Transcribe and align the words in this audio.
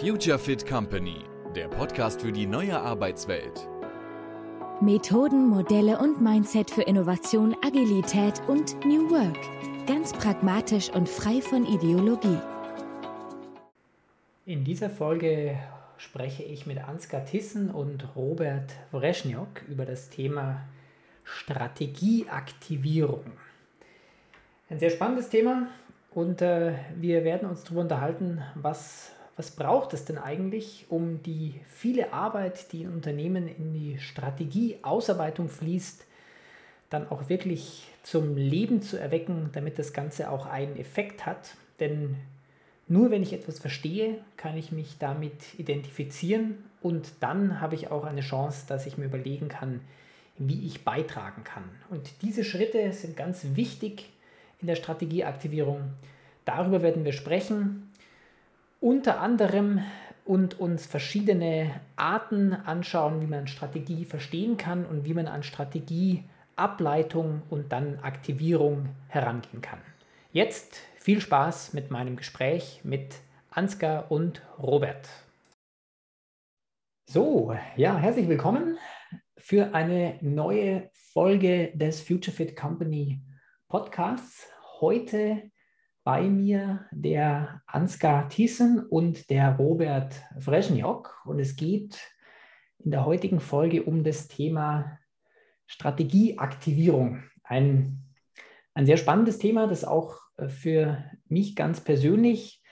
Future 0.00 0.38
Fit 0.38 0.66
Company, 0.66 1.24
der 1.54 1.68
Podcast 1.68 2.22
für 2.22 2.32
die 2.32 2.46
neue 2.46 2.78
Arbeitswelt. 2.78 3.68
Methoden, 4.80 5.48
Modelle 5.48 5.98
und 5.98 6.22
Mindset 6.22 6.70
für 6.70 6.82
Innovation, 6.82 7.56
Agilität 7.66 8.40
und 8.46 8.76
New 8.84 9.10
Work. 9.10 9.36
Ganz 9.86 10.12
pragmatisch 10.12 10.88
und 10.90 11.08
frei 11.08 11.40
von 11.40 11.66
Ideologie. 11.66 12.38
In 14.46 14.62
dieser 14.64 14.88
Folge 14.88 15.58
spreche 15.96 16.44
ich 16.44 16.66
mit 16.66 16.78
Ansgar 16.78 17.24
Tissen 17.24 17.70
und 17.70 18.14
Robert 18.14 18.72
Wreschniok 18.92 19.62
über 19.68 19.84
das 19.84 20.10
Thema 20.10 20.60
Strategieaktivierung. 21.24 23.32
Ein 24.70 24.78
sehr 24.78 24.90
spannendes 24.90 25.28
Thema 25.28 25.66
und 26.14 26.40
äh, 26.40 26.74
wir 26.96 27.24
werden 27.24 27.48
uns 27.48 27.64
darüber 27.64 27.80
unterhalten, 27.82 28.42
was, 28.54 29.10
was 29.38 29.52
braucht 29.52 29.94
es 29.94 30.04
denn 30.04 30.18
eigentlich, 30.18 30.86
um 30.88 31.22
die 31.22 31.54
viele 31.68 32.12
Arbeit, 32.12 32.72
die 32.72 32.82
in 32.82 32.92
Unternehmen 32.92 33.46
in 33.46 33.72
die 33.72 33.98
Strategieausarbeitung 33.98 35.48
fließt, 35.48 36.04
dann 36.90 37.08
auch 37.08 37.28
wirklich 37.28 37.86
zum 38.02 38.36
Leben 38.36 38.82
zu 38.82 38.98
erwecken, 38.98 39.50
damit 39.52 39.78
das 39.78 39.92
Ganze 39.92 40.30
auch 40.30 40.46
einen 40.46 40.76
Effekt 40.76 41.24
hat. 41.24 41.54
Denn 41.78 42.16
nur 42.88 43.12
wenn 43.12 43.22
ich 43.22 43.32
etwas 43.32 43.60
verstehe, 43.60 44.18
kann 44.36 44.56
ich 44.56 44.72
mich 44.72 44.96
damit 44.98 45.54
identifizieren 45.56 46.56
und 46.80 47.12
dann 47.20 47.60
habe 47.60 47.76
ich 47.76 47.92
auch 47.92 48.04
eine 48.04 48.22
Chance, 48.22 48.64
dass 48.66 48.86
ich 48.86 48.98
mir 48.98 49.04
überlegen 49.04 49.48
kann, 49.48 49.82
wie 50.36 50.66
ich 50.66 50.84
beitragen 50.84 51.44
kann. 51.44 51.64
Und 51.90 52.10
diese 52.22 52.42
Schritte 52.42 52.92
sind 52.92 53.16
ganz 53.16 53.46
wichtig 53.54 54.08
in 54.60 54.66
der 54.66 54.76
Strategieaktivierung. 54.76 55.92
Darüber 56.44 56.82
werden 56.82 57.04
wir 57.04 57.12
sprechen. 57.12 57.87
Unter 58.80 59.20
anderem 59.20 59.82
und 60.24 60.60
uns 60.60 60.86
verschiedene 60.86 61.80
Arten 61.96 62.52
anschauen, 62.52 63.20
wie 63.20 63.26
man 63.26 63.48
Strategie 63.48 64.04
verstehen 64.04 64.56
kann 64.56 64.86
und 64.86 65.04
wie 65.04 65.14
man 65.14 65.26
an 65.26 65.42
Strategieableitung 65.42 67.42
und 67.50 67.72
dann 67.72 67.98
Aktivierung 68.00 68.90
herangehen 69.08 69.62
kann. 69.62 69.80
Jetzt 70.32 70.76
viel 70.96 71.20
Spaß 71.20 71.72
mit 71.72 71.90
meinem 71.90 72.14
Gespräch 72.14 72.82
mit 72.84 73.16
Ansgar 73.50 74.12
und 74.12 74.42
Robert. 74.62 75.08
So, 77.06 77.56
ja, 77.76 77.96
herzlich 77.96 78.28
willkommen 78.28 78.78
für 79.38 79.74
eine 79.74 80.18
neue 80.20 80.88
Folge 80.92 81.72
des 81.74 82.00
Future 82.00 82.36
Fit 82.36 82.54
Company 82.54 83.20
Podcasts. 83.66 84.46
Heute 84.80 85.50
bei 86.08 86.22
mir 86.22 86.86
der 86.90 87.60
Ansgar 87.66 88.30
Thiessen 88.30 88.82
und 88.82 89.28
der 89.28 89.56
Robert 89.56 90.14
Vreschniok. 90.38 91.20
Und 91.26 91.38
es 91.38 91.54
geht 91.54 92.00
in 92.78 92.92
der 92.92 93.04
heutigen 93.04 93.40
Folge 93.40 93.82
um 93.82 94.04
das 94.04 94.26
Thema 94.26 94.98
Strategieaktivierung. 95.66 97.24
Ein, 97.44 98.04
ein 98.72 98.86
sehr 98.86 98.96
spannendes 98.96 99.36
Thema, 99.36 99.66
das 99.66 99.84
auch 99.84 100.16
für 100.46 101.04
mich 101.28 101.54
ganz 101.54 101.82
persönlich 101.82 102.62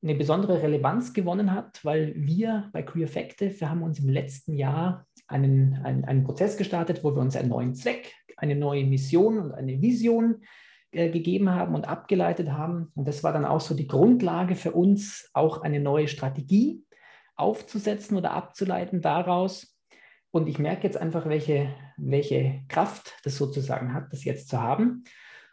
eine 0.00 0.14
besondere 0.14 0.62
Relevanz 0.62 1.14
gewonnen 1.14 1.50
hat, 1.50 1.84
weil 1.84 2.14
wir 2.14 2.70
bei 2.72 2.84
Career 2.84 3.06
Effective, 3.06 3.58
wir 3.60 3.70
haben 3.70 3.82
uns 3.82 3.98
im 3.98 4.08
letzten 4.08 4.54
Jahr 4.54 5.08
einen, 5.26 5.80
einen, 5.82 6.04
einen 6.04 6.22
Prozess 6.22 6.56
gestartet, 6.56 7.02
wo 7.02 7.12
wir 7.12 7.22
uns 7.22 7.34
einen 7.34 7.48
neuen 7.48 7.74
Zweck, 7.74 8.14
eine 8.36 8.54
neue 8.54 8.84
Mission 8.84 9.38
und 9.38 9.50
eine 9.50 9.82
Vision 9.82 10.44
äh, 10.92 11.10
gegeben 11.10 11.50
haben 11.50 11.74
und 11.74 11.88
abgeleitet 11.88 12.50
haben. 12.52 12.92
Und 12.94 13.08
das 13.08 13.24
war 13.24 13.32
dann 13.32 13.44
auch 13.44 13.60
so 13.60 13.74
die 13.74 13.86
Grundlage 13.86 14.54
für 14.54 14.72
uns, 14.72 15.30
auch 15.32 15.62
eine 15.62 15.80
neue 15.80 16.06
Strategie 16.06 16.84
aufzusetzen 17.34 18.16
oder 18.16 18.32
abzuleiten 18.32 19.00
daraus. 19.00 19.76
Und 20.30 20.48
ich 20.48 20.58
merke 20.58 20.84
jetzt 20.84 20.96
einfach, 20.96 21.26
welche, 21.26 21.74
welche 21.96 22.62
Kraft 22.68 23.14
das 23.24 23.36
sozusagen 23.36 23.94
hat, 23.94 24.12
das 24.12 24.24
jetzt 24.24 24.48
zu 24.48 24.60
haben. 24.60 25.04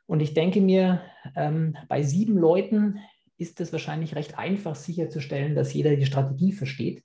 Und 0.06 0.22
ich 0.22 0.34
denke 0.34 0.62
mir, 0.62 1.02
ähm, 1.36 1.78
bei 1.88 2.03
sieben 2.03 2.38
Leuten 2.38 3.00
ist 3.38 3.62
es 3.62 3.72
wahrscheinlich 3.72 4.16
recht 4.16 4.38
einfach 4.38 4.75
sicherzustellen, 4.75 5.56
dass 5.56 5.74
jeder 5.74 5.96
die 5.96 6.06
Strategie 6.06 6.52
versteht. 6.52 7.03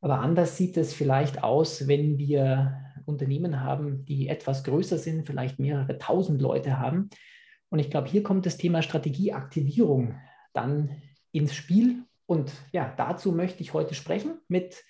Aber 0.00 0.20
anders 0.20 0.56
sieht 0.56 0.76
es 0.76 0.94
vielleicht 0.94 1.44
aus, 1.44 1.86
wenn 1.86 2.18
wir 2.18 2.80
Unternehmen 3.04 3.60
haben, 3.60 4.04
die 4.06 4.28
etwas 4.28 4.64
größer 4.64 4.98
sind, 4.98 5.26
vielleicht 5.26 5.58
mehrere 5.58 5.98
tausend 5.98 6.40
Leute 6.40 6.78
haben. 6.78 7.10
Und 7.70 7.78
ich 7.78 7.90
glaube, 7.90 8.08
hier 8.08 8.22
kommt 8.22 8.46
das 8.46 8.56
Thema 8.56 8.82
Strategieaktivierung 8.82 10.16
dann 10.52 11.00
ins 11.32 11.54
Spiel. 11.54 12.04
Und 12.26 12.52
ja, 12.72 12.92
dazu 12.96 13.32
möchte 13.32 13.62
ich 13.62 13.72
heute 13.72 13.94
sprechen 13.94 14.40
mit 14.48 14.84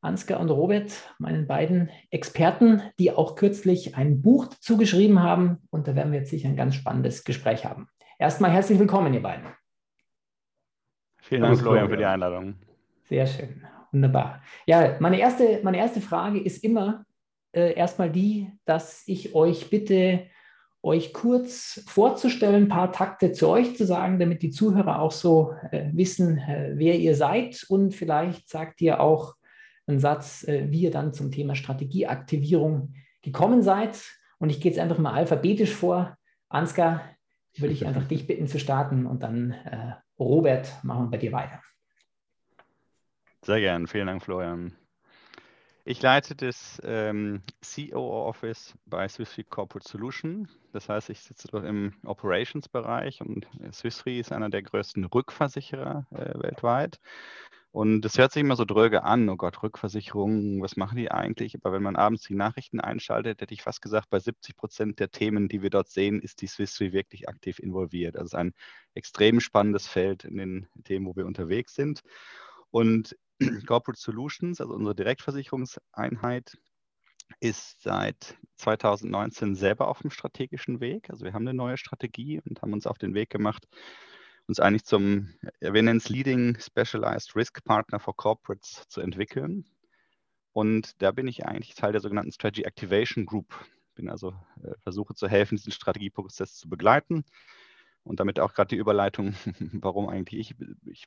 Ansgar 0.00 0.40
und 0.40 0.50
Robert, 0.50 0.92
meinen 1.18 1.46
beiden 1.46 1.90
Experten, 2.10 2.82
die 2.98 3.12
auch 3.12 3.36
kürzlich 3.36 3.96
ein 3.96 4.20
Buch 4.20 4.48
zugeschrieben 4.48 5.22
haben. 5.22 5.58
Und 5.70 5.86
da 5.86 5.94
werden 5.94 6.12
wir 6.12 6.20
jetzt 6.20 6.30
sicher 6.30 6.48
ein 6.48 6.56
ganz 6.56 6.74
spannendes 6.74 7.24
Gespräch 7.24 7.64
haben. 7.64 7.88
Erstmal 8.18 8.50
herzlich 8.50 8.78
willkommen, 8.78 9.14
ihr 9.14 9.22
beiden. 9.22 9.46
Vielen 11.20 11.42
Dank, 11.42 11.58
Florian, 11.58 11.88
für 11.88 11.96
die 11.96 12.04
Einladung. 12.04 12.56
Sehr 13.04 13.26
schön. 13.26 13.64
Wunderbar. 13.92 14.42
Ja, 14.66 14.96
meine 15.00 15.20
erste, 15.20 15.60
meine 15.62 15.78
erste 15.78 16.00
Frage 16.00 16.40
ist 16.40 16.64
immer 16.64 17.04
äh, 17.52 17.74
erstmal 17.74 18.10
die, 18.10 18.50
dass 18.64 19.04
ich 19.06 19.34
euch 19.34 19.70
bitte, 19.70 20.26
euch 20.82 21.12
kurz 21.12 21.82
vorzustellen, 21.86 22.64
ein 22.64 22.68
paar 22.68 22.92
Takte 22.92 23.32
zu 23.32 23.48
euch 23.48 23.76
zu 23.76 23.86
sagen, 23.86 24.18
damit 24.18 24.42
die 24.42 24.50
Zuhörer 24.50 25.00
auch 25.00 25.12
so 25.12 25.54
äh, 25.70 25.90
wissen, 25.92 26.38
äh, 26.38 26.72
wer 26.74 26.98
ihr 26.98 27.14
seid. 27.14 27.64
Und 27.68 27.94
vielleicht 27.94 28.48
sagt 28.48 28.80
ihr 28.80 29.00
auch, 29.00 29.36
einen 29.86 30.00
Satz, 30.00 30.46
äh, 30.46 30.70
wie 30.70 30.82
ihr 30.82 30.90
dann 30.90 31.12
zum 31.12 31.30
Thema 31.30 31.54
Strategieaktivierung 31.54 32.94
gekommen 33.22 33.62
seid. 33.62 34.00
Und 34.38 34.50
ich 34.50 34.60
gehe 34.60 34.70
jetzt 34.72 34.80
einfach 34.80 34.98
mal 34.98 35.12
alphabetisch 35.12 35.72
vor. 35.72 36.16
Ansgar, 36.48 37.02
würde 37.56 37.72
ich 37.72 37.86
einfach 37.86 38.04
dich 38.08 38.26
bitten 38.26 38.46
zu 38.46 38.58
starten 38.58 39.06
und 39.06 39.22
dann 39.22 39.52
äh, 39.52 39.92
Robert, 40.18 40.72
machen 40.82 41.04
wir 41.04 41.10
bei 41.10 41.18
dir 41.18 41.32
weiter. 41.32 41.60
Sehr 43.44 43.60
gern, 43.60 43.86
vielen 43.86 44.06
Dank, 44.06 44.22
Florian. 44.22 44.76
Ich 45.84 46.00
leite 46.00 46.36
das 46.36 46.80
ähm, 46.84 47.42
COO 47.60 48.28
Office 48.28 48.74
bei 48.86 49.08
Swiss 49.08 49.36
Re 49.36 49.42
Corporate 49.42 49.88
Solution. 49.88 50.48
Das 50.72 50.88
heißt, 50.88 51.10
ich 51.10 51.20
sitze 51.20 51.48
dort 51.48 51.64
im 51.64 51.94
Operations-Bereich 52.04 53.20
und 53.20 53.48
Swiss 53.72 54.06
Re 54.06 54.18
ist 54.18 54.30
einer 54.30 54.48
der 54.48 54.62
größten 54.62 55.04
Rückversicherer 55.04 56.06
äh, 56.12 56.40
weltweit. 56.40 57.00
Und 57.72 58.04
es 58.04 58.16
hört 58.16 58.30
sich 58.30 58.42
immer 58.42 58.54
so 58.54 58.64
dröge 58.64 59.02
an, 59.02 59.28
oh 59.28 59.36
Gott, 59.36 59.60
Rückversicherung, 59.64 60.62
was 60.62 60.76
machen 60.76 60.98
die 60.98 61.10
eigentlich? 61.10 61.56
Aber 61.56 61.72
wenn 61.72 61.82
man 61.82 61.96
abends 61.96 62.22
die 62.24 62.36
Nachrichten 62.36 62.78
einschaltet, 62.78 63.40
hätte 63.40 63.54
ich 63.54 63.62
fast 63.62 63.82
gesagt, 63.82 64.08
bei 64.08 64.20
70 64.20 64.56
Prozent 64.56 65.00
der 65.00 65.10
Themen, 65.10 65.48
die 65.48 65.62
wir 65.62 65.70
dort 65.70 65.88
sehen, 65.88 66.20
ist 66.20 66.42
die 66.42 66.46
Swiss 66.46 66.80
Re 66.80 66.92
wirklich 66.92 67.28
aktiv 67.28 67.58
involviert. 67.58 68.16
Also 68.16 68.36
ein 68.36 68.54
extrem 68.94 69.40
spannendes 69.40 69.88
Feld 69.88 70.24
in 70.24 70.36
den 70.36 70.68
Themen, 70.84 71.06
wo 71.06 71.16
wir 71.16 71.26
unterwegs 71.26 71.74
sind. 71.74 72.02
Und 72.70 73.16
Corporate 73.66 74.00
Solutions, 74.00 74.60
also 74.60 74.74
unsere 74.74 74.94
Direktversicherungseinheit, 74.94 76.56
ist 77.40 77.82
seit 77.82 78.36
2019 78.56 79.54
selber 79.54 79.88
auf 79.88 80.00
dem 80.00 80.10
strategischen 80.10 80.80
Weg. 80.80 81.10
Also 81.10 81.24
wir 81.24 81.32
haben 81.32 81.46
eine 81.46 81.56
neue 81.56 81.76
Strategie 81.76 82.40
und 82.44 82.62
haben 82.62 82.72
uns 82.72 82.86
auf 82.86 82.98
den 82.98 83.14
Weg 83.14 83.30
gemacht, 83.30 83.66
uns 84.46 84.60
eigentlich 84.60 84.84
zum, 84.84 85.32
wir 85.60 85.70
nennen 85.70 85.98
es 85.98 86.08
Leading 86.08 86.58
Specialized 86.58 87.34
Risk 87.36 87.64
Partner 87.64 88.00
for 88.00 88.16
Corporates 88.16 88.84
zu 88.88 89.00
entwickeln. 89.00 89.64
Und 90.52 91.00
da 91.00 91.12
bin 91.12 91.28
ich 91.28 91.46
eigentlich 91.46 91.74
Teil 91.74 91.92
der 91.92 92.00
sogenannten 92.00 92.32
Strategy 92.32 92.64
Activation 92.64 93.24
Group. 93.24 93.54
Bin 93.94 94.10
also 94.10 94.34
äh, 94.62 94.74
versuche 94.82 95.14
zu 95.14 95.28
helfen, 95.28 95.56
diesen 95.56 95.72
Strategieprozess 95.72 96.56
zu 96.56 96.68
begleiten. 96.68 97.24
Und 98.04 98.20
damit 98.20 98.40
auch 98.40 98.52
gerade 98.54 98.68
die 98.68 98.76
Überleitung, 98.76 99.34
warum 99.72 100.08
eigentlich 100.08 100.40
ich, 100.40 100.54
ich 100.86 101.06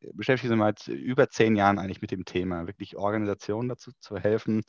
äh, 0.00 0.12
beschäftige 0.12 0.54
mich 0.54 0.62
seit 0.62 0.88
über 0.88 1.28
zehn 1.28 1.56
Jahren 1.56 1.78
eigentlich 1.78 2.02
mit 2.02 2.10
dem 2.10 2.24
Thema, 2.24 2.66
wirklich 2.66 2.96
Organisationen 2.96 3.68
dazu 3.68 3.92
zu 4.00 4.18
helfen, 4.18 4.62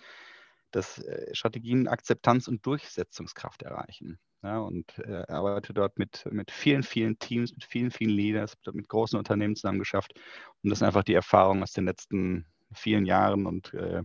dass 0.71 0.99
äh, 0.99 1.33
Strategien 1.35 1.87
Akzeptanz 1.87 2.47
und 2.47 2.65
Durchsetzungskraft 2.65 3.61
erreichen. 3.61 4.19
Ja, 4.41 4.59
und 4.59 4.99
äh, 4.99 5.23
arbeite 5.29 5.73
dort 5.73 5.97
mit, 5.97 6.27
mit 6.29 6.51
vielen, 6.51 6.83
vielen 6.83 7.17
Teams, 7.17 7.53
mit 7.53 7.63
vielen, 7.63 7.91
vielen 7.91 8.11
Leaders, 8.11 8.57
mit 8.73 8.89
großen 8.89 9.17
Unternehmen 9.17 9.55
zusammen 9.55 9.79
geschafft. 9.79 10.19
Und 10.61 10.69
das 10.69 10.79
sind 10.79 10.87
einfach 10.87 11.03
die 11.03 11.13
Erfahrungen 11.13 11.63
aus 11.63 11.71
den 11.71 11.85
letzten 11.85 12.45
vielen 12.73 13.05
Jahren 13.05 13.45
und 13.45 13.73
äh, 13.73 14.03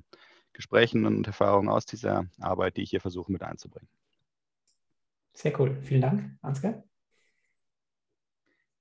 Gesprächen 0.52 1.06
und 1.06 1.26
Erfahrungen 1.26 1.68
aus 1.68 1.86
dieser 1.86 2.26
Arbeit, 2.38 2.76
die 2.76 2.82
ich 2.82 2.90
hier 2.90 3.00
versuche 3.00 3.32
mit 3.32 3.42
einzubringen. 3.42 3.88
Sehr 5.32 5.58
cool. 5.58 5.76
Vielen 5.82 6.00
Dank, 6.00 6.36
Ansgar. 6.42 6.84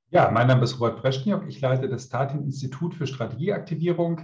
Ja, 0.09 0.31
mein 0.31 0.47
Name 0.47 0.63
ist 0.63 0.79
Robert 0.79 1.01
Breschniok. 1.01 1.43
Ich 1.49 1.59
leite 1.59 1.89
das 1.89 2.05
Statin-Institut 2.05 2.95
für 2.95 3.07
Strategieaktivierung. 3.07 4.21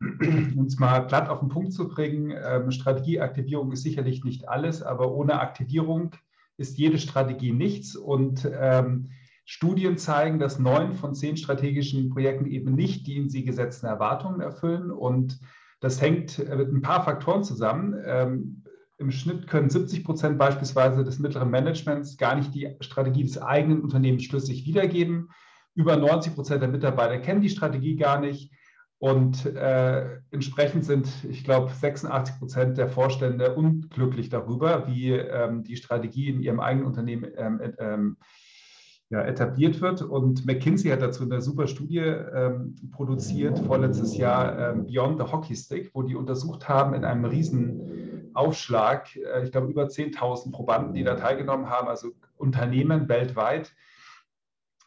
Um 0.00 0.64
es 0.64 0.78
mal 0.78 1.06
platt 1.06 1.28
auf 1.28 1.38
den 1.38 1.50
Punkt 1.50 1.72
zu 1.72 1.86
bringen, 1.86 2.34
ähm, 2.44 2.72
Strategieaktivierung 2.72 3.70
ist 3.70 3.82
sicherlich 3.82 4.24
nicht 4.24 4.48
alles, 4.48 4.82
aber 4.82 5.12
ohne 5.12 5.38
Aktivierung 5.38 6.16
ist 6.56 6.78
jede 6.78 6.98
Strategie 6.98 7.52
nichts 7.52 7.94
und 7.94 8.50
ähm, 8.52 9.10
Studien 9.44 9.98
zeigen, 9.98 10.40
dass 10.40 10.58
neun 10.58 10.94
von 10.94 11.14
zehn 11.14 11.36
strategischen 11.36 12.10
Projekten 12.10 12.46
eben 12.46 12.74
nicht 12.74 13.06
die 13.06 13.18
in 13.18 13.28
sie 13.28 13.44
gesetzten 13.44 13.86
Erwartungen 13.86 14.40
erfüllen. 14.40 14.90
Und 14.90 15.38
das 15.80 16.00
hängt 16.00 16.38
mit 16.38 16.72
ein 16.72 16.82
paar 16.82 17.04
Faktoren 17.04 17.44
zusammen. 17.44 17.94
Ähm, 18.04 18.64
Im 19.00 19.10
Schnitt 19.10 19.46
können 19.46 19.70
70 19.70 20.04
Prozent 20.04 20.36
beispielsweise 20.36 21.04
des 21.04 21.18
mittleren 21.18 21.50
Managements 21.50 22.18
gar 22.18 22.36
nicht 22.36 22.54
die 22.54 22.76
Strategie 22.80 23.24
des 23.24 23.40
eigenen 23.40 23.80
Unternehmens 23.80 24.24
schlüssig 24.24 24.66
wiedergeben. 24.66 25.30
Über 25.74 25.96
90 25.96 26.34
Prozent 26.34 26.60
der 26.60 26.68
Mitarbeiter 26.68 27.16
kennen 27.16 27.40
die 27.40 27.48
Strategie 27.48 27.96
gar 27.96 28.20
nicht. 28.20 28.52
Und 28.98 29.46
äh, 29.46 30.18
entsprechend 30.30 30.84
sind, 30.84 31.08
ich 31.26 31.44
glaube, 31.44 31.72
86 31.72 32.38
Prozent 32.38 32.76
der 32.76 32.90
Vorstände 32.90 33.54
unglücklich 33.54 34.28
darüber, 34.28 34.86
wie 34.86 35.12
ähm, 35.12 35.64
die 35.64 35.76
Strategie 35.76 36.28
in 36.28 36.42
ihrem 36.42 36.60
eigenen 36.60 36.86
Unternehmen 36.86 37.26
ähm, 37.38 37.60
ähm, 37.78 38.16
ja, 39.08 39.22
etabliert 39.22 39.80
wird. 39.80 40.02
Und 40.02 40.44
McKinsey 40.44 40.90
hat 40.90 41.00
dazu 41.00 41.24
eine 41.24 41.40
super 41.40 41.68
Studie 41.68 42.00
ähm, 42.00 42.76
produziert, 42.92 43.58
vorletztes 43.60 44.18
Jahr 44.18 44.72
ähm, 44.72 44.84
Beyond 44.84 45.18
the 45.18 45.32
Hockey 45.32 45.56
Stick, 45.56 45.90
wo 45.94 46.02
die 46.02 46.16
untersucht 46.16 46.68
haben 46.68 46.92
in 46.92 47.06
einem 47.06 47.24
riesen 47.24 48.09
Aufschlag, 48.34 49.14
äh, 49.16 49.44
ich 49.44 49.52
glaube 49.52 49.68
über 49.68 49.84
10.000 49.84 50.52
Probanden, 50.52 50.94
die 50.94 51.04
da 51.04 51.14
teilgenommen 51.14 51.68
haben, 51.68 51.88
also 51.88 52.10
Unternehmen 52.36 53.08
weltweit, 53.08 53.72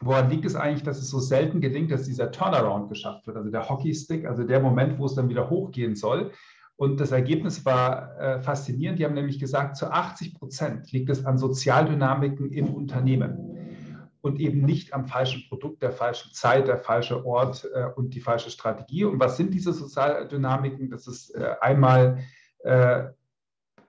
Woran 0.06 0.30
liegt 0.30 0.44
es 0.46 0.56
eigentlich, 0.56 0.84
dass 0.84 0.98
es 0.98 1.10
so 1.10 1.20
selten 1.20 1.62
gelingt, 1.62 1.92
dass 1.92 2.04
dieser 2.04 2.32
Turnaround 2.32 2.90
geschafft 2.90 3.26
wird, 3.26 3.38
also 3.38 3.50
der 3.50 3.70
Hockeystick, 3.70 4.26
also 4.26 4.44
der 4.44 4.60
Moment, 4.60 5.00
wo 5.00 5.06
es 5.06 5.16
dann 5.16 5.30
wieder 5.30 5.50
hochgehen 5.50 5.96
soll? 5.96 6.32
Und 6.76 7.00
das 7.00 7.12
Ergebnis 7.12 7.66
war 7.66 8.20
äh, 8.20 8.42
faszinierend. 8.42 9.00
Die 9.00 9.06
haben 9.06 9.14
nämlich 9.14 9.40
gesagt, 9.40 9.78
zu 9.78 9.92
80 9.92 10.34
Prozent 10.34 10.92
liegt 10.92 11.10
es 11.10 11.26
an 11.26 11.38
Sozialdynamiken 11.38 12.52
im 12.52 12.74
Unternehmen 12.74 13.54
und 14.22 14.40
eben 14.40 14.62
nicht 14.62 14.94
am 14.94 15.06
falschen 15.06 15.48
Produkt, 15.48 15.82
der 15.82 15.92
falschen 15.92 16.34
Zeit, 16.34 16.68
der 16.68 16.78
falsche 16.78 17.26
Ort 17.26 17.70
äh, 17.74 17.86
und 17.96 18.14
die 18.16 18.22
falsche 18.22 18.50
Strategie. 18.50 19.06
Und 19.06 19.20
was 19.20 19.38
sind 19.38 19.54
diese 19.54 19.72
Sozialdynamiken? 19.72 20.90
Das 20.90 21.08
ist 21.08 21.30
äh, 21.36 21.56
einmal 21.62 22.20
äh, 22.60 23.04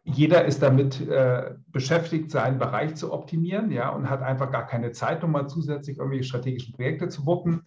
jeder 0.05 0.45
ist 0.45 0.63
damit 0.63 1.01
äh, 1.09 1.55
beschäftigt, 1.69 2.31
seinen 2.31 2.59
Bereich 2.59 2.95
zu 2.95 3.13
optimieren, 3.13 3.71
ja, 3.71 3.89
und 3.89 4.11
hat 4.11 4.23
einfach 4.23 4.53
gar 4.53 4.67
keine 4.67 4.93
Zeit, 4.93 5.23
nochmal 5.23 5.49
zusätzlich 5.49 5.97
irgendwelche 5.97 6.25
strategischen 6.25 6.75
Projekte 6.75 7.09
zu 7.09 7.25
wuppen. 7.25 7.63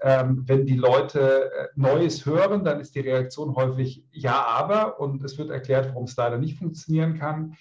Ähm, 0.00 0.44
wenn 0.46 0.64
die 0.64 0.76
Leute 0.76 1.50
äh, 1.50 1.68
Neues 1.74 2.24
hören, 2.24 2.64
dann 2.64 2.80
ist 2.80 2.94
die 2.94 3.00
Reaktion 3.00 3.56
häufig 3.56 4.04
ja, 4.12 4.44
aber, 4.46 5.00
und 5.00 5.24
es 5.24 5.38
wird 5.38 5.50
erklärt, 5.50 5.88
warum 5.88 6.04
es 6.04 6.16
leider 6.16 6.38
nicht 6.38 6.58
funktionieren 6.58 7.18
kann. 7.18 7.54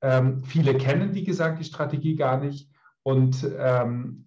Ähm, 0.00 0.44
viele 0.44 0.74
kennen, 0.74 1.14
wie 1.14 1.24
gesagt, 1.24 1.58
die 1.58 1.64
Strategie 1.64 2.14
gar 2.14 2.38
nicht. 2.38 2.70
Und 3.02 3.46
ähm, 3.58 4.23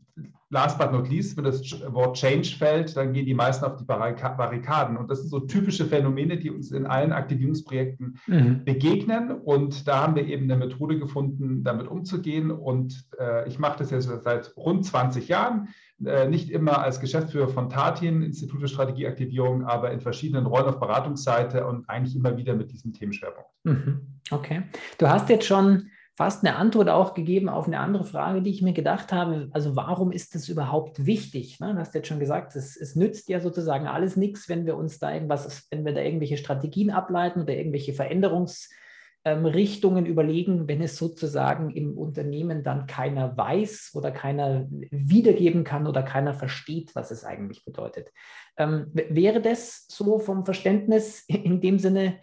last 0.49 0.77
but 0.79 0.91
not 0.91 1.09
least, 1.09 1.35
wenn 1.35 1.43
das 1.43 1.61
Wort 1.93 2.15
Change 2.15 2.55
fällt, 2.57 2.95
dann 2.95 3.11
gehen 3.11 3.25
die 3.25 3.33
meisten 3.33 3.65
auf 3.65 3.75
die 3.75 3.83
Barrikaden. 3.83 4.95
Und 4.95 5.11
das 5.11 5.19
sind 5.19 5.29
so 5.29 5.39
typische 5.41 5.85
Phänomene, 5.85 6.37
die 6.37 6.49
uns 6.49 6.71
in 6.71 6.85
allen 6.85 7.11
Aktivierungsprojekten 7.11 8.17
mhm. 8.27 8.63
begegnen. 8.63 9.31
Und 9.31 9.87
da 9.87 10.01
haben 10.01 10.15
wir 10.15 10.25
eben 10.25 10.49
eine 10.49 10.65
Methode 10.65 10.97
gefunden, 10.97 11.63
damit 11.63 11.87
umzugehen. 11.87 12.51
Und 12.51 13.05
äh, 13.19 13.47
ich 13.47 13.59
mache 13.59 13.79
das 13.79 13.91
jetzt 13.91 14.09
seit 14.23 14.55
rund 14.55 14.85
20 14.85 15.27
Jahren. 15.27 15.67
Äh, 16.05 16.29
nicht 16.29 16.49
immer 16.49 16.81
als 16.81 17.01
Geschäftsführer 17.01 17.49
von 17.49 17.69
Tatin, 17.69 18.21
Institut 18.21 18.61
für 18.61 18.67
Strategieaktivierung, 18.67 19.65
aber 19.65 19.91
in 19.91 19.99
verschiedenen 19.99 20.45
Rollen 20.45 20.65
auf 20.65 20.79
Beratungsseite 20.79 21.65
und 21.65 21.89
eigentlich 21.89 22.15
immer 22.15 22.37
wieder 22.37 22.55
mit 22.55 22.71
diesem 22.71 22.93
Themenschwerpunkt. 22.93 23.49
Mhm. 23.63 24.01
Okay. 24.31 24.63
Du 24.97 25.09
hast 25.09 25.27
jetzt 25.29 25.45
schon 25.45 25.89
fast 26.17 26.43
eine 26.43 26.55
Antwort 26.55 26.89
auch 26.89 27.13
gegeben 27.13 27.47
auf 27.47 27.67
eine 27.67 27.79
andere 27.79 28.03
Frage, 28.03 28.41
die 28.41 28.49
ich 28.49 28.63
mir 28.63 28.73
gedacht 28.73 29.13
habe. 29.13 29.49
Also 29.51 29.75
warum 29.75 30.11
ist 30.11 30.33
das 30.33 30.49
überhaupt 30.49 31.05
wichtig? 31.05 31.59
Ne? 31.59 31.73
Du 31.73 31.79
hast 31.79 31.93
jetzt 31.93 32.07
schon 32.07 32.19
gesagt, 32.19 32.55
es, 32.55 32.75
es 32.75 32.95
nützt 32.95 33.29
ja 33.29 33.39
sozusagen 33.39 33.85
alles 33.85 34.17
nichts, 34.17 34.49
wenn 34.49 34.65
wir 34.65 34.77
uns 34.77 34.97
da 34.97 35.13
irgendwas, 35.13 35.67
wenn 35.69 35.85
wir 35.85 35.93
da 35.93 36.01
irgendwelche 36.01 36.37
Strategien 36.37 36.89
ableiten 36.89 37.43
oder 37.43 37.55
irgendwelche 37.55 37.93
Veränderungsrichtungen 37.93 40.05
ähm, 40.05 40.11
überlegen, 40.11 40.67
wenn 40.67 40.81
es 40.81 40.97
sozusagen 40.97 41.69
im 41.69 41.95
Unternehmen 41.95 42.63
dann 42.63 42.87
keiner 42.87 43.37
weiß 43.37 43.91
oder 43.93 44.09
keiner 44.09 44.65
wiedergeben 44.89 45.63
kann 45.63 45.85
oder 45.85 46.01
keiner 46.01 46.33
versteht, 46.33 46.95
was 46.95 47.11
es 47.11 47.25
eigentlich 47.25 47.63
bedeutet. 47.63 48.11
Ähm, 48.57 48.87
wäre 48.91 49.39
das 49.39 49.85
so 49.87 50.17
vom 50.17 50.45
Verständnis 50.45 51.25
in 51.27 51.61
dem 51.61 51.77
Sinne, 51.77 52.17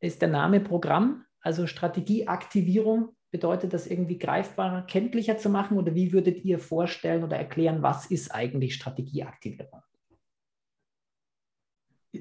ist 0.00 0.20
der 0.20 0.30
Name 0.30 0.58
Programm, 0.58 1.22
also 1.40 1.68
Strategieaktivierung 1.68 3.15
bedeutet 3.30 3.72
das 3.72 3.86
irgendwie 3.86 4.18
greifbarer, 4.18 4.82
kenntlicher 4.82 5.38
zu 5.38 5.48
machen? 5.48 5.78
Oder 5.78 5.94
wie 5.94 6.12
würdet 6.12 6.44
ihr 6.44 6.58
vorstellen 6.58 7.24
oder 7.24 7.36
erklären, 7.36 7.82
was 7.82 8.06
ist 8.06 8.34
eigentlich 8.34 8.74
Strategieaktivierung? 8.74 9.82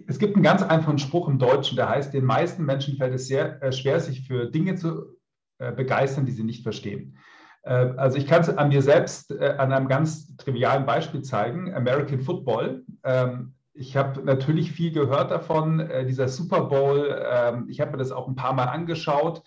Es 0.08 0.20
gibt 0.20 0.36
einen 0.36 0.44
ganz 0.44 0.62
einfachen 0.62 0.98
Spruch 0.98 1.28
im 1.28 1.40
Deutschen, 1.40 1.76
der 1.76 1.90
heißt, 1.90 2.14
den 2.14 2.26
meisten 2.26 2.66
Menschen 2.66 2.98
fällt 2.98 3.14
es 3.14 3.28
sehr 3.28 3.62
äh, 3.62 3.72
schwer, 3.72 4.00
sich 4.00 4.28
für 4.28 4.48
Dinge 4.48 4.76
zu 4.76 5.16
äh, 5.58 5.72
begeistern, 5.72 6.26
die 6.26 6.32
sie 6.32 6.44
nicht 6.44 6.64
verstehen. 6.64 7.18
Äh, 7.64 7.94
also 7.96 8.18
ich 8.18 8.28
kann 8.28 8.42
es 8.42 8.50
an 8.50 8.70
mir 8.70 8.82
selbst 8.82 9.32
an 9.32 9.72
einem 9.72 9.88
ganz 9.88 10.36
trivialen 10.38 10.86
Beispiel 10.86 11.22
zeigen, 11.22 11.74
American 11.74 12.20
Football. 12.20 12.84
Ähm, 13.04 13.54
ich 13.74 13.96
habe 13.98 14.22
natürlich 14.24 14.72
viel 14.72 14.92
gehört 14.92 15.32
davon, 15.32 15.90
dieser 16.08 16.30
Super 16.30 16.62
Bowl. 16.62 17.14
Ähm, 17.30 17.68
ich 17.70 17.82
habe 17.82 17.92
mir 17.92 17.98
das 17.98 18.14
auch 18.14 18.28
ein 18.28 18.36
paar 18.36 18.54
Mal 18.54 18.66
angeschaut. 18.66 19.44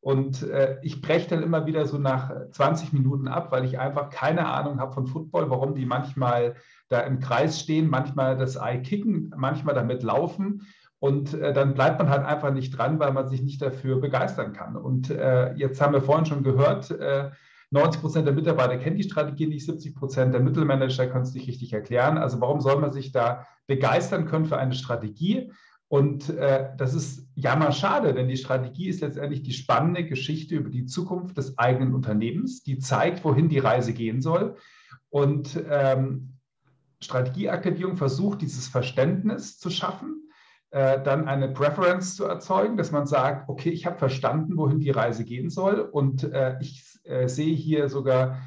Und 0.00 0.42
äh, 0.48 0.78
ich 0.82 1.02
breche 1.02 1.28
dann 1.28 1.42
immer 1.42 1.66
wieder 1.66 1.86
so 1.86 1.98
nach 1.98 2.32
20 2.52 2.92
Minuten 2.92 3.26
ab, 3.26 3.50
weil 3.50 3.64
ich 3.64 3.78
einfach 3.78 4.10
keine 4.10 4.46
Ahnung 4.46 4.78
habe 4.80 4.92
von 4.92 5.06
Football, 5.06 5.50
warum 5.50 5.74
die 5.74 5.86
manchmal 5.86 6.54
da 6.88 7.00
im 7.00 7.18
Kreis 7.18 7.60
stehen, 7.60 7.90
manchmal 7.90 8.36
das 8.36 8.56
Ei 8.60 8.78
kicken, 8.78 9.34
manchmal 9.36 9.74
damit 9.74 10.02
laufen. 10.02 10.62
Und 11.00 11.34
äh, 11.34 11.52
dann 11.52 11.74
bleibt 11.74 11.98
man 11.98 12.10
halt 12.10 12.24
einfach 12.24 12.52
nicht 12.52 12.76
dran, 12.76 12.98
weil 12.98 13.12
man 13.12 13.28
sich 13.28 13.42
nicht 13.42 13.62
dafür 13.62 14.00
begeistern 14.00 14.52
kann. 14.52 14.76
Und 14.76 15.10
äh, 15.10 15.52
jetzt 15.54 15.80
haben 15.80 15.92
wir 15.92 16.02
vorhin 16.02 16.26
schon 16.26 16.42
gehört, 16.42 16.90
90 17.70 17.98
äh, 17.98 18.00
Prozent 18.00 18.26
der 18.26 18.34
Mitarbeiter 18.34 18.78
kennen 18.78 18.96
die 18.96 19.04
Strategie 19.04 19.46
nicht, 19.46 19.66
70 19.66 19.94
Prozent 19.94 20.34
der 20.34 20.40
Mittelmanager 20.40 21.06
können 21.06 21.22
es 21.22 21.34
nicht 21.34 21.48
richtig 21.48 21.72
erklären. 21.72 22.18
Also 22.18 22.40
warum 22.40 22.60
soll 22.60 22.80
man 22.80 22.92
sich 22.92 23.12
da 23.12 23.46
begeistern 23.66 24.26
können 24.26 24.46
für 24.46 24.58
eine 24.58 24.74
Strategie? 24.74 25.52
Und 25.88 26.28
äh, 26.28 26.68
das 26.76 26.94
ist 26.94 27.26
jammerschade, 27.34 28.12
denn 28.12 28.28
die 28.28 28.36
Strategie 28.36 28.88
ist 28.88 29.00
letztendlich 29.00 29.42
die 29.42 29.54
spannende 29.54 30.04
Geschichte 30.04 30.54
über 30.54 30.68
die 30.68 30.84
Zukunft 30.84 31.38
des 31.38 31.58
eigenen 31.58 31.94
Unternehmens, 31.94 32.62
die 32.62 32.78
zeigt, 32.78 33.24
wohin 33.24 33.48
die 33.48 33.58
Reise 33.58 33.94
gehen 33.94 34.20
soll. 34.20 34.56
Und 35.08 35.58
ähm, 35.70 36.34
Strategieaktivierung 37.00 37.96
versucht, 37.96 38.42
dieses 38.42 38.68
Verständnis 38.68 39.58
zu 39.58 39.70
schaffen, 39.70 40.28
äh, 40.70 41.02
dann 41.02 41.26
eine 41.26 41.48
Preference 41.48 42.16
zu 42.16 42.24
erzeugen, 42.24 42.76
dass 42.76 42.90
man 42.90 43.06
sagt, 43.06 43.48
okay, 43.48 43.70
ich 43.70 43.86
habe 43.86 43.96
verstanden, 43.96 44.58
wohin 44.58 44.80
die 44.80 44.90
Reise 44.90 45.24
gehen 45.24 45.48
soll 45.48 45.80
und 45.80 46.24
äh, 46.24 46.58
ich 46.60 46.84
äh, 47.04 47.28
sehe 47.28 47.54
hier 47.54 47.88
sogar 47.88 48.38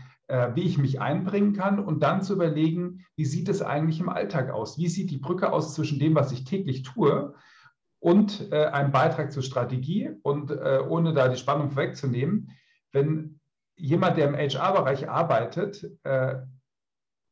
wie 0.55 0.61
ich 0.61 0.77
mich 0.77 1.01
einbringen 1.01 1.53
kann 1.53 1.79
und 1.79 2.01
dann 2.01 2.21
zu 2.21 2.33
überlegen, 2.33 3.05
wie 3.15 3.25
sieht 3.25 3.49
es 3.49 3.61
eigentlich 3.61 3.99
im 3.99 4.09
Alltag 4.09 4.49
aus? 4.49 4.77
Wie 4.77 4.87
sieht 4.87 5.11
die 5.11 5.17
Brücke 5.17 5.51
aus 5.51 5.75
zwischen 5.75 5.99
dem, 5.99 6.15
was 6.15 6.31
ich 6.31 6.45
täglich 6.45 6.83
tue 6.83 7.33
und 7.99 8.51
äh, 8.51 8.65
einem 8.65 8.91
Beitrag 8.91 9.31
zur 9.31 9.43
Strategie? 9.43 10.11
Und 10.23 10.51
äh, 10.51 10.79
ohne 10.87 11.13
da 11.13 11.27
die 11.27 11.37
Spannung 11.37 11.75
wegzunehmen, 11.75 12.51
wenn 12.93 13.39
jemand, 13.75 14.17
der 14.17 14.27
im 14.27 14.35
HR-Bereich 14.35 15.09
arbeitet, 15.09 15.89
äh, 16.03 16.35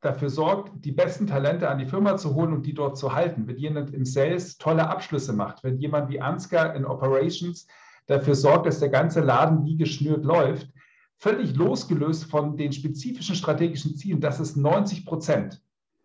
dafür 0.01 0.29
sorgt, 0.29 0.83
die 0.83 0.91
besten 0.91 1.27
Talente 1.27 1.69
an 1.69 1.77
die 1.77 1.85
Firma 1.85 2.17
zu 2.17 2.33
holen 2.33 2.53
und 2.53 2.65
die 2.65 2.73
dort 2.73 2.97
zu 2.97 3.13
halten, 3.13 3.47
wenn 3.47 3.57
jemand 3.57 3.93
im 3.93 4.05
Sales 4.05 4.57
tolle 4.57 4.87
Abschlüsse 4.87 5.33
macht, 5.33 5.63
wenn 5.63 5.77
jemand 5.77 6.09
wie 6.09 6.21
Ansgar 6.21 6.75
in 6.75 6.85
Operations 6.85 7.67
dafür 8.07 8.35
sorgt, 8.35 8.65
dass 8.65 8.79
der 8.79 8.89
ganze 8.89 9.21
Laden 9.21 9.65
wie 9.65 9.77
geschnürt 9.77 10.23
läuft, 10.23 10.69
völlig 11.19 11.55
losgelöst 11.55 12.25
von 12.25 12.55
den 12.55 12.71
spezifischen 12.71 13.35
strategischen 13.35 13.95
Zielen, 13.95 14.21
das 14.21 14.39
ist 14.39 14.55
90 14.55 15.05
Prozent. 15.05 15.61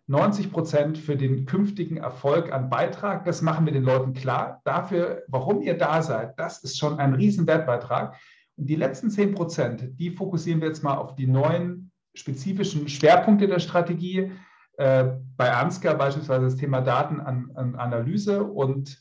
90 0.06 0.52
Prozent 0.52 0.99
für 0.99 1.16
den 1.16 1.47
künftigen 1.47 1.97
Erfolg 1.97 2.52
an 2.52 2.68
Beitrag, 2.68 3.25
das 3.25 3.40
machen 3.40 3.64
wir 3.64 3.73
den 3.73 3.85
Leuten 3.85 4.12
klar. 4.12 4.61
Dafür, 4.64 5.23
warum 5.28 5.62
ihr 5.62 5.78
da 5.78 6.02
seid, 6.02 6.38
das 6.38 6.62
ist 6.62 6.78
schon 6.78 6.99
ein 6.99 7.14
Riesenwertbeitrag. 7.14 8.16
Und 8.56 8.66
die 8.66 8.76
letzten 8.76 9.11
10 9.11 9.35
Prozent, 9.35 9.99
die 9.99 10.11
fokussieren 10.11 10.61
wir 10.61 10.68
jetzt 10.68 10.83
mal 10.83 10.97
auf 10.97 11.14
die 11.14 11.26
neuen 11.26 11.90
spezifischen 12.12 12.88
Schwerpunkte 12.88 13.47
der 13.47 13.61
Strategie. 13.61 14.33
Äh, 14.76 15.12
bei 15.37 15.52
Ansgar 15.52 15.94
beispielsweise 15.94 16.44
das 16.44 16.56
Thema 16.56 16.80
Datenanalyse 16.80 18.42
und 18.42 19.00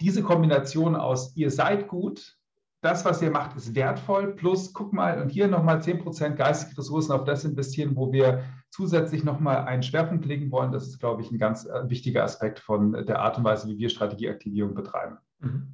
diese 0.00 0.22
Kombination 0.22 0.96
aus 0.96 1.36
ihr 1.36 1.50
seid 1.50 1.88
gut, 1.88 2.38
das, 2.82 3.04
was 3.04 3.22
ihr 3.22 3.30
macht, 3.30 3.56
ist 3.56 3.74
wertvoll. 3.74 4.34
Plus, 4.34 4.72
guck 4.72 4.92
mal, 4.92 5.22
und 5.22 5.30
hier 5.30 5.46
nochmal 5.46 5.78
10% 5.78 6.30
geistige 6.34 6.76
Ressourcen 6.76 7.12
auf 7.12 7.24
das 7.24 7.44
investieren, 7.44 7.94
wo 7.94 8.12
wir 8.12 8.44
zusätzlich 8.70 9.22
nochmal 9.22 9.58
einen 9.64 9.84
Schwerpunkt 9.84 10.26
legen 10.26 10.50
wollen. 10.50 10.72
Das 10.72 10.88
ist, 10.88 10.98
glaube 10.98 11.22
ich, 11.22 11.30
ein 11.30 11.38
ganz 11.38 11.64
äh, 11.64 11.88
wichtiger 11.88 12.24
Aspekt 12.24 12.58
von 12.58 12.92
der 13.06 13.20
Art 13.20 13.38
und 13.38 13.44
Weise, 13.44 13.68
wie 13.68 13.78
wir 13.78 13.88
Strategieaktivierung 13.88 14.74
betreiben. 14.74 15.18
Mhm. 15.38 15.68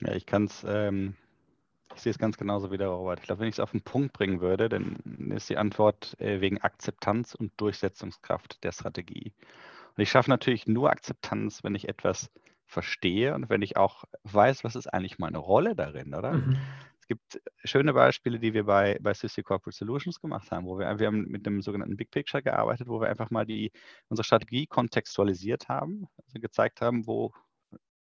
Ja, 0.00 0.12
ich 0.12 0.26
kann 0.26 0.44
es 0.44 0.62
ähm, 0.68 1.14
Ich 1.94 2.02
sehe 2.02 2.10
es 2.10 2.18
ganz 2.18 2.36
genauso 2.36 2.70
wie 2.70 2.76
der 2.76 2.88
Robert. 2.88 3.20
Ich 3.20 3.24
glaube, 3.24 3.40
wenn 3.40 3.48
ich 3.48 3.54
es 3.54 3.60
auf 3.60 3.70
den 3.70 3.80
Punkt 3.80 4.12
bringen 4.12 4.42
würde, 4.42 4.68
dann 4.68 4.96
ist 5.34 5.48
die 5.48 5.56
Antwort 5.56 6.20
äh, 6.20 6.42
wegen 6.42 6.60
Akzeptanz 6.60 7.34
und 7.34 7.52
Durchsetzungskraft 7.56 8.62
der 8.62 8.72
Strategie. 8.72 9.32
Und 9.96 10.02
ich 10.02 10.10
schaffe 10.10 10.28
natürlich 10.28 10.66
nur 10.66 10.90
Akzeptanz, 10.90 11.64
wenn 11.64 11.74
ich 11.74 11.88
etwas 11.88 12.30
verstehe 12.66 13.34
und 13.34 13.48
wenn 13.48 13.62
ich 13.62 13.76
auch 13.76 14.04
weiß, 14.24 14.64
was 14.64 14.76
ist 14.76 14.88
eigentlich 14.88 15.18
meine 15.18 15.38
Rolle 15.38 15.74
darin, 15.74 16.14
oder? 16.14 16.32
Mhm. 16.32 16.58
Es 17.00 17.06
gibt 17.06 17.40
schöne 17.62 17.94
Beispiele, 17.94 18.40
die 18.40 18.52
wir 18.52 18.64
bei, 18.64 18.98
bei 19.00 19.14
Sysy 19.14 19.44
Corporate 19.44 19.76
Solutions 19.76 20.20
gemacht 20.20 20.50
haben, 20.50 20.66
wo 20.66 20.76
wir, 20.76 20.98
wir 20.98 21.06
haben 21.06 21.28
mit 21.28 21.46
einem 21.46 21.62
sogenannten 21.62 21.96
Big 21.96 22.10
Picture 22.10 22.42
gearbeitet, 22.42 22.88
wo 22.88 23.00
wir 23.00 23.08
einfach 23.08 23.30
mal 23.30 23.46
die, 23.46 23.70
unsere 24.08 24.24
Strategie 24.24 24.66
kontextualisiert 24.66 25.68
haben, 25.68 26.08
also 26.26 26.40
gezeigt 26.40 26.80
haben, 26.80 27.06
wo, 27.06 27.32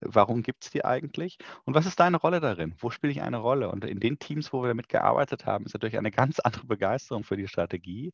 warum 0.01 0.41
gibt 0.41 0.63
es 0.63 0.71
die 0.71 0.83
eigentlich 0.83 1.37
und 1.65 1.73
was 1.75 1.85
ist 1.85 1.99
deine 1.99 2.17
Rolle 2.17 2.39
darin? 2.39 2.73
Wo 2.79 2.89
spiele 2.89 3.11
ich 3.11 3.21
eine 3.21 3.37
Rolle? 3.37 3.69
Und 3.69 3.85
in 3.85 3.99
den 3.99 4.17
Teams, 4.17 4.51
wo 4.51 4.63
wir 4.63 4.69
damit 4.69 4.89
gearbeitet 4.89 5.45
haben, 5.45 5.65
ist 5.65 5.73
natürlich 5.73 5.97
eine 5.97 6.11
ganz 6.11 6.39
andere 6.43 6.65
Begeisterung 6.65 7.23
für 7.23 7.37
die 7.37 7.47
Strategie, 7.47 8.13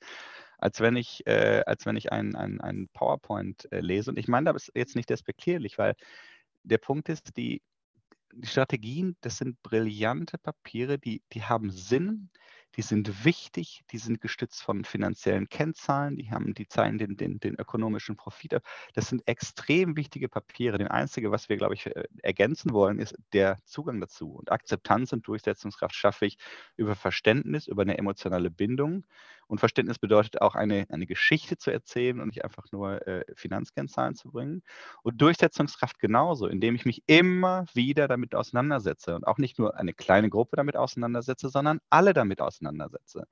als 0.57 0.81
wenn 0.81 0.95
ich, 0.97 1.25
äh, 1.27 1.63
als 1.65 1.85
wenn 1.85 1.95
ich 1.95 2.11
einen 2.11 2.35
ein 2.35 2.89
PowerPoint 2.93 3.71
äh, 3.71 3.79
lese. 3.79 4.11
Und 4.11 4.19
ich 4.19 4.27
meine 4.27 4.51
das 4.51 4.71
jetzt 4.75 4.95
nicht 4.95 5.09
despektierlich, 5.09 5.77
weil 5.77 5.95
der 6.63 6.77
Punkt 6.77 7.09
ist, 7.09 7.37
die, 7.37 7.61
die 8.33 8.47
Strategien, 8.47 9.15
das 9.21 9.37
sind 9.37 9.61
brillante 9.61 10.37
Papiere, 10.37 10.97
die, 10.97 11.21
die 11.33 11.43
haben 11.43 11.69
Sinn, 11.69 12.29
die 12.75 12.81
sind 12.81 13.23
wichtig, 13.23 13.83
die 13.91 13.99
sind 13.99 14.19
gestützt 14.19 14.63
von 14.63 14.83
finanziellen 14.83 15.47
Kennzahlen, 15.47 16.15
die 16.15 16.31
haben, 16.31 16.53
die 16.55 16.67
zeigen 16.67 16.97
den, 16.97 17.17
den, 17.17 17.39
den 17.39 17.55
ökonomischen 17.55 18.15
Profit. 18.15 18.59
Das 18.93 19.09
sind 19.09 19.21
extrem 19.27 19.95
wichtige 19.95 20.27
Papiere. 20.27 20.79
Das 20.79 20.89
Einzige, 20.89 21.31
was 21.31 21.49
wir, 21.49 21.57
glaube 21.57 21.75
ich, 21.75 21.85
äh, 21.85 22.05
ergänzen 22.23 22.73
wollen, 22.73 22.99
ist 22.99 23.15
der 23.31 23.57
Zugang 23.65 24.01
dazu. 24.01 24.31
Und 24.31 24.51
Akzeptanz 24.51 25.13
und 25.13 25.27
Durchsetzungskraft 25.27 25.93
schaffe 25.93 26.25
ich 26.25 26.37
über 26.75 26.95
Verständnis, 26.95 27.67
über 27.67 27.83
eine 27.83 27.97
emotionale 27.97 28.49
Bindung. 28.49 29.05
Und 29.47 29.59
Verständnis 29.59 29.99
bedeutet 29.99 30.41
auch, 30.41 30.55
eine, 30.55 30.85
eine 30.89 31.05
Geschichte 31.05 31.57
zu 31.57 31.71
erzählen 31.71 32.19
und 32.19 32.27
nicht 32.27 32.43
einfach 32.43 32.65
nur 32.71 33.05
äh, 33.07 33.23
Finanzkennzahlen 33.35 34.15
zu 34.15 34.29
bringen. 34.29 34.63
Und 35.03 35.21
Durchsetzungskraft 35.21 35.99
genauso, 35.99 36.47
indem 36.47 36.75
ich 36.75 36.85
mich 36.85 37.03
immer 37.07 37.65
wieder 37.73 38.07
damit 38.07 38.35
auseinandersetze 38.35 39.15
und 39.15 39.25
auch 39.25 39.37
nicht 39.37 39.59
nur 39.59 39.77
eine 39.77 39.93
kleine 39.93 40.29
Gruppe 40.29 40.55
damit 40.55 40.75
auseinandersetze, 40.77 41.49
sondern 41.49 41.79
alle 41.89 42.13
damit 42.13 42.41
auseinandersetze. 42.41 43.25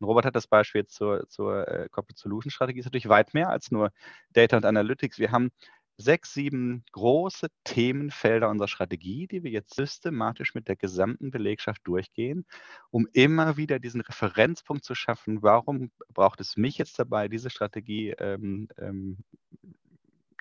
Und 0.00 0.06
Robert 0.06 0.26
hat 0.26 0.36
das 0.36 0.46
Beispiel 0.46 0.86
zur, 0.86 1.28
zur 1.28 1.68
äh, 1.68 1.88
Corporate 1.90 2.20
Solution 2.20 2.50
Strategie, 2.50 2.80
ist 2.80 2.86
natürlich 2.86 3.08
weit 3.08 3.34
mehr 3.34 3.48
als 3.48 3.70
nur 3.70 3.90
Data 4.32 4.56
und 4.56 4.64
Analytics. 4.64 5.18
Wir 5.18 5.30
haben 5.30 5.50
sechs, 5.96 6.34
sieben 6.34 6.84
große 6.92 7.48
Themenfelder 7.64 8.50
unserer 8.50 8.68
Strategie, 8.68 9.26
die 9.26 9.42
wir 9.42 9.50
jetzt 9.50 9.74
systematisch 9.74 10.54
mit 10.54 10.68
der 10.68 10.76
gesamten 10.76 11.30
Belegschaft 11.30 11.80
durchgehen, 11.84 12.44
um 12.90 13.06
immer 13.12 13.56
wieder 13.56 13.78
diesen 13.78 14.00
Referenzpunkt 14.00 14.84
zu 14.84 14.94
schaffen, 14.94 15.42
warum 15.42 15.90
braucht 16.12 16.40
es 16.40 16.56
mich 16.56 16.78
jetzt 16.78 16.98
dabei, 16.98 17.28
diese 17.28 17.50
Strategie 17.50 18.10
ähm, 18.18 18.68
ähm, 18.78 19.18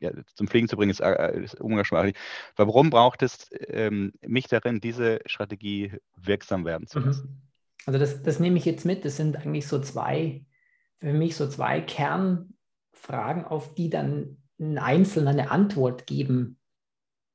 ja, 0.02 0.12
zum 0.36 0.48
Fliegen 0.48 0.68
zu 0.68 0.76
bringen, 0.76 0.92
ist, 0.92 1.00
äh, 1.00 1.44
ist 1.44 1.60
umgangssprachlich. 1.62 2.16
Warum 2.56 2.90
braucht 2.90 3.22
es 3.22 3.50
ähm, 3.68 4.14
mich 4.26 4.48
darin, 4.48 4.82
diese 4.82 5.20
Strategie 5.26 5.94
wirksam 6.16 6.66
werden 6.66 6.88
zu 6.88 7.00
mhm. 7.00 7.06
lassen? 7.06 7.42
Also 7.86 8.00
das, 8.00 8.24
das 8.24 8.40
nehme 8.40 8.58
ich 8.58 8.66
jetzt 8.66 8.86
mit. 8.86 9.06
Das 9.06 9.18
sind 9.18 9.38
eigentlich 9.38 9.68
so 9.68 9.80
zwei, 9.80 10.46
für 11.00 11.14
mich 11.14 11.36
so 11.36 11.48
zwei 11.48 11.82
Kernfragen, 11.82 13.46
auf 13.46 13.74
die 13.76 13.90
dann 13.90 14.43
ein 14.72 14.78
Einzelner 14.78 15.32
eine 15.32 15.52
Antwort 15.52 16.08
geben 16.08 16.58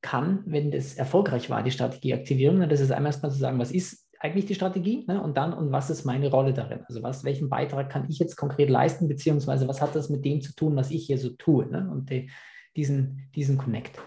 kann, 0.00 0.42
wenn 0.46 0.70
das 0.70 0.94
erfolgreich 0.94 1.50
war, 1.50 1.62
die 1.62 1.70
Strategieaktivierung. 1.70 2.68
Das 2.68 2.80
ist 2.80 2.92
einmal 2.92 3.10
erstmal 3.10 3.32
zu 3.32 3.38
sagen, 3.38 3.58
was 3.58 3.72
ist 3.72 4.08
eigentlich 4.20 4.46
die 4.46 4.54
Strategie 4.54 5.04
ne? 5.06 5.22
und 5.22 5.36
dann, 5.36 5.52
und 5.52 5.70
was 5.72 5.90
ist 5.90 6.04
meine 6.04 6.30
Rolle 6.30 6.52
darin? 6.52 6.84
Also 6.86 7.02
was, 7.02 7.24
welchen 7.24 7.48
Beitrag 7.48 7.90
kann 7.90 8.08
ich 8.08 8.18
jetzt 8.18 8.36
konkret 8.36 8.70
leisten, 8.70 9.08
beziehungsweise 9.08 9.68
was 9.68 9.80
hat 9.80 9.94
das 9.94 10.08
mit 10.08 10.24
dem 10.24 10.40
zu 10.40 10.54
tun, 10.54 10.76
was 10.76 10.90
ich 10.90 11.06
hier 11.06 11.18
so 11.18 11.30
tue? 11.30 11.66
Ne? 11.66 11.88
Und 11.90 12.10
die, 12.10 12.30
diesen, 12.76 13.30
diesen 13.34 13.58
Connect. 13.58 14.00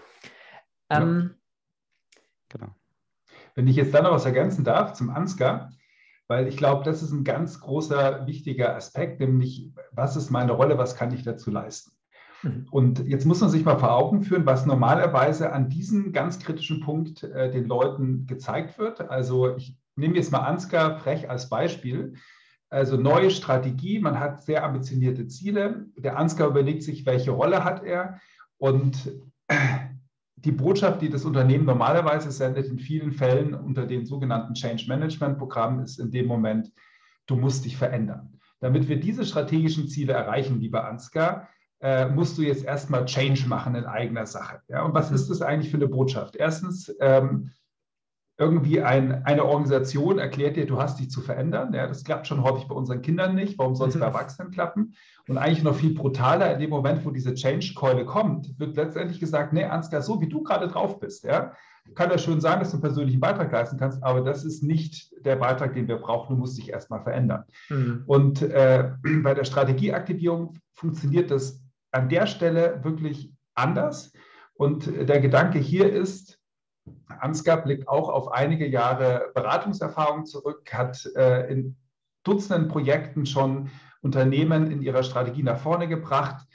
Ähm, 0.90 1.34
genau. 2.48 2.68
Wenn 3.54 3.68
ich 3.68 3.76
jetzt 3.76 3.92
dann 3.92 4.04
noch 4.04 4.12
was 4.12 4.26
ergänzen 4.26 4.64
darf 4.64 4.94
zum 4.94 5.10
Ansgar, 5.10 5.72
weil 6.28 6.48
ich 6.48 6.56
glaube, 6.56 6.84
das 6.84 7.02
ist 7.02 7.12
ein 7.12 7.24
ganz 7.24 7.60
großer, 7.60 8.26
wichtiger 8.26 8.74
Aspekt, 8.74 9.20
nämlich 9.20 9.70
was 9.90 10.16
ist 10.16 10.30
meine 10.30 10.52
Rolle, 10.52 10.78
was 10.78 10.96
kann 10.96 11.12
ich 11.12 11.22
dazu 11.22 11.50
leisten? 11.50 11.92
Mhm. 12.42 12.66
Und 12.70 13.06
jetzt 13.06 13.24
muss 13.24 13.40
man 13.40 13.50
sich 13.50 13.64
mal 13.64 13.78
vor 13.78 13.94
Augen 13.94 14.22
führen, 14.22 14.46
was 14.46 14.66
normalerweise 14.66 15.52
an 15.52 15.68
diesem 15.68 16.12
ganz 16.12 16.38
kritischen 16.38 16.80
Punkt 16.80 17.22
äh, 17.22 17.50
den 17.50 17.66
Leuten 17.66 18.26
gezeigt 18.26 18.78
wird. 18.78 19.00
Also 19.10 19.56
ich 19.56 19.76
nehme 19.96 20.16
jetzt 20.16 20.32
mal 20.32 20.40
Ansgar 20.40 20.98
frech 20.98 21.28
als 21.30 21.48
Beispiel. 21.48 22.14
Also 22.70 22.96
neue 22.96 23.30
Strategie, 23.30 23.98
man 23.98 24.18
hat 24.18 24.42
sehr 24.42 24.64
ambitionierte 24.64 25.26
Ziele. 25.26 25.86
Der 25.96 26.16
Ansgar 26.16 26.48
überlegt 26.48 26.82
sich, 26.82 27.04
welche 27.04 27.30
Rolle 27.30 27.64
hat 27.64 27.84
er. 27.84 28.18
Und 28.56 29.12
die 30.36 30.52
Botschaft, 30.52 31.02
die 31.02 31.10
das 31.10 31.24
Unternehmen 31.24 31.66
normalerweise 31.66 32.32
sendet, 32.32 32.66
in 32.66 32.78
vielen 32.78 33.12
Fällen 33.12 33.54
unter 33.54 33.86
den 33.86 34.06
sogenannten 34.06 34.54
Change 34.54 34.86
Management 34.88 35.38
Programmen, 35.38 35.80
ist 35.80 35.98
in 35.98 36.10
dem 36.10 36.26
Moment, 36.26 36.72
du 37.26 37.36
musst 37.36 37.64
dich 37.64 37.76
verändern. 37.76 38.38
Damit 38.60 38.88
wir 38.88 38.98
diese 38.98 39.24
strategischen 39.24 39.88
Ziele 39.88 40.14
erreichen, 40.14 40.60
lieber 40.60 40.86
Ansgar, 40.86 41.48
äh, 41.82 42.08
musst 42.08 42.38
du 42.38 42.42
jetzt 42.42 42.64
erstmal 42.64 43.04
Change 43.04 43.46
machen 43.48 43.74
in 43.74 43.84
eigener 43.84 44.26
Sache. 44.26 44.60
Ja? 44.68 44.82
Und 44.82 44.94
was 44.94 45.10
mhm. 45.10 45.16
ist 45.16 45.30
das 45.30 45.42
eigentlich 45.42 45.70
für 45.70 45.76
eine 45.76 45.88
Botschaft? 45.88 46.36
Erstens, 46.36 46.94
ähm, 47.00 47.50
irgendwie 48.38 48.80
ein, 48.80 49.24
eine 49.24 49.44
Organisation 49.44 50.18
erklärt 50.18 50.56
dir, 50.56 50.66
du 50.66 50.80
hast 50.80 50.98
dich 50.98 51.10
zu 51.10 51.20
verändern. 51.20 51.72
Ja, 51.74 51.86
das 51.86 52.02
klappt 52.02 52.26
schon 52.26 52.42
häufig 52.42 52.66
bei 52.66 52.74
unseren 52.74 53.02
Kindern 53.02 53.34
nicht. 53.34 53.58
Warum 53.58 53.76
soll 53.76 53.88
es 53.88 53.94
bei 53.94 54.00
mhm. 54.00 54.14
Erwachsenen 54.14 54.50
klappen? 54.50 54.94
Und 55.28 55.38
eigentlich 55.38 55.62
noch 55.62 55.76
viel 55.76 55.94
brutaler, 55.94 56.52
in 56.52 56.58
dem 56.58 56.70
Moment, 56.70 57.04
wo 57.04 57.10
diese 57.10 57.34
Change-Keule 57.34 58.04
kommt, 58.04 58.58
wird 58.58 58.76
letztendlich 58.76 59.20
gesagt, 59.20 59.52
nee, 59.52 59.64
Ansgar, 59.64 60.02
so 60.02 60.20
wie 60.20 60.28
du 60.28 60.42
gerade 60.42 60.66
drauf 60.66 60.98
bist, 60.98 61.24
ja, 61.24 61.52
kann 61.94 62.10
ja 62.10 62.18
schön 62.18 62.40
sein, 62.40 62.58
dass 62.58 62.70
du 62.70 62.76
einen 62.76 62.82
persönlichen 62.82 63.20
Beitrag 63.20 63.52
leisten 63.52 63.78
kannst, 63.78 64.02
aber 64.02 64.22
das 64.22 64.44
ist 64.44 64.62
nicht 64.62 65.12
der 65.24 65.36
Beitrag, 65.36 65.74
den 65.74 65.86
wir 65.86 65.96
brauchen. 65.96 66.34
Du 66.34 66.40
musst 66.40 66.56
dich 66.58 66.70
erstmal 66.70 67.02
verändern. 67.02 67.44
Mhm. 67.68 68.02
Und 68.06 68.42
äh, 68.42 68.90
bei 69.22 69.34
der 69.34 69.44
Strategieaktivierung 69.44 70.54
funktioniert 70.72 71.30
das 71.30 71.61
an 71.92 72.08
der 72.08 72.26
Stelle 72.26 72.82
wirklich 72.82 73.32
anders. 73.54 74.12
Und 74.54 74.86
der 74.86 75.20
Gedanke 75.20 75.58
hier 75.58 75.92
ist, 75.92 76.38
Ansgar 77.06 77.62
blickt 77.62 77.88
auch 77.88 78.08
auf 78.08 78.32
einige 78.32 78.66
Jahre 78.66 79.30
Beratungserfahrung 79.34 80.24
zurück, 80.24 80.72
hat 80.72 81.06
äh, 81.14 81.50
in 81.52 81.76
Dutzenden 82.24 82.68
Projekten 82.68 83.26
schon 83.26 83.70
Unternehmen 84.00 84.70
in 84.70 84.82
ihrer 84.82 85.02
Strategie 85.02 85.42
nach 85.42 85.58
vorne 85.58 85.88
gebracht, 85.88 86.46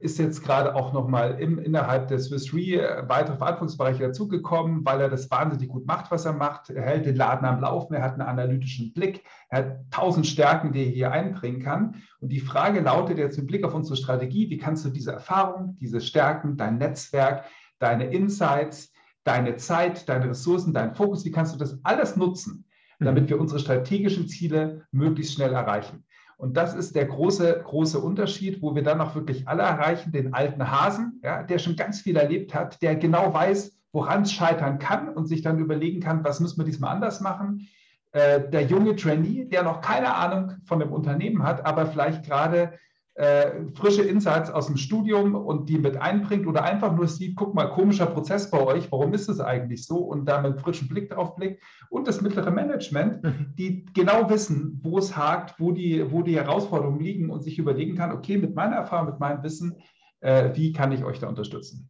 ist 0.00 0.18
jetzt 0.18 0.44
gerade 0.44 0.74
auch 0.74 0.92
nochmal 0.92 1.40
innerhalb 1.40 2.08
des 2.08 2.26
Swiss 2.26 2.52
Re 2.52 2.74
äh, 2.74 3.08
weitere 3.08 3.38
Verantwortungsbereiche 3.38 4.02
dazugekommen, 4.02 4.84
weil 4.84 5.00
er 5.00 5.08
das 5.08 5.30
wahnsinnig 5.30 5.68
gut 5.70 5.86
macht, 5.86 6.10
was 6.10 6.26
er 6.26 6.34
macht. 6.34 6.68
Er 6.68 6.82
hält 6.82 7.06
den 7.06 7.16
Laden 7.16 7.46
am 7.46 7.60
Laufen, 7.60 7.94
er 7.94 8.02
hat 8.02 8.12
einen 8.12 8.28
analytischen 8.28 8.92
Blick, 8.92 9.24
er 9.48 9.58
hat 9.58 9.76
tausend 9.90 10.26
Stärken, 10.26 10.72
die 10.72 10.84
er 10.84 10.90
hier 10.90 11.12
einbringen 11.12 11.62
kann. 11.62 12.02
Und 12.20 12.32
die 12.32 12.40
Frage 12.40 12.80
lautet 12.80 13.16
jetzt 13.16 13.38
mit 13.38 13.46
Blick 13.46 13.64
auf 13.64 13.74
unsere 13.74 13.96
Strategie, 13.96 14.50
wie 14.50 14.58
kannst 14.58 14.84
du 14.84 14.90
diese 14.90 15.12
Erfahrung, 15.12 15.76
diese 15.80 16.02
Stärken, 16.02 16.58
dein 16.58 16.76
Netzwerk, 16.76 17.44
deine 17.78 18.06
Insights, 18.06 18.92
deine 19.24 19.56
Zeit, 19.56 20.08
deine 20.08 20.30
Ressourcen, 20.30 20.72
dein 20.74 20.94
Fokus, 20.94 21.24
wie 21.24 21.30
kannst 21.30 21.54
du 21.54 21.58
das 21.58 21.78
alles 21.82 22.16
nutzen, 22.16 22.66
damit 23.00 23.24
mhm. 23.24 23.28
wir 23.30 23.40
unsere 23.40 23.60
strategischen 23.60 24.28
Ziele 24.28 24.86
möglichst 24.92 25.34
schnell 25.34 25.52
erreichen? 25.52 26.04
Und 26.36 26.56
das 26.56 26.74
ist 26.74 26.94
der 26.94 27.06
große, 27.06 27.62
große 27.64 27.98
Unterschied, 27.98 28.60
wo 28.60 28.74
wir 28.74 28.82
dann 28.82 29.00
auch 29.00 29.14
wirklich 29.14 29.48
alle 29.48 29.62
erreichen, 29.62 30.12
den 30.12 30.34
alten 30.34 30.70
Hasen, 30.70 31.20
ja, 31.24 31.42
der 31.42 31.58
schon 31.58 31.76
ganz 31.76 32.00
viel 32.00 32.16
erlebt 32.16 32.54
hat, 32.54 32.82
der 32.82 32.94
genau 32.96 33.32
weiß, 33.32 33.76
woran 33.92 34.22
es 34.22 34.32
scheitern 34.32 34.78
kann 34.78 35.08
und 35.08 35.26
sich 35.26 35.40
dann 35.40 35.58
überlegen 35.58 36.00
kann, 36.00 36.24
was 36.24 36.40
müssen 36.40 36.58
wir 36.58 36.66
diesmal 36.66 36.94
anders 36.94 37.22
machen. 37.22 37.68
Äh, 38.12 38.50
der 38.50 38.64
junge 38.64 38.96
Trainee, 38.96 39.46
der 39.46 39.62
noch 39.62 39.80
keine 39.80 40.14
Ahnung 40.14 40.52
von 40.64 40.78
dem 40.78 40.92
Unternehmen 40.92 41.42
hat, 41.42 41.64
aber 41.64 41.86
vielleicht 41.86 42.24
gerade 42.24 42.72
äh, 43.16 43.64
frische 43.74 44.02
Insights 44.02 44.50
aus 44.50 44.66
dem 44.66 44.76
Studium 44.76 45.34
und 45.34 45.70
die 45.70 45.78
mit 45.78 45.96
einbringt 45.96 46.46
oder 46.46 46.64
einfach 46.64 46.94
nur 46.94 47.08
sieht, 47.08 47.34
guck 47.34 47.54
mal, 47.54 47.66
komischer 47.70 48.04
Prozess 48.04 48.50
bei 48.50 48.60
euch, 48.60 48.92
warum 48.92 49.14
ist 49.14 49.28
es 49.30 49.40
eigentlich 49.40 49.86
so 49.86 49.96
und 49.96 50.26
da 50.26 50.42
mit 50.42 50.60
frischem 50.60 50.88
Blick 50.88 51.08
drauf 51.08 51.34
blickt 51.34 51.62
und 51.88 52.06
das 52.06 52.20
mittlere 52.20 52.50
Management, 52.50 53.22
mhm. 53.22 53.54
die 53.58 53.86
genau 53.94 54.28
wissen, 54.28 54.78
wo 54.82 54.98
es 54.98 55.16
hakt, 55.16 55.58
wo 55.58 55.72
die, 55.72 56.10
wo 56.12 56.22
die 56.22 56.36
Herausforderungen 56.36 57.00
liegen 57.00 57.30
und 57.30 57.42
sich 57.42 57.58
überlegen 57.58 57.96
kann, 57.96 58.12
okay, 58.12 58.36
mit 58.36 58.54
meiner 58.54 58.76
Erfahrung, 58.76 59.06
mit 59.06 59.18
meinem 59.18 59.42
Wissen, 59.42 59.76
äh, 60.20 60.50
wie 60.54 60.72
kann 60.72 60.92
ich 60.92 61.02
euch 61.02 61.18
da 61.18 61.28
unterstützen? 61.28 61.88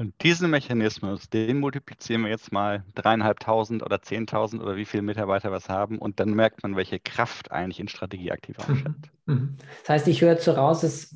Und 0.00 0.14
diesen 0.22 0.48
Mechanismus, 0.48 1.28
den 1.28 1.58
multiplizieren 1.58 2.22
wir 2.22 2.30
jetzt 2.30 2.52
mal 2.52 2.84
dreieinhalbtausend 2.94 3.82
oder 3.82 4.00
zehntausend 4.00 4.62
oder 4.62 4.74
wie 4.76 4.86
viele 4.86 5.02
Mitarbeiter 5.02 5.52
was 5.52 5.68
haben 5.68 5.98
und 5.98 6.20
dann 6.20 6.32
merkt 6.32 6.62
man, 6.62 6.74
welche 6.74 6.98
Kraft 6.98 7.52
eigentlich 7.52 7.80
in 7.80 7.88
Strategie 7.88 8.32
aktiv 8.32 8.56
steckt. 8.62 9.10
Mhm. 9.26 9.58
Das 9.82 9.90
heißt, 9.90 10.08
ich 10.08 10.22
höre 10.22 10.38
so 10.38 10.52
raus, 10.52 10.80
dass 10.80 11.14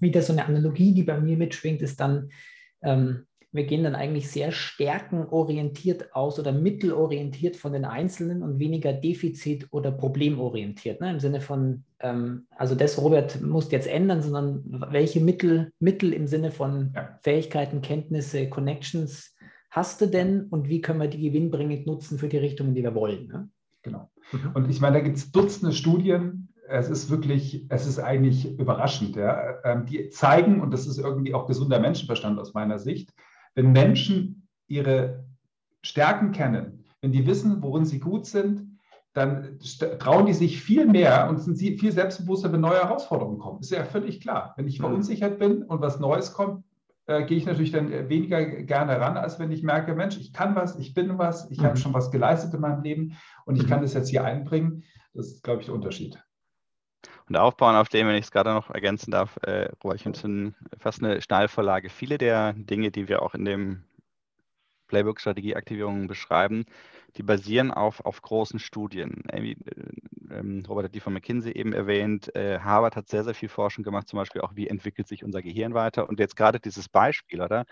wieder 0.00 0.22
so 0.22 0.32
eine 0.32 0.46
Analogie, 0.46 0.94
die 0.94 1.02
bei 1.02 1.20
mir 1.20 1.36
mitschwingt, 1.36 1.82
ist 1.82 2.00
dann, 2.00 2.30
ähm, 2.80 3.26
wir 3.56 3.64
gehen 3.64 3.82
dann 3.82 3.94
eigentlich 3.94 4.30
sehr 4.30 4.52
stärkenorientiert 4.52 6.14
aus 6.14 6.38
oder 6.38 6.52
mittelorientiert 6.52 7.56
von 7.56 7.72
den 7.72 7.84
Einzelnen 7.84 8.42
und 8.42 8.58
weniger 8.58 8.90
defizit- 8.90 9.66
oder 9.70 9.90
problemorientiert. 9.90 11.00
Ne? 11.00 11.10
Im 11.10 11.20
Sinne 11.20 11.40
von, 11.40 11.84
ähm, 12.00 12.46
also 12.50 12.74
das, 12.74 13.00
Robert, 13.00 13.40
musst 13.40 13.72
jetzt 13.72 13.88
ändern, 13.88 14.22
sondern 14.22 14.62
welche 14.90 15.20
Mittel, 15.20 15.72
Mittel 15.80 16.12
im 16.12 16.26
Sinne 16.26 16.52
von 16.52 16.92
ja. 16.94 17.18
Fähigkeiten, 17.22 17.80
Kenntnisse, 17.82 18.48
Connections 18.48 19.34
hast 19.70 20.00
du 20.00 20.06
denn 20.06 20.44
und 20.44 20.68
wie 20.68 20.80
können 20.80 21.00
wir 21.00 21.08
die 21.08 21.20
gewinnbringend 21.20 21.86
nutzen 21.86 22.18
für 22.18 22.28
die 22.28 22.38
Richtungen, 22.38 22.74
die 22.74 22.82
wir 22.82 22.94
wollen? 22.94 23.26
Ne? 23.26 23.48
Genau. 23.82 24.10
Mhm. 24.32 24.52
Und 24.54 24.70
ich 24.70 24.80
meine, 24.80 24.98
da 24.98 25.04
gibt 25.04 25.16
es 25.16 25.32
Dutzende 25.32 25.74
Studien, 25.74 26.48
es 26.68 26.88
ist 26.88 27.10
wirklich, 27.10 27.66
es 27.68 27.86
ist 27.86 27.98
eigentlich 27.98 28.58
überraschend. 28.58 29.16
Ja. 29.16 29.62
Ähm, 29.64 29.86
die 29.86 30.08
zeigen, 30.10 30.60
und 30.60 30.72
das 30.72 30.86
ist 30.86 30.98
irgendwie 30.98 31.34
auch 31.34 31.46
gesunder 31.46 31.80
Menschenverstand 31.80 32.38
aus 32.38 32.54
meiner 32.54 32.78
Sicht, 32.78 33.12
wenn 33.56 33.72
Menschen 33.72 34.48
ihre 34.68 35.24
Stärken 35.82 36.30
kennen, 36.30 36.84
wenn 37.00 37.10
die 37.10 37.26
wissen, 37.26 37.62
worin 37.62 37.84
sie 37.84 37.98
gut 37.98 38.26
sind, 38.26 38.78
dann 39.14 39.58
trauen 39.98 40.26
die 40.26 40.34
sich 40.34 40.60
viel 40.60 40.86
mehr 40.86 41.28
und 41.30 41.38
sind 41.38 41.56
viel 41.56 41.90
selbstbewusster, 41.90 42.52
wenn 42.52 42.60
neue 42.60 42.82
Herausforderungen 42.82 43.38
kommen. 43.38 43.60
Ist 43.60 43.70
ja 43.70 43.84
völlig 43.84 44.20
klar. 44.20 44.52
Wenn 44.56 44.68
ich 44.68 44.78
mhm. 44.78 44.84
verunsichert 44.84 45.38
bin 45.38 45.62
und 45.62 45.80
was 45.80 45.98
Neues 45.98 46.34
kommt, 46.34 46.64
äh, 47.06 47.24
gehe 47.24 47.38
ich 47.38 47.46
natürlich 47.46 47.70
dann 47.70 47.90
weniger 48.10 48.44
gerne 48.44 49.00
ran, 49.00 49.16
als 49.16 49.38
wenn 49.38 49.50
ich 49.52 49.62
merke, 49.62 49.94
Mensch, 49.94 50.18
ich 50.18 50.34
kann 50.34 50.54
was, 50.54 50.78
ich 50.78 50.92
bin 50.92 51.16
was, 51.16 51.50
ich 51.50 51.58
mhm. 51.58 51.64
habe 51.64 51.76
schon 51.78 51.94
was 51.94 52.10
geleistet 52.10 52.52
in 52.52 52.60
meinem 52.60 52.82
Leben 52.82 53.16
und 53.46 53.56
ich 53.56 53.62
mhm. 53.62 53.68
kann 53.68 53.82
das 53.82 53.94
jetzt 53.94 54.10
hier 54.10 54.24
einbringen. 54.24 54.84
Das 55.14 55.28
ist, 55.28 55.42
glaube 55.42 55.60
ich, 55.60 55.66
der 55.66 55.74
Unterschied. 55.74 56.22
Und 57.28 57.36
aufbauen 57.36 57.74
auf 57.74 57.88
dem, 57.88 58.06
wenn 58.06 58.16
ich 58.16 58.26
es 58.26 58.30
gerade 58.30 58.52
noch 58.52 58.70
ergänzen 58.70 59.10
darf, 59.10 59.36
äh, 59.42 59.68
Robert, 59.82 60.04
es 60.04 60.52
fast 60.78 61.02
eine 61.02 61.20
Schnallvorlage. 61.20 61.88
Viele 61.88 62.18
der 62.18 62.52
Dinge, 62.52 62.90
die 62.90 63.08
wir 63.08 63.22
auch 63.22 63.34
in 63.34 63.44
dem 63.44 63.84
Playbook 64.86 65.20
Strategieaktivierungen 65.20 66.06
beschreiben, 66.06 66.66
die 67.16 67.22
basieren 67.22 67.72
auf, 67.72 68.04
auf 68.04 68.22
großen 68.22 68.60
Studien. 68.60 69.24
Äh, 69.28 69.56
ähm, 70.30 70.64
Robert 70.68 70.86
hat 70.86 70.94
die 70.94 71.00
von 71.00 71.12
McKinsey 71.12 71.52
eben 71.52 71.72
erwähnt. 71.72 72.34
Äh, 72.34 72.60
Harvard 72.60 72.96
hat 72.96 73.08
sehr, 73.08 73.24
sehr 73.24 73.34
viel 73.34 73.48
Forschung 73.48 73.84
gemacht, 73.84 74.08
zum 74.08 74.18
Beispiel 74.18 74.42
auch, 74.42 74.54
wie 74.54 74.68
entwickelt 74.68 75.08
sich 75.08 75.24
unser 75.24 75.42
Gehirn 75.42 75.74
weiter. 75.74 76.08
Und 76.08 76.20
jetzt 76.20 76.36
gerade 76.36 76.60
dieses 76.60 76.88
Beispiel, 76.88 77.40
oder? 77.40 77.64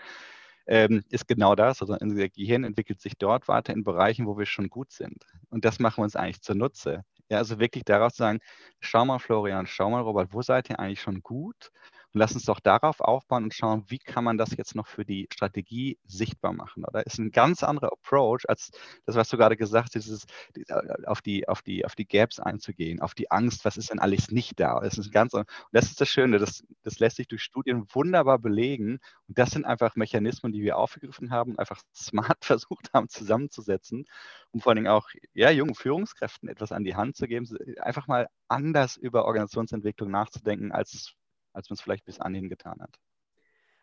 Ähm, 0.67 1.03
ist 1.09 1.27
genau 1.27 1.55
das. 1.55 1.81
Also 1.81 1.95
unser 1.99 2.27
Gehirn 2.29 2.63
entwickelt 2.63 2.99
sich 2.99 3.17
dort 3.17 3.47
weiter 3.47 3.73
in 3.73 3.83
Bereichen, 3.83 4.25
wo 4.25 4.37
wir 4.37 4.45
schon 4.45 4.69
gut 4.69 4.91
sind. 4.91 5.25
Und 5.49 5.63
das 5.63 5.79
machen 5.79 5.99
wir 5.99 6.03
uns 6.03 6.15
eigentlich 6.15 6.41
zunutze. 6.41 7.03
Ja, 7.31 7.37
also 7.39 7.59
wirklich 7.59 7.83
daraus 7.85 8.13
zu 8.13 8.17
sagen, 8.23 8.39
schau 8.81 9.03
mal 9.05 9.17
Florian, 9.19 9.65
schau 9.65 9.89
mal 9.89 10.01
Robert, 10.01 10.31
wo 10.33 10.41
seid 10.43 10.69
ihr 10.69 10.79
eigentlich 10.79 11.01
schon 11.01 11.21
gut? 11.21 11.71
Und 12.15 12.19
lass 12.19 12.31
uns 12.31 12.45
doch 12.45 12.61
darauf 12.61 13.01
aufbauen 13.01 13.43
und 13.43 13.53
schauen, 13.53 13.83
wie 13.89 13.99
kann 13.99 14.23
man 14.23 14.37
das 14.37 14.55
jetzt 14.55 14.73
noch 14.73 14.87
für 14.87 15.03
die 15.03 15.27
Strategie 15.33 15.99
sichtbar 16.05 16.53
machen. 16.53 16.85
Oder 16.85 17.05
ist 17.05 17.19
ein 17.19 17.29
ganz 17.29 17.61
anderer 17.61 17.91
Approach 17.91 18.47
als 18.47 18.71
das, 19.05 19.17
was 19.17 19.27
du 19.27 19.35
gerade 19.35 19.57
gesagt 19.57 19.95
hast, 19.95 20.05
dieses, 20.05 20.23
äh, 20.55 21.05
auf, 21.07 21.21
die, 21.21 21.45
auf, 21.49 21.61
die, 21.61 21.83
auf 21.83 21.93
die 21.93 22.07
Gaps 22.07 22.39
einzugehen, 22.39 23.01
auf 23.01 23.15
die 23.15 23.31
Angst, 23.31 23.65
was 23.65 23.75
ist 23.75 23.91
denn 23.91 23.99
alles 23.99 24.31
nicht 24.31 24.61
da? 24.61 24.79
Das 24.79 24.97
ist 24.97 25.11
ganz, 25.11 25.33
und 25.33 25.45
das 25.73 25.87
ist 25.87 25.99
das 25.99 26.07
Schöne, 26.07 26.39
das, 26.39 26.63
das 26.83 26.99
lässt 26.99 27.17
sich 27.17 27.27
durch 27.27 27.43
Studien 27.43 27.85
wunderbar 27.91 28.39
belegen. 28.39 28.99
Und 29.27 29.37
das 29.37 29.51
sind 29.51 29.65
einfach 29.65 29.97
Mechanismen, 29.97 30.53
die 30.53 30.61
wir 30.61 30.77
aufgegriffen 30.77 31.31
haben, 31.31 31.59
einfach 31.59 31.81
smart 31.93 32.45
versucht 32.45 32.93
haben 32.93 33.09
zusammenzusetzen, 33.09 34.05
um 34.51 34.61
vor 34.61 34.69
allen 34.69 34.77
Dingen 34.77 34.87
auch 34.87 35.09
ja, 35.33 35.51
jungen 35.51 35.75
Führungskräften 35.75 36.47
etwas 36.47 36.71
an 36.71 36.85
die 36.85 36.95
Hand 36.95 37.17
zu 37.17 37.27
geben, 37.27 37.45
einfach 37.81 38.07
mal 38.07 38.29
anders 38.47 38.95
über 38.95 39.25
Organisationsentwicklung 39.25 40.09
nachzudenken, 40.09 40.71
als 40.71 41.13
als 41.55 41.69
man 41.69 41.75
es 41.75 41.81
vielleicht 41.81 42.05
bis 42.05 42.19
anhin 42.19 42.49
getan 42.49 42.79
hat. 42.81 42.99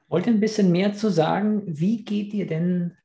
Wollte 0.09 0.31
ein 0.31 0.41
bisschen 0.41 0.71
mehr 0.71 0.93
zu 0.93 1.11
sagen, 1.11 1.63
wie 1.67 2.05
geht 2.05 2.35
ihr 2.35 2.47
denn 2.47 2.97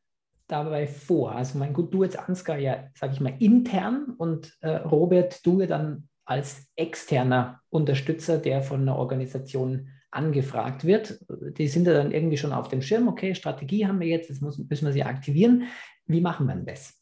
dabei 0.48 0.88
vor? 0.88 1.34
Also 1.34 1.58
mein 1.58 1.74
gut, 1.74 1.94
du 1.94 2.04
jetzt 2.04 2.20
Ansgar 2.20 2.58
ja, 2.58 2.90
sage 2.96 3.14
ich 3.14 3.22
mal, 3.22 3.36
intern 3.40 4.14
und 4.18 4.58
äh, 4.62 4.78
Robert, 4.78 5.46
du 5.46 5.66
dann 5.66 6.10
als 6.26 6.68
externer 6.76 7.62
Unterstützer, 7.70 8.38
der 8.38 8.62
von 8.62 8.82
einer 8.82 8.98
Organisation 8.98 9.90
angefragt 10.12 10.84
wird. 10.84 11.20
Die 11.30 11.68
sind 11.68 11.88
ja 11.88 11.94
dann 11.94 12.12
irgendwie 12.12 12.38
schon 12.38 12.52
auf 12.52 12.68
dem 12.68 12.82
Schirm, 12.82 13.08
okay, 13.08 13.36
Strategie 13.36 13.88
haben 13.88 14.00
wir 14.00 14.08
jetzt, 14.08 14.30
jetzt 14.30 14.42
müssen 14.42 14.70
wir 14.70 14.92
sie 14.92 15.03
aktivieren. 15.03 15.64
Wie 16.06 16.22
machen 16.22 16.48
wir 16.48 16.56
das? 16.56 17.01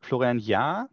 Florian, 0.00 0.38
ja, 0.38 0.88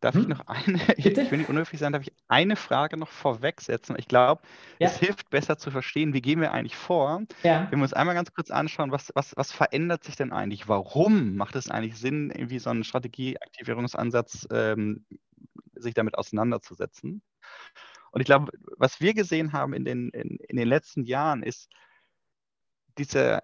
Darf 0.00 0.14
hm? 0.14 0.22
ich 0.22 0.28
noch 0.28 0.46
eine, 0.46 0.78
Bitte? 0.96 1.22
ich 1.22 1.30
will 1.30 1.38
nicht 1.38 1.50
unhöflich 1.50 1.80
sein, 1.80 1.92
darf 1.92 2.02
ich 2.02 2.12
eine 2.28 2.56
Frage 2.56 2.96
noch 2.96 3.08
vorwegsetzen? 3.08 3.96
Ich 3.98 4.06
glaube, 4.06 4.42
ja. 4.78 4.88
es 4.88 4.98
hilft 4.98 5.30
besser 5.30 5.58
zu 5.58 5.70
verstehen, 5.70 6.14
wie 6.14 6.22
gehen 6.22 6.40
wir 6.40 6.52
eigentlich 6.52 6.76
vor. 6.76 7.22
Ja. 7.42 7.66
Wenn 7.70 7.80
wir 7.80 7.82
uns 7.82 7.92
einmal 7.92 8.14
ganz 8.14 8.32
kurz 8.32 8.50
anschauen, 8.50 8.92
was, 8.92 9.10
was, 9.14 9.36
was 9.36 9.50
verändert 9.50 10.04
sich 10.04 10.14
denn 10.14 10.32
eigentlich? 10.32 10.68
Warum 10.68 11.34
macht 11.34 11.56
es 11.56 11.68
eigentlich 11.68 11.98
Sinn, 11.98 12.30
irgendwie 12.30 12.60
so 12.60 12.70
einen 12.70 12.84
Strategieaktivierungsansatz 12.84 14.46
ähm, 14.52 15.04
sich 15.74 15.94
damit 15.94 16.16
auseinanderzusetzen? 16.16 17.22
Und 18.12 18.20
ich 18.20 18.26
glaube, 18.26 18.52
was 18.76 19.00
wir 19.00 19.14
gesehen 19.14 19.52
haben 19.52 19.72
in 19.72 19.84
den, 19.84 20.10
in, 20.10 20.38
in 20.48 20.56
den 20.56 20.68
letzten 20.68 21.04
Jahren 21.04 21.42
ist, 21.42 21.68
diese, 22.98 23.40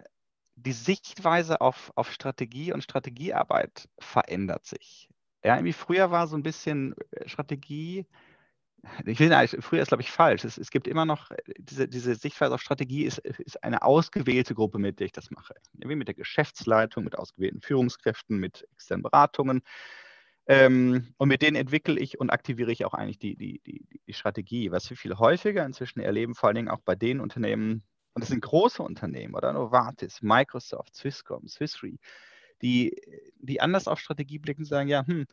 die 0.55 0.73
Sichtweise 0.73 1.61
auf, 1.61 1.93
auf 1.97 2.13
Strategie 2.13 2.73
und 2.73 2.83
Strategiearbeit 2.83 3.89
verändert 3.99 4.67
sich. 4.67 5.09
Ja, 5.45 5.57
irgendwie 5.57 5.75
früher 5.75 6.11
war 6.11 6.27
so 6.27 6.37
ein 6.37 6.43
bisschen 6.43 6.95
äh, 7.11 7.29
Strategie, 7.29 8.07
ich 9.07 9.19
will 9.19 9.49
früher 9.61 9.83
ist, 9.83 9.89
glaube 9.89 10.03
ich, 10.03 10.11
falsch. 10.11 10.45
Es, 10.45 10.59
es, 10.59 10.71
gibt 10.71 10.89
immer 10.89 11.05
noch 11.05 11.31
äh, 11.31 11.37
diese, 11.59 11.89
diese 11.89 12.15
Sichtweise 12.15 12.55
auf 12.55 12.63
Strategie, 12.63 13.05
ist, 13.05 13.19
ist, 13.19 13.63
eine 13.63 13.83
ausgewählte 13.83 14.55
Gruppe, 14.55 14.79
mit 14.79 15.01
der 15.01 15.07
ich 15.07 15.13
das 15.13 15.31
mache. 15.31 15.55
Wie 15.73 15.95
mit 15.95 16.09
der 16.09 16.15
Geschäftsleitung, 16.15 17.05
mit 17.05 17.17
ausgewählten 17.17 17.61
Führungskräften, 17.61 18.39
mit 18.39 18.67
externen 18.73 19.03
Beratungen. 19.03 19.63
Ähm, 20.47 21.15
und 21.17 21.29
mit 21.29 21.41
denen 21.43 21.57
entwickle 21.57 21.99
ich 21.99 22.21
und 22.21 22.31
aktiviere 22.31 22.71
ich 22.71 22.85
auch 22.85 22.95
eigentlich 22.95 23.19
die, 23.19 23.37
die, 23.37 23.61
die, 23.67 23.87
die 24.07 24.13
Strategie. 24.13 24.71
Was 24.71 24.91
wir 24.91 24.97
viel 24.97 25.17
häufiger 25.17 25.65
inzwischen 25.65 26.01
erleben, 26.01 26.35
vor 26.35 26.49
allen 26.49 26.57
Dingen 26.57 26.69
auch 26.69 26.83
bei 26.85 26.95
den 26.95 27.21
Unternehmen, 27.21 27.83
und 28.13 28.23
das 28.23 28.29
sind 28.29 28.43
große 28.43 28.83
Unternehmen, 28.83 29.35
oder 29.35 29.53
Novartis, 29.53 30.21
Microsoft, 30.21 30.95
Swisscom, 30.95 31.49
Swiss 31.49 31.83
Re, 31.83 31.97
die, 32.65 32.97
die 33.39 33.61
anders 33.61 33.87
auf 33.87 34.01
Strategie 34.01 34.39
blicken, 34.39 34.65
sagen, 34.65 34.89
ja, 34.89 35.07
hm, 35.07 35.27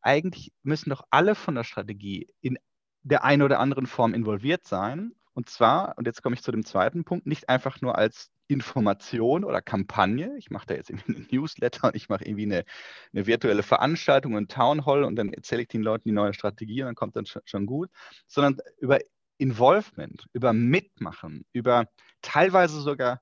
eigentlich 0.00 0.52
müssen 0.62 0.90
doch 0.90 1.02
alle 1.10 1.34
von 1.34 1.54
der 1.54 1.64
Strategie 1.64 2.28
in 2.40 2.58
der 3.02 3.24
einen 3.24 3.42
oder 3.42 3.60
anderen 3.60 3.86
Form 3.86 4.14
involviert 4.14 4.66
sein. 4.66 5.12
Und 5.34 5.48
zwar, 5.48 5.96
und 5.98 6.06
jetzt 6.06 6.22
komme 6.22 6.34
ich 6.34 6.42
zu 6.42 6.50
dem 6.50 6.64
zweiten 6.64 7.04
Punkt, 7.04 7.26
nicht 7.26 7.48
einfach 7.48 7.80
nur 7.80 7.96
als 7.96 8.30
Information 8.48 9.44
oder 9.44 9.60
Kampagne. 9.60 10.34
Ich 10.38 10.50
mache 10.50 10.66
da 10.66 10.74
jetzt 10.74 10.90
irgendwie 10.90 11.16
einen 11.16 11.28
Newsletter 11.30 11.88
und 11.88 11.96
ich 11.96 12.08
mache 12.08 12.24
irgendwie 12.24 12.44
eine, 12.44 12.64
eine 13.12 13.26
virtuelle 13.26 13.62
Veranstaltung, 13.62 14.36
ein 14.36 14.48
Town 14.48 14.86
Hall 14.86 15.04
und 15.04 15.16
dann 15.16 15.32
erzähle 15.32 15.62
ich 15.62 15.68
den 15.68 15.82
Leuten 15.82 16.08
die 16.08 16.14
neue 16.14 16.32
Strategie 16.32 16.82
und 16.82 16.86
dann 16.86 16.94
kommt 16.94 17.14
dann 17.14 17.26
schon, 17.26 17.42
schon 17.44 17.66
gut, 17.66 17.90
sondern 18.26 18.56
über 18.80 18.98
Involvement, 19.36 20.26
über 20.32 20.52
Mitmachen, 20.52 21.44
über 21.52 21.86
teilweise 22.22 22.80
sogar 22.80 23.20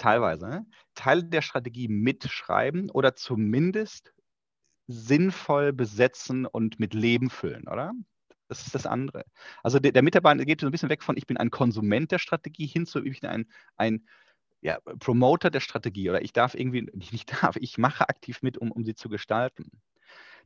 teilweise 0.00 0.48
ne, 0.48 0.66
Teile 0.94 1.24
der 1.24 1.42
Strategie 1.42 1.88
mitschreiben 1.88 2.90
oder 2.90 3.14
zumindest 3.14 4.12
sinnvoll 4.88 5.72
besetzen 5.72 6.46
und 6.46 6.80
mit 6.80 6.94
Leben 6.94 7.30
füllen, 7.30 7.68
oder? 7.68 7.92
Das 8.48 8.66
ist 8.66 8.74
das 8.74 8.86
andere. 8.86 9.24
Also 9.62 9.78
der, 9.78 9.92
der 9.92 10.02
Mitarbeiter 10.02 10.44
geht 10.44 10.60
so 10.60 10.66
ein 10.66 10.72
bisschen 10.72 10.88
weg 10.88 11.04
von, 11.04 11.16
ich 11.16 11.26
bin 11.26 11.36
ein 11.36 11.50
Konsument 11.50 12.10
der 12.10 12.18
Strategie 12.18 12.66
hin 12.66 12.86
zu, 12.86 13.04
ich 13.04 13.20
bin 13.20 13.30
ein, 13.30 13.46
ein 13.76 14.06
ja, 14.60 14.80
Promoter 14.98 15.50
der 15.50 15.60
Strategie 15.60 16.10
oder 16.10 16.22
ich 16.22 16.32
darf 16.32 16.54
irgendwie, 16.54 16.82
nicht 17.12 17.42
darf, 17.42 17.56
ich 17.56 17.78
mache 17.78 18.08
aktiv 18.08 18.42
mit, 18.42 18.58
um, 18.58 18.72
um 18.72 18.84
sie 18.84 18.94
zu 18.94 19.08
gestalten. 19.08 19.70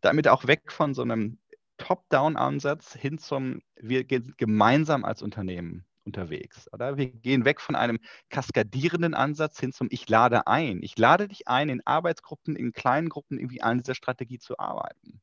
Damit 0.02 0.28
auch 0.28 0.46
weg 0.46 0.70
von 0.70 0.92
so 0.92 1.02
einem 1.02 1.38
Top-Down-Ansatz 1.78 2.94
hin 2.94 3.18
zum, 3.18 3.62
wir 3.76 4.04
gehen 4.04 4.34
gemeinsam 4.36 5.04
als 5.04 5.22
Unternehmen 5.22 5.86
unterwegs. 6.04 6.68
Oder? 6.72 6.96
Wir 6.96 7.06
gehen 7.06 7.44
weg 7.44 7.60
von 7.60 7.74
einem 7.74 7.98
kaskadierenden 8.30 9.14
Ansatz 9.14 9.58
hin 9.58 9.72
zum 9.72 9.88
Ich 9.90 10.08
lade 10.08 10.46
ein. 10.46 10.82
Ich 10.82 10.98
lade 10.98 11.28
dich 11.28 11.48
ein, 11.48 11.68
in 11.68 11.86
Arbeitsgruppen, 11.86 12.56
in 12.56 12.72
kleinen 12.72 13.08
Gruppen 13.08 13.38
irgendwie 13.38 13.62
an 13.62 13.78
dieser 13.78 13.94
Strategie 13.94 14.38
zu 14.38 14.58
arbeiten. 14.58 15.20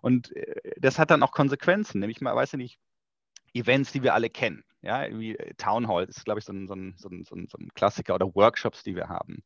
Und 0.00 0.34
äh, 0.36 0.72
das 0.78 0.98
hat 0.98 1.10
dann 1.10 1.22
auch 1.22 1.32
Konsequenzen, 1.32 2.00
nämlich 2.00 2.20
mal, 2.20 2.34
weiß 2.34 2.54
ich 2.54 2.58
nicht, 2.58 2.78
Events, 3.54 3.92
die 3.92 4.02
wir 4.02 4.14
alle 4.14 4.30
kennen. 4.30 4.64
Ja, 4.82 5.06
wie 5.16 5.36
äh, 5.36 5.54
Town 5.54 5.86
Hall 5.86 6.04
ist, 6.04 6.24
glaube 6.24 6.40
ich, 6.40 6.44
so 6.44 6.52
ein, 6.52 6.66
so, 6.66 6.74
ein, 6.74 6.94
so, 6.98 7.08
ein, 7.08 7.24
so 7.24 7.34
ein 7.36 7.68
Klassiker 7.74 8.14
oder 8.14 8.34
Workshops, 8.34 8.82
die 8.82 8.96
wir 8.96 9.08
haben. 9.08 9.42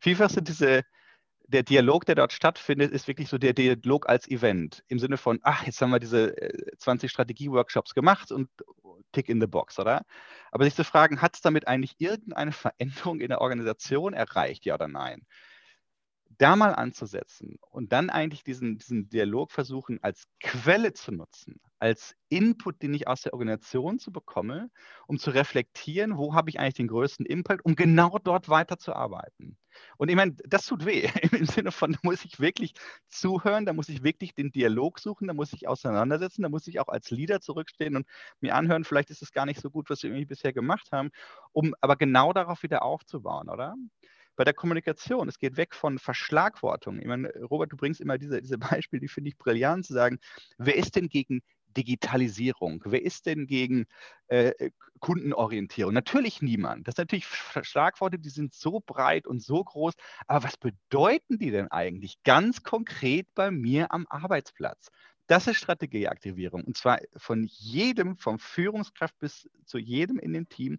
Vielfach 0.00 0.30
sind 0.30 0.48
diese, 0.48 0.84
der 1.48 1.62
Dialog, 1.62 2.04
der 2.06 2.14
dort 2.14 2.32
stattfindet, 2.32 2.92
ist 2.92 3.08
wirklich 3.08 3.28
so 3.28 3.38
der 3.38 3.52
Dialog 3.52 4.08
als 4.08 4.28
Event. 4.28 4.82
Im 4.88 4.98
Sinne 4.98 5.16
von, 5.16 5.38
ach, 5.42 5.64
jetzt 5.64 5.80
haben 5.80 5.90
wir 5.90 5.98
diese 5.98 6.34
20 6.78 7.08
äh, 7.08 7.10
Strategie-Workshops 7.10 7.94
gemacht 7.94 8.32
und 8.32 8.48
Tick 9.12 9.28
in 9.28 9.40
the 9.40 9.46
Box, 9.46 9.78
oder? 9.78 10.04
Aber 10.50 10.64
sich 10.64 10.74
zu 10.74 10.84
fragen, 10.84 11.22
hat 11.22 11.36
es 11.36 11.40
damit 11.40 11.68
eigentlich 11.68 11.94
irgendeine 11.98 12.52
Veränderung 12.52 13.20
in 13.20 13.28
der 13.28 13.40
Organisation 13.40 14.12
erreicht, 14.12 14.64
ja 14.64 14.74
oder 14.74 14.88
nein? 14.88 15.26
Da 16.38 16.56
mal 16.56 16.74
anzusetzen 16.74 17.58
und 17.70 17.92
dann 17.92 18.10
eigentlich 18.10 18.44
diesen, 18.44 18.78
diesen 18.78 19.08
Dialog 19.08 19.52
versuchen 19.52 19.98
als 20.02 20.24
Quelle 20.40 20.92
zu 20.92 21.12
nutzen, 21.12 21.60
als 21.78 22.14
Input, 22.28 22.82
den 22.82 22.94
ich 22.94 23.08
aus 23.08 23.22
der 23.22 23.34
Organisation 23.34 23.98
zu 23.98 24.12
bekomme, 24.12 24.70
um 25.06 25.18
zu 25.18 25.30
reflektieren, 25.30 26.16
wo 26.16 26.34
habe 26.34 26.50
ich 26.50 26.58
eigentlich 26.60 26.74
den 26.74 26.88
größten 26.88 27.26
Impact, 27.26 27.64
um 27.64 27.74
genau 27.76 28.18
dort 28.18 28.48
weiterzuarbeiten. 28.48 29.56
Und 29.98 30.08
ich 30.08 30.16
meine, 30.16 30.34
das 30.46 30.66
tut 30.66 30.84
weh 30.86 31.08
im 31.32 31.46
Sinne 31.46 31.72
von, 31.72 31.92
da 31.92 31.98
muss 32.02 32.24
ich 32.24 32.40
wirklich 32.40 32.74
zuhören, 33.08 33.66
da 33.66 33.72
muss 33.72 33.88
ich 33.88 34.02
wirklich 34.02 34.34
den 34.34 34.50
Dialog 34.52 34.98
suchen, 34.98 35.28
da 35.28 35.34
muss 35.34 35.52
ich 35.52 35.68
auseinandersetzen, 35.68 36.42
da 36.42 36.48
muss 36.48 36.66
ich 36.66 36.80
auch 36.80 36.88
als 36.88 37.10
Leader 37.10 37.40
zurückstehen 37.40 37.96
und 37.96 38.06
mir 38.40 38.54
anhören, 38.54 38.84
vielleicht 38.84 39.10
ist 39.10 39.22
es 39.22 39.32
gar 39.32 39.46
nicht 39.46 39.60
so 39.60 39.70
gut, 39.70 39.90
was 39.90 40.02
wir 40.02 40.10
irgendwie 40.10 40.26
bisher 40.26 40.52
gemacht 40.52 40.92
haben, 40.92 41.10
um 41.52 41.74
aber 41.80 41.96
genau 41.96 42.32
darauf 42.32 42.62
wieder 42.62 42.82
aufzubauen, 42.82 43.48
oder? 43.48 43.74
Bei 44.36 44.44
der 44.44 44.54
Kommunikation. 44.54 45.28
Es 45.28 45.38
geht 45.38 45.56
weg 45.56 45.74
von 45.74 45.98
Verschlagwortung. 45.98 47.00
Ich 47.00 47.06
meine, 47.06 47.32
Robert, 47.50 47.72
du 47.72 47.76
bringst 47.76 48.00
immer 48.00 48.18
diese, 48.18 48.40
diese 48.40 48.58
Beispiele, 48.82 49.00
die 49.00 49.08
finde 49.08 49.28
ich 49.30 49.38
brillant, 49.38 49.86
zu 49.86 49.94
sagen, 49.94 50.18
wer 50.58 50.76
ist 50.76 50.96
denn 50.96 51.08
gegen 51.08 51.42
Digitalisierung? 51.76 52.82
Wer 52.86 53.02
ist 53.02 53.26
denn 53.26 53.46
gegen 53.46 53.86
äh, 54.28 54.52
Kundenorientierung? 55.00 55.92
Natürlich 55.92 56.40
niemand. 56.40 56.88
Das 56.88 56.94
sind 56.96 57.12
natürlich 57.12 57.26
Schlagworte, 57.62 58.18
die 58.18 58.30
sind 58.30 58.54
so 58.54 58.80
breit 58.84 59.26
und 59.26 59.42
so 59.42 59.62
groß. 59.62 59.94
Aber 60.26 60.44
was 60.44 60.56
bedeuten 60.56 61.38
die 61.38 61.50
denn 61.50 61.68
eigentlich 61.70 62.22
ganz 62.24 62.62
konkret 62.62 63.26
bei 63.34 63.50
mir 63.50 63.92
am 63.92 64.06
Arbeitsplatz? 64.08 64.88
Das 65.26 65.46
ist 65.46 65.56
Strategieaktivierung. 65.56 66.64
Und 66.64 66.76
zwar 66.76 67.00
von 67.16 67.44
jedem, 67.44 68.16
vom 68.16 68.38
Führungskraft 68.38 69.18
bis 69.18 69.48
zu 69.64 69.78
jedem 69.78 70.18
in 70.18 70.32
dem 70.32 70.48
Team, 70.48 70.78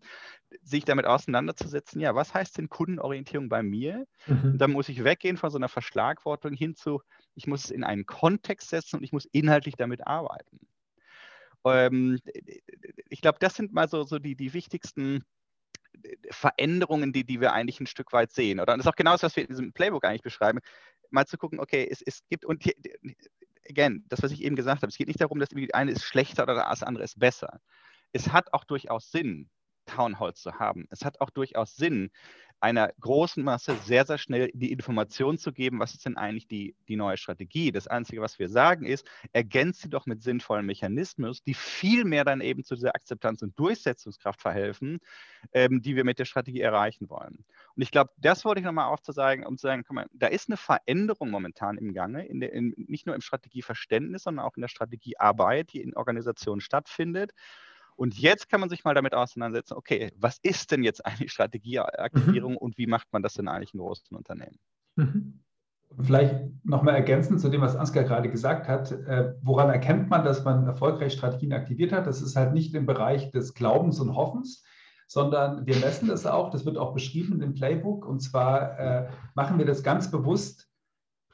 sich 0.62 0.86
damit 0.86 1.06
auseinanderzusetzen, 1.06 2.00
ja, 2.00 2.16
was 2.16 2.34
heißt 2.34 2.58
denn 2.58 2.70
Kundenorientierung 2.70 3.50
bei 3.50 3.62
mir? 3.62 4.06
Mhm. 4.26 4.58
Da 4.58 4.68
muss 4.68 4.90
ich 4.90 5.04
weggehen 5.04 5.38
von 5.38 5.50
so 5.50 5.58
einer 5.58 5.70
Verschlagwortung 5.70 6.54
hin 6.54 6.76
zu, 6.76 7.02
ich 7.36 7.48
muss 7.48 7.66
es 7.66 7.72
in 7.72 7.84
einen 7.84 8.06
Kontext 8.06 8.70
setzen 8.70 8.98
und 8.98 9.04
ich 9.04 9.12
muss 9.12 9.26
inhaltlich 9.26 9.76
damit 9.76 10.08
arbeiten. 10.08 10.60
Ähm, 11.66 12.20
ich 13.10 13.22
glaube, 13.22 13.40
das 13.40 13.56
sind 13.56 13.74
mal 13.74 13.90
so, 13.90 14.04
so 14.04 14.20
die, 14.20 14.36
die 14.36 14.54
wichtigsten 14.54 15.24
Veränderungen, 16.30 17.12
die, 17.12 17.26
die 17.26 17.42
wir 17.42 17.54
eigentlich 17.54 17.80
ein 17.80 17.88
Stück 17.88 18.14
weit 18.14 18.32
sehen. 18.32 18.60
Oder? 18.60 18.74
Und 18.74 18.80
das 18.80 18.86
ist 18.86 18.92
auch 18.92 18.96
genau 18.96 19.12
das, 19.12 19.24
was 19.24 19.36
wir 19.36 19.44
in 19.44 19.50
diesem 19.50 19.74
Playbook 19.74 20.06
eigentlich 20.06 20.22
beschreiben. 20.22 20.60
Mal 21.10 21.26
zu 21.26 21.38
gucken, 21.38 21.60
okay, 21.60 21.88
es, 21.90 22.02
es 22.02 22.22
gibt, 22.30 22.46
und 22.46 22.64
again, 23.70 24.04
das, 24.10 24.22
was 24.24 24.32
ich 24.32 24.44
eben 24.44 24.56
gesagt 24.56 24.82
habe, 24.82 24.90
es 24.90 24.98
geht 24.98 25.08
nicht 25.08 25.22
darum, 25.22 25.40
dass 25.40 25.50
die 25.50 25.74
eine 25.74 25.92
ist 25.92 26.04
schlechter 26.04 26.44
oder 26.44 26.56
das 26.56 26.84
andere 26.84 27.04
ist 27.04 27.20
besser. 27.20 27.60
Es 28.14 28.32
hat 28.32 28.54
auch 28.54 28.64
durchaus 28.64 29.12
Sinn, 29.12 29.50
Town 29.86 30.20
Hall 30.20 30.34
zu 30.34 30.54
haben. 30.60 30.86
Es 30.90 31.04
hat 31.04 31.20
auch 31.22 31.30
durchaus 31.30 31.76
Sinn, 31.76 32.12
einer 32.60 32.92
großen 33.00 33.44
Masse 33.44 33.76
sehr, 33.84 34.06
sehr 34.06 34.18
schnell 34.18 34.50
die 34.54 34.72
Information 34.72 35.38
zu 35.38 35.54
geben, 35.54 35.80
was 35.80 35.94
ist 35.94 36.06
denn 36.06 36.18
eigentlich 36.18 36.48
die, 36.48 36.76
die 36.88 36.96
neue 36.96 37.18
Strategie. 37.18 37.72
Das 37.72 37.88
Einzige, 37.88 38.22
was 38.22 38.40
wir 38.40 38.50
sagen, 38.50 38.86
ist, 38.86 39.08
ergänzt 39.32 39.82
sie 39.82 39.90
doch 39.90 40.06
mit 40.06 40.24
sinnvollen 40.24 40.66
Mechanismen, 40.66 41.36
die 41.46 41.54
viel 41.54 42.04
mehr 42.04 42.26
dann 42.26 42.42
eben 42.42 42.64
zu 42.64 42.76
dieser 42.76 42.96
Akzeptanz 42.96 43.42
und 43.42 43.58
Durchsetzungskraft 43.60 44.42
verhelfen, 44.42 45.00
ähm, 45.54 45.82
die 45.82 45.96
wir 45.96 46.04
mit 46.04 46.20
der 46.20 46.26
Strategie 46.26 46.62
erreichen 46.62 47.10
wollen. 47.10 47.46
Und 47.76 47.82
ich 47.82 47.92
glaube, 47.92 48.12
das 48.18 48.44
wollte 48.44 48.60
ich 48.60 48.66
nochmal 48.66 48.92
aufzuzeigen, 48.92 49.46
um 49.46 49.58
zu 49.58 49.68
sagen, 49.68 49.84
mal, 49.90 50.08
da 50.14 50.28
ist 50.28 50.50
eine 50.50 50.58
Veränderung 50.58 51.30
momentan 51.30 51.78
im 51.78 51.94
Gange, 51.94 52.26
in 52.26 52.40
der, 52.40 52.54
in, 52.54 52.74
nicht 52.76 53.06
nur 53.06 53.16
im 53.16 53.22
Strategieverständnis, 53.22 54.24
sondern 54.24 54.46
auch 54.46 54.56
in 54.58 54.62
der 54.62 54.68
Strategiearbeit, 54.68 55.74
die 55.74 55.82
in 55.82 55.96
Organisationen 55.96 56.62
stattfindet. 56.62 57.34
Und 57.98 58.20
jetzt 58.20 58.48
kann 58.48 58.60
man 58.60 58.70
sich 58.70 58.84
mal 58.84 58.94
damit 58.94 59.16
auseinandersetzen, 59.16 59.74
okay, 59.74 60.12
was 60.18 60.38
ist 60.44 60.72
denn 60.72 60.84
jetzt 60.84 61.04
eigentlich 61.06 61.32
Strategieaktivierung 61.32 62.54
mhm. 62.54 62.58
und 62.58 62.78
wie 62.78 62.86
macht 62.86 63.08
man 63.12 63.24
das 63.24 63.34
denn 63.34 63.48
eigentlich 63.48 63.74
in 63.74 63.80
großen 63.80 64.16
Unternehmen? 64.16 64.60
Mhm. 64.96 65.40
Vielleicht 66.00 66.36
nochmal 66.64 66.96
ergänzend 66.96 67.42
zu 67.42 67.50
dem, 67.50 67.62
was 67.62 67.76
Ansgar 67.76 68.04
gerade 68.04 68.30
gesagt 68.30 68.68
hat. 68.68 68.92
Äh, 68.92 69.34
woran 69.42 69.70
erkennt 69.70 70.10
man, 70.10 70.24
dass 70.24 70.44
man 70.44 70.68
erfolgreich 70.68 71.14
Strategien 71.14 71.54
aktiviert 71.54 71.92
hat? 71.92 72.06
Das 72.06 72.22
ist 72.22 72.36
halt 72.36 72.54
nicht 72.54 72.76
im 72.76 72.86
Bereich 72.86 73.32
des 73.32 73.56
Glaubens 73.56 74.00
und 74.00 74.16
Hoffens, 74.16 74.64
sondern 75.08 75.66
wir 75.66 75.78
messen 75.78 76.08
das 76.08 76.28
auch. 76.28 76.52
Das 76.52 76.66
wird 76.66 76.78
auch 76.78 76.94
beschrieben 76.94 77.42
im 77.42 77.56
Playbook. 77.56 78.06
Und 78.06 78.20
zwar 78.20 78.78
äh, 78.78 79.08
machen 79.34 79.58
wir 79.58 79.66
das 79.66 79.82
ganz 79.82 80.12
bewusst 80.12 80.67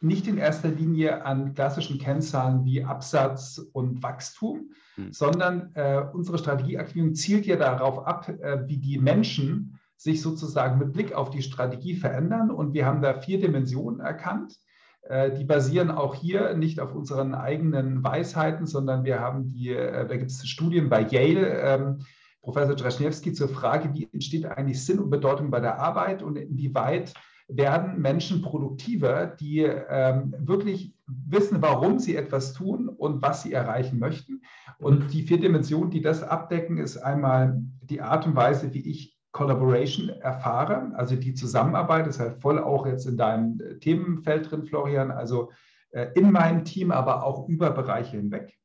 nicht 0.03 0.27
in 0.27 0.37
erster 0.37 0.69
Linie 0.69 1.25
an 1.25 1.53
klassischen 1.53 1.97
Kennzahlen 1.97 2.65
wie 2.65 2.83
Absatz 2.83 3.59
und 3.73 4.03
Wachstum, 4.03 4.71
mhm. 4.97 5.11
sondern 5.11 5.71
äh, 5.75 6.03
unsere 6.13 6.37
Strategieaktivierung 6.37 7.15
zielt 7.15 7.45
ja 7.45 7.55
darauf 7.55 8.05
ab, 8.05 8.29
äh, 8.29 8.67
wie 8.67 8.77
die 8.77 8.99
Menschen 8.99 9.79
sich 9.95 10.21
sozusagen 10.21 10.79
mit 10.79 10.91
Blick 10.91 11.13
auf 11.13 11.29
die 11.29 11.41
Strategie 11.41 11.95
verändern. 11.95 12.51
Und 12.51 12.73
wir 12.73 12.85
haben 12.85 13.01
da 13.01 13.13
vier 13.13 13.39
Dimensionen 13.39 14.01
erkannt. 14.01 14.59
Äh, 15.03 15.31
die 15.31 15.45
basieren 15.45 15.91
auch 15.91 16.15
hier 16.15 16.55
nicht 16.55 16.79
auf 16.79 16.93
unseren 16.93 17.33
eigenen 17.33 18.03
Weisheiten, 18.03 18.65
sondern 18.65 19.05
wir 19.05 19.19
haben 19.19 19.47
die, 19.47 19.69
äh, 19.69 20.07
da 20.07 20.17
gibt 20.17 20.31
es 20.31 20.47
Studien 20.47 20.89
bei 20.89 21.01
Yale, 21.01 21.59
ähm, 21.61 21.99
Professor 22.41 22.75
Draschnewski 22.75 23.31
zur 23.31 23.47
Frage, 23.47 23.93
wie 23.93 24.09
entsteht 24.11 24.45
eigentlich 24.45 24.83
Sinn 24.83 24.99
und 24.99 25.09
Bedeutung 25.09 25.49
bei 25.49 25.61
der 25.61 25.79
Arbeit 25.79 26.21
und 26.21 26.35
inwieweit 26.35 27.13
werden 27.47 28.01
Menschen 28.01 28.41
produktiver, 28.41 29.25
die 29.25 29.59
ähm, 29.59 30.33
wirklich 30.39 30.95
wissen, 31.07 31.61
warum 31.61 31.99
sie 31.99 32.15
etwas 32.15 32.53
tun 32.53 32.89
und 32.89 33.21
was 33.21 33.43
sie 33.43 33.53
erreichen 33.53 33.99
möchten. 33.99 34.41
Und 34.79 35.13
die 35.13 35.23
vier 35.23 35.39
Dimensionen, 35.39 35.91
die 35.91 36.01
das 36.01 36.23
abdecken, 36.23 36.77
ist 36.77 36.97
einmal 36.97 37.61
die 37.81 38.01
Art 38.01 38.25
und 38.25 38.35
Weise, 38.35 38.73
wie 38.73 38.89
ich 38.89 39.17
Collaboration 39.33 40.09
erfahre, 40.09 40.91
also 40.95 41.15
die 41.15 41.33
Zusammenarbeit, 41.33 42.05
das 42.05 42.15
ist 42.15 42.21
halt 42.21 42.41
voll 42.41 42.59
auch 42.59 42.85
jetzt 42.85 43.07
in 43.07 43.17
deinem 43.17 43.59
Themenfeld 43.79 44.49
drin, 44.49 44.63
Florian, 44.63 45.09
also 45.09 45.51
äh, 45.89 46.07
in 46.13 46.31
meinem 46.31 46.63
Team, 46.63 46.91
aber 46.91 47.23
auch 47.23 47.49
über 47.49 47.71
Bereiche 47.71 48.17
hinweg. 48.17 48.55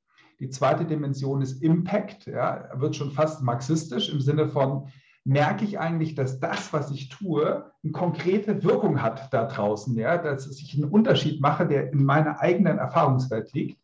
Die 0.41 0.51
zweite 0.51 0.85
Dimension 0.85 1.41
ist 1.41 1.63
Impact, 1.63 2.27
ja, 2.27 2.69
wird 2.75 2.95
schon 2.95 3.11
fast 3.11 3.43
marxistisch 3.43 4.13
im 4.13 4.21
Sinne 4.21 4.47
von, 4.47 4.89
merke 5.29 5.67
ich 5.67 5.79
eigentlich, 5.79 6.15
dass 6.15 6.41
das, 6.41 6.73
was 6.73 6.91
ich 6.91 7.11
tue, 7.11 7.71
eine 7.85 7.93
konkrete 7.93 8.65
Wirkung 8.65 9.03
hat 9.03 9.33
da 9.33 9.45
draußen, 9.45 9.95
ja, 9.95 10.17
dass 10.17 10.47
ich 10.59 10.75
einen 10.75 10.91
Unterschied 10.91 11.43
mache, 11.43 11.67
der 11.67 11.93
in 11.93 12.03
meiner 12.03 12.41
eigenen 12.41 12.79
Erfahrungswelt 12.79 13.53
liegt. 13.53 13.79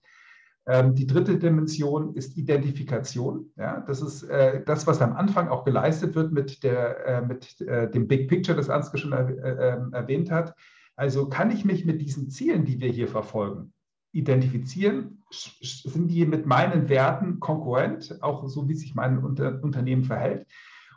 Ähm, 0.67 0.95
die 0.95 1.07
dritte 1.07 1.39
Dimension 1.39 2.15
ist 2.15 2.39
Identifikation. 2.39 3.53
Ja, 3.57 3.81
das 3.81 4.01
ist 4.01 4.23
äh, 4.23 4.65
das, 4.65 4.87
was 4.87 5.03
am 5.03 5.13
Anfang 5.13 5.49
auch 5.49 5.67
geleistet 5.67 6.15
wird 6.15 6.33
mit, 6.33 6.63
der, 6.63 7.07
äh, 7.07 7.21
mit 7.21 7.61
äh, 7.61 7.91
dem 7.91 8.09
Big 8.09 8.31
Picture, 8.31 8.57
das 8.57 8.71
Ansgar 8.71 8.99
schon 8.99 9.13
er, 9.13 9.29
ähm, 9.61 9.93
erwähnt 9.93 10.31
hat. 10.31 10.55
Also 10.97 11.29
kann 11.29 11.51
ich 11.51 11.67
mich 11.67 11.85
mit 11.85 12.01
diesen 12.01 12.31
Zielen, 12.31 12.65
die 12.65 12.81
wir 12.81 12.89
hier 12.89 13.09
verfolgen, 13.09 13.75
identifizieren? 14.13 15.23
Sind 15.31 16.09
die 16.09 16.25
mit 16.25 16.47
meinen 16.47 16.89
Werten 16.89 17.39
konkurrent, 17.39 18.17
auch 18.23 18.49
so 18.49 18.67
wie 18.67 18.75
sich 18.75 18.95
mein 18.95 19.19
Unter 19.19 19.63
Unternehmen 19.63 20.05
verhält? 20.05 20.47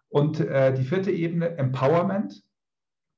Und 0.09 0.39
äh, 0.39 0.73
die 0.73 0.83
vierte 0.83 1.11
Ebene, 1.11 1.57
Empowerment. 1.57 2.43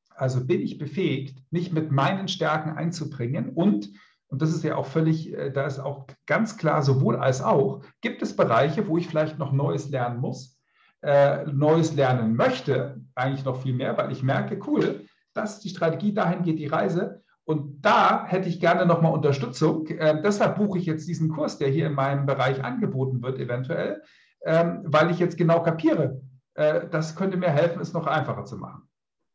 Also 0.09 0.45
bin 0.45 0.61
ich 0.61 0.77
befähigt, 0.77 1.41
mich 1.49 1.71
mit 1.71 1.91
meinen 1.91 2.27
Stärken 2.27 2.71
einzubringen 2.71 3.49
und 3.49 3.89
und 4.29 4.43
das 4.43 4.51
ist 4.51 4.63
ja 4.63 4.75
auch 4.75 4.85
völlig, 4.85 5.33
äh, 5.33 5.51
da 5.51 5.65
ist 5.65 5.79
auch 5.79 6.05
ganz 6.27 6.57
klar, 6.57 6.83
sowohl 6.83 7.17
als 7.17 7.41
auch, 7.41 7.81
gibt 8.01 8.21
es 8.21 8.35
Bereiche, 8.35 8.87
wo 8.87 8.97
ich 8.97 9.07
vielleicht 9.07 9.39
noch 9.39 9.51
Neues 9.51 9.89
lernen 9.89 10.19
muss, 10.19 10.59
äh, 11.01 11.45
Neues 11.45 11.95
lernen 11.95 12.35
möchte, 12.35 13.01
eigentlich 13.15 13.43
noch 13.43 13.61
viel 13.61 13.73
mehr, 13.73 13.97
weil 13.97 14.11
ich 14.11 14.21
merke, 14.21 14.59
cool, 14.67 15.05
das 15.33 15.55
ist 15.55 15.63
die 15.63 15.69
Strategie, 15.69 16.13
dahin 16.13 16.43
geht 16.43 16.59
die 16.59 16.67
Reise. 16.67 17.23
Und 17.43 17.83
da 17.83 18.25
hätte 18.27 18.47
ich 18.47 18.59
gerne 18.59 18.85
nochmal 18.85 19.13
Unterstützung. 19.13 19.87
Äh, 19.87 20.21
deshalb 20.21 20.57
buche 20.57 20.77
ich 20.77 20.85
jetzt 20.85 21.07
diesen 21.07 21.29
Kurs, 21.29 21.57
der 21.57 21.69
hier 21.69 21.87
in 21.87 21.93
meinem 21.93 22.27
Bereich 22.27 22.63
angeboten 22.63 23.23
wird, 23.23 23.39
eventuell, 23.39 24.03
ähm, 24.45 24.81
weil 24.83 25.09
ich 25.09 25.17
jetzt 25.17 25.37
genau 25.37 25.63
kapiere, 25.63 26.21
das 26.59 27.15
könnte 27.15 27.37
mir 27.37 27.49
helfen, 27.49 27.81
es 27.81 27.93
noch 27.93 28.05
einfacher 28.05 28.43
zu 28.45 28.57
machen. 28.57 28.83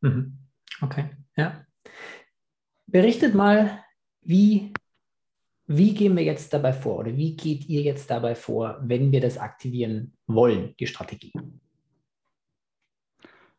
Mhm. 0.01 0.37
Okay, 0.81 1.09
ja. 1.35 1.65
Berichtet 2.85 3.33
mal, 3.33 3.83
wie, 4.21 4.73
wie 5.65 5.93
gehen 5.95 6.15
wir 6.15 6.23
jetzt 6.23 6.53
dabei 6.53 6.71
vor 6.71 6.99
oder 6.99 7.17
wie 7.17 7.35
geht 7.35 7.65
ihr 7.67 7.81
jetzt 7.81 8.09
dabei 8.11 8.35
vor, 8.35 8.79
wenn 8.81 9.11
wir 9.11 9.21
das 9.21 9.37
aktivieren 9.37 10.15
wollen, 10.27 10.75
die 10.79 10.87
Strategie? 10.87 11.33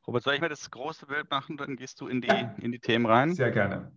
Robert, 0.06 0.22
soll 0.22 0.34
ich 0.34 0.40
mir 0.40 0.48
das 0.48 0.70
große 0.70 1.06
Bild 1.06 1.28
machen, 1.30 1.56
dann 1.56 1.74
gehst 1.74 2.00
du 2.00 2.06
in 2.06 2.20
die, 2.20 2.28
ja. 2.28 2.54
in 2.60 2.70
die 2.70 2.78
Themen 2.78 3.06
rein? 3.06 3.34
Sehr 3.34 3.50
gerne. 3.50 3.90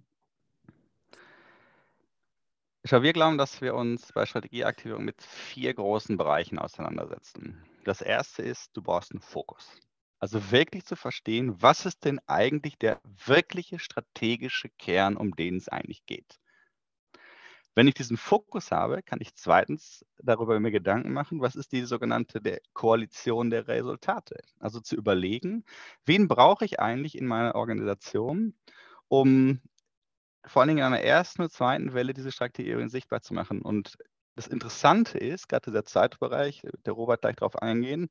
Schau, 2.86 3.02
wir 3.02 3.12
glauben, 3.12 3.38
dass 3.38 3.62
wir 3.62 3.76
uns 3.76 4.14
bei 4.14 4.26
Strategieaktivierung 4.26 5.04
mit 5.04 5.22
vier 5.22 5.74
großen 5.74 6.16
Bereichen 6.16 6.58
auseinandersetzen. 6.58 7.62
Das 7.84 8.02
erste 8.02 8.42
ist, 8.42 8.76
du 8.76 8.82
brauchst 8.82 9.12
einen 9.12 9.20
Fokus. 9.20 9.68
Also 10.18 10.52
wirklich 10.52 10.86
zu 10.86 10.96
verstehen, 10.96 11.62
was 11.62 11.86
ist 11.86 12.06
denn 12.06 12.22
eigentlich 12.26 12.78
der 12.78 13.02
wirkliche 13.26 13.80
strategische 13.80 14.70
Kern, 14.70 15.18
um 15.18 15.36
den 15.36 15.58
es 15.58 15.68
eigentlich 15.68 16.06
geht. 16.06 16.40
Wenn 17.76 17.88
ich 17.90 17.96
diesen 17.96 18.16
Fokus 18.16 18.72
habe, 18.72 19.04
kann 19.04 19.20
ich 19.22 19.36
zweitens 19.36 20.06
darüber 20.18 20.58
mir 20.62 20.72
Gedanken 20.72 21.12
machen, 21.12 21.42
was 21.42 21.58
ist 21.58 21.74
die 21.74 21.84
sogenannte 21.84 22.40
der 22.40 22.62
Koalition 22.74 23.50
der 23.50 23.68
Resultate. 23.68 24.42
Also 24.58 24.80
zu 24.80 24.96
überlegen, 24.96 25.66
wen 26.06 26.30
brauche 26.30 26.64
ich 26.64 26.80
eigentlich 26.80 27.18
in 27.18 27.28
meiner 27.28 27.56
Organisation, 27.56 28.54
um 29.10 29.60
vor 30.50 30.62
allen 30.62 30.70
Dingen 30.70 30.80
in 30.80 30.86
einer 30.86 31.02
ersten 31.02 31.44
und 31.44 31.52
zweiten 31.52 31.94
Welle 31.94 32.14
diese 32.14 32.32
Strategien 32.32 32.90
sichtbar 32.90 33.22
zu 33.22 33.34
machen. 33.34 33.62
Und 33.62 33.98
das 34.36 34.48
Interessante 34.48 35.18
ist, 35.18 35.50
gerade 35.50 35.70
dieser 35.72 35.86
Zeitbereich, 35.86 36.64
der 36.86 36.94
Robert 36.94 37.22
gleich 37.22 37.36
darauf 37.36 37.62
eingehen, 37.62 38.10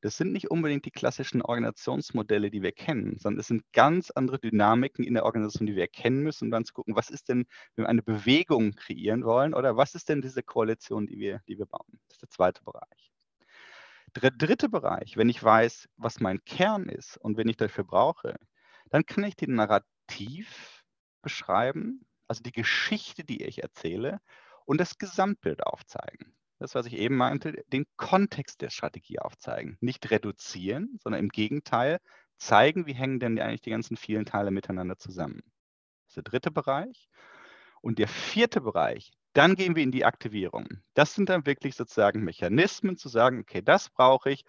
das 0.00 0.18
sind 0.18 0.32
nicht 0.32 0.50
unbedingt 0.50 0.84
die 0.84 0.90
klassischen 0.90 1.40
Organisationsmodelle, 1.40 2.50
die 2.50 2.62
wir 2.62 2.72
kennen, 2.72 3.18
sondern 3.18 3.40
es 3.40 3.46
sind 3.46 3.64
ganz 3.72 4.10
andere 4.10 4.38
Dynamiken 4.38 5.02
in 5.02 5.14
der 5.14 5.24
Organisation, 5.24 5.66
die 5.66 5.76
wir 5.76 5.84
erkennen 5.84 6.22
müssen, 6.22 6.44
um 6.44 6.50
dann 6.50 6.66
zu 6.66 6.74
gucken, 6.74 6.94
was 6.94 7.08
ist 7.08 7.30
denn, 7.30 7.46
wenn 7.74 7.84
wir 7.84 7.88
eine 7.88 8.02
Bewegung 8.02 8.72
kreieren 8.72 9.24
wollen 9.24 9.54
oder 9.54 9.78
was 9.78 9.94
ist 9.94 10.10
denn 10.10 10.20
diese 10.20 10.42
Koalition, 10.42 11.06
die 11.06 11.18
wir, 11.18 11.40
die 11.48 11.58
wir 11.58 11.64
bauen. 11.64 12.00
Das 12.08 12.16
ist 12.16 12.22
der 12.22 12.28
zweite 12.28 12.62
Bereich. 12.62 13.12
Der 14.22 14.30
dritte 14.30 14.68
Bereich, 14.68 15.16
wenn 15.16 15.30
ich 15.30 15.42
weiß, 15.42 15.88
was 15.96 16.20
mein 16.20 16.44
Kern 16.44 16.88
ist 16.88 17.16
und 17.16 17.38
wen 17.38 17.48
ich 17.48 17.56
dafür 17.56 17.84
brauche, 17.84 18.36
dann 18.90 19.06
kann 19.06 19.24
ich 19.24 19.36
den 19.36 19.54
Narrativ 19.54 20.73
beschreiben, 21.24 22.06
also 22.28 22.42
die 22.42 22.52
Geschichte, 22.52 23.24
die 23.24 23.42
ich 23.42 23.62
erzähle 23.62 24.20
und 24.64 24.80
das 24.80 24.98
Gesamtbild 24.98 25.66
aufzeigen 25.66 26.34
das, 26.64 26.74
was 26.74 26.86
ich 26.86 26.94
eben 26.94 27.16
meinte, 27.16 27.64
den 27.72 27.86
Kontext 27.96 28.62
der 28.62 28.70
Strategie 28.70 29.18
aufzeigen. 29.18 29.76
Nicht 29.80 30.10
reduzieren, 30.10 30.98
sondern 31.02 31.20
im 31.20 31.28
Gegenteil 31.28 32.00
zeigen, 32.38 32.86
wie 32.86 32.94
hängen 32.94 33.20
denn 33.20 33.38
eigentlich 33.38 33.60
die 33.60 33.70
ganzen 33.70 33.96
vielen 33.96 34.24
Teile 34.24 34.50
miteinander 34.50 34.96
zusammen. 34.96 35.42
Das 36.04 36.10
ist 36.10 36.16
der 36.16 36.22
dritte 36.22 36.50
Bereich. 36.50 37.08
Und 37.80 37.98
der 37.98 38.08
vierte 38.08 38.62
Bereich, 38.62 39.12
dann 39.34 39.56
gehen 39.56 39.76
wir 39.76 39.82
in 39.82 39.92
die 39.92 40.06
Aktivierung. 40.06 40.66
Das 40.94 41.14
sind 41.14 41.28
dann 41.28 41.44
wirklich 41.44 41.76
sozusagen 41.76 42.24
Mechanismen 42.24 42.96
zu 42.96 43.08
sagen, 43.08 43.40
okay, 43.40 43.60
das 43.60 43.90
brauche 43.90 44.30
ich, 44.30 44.44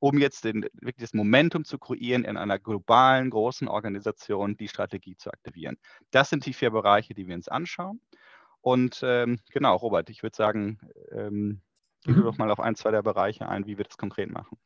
um 0.00 0.18
jetzt 0.18 0.44
den, 0.44 0.62
wirklich 0.72 1.04
das 1.04 1.14
Momentum 1.14 1.64
zu 1.64 1.78
kreieren, 1.78 2.24
in 2.24 2.36
einer 2.36 2.58
globalen, 2.58 3.30
großen 3.30 3.68
Organisation 3.68 4.56
die 4.56 4.68
Strategie 4.68 5.16
zu 5.16 5.30
aktivieren. 5.30 5.76
Das 6.10 6.30
sind 6.30 6.46
die 6.46 6.54
vier 6.54 6.70
Bereiche, 6.70 7.14
die 7.14 7.28
wir 7.28 7.34
uns 7.34 7.48
anschauen. 7.48 8.00
Und 8.62 9.00
ähm, 9.04 9.38
genau, 9.52 9.76
Robert, 9.76 10.10
ich 10.10 10.22
würde 10.22 10.36
sagen, 10.36 10.78
ähm, 11.12 11.60
geh 12.04 12.12
mhm. 12.12 12.22
doch 12.22 12.38
mal 12.38 12.50
auf 12.50 12.60
ein, 12.60 12.74
zwei 12.74 12.90
der 12.90 13.02
Bereiche 13.02 13.48
ein, 13.48 13.66
wie 13.66 13.78
wir 13.78 13.84
das 13.84 13.96
konkret 13.96 14.30
machen. 14.30 14.58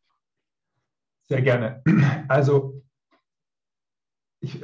Sehr 1.28 1.42
gerne. 1.42 1.82
Also, 2.28 2.82
ich, 4.40 4.62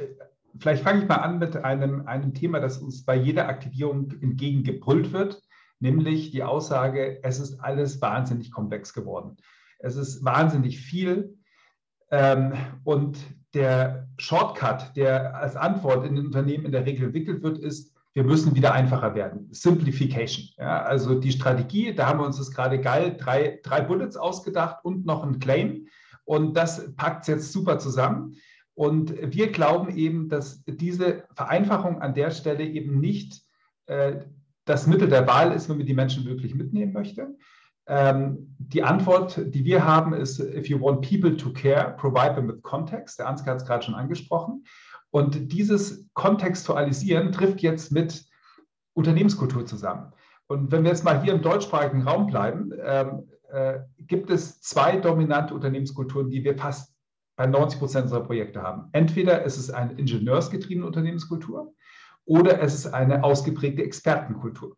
vielleicht 0.57 0.83
fange 0.83 1.01
ich 1.01 1.07
mal 1.07 1.15
an 1.15 1.39
mit 1.39 1.55
einem, 1.57 2.07
einem 2.07 2.33
Thema, 2.33 2.59
das 2.59 2.77
uns 2.77 3.03
bei 3.03 3.15
jeder 3.15 3.47
Aktivierung 3.47 4.11
entgegengebrüllt 4.21 5.11
wird, 5.11 5.41
nämlich 5.79 6.31
die 6.31 6.43
Aussage, 6.43 7.19
es 7.23 7.39
ist 7.39 7.59
alles 7.59 8.01
wahnsinnig 8.01 8.51
komplex 8.51 8.93
geworden. 8.93 9.37
Es 9.81 9.95
ist 9.95 10.23
wahnsinnig 10.23 10.79
viel. 10.79 11.37
Ähm, 12.09 12.53
und 12.83 13.17
der 13.53 14.07
Shortcut, 14.17 14.95
der 14.95 15.35
als 15.35 15.55
Antwort 15.55 16.05
in 16.05 16.15
den 16.15 16.25
Unternehmen 16.25 16.65
in 16.65 16.71
der 16.71 16.85
Regel 16.85 17.05
entwickelt 17.05 17.43
wird, 17.43 17.57
ist, 17.57 17.93
wir 18.13 18.23
müssen 18.23 18.55
wieder 18.55 18.73
einfacher 18.73 19.15
werden. 19.15 19.47
Simplification. 19.51 20.49
Ja, 20.57 20.83
also 20.83 21.19
die 21.19 21.31
Strategie, 21.31 21.93
da 21.93 22.07
haben 22.07 22.19
wir 22.19 22.25
uns 22.25 22.37
das 22.37 22.51
gerade 22.51 22.79
geil, 22.79 23.15
drei, 23.17 23.59
drei 23.63 23.81
Bullets 23.81 24.17
ausgedacht 24.17 24.83
und 24.83 25.05
noch 25.05 25.23
ein 25.23 25.39
Claim. 25.39 25.87
Und 26.25 26.55
das 26.55 26.93
packt 26.95 27.21
es 27.21 27.27
jetzt 27.27 27.51
super 27.53 27.79
zusammen. 27.79 28.35
Und 28.73 29.13
wir 29.33 29.51
glauben 29.51 29.95
eben, 29.95 30.29
dass 30.29 30.63
diese 30.65 31.23
Vereinfachung 31.35 32.01
an 32.01 32.13
der 32.13 32.31
Stelle 32.31 32.65
eben 32.65 32.99
nicht 32.99 33.41
äh, 33.85 34.19
das 34.65 34.87
Mittel 34.87 35.07
der 35.07 35.27
Wahl 35.27 35.51
ist, 35.51 35.69
wenn 35.69 35.77
man 35.77 35.85
die 35.85 35.93
Menschen 35.93 36.25
wirklich 36.25 36.55
mitnehmen 36.55 36.93
möchte. 36.93 37.35
Ähm, 37.91 38.55
die 38.57 38.83
Antwort, 38.83 39.37
die 39.53 39.65
wir 39.65 39.83
haben, 39.83 40.13
ist, 40.13 40.39
if 40.39 40.69
you 40.69 40.79
want 40.79 41.01
people 41.01 41.35
to 41.35 41.51
care, 41.51 41.93
provide 41.97 42.35
them 42.35 42.47
with 42.47 42.61
context. 42.61 43.19
Der 43.19 43.27
Ansgar 43.27 43.55
hat 43.55 43.61
es 43.61 43.67
gerade 43.67 43.83
schon 43.83 43.95
angesprochen. 43.95 44.63
Und 45.09 45.51
dieses 45.51 46.07
Kontextualisieren 46.13 47.33
trifft 47.33 47.59
jetzt 47.59 47.91
mit 47.91 48.25
Unternehmenskultur 48.93 49.65
zusammen. 49.65 50.13
Und 50.47 50.71
wenn 50.71 50.83
wir 50.83 50.91
jetzt 50.91 51.03
mal 51.03 51.21
hier 51.21 51.33
im 51.33 51.41
deutschsprachigen 51.41 52.03
Raum 52.03 52.27
bleiben, 52.27 52.71
ähm, 52.81 53.29
äh, 53.51 53.79
gibt 53.97 54.29
es 54.29 54.61
zwei 54.61 54.95
dominante 54.95 55.53
Unternehmenskulturen, 55.53 56.29
die 56.29 56.45
wir 56.45 56.57
fast 56.57 56.95
bei 57.35 57.45
90 57.45 57.77
Prozent 57.77 58.03
unserer 58.03 58.23
Projekte 58.23 58.61
haben. 58.61 58.87
Entweder 58.93 59.45
es 59.45 59.57
ist 59.57 59.69
eine 59.69 59.93
ingenieursgetriebene 59.93 60.87
Unternehmenskultur 60.87 61.73
oder 62.23 62.61
es 62.61 62.73
ist 62.73 62.87
eine 62.87 63.21
ausgeprägte 63.25 63.83
Expertenkultur. 63.83 64.77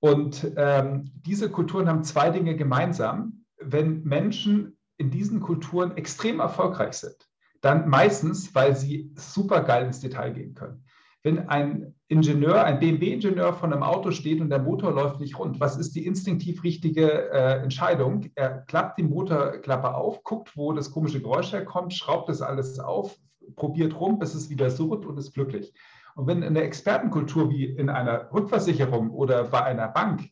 Und 0.00 0.52
ähm, 0.56 1.10
diese 1.14 1.50
Kulturen 1.50 1.88
haben 1.88 2.04
zwei 2.04 2.30
Dinge 2.30 2.56
gemeinsam. 2.56 3.44
Wenn 3.58 4.02
Menschen 4.02 4.78
in 4.96 5.10
diesen 5.10 5.40
Kulturen 5.40 5.96
extrem 5.96 6.40
erfolgreich 6.40 6.94
sind, 6.94 7.16
dann 7.60 7.88
meistens, 7.88 8.54
weil 8.54 8.74
sie 8.74 9.12
super 9.16 9.62
geil 9.62 9.84
ins 9.84 10.00
Detail 10.00 10.32
gehen 10.32 10.54
können. 10.54 10.84
Wenn 11.22 11.50
ein 11.50 11.94
Ingenieur, 12.08 12.64
ein 12.64 12.80
BMW-Ingenieur 12.80 13.52
von 13.52 13.72
einem 13.72 13.82
Auto 13.82 14.10
steht 14.10 14.40
und 14.40 14.48
der 14.48 14.58
Motor 14.58 14.92
läuft 14.92 15.20
nicht 15.20 15.38
rund, 15.38 15.60
was 15.60 15.76
ist 15.76 15.94
die 15.94 16.06
instinktiv 16.06 16.64
richtige 16.64 17.30
äh, 17.30 17.62
Entscheidung? 17.62 18.30
Er 18.34 18.62
klappt 18.62 18.98
die 18.98 19.02
Motorklappe 19.02 19.94
auf, 19.94 20.24
guckt, 20.24 20.56
wo 20.56 20.72
das 20.72 20.90
komische 20.90 21.20
Geräusch 21.20 21.52
herkommt, 21.52 21.92
schraubt 21.92 22.30
das 22.30 22.40
alles 22.40 22.78
auf, 22.80 23.16
probiert 23.54 24.00
rum, 24.00 24.18
bis 24.18 24.34
es 24.34 24.48
wieder 24.48 24.70
surrt 24.70 25.04
und 25.04 25.18
ist 25.18 25.34
glücklich. 25.34 25.74
Und 26.14 26.26
wenn 26.26 26.42
in 26.42 26.54
der 26.54 26.64
Expertenkultur 26.64 27.50
wie 27.50 27.64
in 27.64 27.88
einer 27.88 28.32
Rückversicherung 28.32 29.10
oder 29.10 29.44
bei 29.44 29.62
einer 29.62 29.88
Bank 29.88 30.30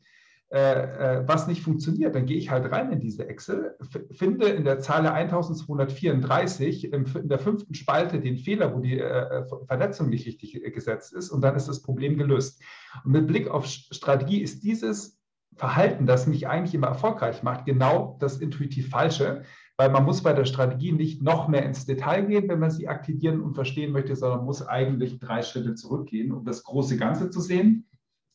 äh, 0.50 1.18
äh, 1.18 1.28
was 1.28 1.46
nicht 1.46 1.60
funktioniert, 1.60 2.14
dann 2.14 2.24
gehe 2.24 2.38
ich 2.38 2.50
halt 2.50 2.72
rein 2.72 2.90
in 2.90 3.00
diese 3.00 3.28
Excel, 3.28 3.76
finde 4.10 4.48
in 4.48 4.64
der 4.64 4.80
Zeile 4.80 5.12
1234 5.12 6.90
in 6.90 7.28
der 7.28 7.38
fünften 7.38 7.74
Spalte 7.74 8.18
den 8.18 8.38
Fehler, 8.38 8.74
wo 8.74 8.80
die 8.80 8.98
äh, 8.98 9.44
Vernetzung 9.66 10.08
nicht 10.08 10.26
richtig 10.26 10.58
gesetzt 10.72 11.12
ist 11.12 11.28
und 11.28 11.42
dann 11.42 11.54
ist 11.54 11.68
das 11.68 11.82
Problem 11.82 12.16
gelöst. 12.16 12.62
Und 13.04 13.12
mit 13.12 13.26
Blick 13.26 13.48
auf 13.48 13.66
Strategie 13.66 14.40
ist 14.40 14.64
dieses 14.64 15.20
Verhalten, 15.54 16.06
das 16.06 16.26
mich 16.26 16.48
eigentlich 16.48 16.74
immer 16.74 16.86
erfolgreich 16.86 17.42
macht, 17.42 17.66
genau 17.66 18.16
das 18.18 18.38
intuitiv 18.38 18.88
Falsche, 18.88 19.42
weil 19.78 19.90
man 19.90 20.04
muss 20.04 20.22
bei 20.22 20.32
der 20.32 20.44
Strategie 20.44 20.90
nicht 20.92 21.22
noch 21.22 21.46
mehr 21.46 21.64
ins 21.64 21.86
Detail 21.86 22.22
gehen, 22.22 22.48
wenn 22.48 22.58
man 22.58 22.72
sie 22.72 22.88
aktivieren 22.88 23.40
und 23.40 23.54
verstehen 23.54 23.92
möchte, 23.92 24.16
sondern 24.16 24.44
muss 24.44 24.66
eigentlich 24.66 25.20
drei 25.20 25.42
Schritte 25.42 25.76
zurückgehen, 25.76 26.32
um 26.32 26.44
das 26.44 26.64
große 26.64 26.96
Ganze 26.96 27.30
zu 27.30 27.40
sehen, 27.40 27.86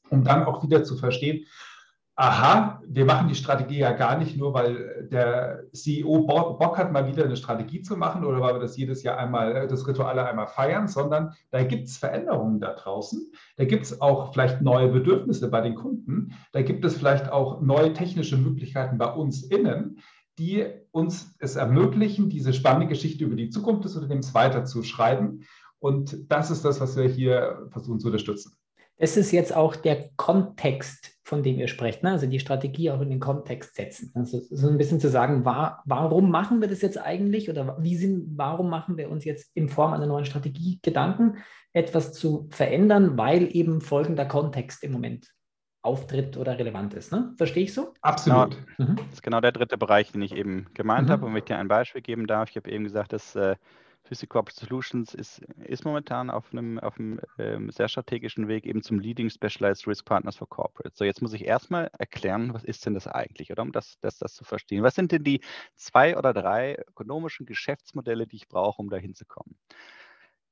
um 0.09 0.23
dann 0.23 0.45
auch 0.45 0.63
wieder 0.63 0.85
zu 0.85 0.95
verstehen, 0.95 1.45
aha, 2.15 2.81
wir 2.87 3.05
machen 3.05 3.27
die 3.27 3.35
Strategie 3.35 3.79
ja 3.79 3.91
gar 3.91 4.17
nicht 4.17 4.37
nur, 4.37 4.53
weil 4.53 5.07
der 5.11 5.63
CEO 5.73 6.21
Bock 6.21 6.77
hat, 6.77 6.91
mal 6.91 7.07
wieder 7.07 7.25
eine 7.25 7.35
Strategie 7.35 7.81
zu 7.81 7.97
machen 7.97 8.23
oder 8.23 8.39
weil 8.39 8.55
wir 8.55 8.61
das 8.61 8.77
jedes 8.77 9.01
Jahr 9.03 9.17
einmal, 9.17 9.67
das 9.67 9.87
Ritual 9.87 10.19
einmal 10.19 10.47
feiern, 10.47 10.87
sondern 10.87 11.33
da 11.49 11.63
gibt 11.63 11.87
es 11.87 11.97
Veränderungen 11.97 12.59
da 12.59 12.73
draußen. 12.73 13.31
Da 13.57 13.65
gibt 13.65 13.85
es 13.85 13.99
auch 13.99 14.31
vielleicht 14.31 14.61
neue 14.61 14.89
Bedürfnisse 14.89 15.49
bei 15.49 15.61
den 15.61 15.75
Kunden. 15.75 16.33
Da 16.51 16.61
gibt 16.61 16.85
es 16.85 16.95
vielleicht 16.95 17.31
auch 17.31 17.61
neue 17.61 17.93
technische 17.93 18.37
Möglichkeiten 18.37 18.97
bei 18.97 19.11
uns 19.11 19.43
innen, 19.43 19.97
die 20.37 20.65
uns 20.91 21.35
es 21.39 21.55
ermöglichen, 21.55 22.29
diese 22.29 22.53
spannende 22.53 22.87
Geschichte 22.87 23.23
über 23.23 23.35
die 23.35 23.49
Zukunft 23.49 23.85
des 23.85 23.95
Unternehmens 23.95 24.33
weiterzuschreiben. 24.33 25.43
Und 25.79 26.31
das 26.31 26.49
ist 26.49 26.63
das, 26.63 26.79
was 26.79 26.95
wir 26.95 27.07
hier 27.07 27.67
versuchen 27.71 27.99
zu 27.99 28.07
unterstützen. 28.07 28.55
Das 28.97 29.17
ist 29.17 29.31
jetzt 29.31 29.55
auch 29.55 29.75
der 29.75 30.09
Kontext, 30.15 31.17
von 31.23 31.41
dem 31.41 31.57
ihr 31.57 31.67
sprecht, 31.67 32.03
ne? 32.03 32.11
also 32.11 32.27
die 32.27 32.39
Strategie 32.39 32.91
auch 32.91 33.01
in 33.01 33.09
den 33.09 33.19
Kontext 33.19 33.75
setzen. 33.75 34.11
Also 34.13 34.39
so 34.49 34.69
ein 34.69 34.77
bisschen 34.77 34.99
zu 34.99 35.09
sagen, 35.09 35.45
war, 35.45 35.81
warum 35.85 36.29
machen 36.29 36.61
wir 36.61 36.67
das 36.67 36.81
jetzt 36.81 36.97
eigentlich 36.97 37.49
oder 37.49 37.77
wie 37.81 37.97
sind, 37.97 38.37
warum 38.37 38.69
machen 38.69 38.97
wir 38.97 39.09
uns 39.09 39.25
jetzt 39.25 39.49
in 39.55 39.67
Form 39.67 39.93
einer 39.93 40.05
neuen 40.05 40.25
Strategie 40.25 40.79
Gedanken, 40.81 41.37
etwas 41.73 42.13
zu 42.13 42.47
verändern, 42.51 43.17
weil 43.17 43.53
eben 43.55 43.81
folgender 43.81 44.25
Kontext 44.25 44.83
im 44.83 44.91
Moment 44.91 45.33
auftritt 45.83 46.37
oder 46.37 46.57
relevant 46.57 46.93
ist. 46.93 47.11
Ne? 47.11 47.33
Verstehe 47.37 47.63
ich 47.63 47.73
so? 47.73 47.93
Absolut. 48.01 48.57
Genau. 48.77 48.91
Mhm. 48.91 48.95
Das 48.95 49.13
ist 49.13 49.23
genau 49.23 49.41
der 49.41 49.51
dritte 49.51 49.77
Bereich, 49.77 50.11
den 50.11 50.21
ich 50.21 50.35
eben 50.35 50.67
gemeint 50.73 51.07
mhm. 51.07 51.11
habe. 51.11 51.25
Und 51.25 51.33
wenn 51.33 51.39
ich 51.39 51.45
dir 51.45 51.57
ein 51.57 51.67
Beispiel 51.67 52.01
geben 52.01 52.25
darf, 52.25 52.49
ich 52.49 52.55
habe 52.55 52.71
eben 52.71 52.85
gesagt, 52.85 53.13
dass 53.13 53.35
äh, 53.35 53.55
Physical 54.05 54.39
Corporate 54.39 54.59
Solutions 54.59 55.13
ist, 55.13 55.39
ist 55.65 55.85
momentan 55.85 56.29
auf 56.29 56.51
einem, 56.51 56.79
auf 56.79 56.97
einem 56.97 57.19
ähm, 57.37 57.69
sehr 57.69 57.87
strategischen 57.87 58.47
Weg 58.47 58.65
eben 58.65 58.81
zum 58.81 58.99
Leading 58.99 59.29
Specialized 59.29 59.87
Risk 59.87 60.05
Partners 60.05 60.35
for 60.35 60.47
Corporate. 60.49 60.91
So, 60.95 61.05
jetzt 61.05 61.21
muss 61.21 61.33
ich 61.33 61.45
erstmal 61.45 61.89
erklären, 61.97 62.53
was 62.53 62.63
ist 62.63 62.85
denn 62.85 62.93
das 62.93 63.07
eigentlich, 63.07 63.51
oder 63.51 63.61
um 63.61 63.71
das, 63.71 63.97
das, 64.01 64.17
das 64.17 64.33
zu 64.33 64.43
verstehen. 64.43 64.83
Was 64.83 64.95
sind 64.95 65.11
denn 65.11 65.23
die 65.23 65.41
zwei 65.75 66.17
oder 66.17 66.33
drei 66.33 66.75
ökonomischen 66.89 67.45
Geschäftsmodelle, 67.45 68.27
die 68.27 68.37
ich 68.37 68.49
brauche, 68.49 68.81
um 68.81 68.89
da 68.89 68.97
hinzukommen? 68.97 69.57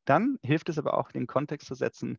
Dann 0.06 0.40
hilft 0.44 0.70
es 0.70 0.78
aber 0.78 0.98
auch, 0.98 1.12
den 1.12 1.28
Kontext 1.28 1.68
zu 1.68 1.76
setzen, 1.76 2.18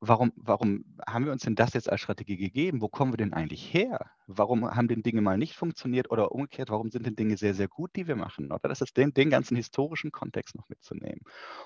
warum, 0.00 0.32
warum 0.36 0.84
haben 1.06 1.26
wir 1.26 1.32
uns 1.32 1.42
denn 1.42 1.54
das 1.54 1.74
jetzt 1.74 1.90
als 1.90 2.00
Strategie 2.00 2.36
gegeben? 2.36 2.80
Wo 2.80 2.88
kommen 2.88 3.12
wir 3.12 3.18
denn 3.18 3.34
eigentlich 3.34 3.72
her? 3.72 4.10
Warum 4.26 4.64
haben 4.64 4.88
denn 4.88 5.02
Dinge 5.02 5.20
mal 5.20 5.36
nicht 5.36 5.56
funktioniert 5.56 6.10
oder 6.10 6.32
umgekehrt, 6.32 6.70
warum 6.70 6.90
sind 6.90 7.04
denn 7.04 7.16
Dinge 7.16 7.36
sehr, 7.36 7.52
sehr 7.52 7.68
gut, 7.68 7.96
die 7.96 8.06
wir 8.06 8.16
machen? 8.16 8.52
Oder 8.52 8.68
das 8.68 8.80
ist 8.80 8.96
den, 8.96 9.12
den 9.12 9.28
ganzen 9.28 9.56
historischen 9.56 10.12
Kontext 10.12 10.54
noch 10.54 10.68
mitzunehmen. 10.68 11.20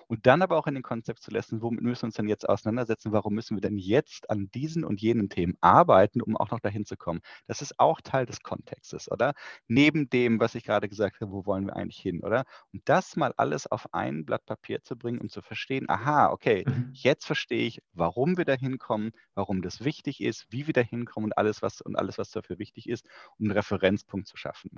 Und 0.08 0.26
dann 0.26 0.42
aber 0.42 0.56
auch 0.56 0.66
in 0.66 0.74
den 0.74 0.82
Konzept 0.82 1.22
zu 1.22 1.30
lassen, 1.30 1.62
womit 1.62 1.82
müssen 1.82 2.02
wir 2.02 2.06
uns 2.06 2.14
denn 2.14 2.28
jetzt 2.28 2.48
auseinandersetzen? 2.48 3.12
Warum 3.12 3.34
müssen 3.34 3.56
wir 3.56 3.60
denn 3.60 3.76
jetzt 3.76 4.30
an 4.30 4.50
diesen 4.52 4.84
und 4.84 5.00
jenen 5.00 5.28
Themen 5.28 5.56
arbeiten, 5.60 6.22
um 6.22 6.36
auch 6.36 6.50
noch 6.50 6.60
dahin 6.60 6.86
zu 6.86 6.96
kommen? 6.96 7.20
Das 7.46 7.62
ist 7.62 7.78
auch 7.78 8.00
Teil 8.00 8.26
des 8.26 8.42
Kontextes, 8.42 9.10
oder? 9.10 9.34
Neben 9.68 10.08
dem, 10.08 10.40
was 10.40 10.54
ich 10.54 10.64
gerade 10.64 10.88
gesagt 10.88 11.20
habe, 11.20 11.32
wo 11.32 11.46
wollen 11.46 11.66
wir 11.66 11.76
eigentlich 11.76 12.00
hin, 12.00 12.22
oder? 12.22 12.44
Und 12.72 12.82
das 12.86 13.16
mal 13.16 13.34
alles 13.36 13.66
auf 13.66 13.92
ein 13.92 14.24
Blatt 14.24 14.46
Papier 14.46 14.82
zu 14.82 14.96
bringen, 14.96 15.20
um 15.20 15.28
zu 15.28 15.42
verstehen, 15.42 15.88
aha, 15.88 16.30
okay, 16.30 16.64
mhm. 16.66 16.90
jetzt 16.92 17.26
verstehe 17.26 17.66
ich, 17.66 17.82
warum 17.92 18.23
wir 18.36 18.44
da 18.44 18.54
hinkommen, 18.54 19.12
warum 19.34 19.62
das 19.62 19.84
wichtig 19.84 20.20
ist, 20.20 20.46
wie 20.50 20.66
wir 20.66 20.74
da 20.74 20.80
hinkommen 20.80 21.26
und 21.30 21.38
alles, 21.38 21.62
was 21.62 21.80
und 21.80 21.96
alles, 21.96 22.18
was 22.18 22.30
dafür 22.30 22.58
wichtig 22.58 22.88
ist, 22.88 23.06
um 23.38 23.46
einen 23.46 23.52
Referenzpunkt 23.52 24.26
zu 24.26 24.36
schaffen. 24.36 24.70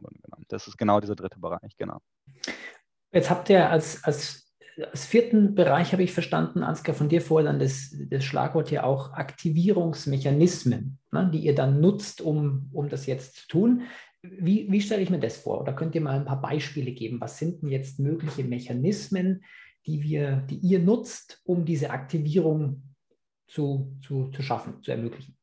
Das 0.48 0.66
ist 0.66 0.76
genau 0.76 1.00
dieser 1.00 1.16
dritte 1.16 1.38
Bereich, 1.38 1.76
genau. 1.76 2.00
Jetzt 3.12 3.30
habt 3.30 3.48
ihr 3.48 3.70
als, 3.70 4.04
als, 4.04 4.52
als 4.92 5.06
vierten 5.06 5.54
Bereich, 5.54 5.92
habe 5.92 6.02
ich 6.02 6.12
verstanden, 6.12 6.62
Ansgar, 6.62 6.94
von 6.94 7.08
dir 7.08 7.22
vorher 7.22 7.50
dann 7.50 7.60
das, 7.60 7.94
das 8.10 8.24
Schlagwort 8.24 8.68
hier 8.68 8.84
auch 8.84 9.12
Aktivierungsmechanismen, 9.12 10.98
ne, 11.12 11.30
die 11.32 11.40
ihr 11.40 11.54
dann 11.54 11.80
nutzt, 11.80 12.20
um, 12.20 12.68
um 12.72 12.88
das 12.88 13.06
jetzt 13.06 13.36
zu 13.36 13.48
tun. 13.48 13.82
Wie, 14.22 14.70
wie 14.70 14.80
stelle 14.80 15.02
ich 15.02 15.10
mir 15.10 15.20
das 15.20 15.36
vor? 15.36 15.60
Oder 15.60 15.72
könnt 15.72 15.94
ihr 15.94 16.00
mal 16.00 16.18
ein 16.18 16.24
paar 16.24 16.40
Beispiele 16.40 16.92
geben? 16.92 17.20
Was 17.20 17.38
sind 17.38 17.62
denn 17.62 17.70
jetzt 17.70 18.00
mögliche 18.00 18.44
Mechanismen, 18.44 19.44
die, 19.86 20.02
wir, 20.02 20.44
die 20.50 20.56
ihr 20.56 20.80
nutzt, 20.80 21.40
um 21.44 21.64
diese 21.64 21.90
Aktivierung 21.90 22.82
zu, 23.46 23.96
zu, 24.02 24.30
zu 24.30 24.42
schaffen, 24.42 24.82
zu 24.82 24.90
ermöglichen? 24.90 25.36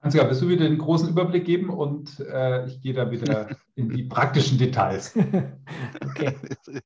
Ansgar, 0.00 0.28
willst 0.28 0.42
du 0.42 0.48
wieder 0.48 0.68
den 0.68 0.78
großen 0.78 1.08
Überblick 1.08 1.44
geben 1.44 1.70
und 1.70 2.20
äh, 2.20 2.66
ich 2.66 2.80
gehe 2.80 2.94
da 2.94 3.10
wieder 3.10 3.56
in 3.74 3.88
die 3.90 4.04
praktischen 4.04 4.56
Details. 4.56 5.16
okay. 6.04 6.36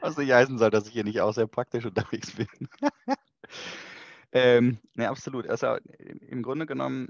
Was 0.00 0.16
nicht 0.16 0.32
heißen 0.32 0.58
soll, 0.58 0.70
dass 0.70 0.86
ich 0.86 0.92
hier 0.92 1.02
nicht 1.04 1.20
auch 1.20 1.32
sehr 1.32 1.48
praktisch 1.48 1.86
unterwegs 1.86 2.32
bin. 2.36 2.46
ähm, 4.32 4.78
ja, 4.96 5.10
absolut. 5.10 5.48
Also 5.48 5.76
im 5.98 6.42
Grunde 6.42 6.66
genommen 6.66 7.08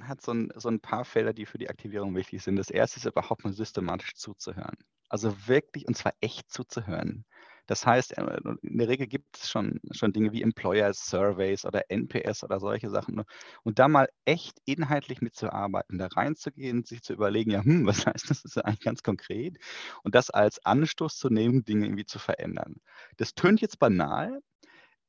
hat 0.00 0.22
so 0.22 0.32
ein, 0.32 0.50
so 0.56 0.70
ein 0.70 0.80
paar 0.80 1.04
Felder, 1.04 1.34
die 1.34 1.44
für 1.44 1.58
die 1.58 1.68
Aktivierung 1.68 2.14
wichtig 2.14 2.42
sind. 2.42 2.56
Das 2.56 2.70
erste 2.70 2.98
ist 2.98 3.06
überhaupt 3.06 3.44
mal 3.44 3.52
systematisch 3.52 4.14
zuzuhören. 4.14 4.76
Also 5.08 5.46
wirklich, 5.46 5.86
und 5.86 5.96
zwar 5.96 6.14
echt 6.20 6.50
zuzuhören. 6.50 7.26
Das 7.66 7.86
heißt, 7.86 8.16
äh, 8.18 8.40
in 8.62 8.78
der 8.78 8.88
Regel 8.88 9.06
gibt 9.06 9.36
es 9.36 9.48
schon, 9.50 9.80
schon 9.92 10.12
Dinge 10.12 10.32
wie 10.32 10.42
Employer 10.42 10.92
Surveys 10.92 11.64
oder 11.64 11.90
NPS 11.90 12.44
oder 12.44 12.60
solche 12.60 12.90
Sachen. 12.90 13.16
Ne? 13.16 13.24
Und 13.62 13.78
da 13.78 13.88
mal 13.88 14.08
echt 14.24 14.60
inhaltlich 14.64 15.20
mitzuarbeiten, 15.20 15.98
da 15.98 16.06
reinzugehen, 16.06 16.84
sich 16.84 17.02
zu 17.02 17.12
überlegen, 17.12 17.50
ja, 17.50 17.62
hm, 17.64 17.86
was 17.86 18.06
heißt 18.06 18.30
das, 18.30 18.42
das 18.42 18.56
ist 18.56 18.64
eigentlich 18.64 18.80
ganz 18.80 19.02
konkret? 19.02 19.58
Und 20.02 20.14
das 20.14 20.30
als 20.30 20.64
Anstoß 20.64 21.16
zu 21.16 21.30
nehmen, 21.30 21.64
Dinge 21.64 21.86
irgendwie 21.86 22.06
zu 22.06 22.18
verändern. 22.18 22.76
Das 23.16 23.34
tönt 23.34 23.60
jetzt 23.60 23.78
banal, 23.78 24.40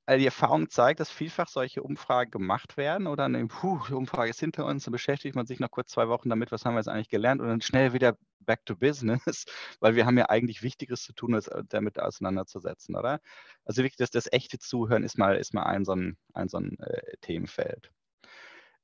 also 0.08 0.20
die 0.20 0.26
Erfahrung 0.26 0.70
zeigt, 0.70 1.02
dass 1.02 1.12
vielfach 1.12 1.50
solche 1.50 1.84
Umfragen 1.84 2.32
gemacht 2.32 2.78
werden 2.78 3.08
oder 3.08 3.26
eine 3.26 3.46
puh, 3.46 3.82
die 3.90 3.94
Umfrage 3.94 4.30
ist 4.30 4.40
hinter 4.40 4.66
uns, 4.66 4.86
dann 4.86 4.94
beschäftigt 4.94 5.36
man 5.36 5.46
sich 5.46 5.60
noch 5.60 5.70
kurz 5.70 5.92
zwei 5.92 6.08
Wochen 6.08 6.30
damit, 6.30 6.50
was 6.50 6.64
haben 6.64 6.76
wir 6.76 6.80
jetzt 6.80 6.88
eigentlich 6.88 7.10
gelernt 7.10 7.42
und 7.42 7.50
dann 7.50 7.60
schnell 7.60 7.92
wieder 7.92 8.18
back 8.40 8.66
to 8.66 8.78
business, 8.78 9.46
weil 9.82 9.96
wir 9.96 10.06
haben 10.06 10.18
ja 10.18 10.30
eigentlich 10.30 10.64
Wichtigeres 10.64 11.04
zu 11.04 11.12
tun, 11.12 11.36
als 11.36 11.50
äh, 11.50 11.62
damit 11.68 12.00
auseinanderzusetzen, 12.00 12.96
oder? 12.96 13.20
Also 13.66 13.84
wirklich, 13.84 13.98
das, 13.98 14.10
das 14.10 14.32
echte 14.32 14.60
Zuhören 14.60 15.04
ist 15.04 15.18
mal, 15.18 15.36
ist 15.36 15.54
mal 15.54 15.64
ein 15.64 15.84
so 15.84 15.92
ein, 15.92 16.18
ein, 16.34 16.48
so 16.48 16.58
ein 16.58 16.80
äh, 16.80 17.18
Themenfeld. 17.20 17.92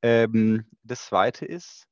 Ähm, 0.01 0.65
das 0.83 1.05
zweite 1.05 1.45
ist, 1.45 1.87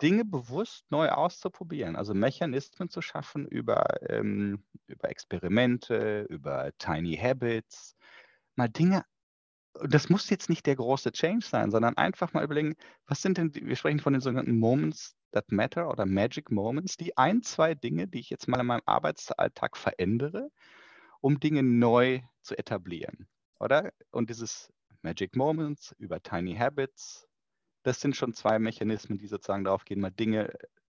Dinge 0.00 0.24
bewusst 0.24 0.84
neu 0.90 1.08
auszuprobieren, 1.08 1.96
also 1.96 2.14
Mechanismen 2.14 2.88
zu 2.88 3.02
schaffen 3.02 3.48
über, 3.48 3.84
ähm, 4.08 4.62
über 4.86 5.10
Experimente, 5.10 6.26
über 6.28 6.70
Tiny 6.78 7.16
Habits, 7.16 7.96
mal 8.56 8.68
Dinge 8.68 9.04
das 9.80 10.08
muss 10.08 10.28
jetzt 10.30 10.48
nicht 10.48 10.66
der 10.66 10.76
große 10.76 11.12
Change 11.12 11.46
sein, 11.46 11.70
sondern 11.70 11.96
einfach 11.96 12.32
mal 12.32 12.44
überlegen, 12.44 12.74
was 13.06 13.22
sind 13.22 13.38
denn, 13.38 13.54
wir 13.54 13.76
sprechen 13.76 14.00
von 14.00 14.12
den 14.12 14.20
sogenannten 14.20 14.58
Moments 14.58 15.16
that 15.32 15.50
matter 15.50 15.88
oder 15.88 16.04
Magic 16.04 16.50
Moments, 16.50 16.96
die 16.96 17.16
ein, 17.16 17.42
zwei 17.42 17.74
Dinge, 17.74 18.06
die 18.06 18.20
ich 18.20 18.30
jetzt 18.30 18.48
mal 18.48 18.60
in 18.60 18.66
meinem 18.66 18.82
Arbeitsalltag 18.84 19.76
verändere, 19.76 20.50
um 21.20 21.40
Dinge 21.40 21.62
neu 21.62 22.20
zu 22.42 22.56
etablieren, 22.56 23.28
oder? 23.58 23.92
Und 24.10 24.28
dieses 24.28 24.70
Magic 25.00 25.36
Moments 25.36 25.94
über 25.98 26.22
Tiny 26.22 26.54
Habits, 26.56 27.26
das 27.82 28.00
sind 28.00 28.14
schon 28.14 28.34
zwei 28.34 28.58
Mechanismen, 28.58 29.18
die 29.18 29.26
sozusagen 29.26 29.64
darauf 29.64 29.84
gehen, 29.84 30.00
mal 30.00 30.10
Dinge 30.10 30.52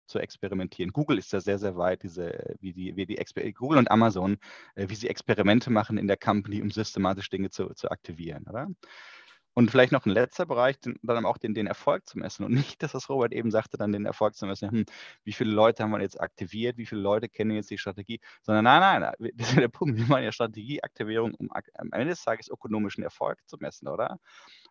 zu 0.06 0.18
experimentieren. 0.18 0.92
Google 0.92 1.18
ist 1.18 1.32
da 1.32 1.40
sehr, 1.40 1.58
sehr 1.58 1.76
weit, 1.76 2.02
diese, 2.02 2.56
wie 2.60 2.72
die, 2.72 2.96
wie 2.96 3.06
die 3.06 3.52
Google 3.52 3.78
und 3.78 3.90
Amazon, 3.90 4.38
äh, 4.74 4.88
wie 4.88 4.94
sie 4.94 5.08
Experimente 5.08 5.70
machen 5.70 5.98
in 5.98 6.06
der 6.08 6.16
Company, 6.16 6.62
um 6.62 6.70
systematisch 6.70 7.30
Dinge 7.30 7.50
zu, 7.50 7.68
zu 7.74 7.90
aktivieren, 7.90 8.46
oder? 8.48 8.68
Und 9.56 9.70
vielleicht 9.70 9.92
noch 9.92 10.04
ein 10.04 10.10
letzter 10.10 10.46
Bereich, 10.46 10.80
den, 10.80 10.98
dann 11.02 11.24
auch 11.24 11.38
den, 11.38 11.54
den 11.54 11.68
Erfolg 11.68 12.08
zu 12.08 12.18
messen. 12.18 12.44
Und 12.44 12.52
nicht, 12.52 12.82
dass 12.82 12.92
das 12.92 13.08
Robert 13.08 13.32
eben 13.32 13.52
sagte, 13.52 13.76
dann 13.76 13.92
den 13.92 14.04
Erfolg 14.04 14.34
zu 14.34 14.46
messen, 14.46 14.70
hm, 14.70 14.84
wie 15.22 15.32
viele 15.32 15.52
Leute 15.52 15.84
haben 15.84 15.92
wir 15.92 16.00
jetzt 16.00 16.20
aktiviert, 16.20 16.76
wie 16.76 16.86
viele 16.86 17.00
Leute 17.00 17.28
kennen 17.28 17.52
jetzt 17.52 17.70
die 17.70 17.78
Strategie, 17.78 18.20
sondern 18.42 18.64
nein, 18.64 19.00
nein, 19.00 19.12
das 19.34 19.50
ist 19.50 19.58
der 19.58 19.68
Punkt, 19.68 19.96
wir 19.96 20.06
machen 20.06 20.24
ja 20.24 20.32
Strategieaktivierung, 20.32 21.34
um 21.34 21.50
am 21.52 21.92
Ende 21.92 22.08
des 22.08 22.24
Tages 22.24 22.48
ökonomischen 22.48 23.04
Erfolg 23.04 23.38
zu 23.46 23.56
messen, 23.60 23.86
oder? 23.86 24.18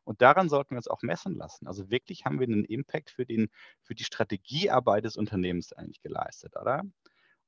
Und 0.04 0.22
daran 0.22 0.50
sollten 0.50 0.72
wir 0.72 0.78
uns 0.78 0.88
auch 0.88 1.02
messen 1.02 1.36
lassen. 1.36 1.68
Also 1.68 1.90
wirklich 1.90 2.26
haben 2.26 2.40
wir 2.40 2.48
einen 2.48 2.66
Impact 2.66 3.10
für, 3.10 3.26
den, 3.26 3.50
für 3.82 3.96
die 3.96 4.04
Strategiearbeit 4.04 5.06
des 5.06 5.16
Unternehmens 5.16 5.74
eigentlich 5.74 6.02
geleistet, 6.02 6.56
oder? 6.60 6.84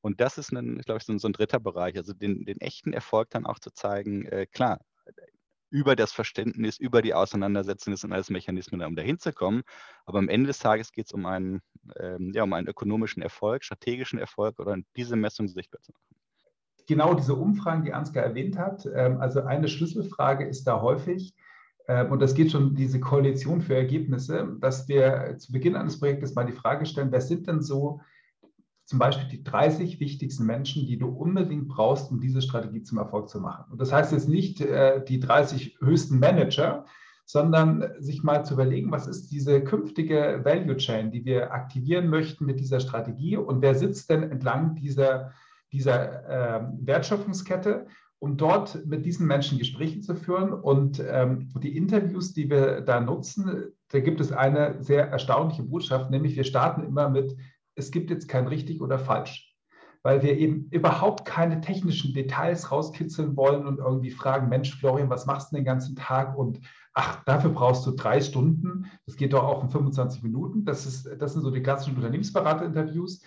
Und 0.01 0.21
das 0.21 0.37
ist, 0.37 0.51
ein, 0.51 0.77
glaube 0.79 0.99
ich, 0.99 1.05
so 1.05 1.13
ein, 1.13 1.19
so 1.19 1.27
ein 1.27 1.33
dritter 1.33 1.59
Bereich, 1.59 1.97
also 1.97 2.13
den, 2.13 2.45
den, 2.45 2.61
echten 2.61 2.93
Erfolg 2.93 3.31
dann 3.31 3.45
auch 3.45 3.57
zu 3.57 3.71
zeigen, 3.71 4.25
äh, 4.27 4.45
klar, 4.45 4.79
über 5.71 5.95
das 5.95 6.13
Verständnis, 6.13 6.77
über 6.77 7.01
die 7.01 7.13
Auseinandersetzung, 7.13 7.91
das 7.91 8.01
sind 8.01 8.13
alles 8.13 8.29
Mechanismen, 8.29 8.81
um 8.83 8.95
dahin 8.95 9.19
zu 9.19 9.33
kommen. 9.33 9.63
Aber 10.05 10.19
am 10.19 10.29
Ende 10.29 10.47
des 10.47 10.59
Tages 10.59 10.91
geht 10.91 11.07
es 11.07 11.11
um 11.11 11.25
einen, 11.25 11.61
ähm, 11.99 12.31
ja, 12.33 12.43
um 12.43 12.53
einen 12.53 12.67
ökonomischen 12.67 13.21
Erfolg, 13.21 13.63
strategischen 13.63 14.19
Erfolg 14.19 14.59
oder 14.59 14.77
diese 14.95 15.15
Messung 15.15 15.47
sichtbar 15.47 15.81
zu 15.81 15.91
machen. 15.91 16.15
Genau 16.87 17.15
diese 17.15 17.33
Umfragen, 17.33 17.83
die 17.83 17.93
Ansgar 17.93 18.23
erwähnt 18.23 18.57
hat. 18.57 18.85
Ähm, 18.85 19.19
also 19.19 19.41
eine 19.41 19.67
Schlüsselfrage 19.67 20.45
ist 20.45 20.65
da 20.65 20.81
häufig, 20.81 21.33
und 22.09 22.19
das 22.19 22.33
geht 22.33 22.51
schon 22.51 22.75
diese 22.75 22.99
Koalition 22.99 23.61
für 23.61 23.75
Ergebnisse, 23.75 24.55
dass 24.59 24.87
wir 24.87 25.35
zu 25.37 25.51
Beginn 25.51 25.75
eines 25.75 25.99
Projektes 25.99 26.33
mal 26.33 26.45
die 26.45 26.53
Frage 26.53 26.85
stellen, 26.85 27.11
wer 27.11 27.21
sind 27.21 27.47
denn 27.47 27.61
so 27.61 28.01
zum 28.85 28.99
Beispiel 28.99 29.27
die 29.27 29.43
30 29.43 29.99
wichtigsten 29.99 30.45
Menschen, 30.45 30.85
die 30.85 30.97
du 30.97 31.07
unbedingt 31.07 31.67
brauchst, 31.67 32.11
um 32.11 32.19
diese 32.19 32.41
Strategie 32.41 32.83
zum 32.83 32.99
Erfolg 32.99 33.29
zu 33.29 33.39
machen. 33.39 33.71
Und 33.71 33.81
das 33.81 33.91
heißt 33.91 34.11
jetzt 34.11 34.29
nicht 34.29 34.61
äh, 34.61 35.03
die 35.03 35.19
30 35.19 35.77
höchsten 35.81 36.19
Manager, 36.19 36.85
sondern 37.25 37.91
sich 37.97 38.21
mal 38.21 38.45
zu 38.45 38.53
überlegen, 38.53 38.91
was 38.91 39.07
ist 39.07 39.31
diese 39.31 39.63
künftige 39.63 40.41
Value 40.43 40.77
Chain, 40.77 41.11
die 41.11 41.25
wir 41.25 41.51
aktivieren 41.51 42.07
möchten 42.07 42.45
mit 42.45 42.59
dieser 42.59 42.79
Strategie 42.79 43.37
und 43.37 43.63
wer 43.63 43.73
sitzt 43.73 44.11
denn 44.11 44.21
entlang 44.23 44.75
dieser, 44.75 45.31
dieser 45.71 46.29
äh, 46.29 46.67
Wertschöpfungskette, 46.81 47.87
um 48.19 48.37
dort 48.37 48.85
mit 48.85 49.05
diesen 49.05 49.27
Menschen 49.27 49.57
Gespräche 49.57 50.01
zu 50.01 50.15
führen. 50.15 50.53
Und 50.53 51.03
ähm, 51.05 51.49
die 51.61 51.75
Interviews, 51.75 52.33
die 52.33 52.49
wir 52.49 52.81
da 52.81 52.99
nutzen, 52.99 53.71
da 53.89 53.99
gibt 53.99 54.19
es 54.19 54.31
eine 54.31 54.81
sehr 54.81 55.09
erstaunliche 55.09 55.63
Botschaft, 55.63 56.09
nämlich 56.11 56.35
wir 56.35 56.43
starten 56.43 56.83
immer 56.83 57.09
mit 57.09 57.35
es 57.75 57.91
gibt 57.91 58.09
jetzt 58.09 58.27
kein 58.27 58.47
richtig 58.47 58.81
oder 58.81 58.97
falsch, 58.97 59.53
weil 60.01 60.23
wir 60.23 60.37
eben 60.37 60.67
überhaupt 60.71 61.25
keine 61.25 61.61
technischen 61.61 62.13
Details 62.13 62.71
rauskitzeln 62.71 63.35
wollen 63.35 63.65
und 63.65 63.79
irgendwie 63.79 64.11
fragen, 64.11 64.49
Mensch, 64.49 64.75
Florian, 64.75 65.09
was 65.09 65.25
machst 65.25 65.51
du 65.51 65.57
den 65.57 65.65
ganzen 65.65 65.95
Tag? 65.95 66.37
Und 66.37 66.61
ach, 66.93 67.23
dafür 67.25 67.51
brauchst 67.51 67.85
du 67.85 67.91
drei 67.91 68.21
Stunden. 68.21 68.85
Das 69.05 69.17
geht 69.17 69.33
doch 69.33 69.43
auch 69.43 69.63
in 69.63 69.69
25 69.69 70.23
Minuten. 70.23 70.65
Das, 70.65 70.85
ist, 70.85 71.09
das 71.19 71.33
sind 71.33 71.43
so 71.43 71.51
die 71.51 71.61
klassischen 71.61 71.95
Unternehmensberater-Interviews, 71.95 73.21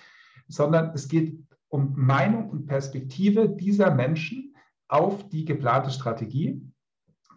sondern 0.48 0.92
es 0.94 1.09
geht 1.09 1.38
um 1.68 1.92
Meinung 1.94 2.48
und 2.48 2.66
Perspektive 2.66 3.48
dieser 3.48 3.94
Menschen 3.94 4.47
auf 4.88 5.29
die 5.29 5.44
geplante 5.44 5.90
Strategie 5.90 6.62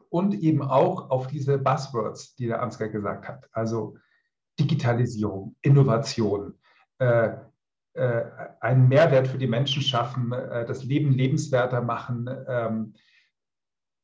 und 0.09 0.33
eben 0.33 0.61
auch 0.61 1.09
auf 1.09 1.27
diese 1.27 1.57
Buzzwords, 1.57 2.35
die 2.35 2.47
der 2.47 2.61
Ansgar 2.61 2.89
gesagt 2.89 3.27
hat. 3.27 3.49
Also 3.51 3.97
Digitalisierung, 4.59 5.55
Innovation, 5.61 6.53
äh, 6.99 7.31
äh, 7.93 8.23
einen 8.61 8.87
Mehrwert 8.87 9.27
für 9.27 9.37
die 9.37 9.47
Menschen 9.47 9.81
schaffen, 9.81 10.31
äh, 10.31 10.65
das 10.65 10.83
Leben 10.83 11.11
lebenswerter 11.11 11.81
machen. 11.81 12.29
Ähm, 12.47 12.93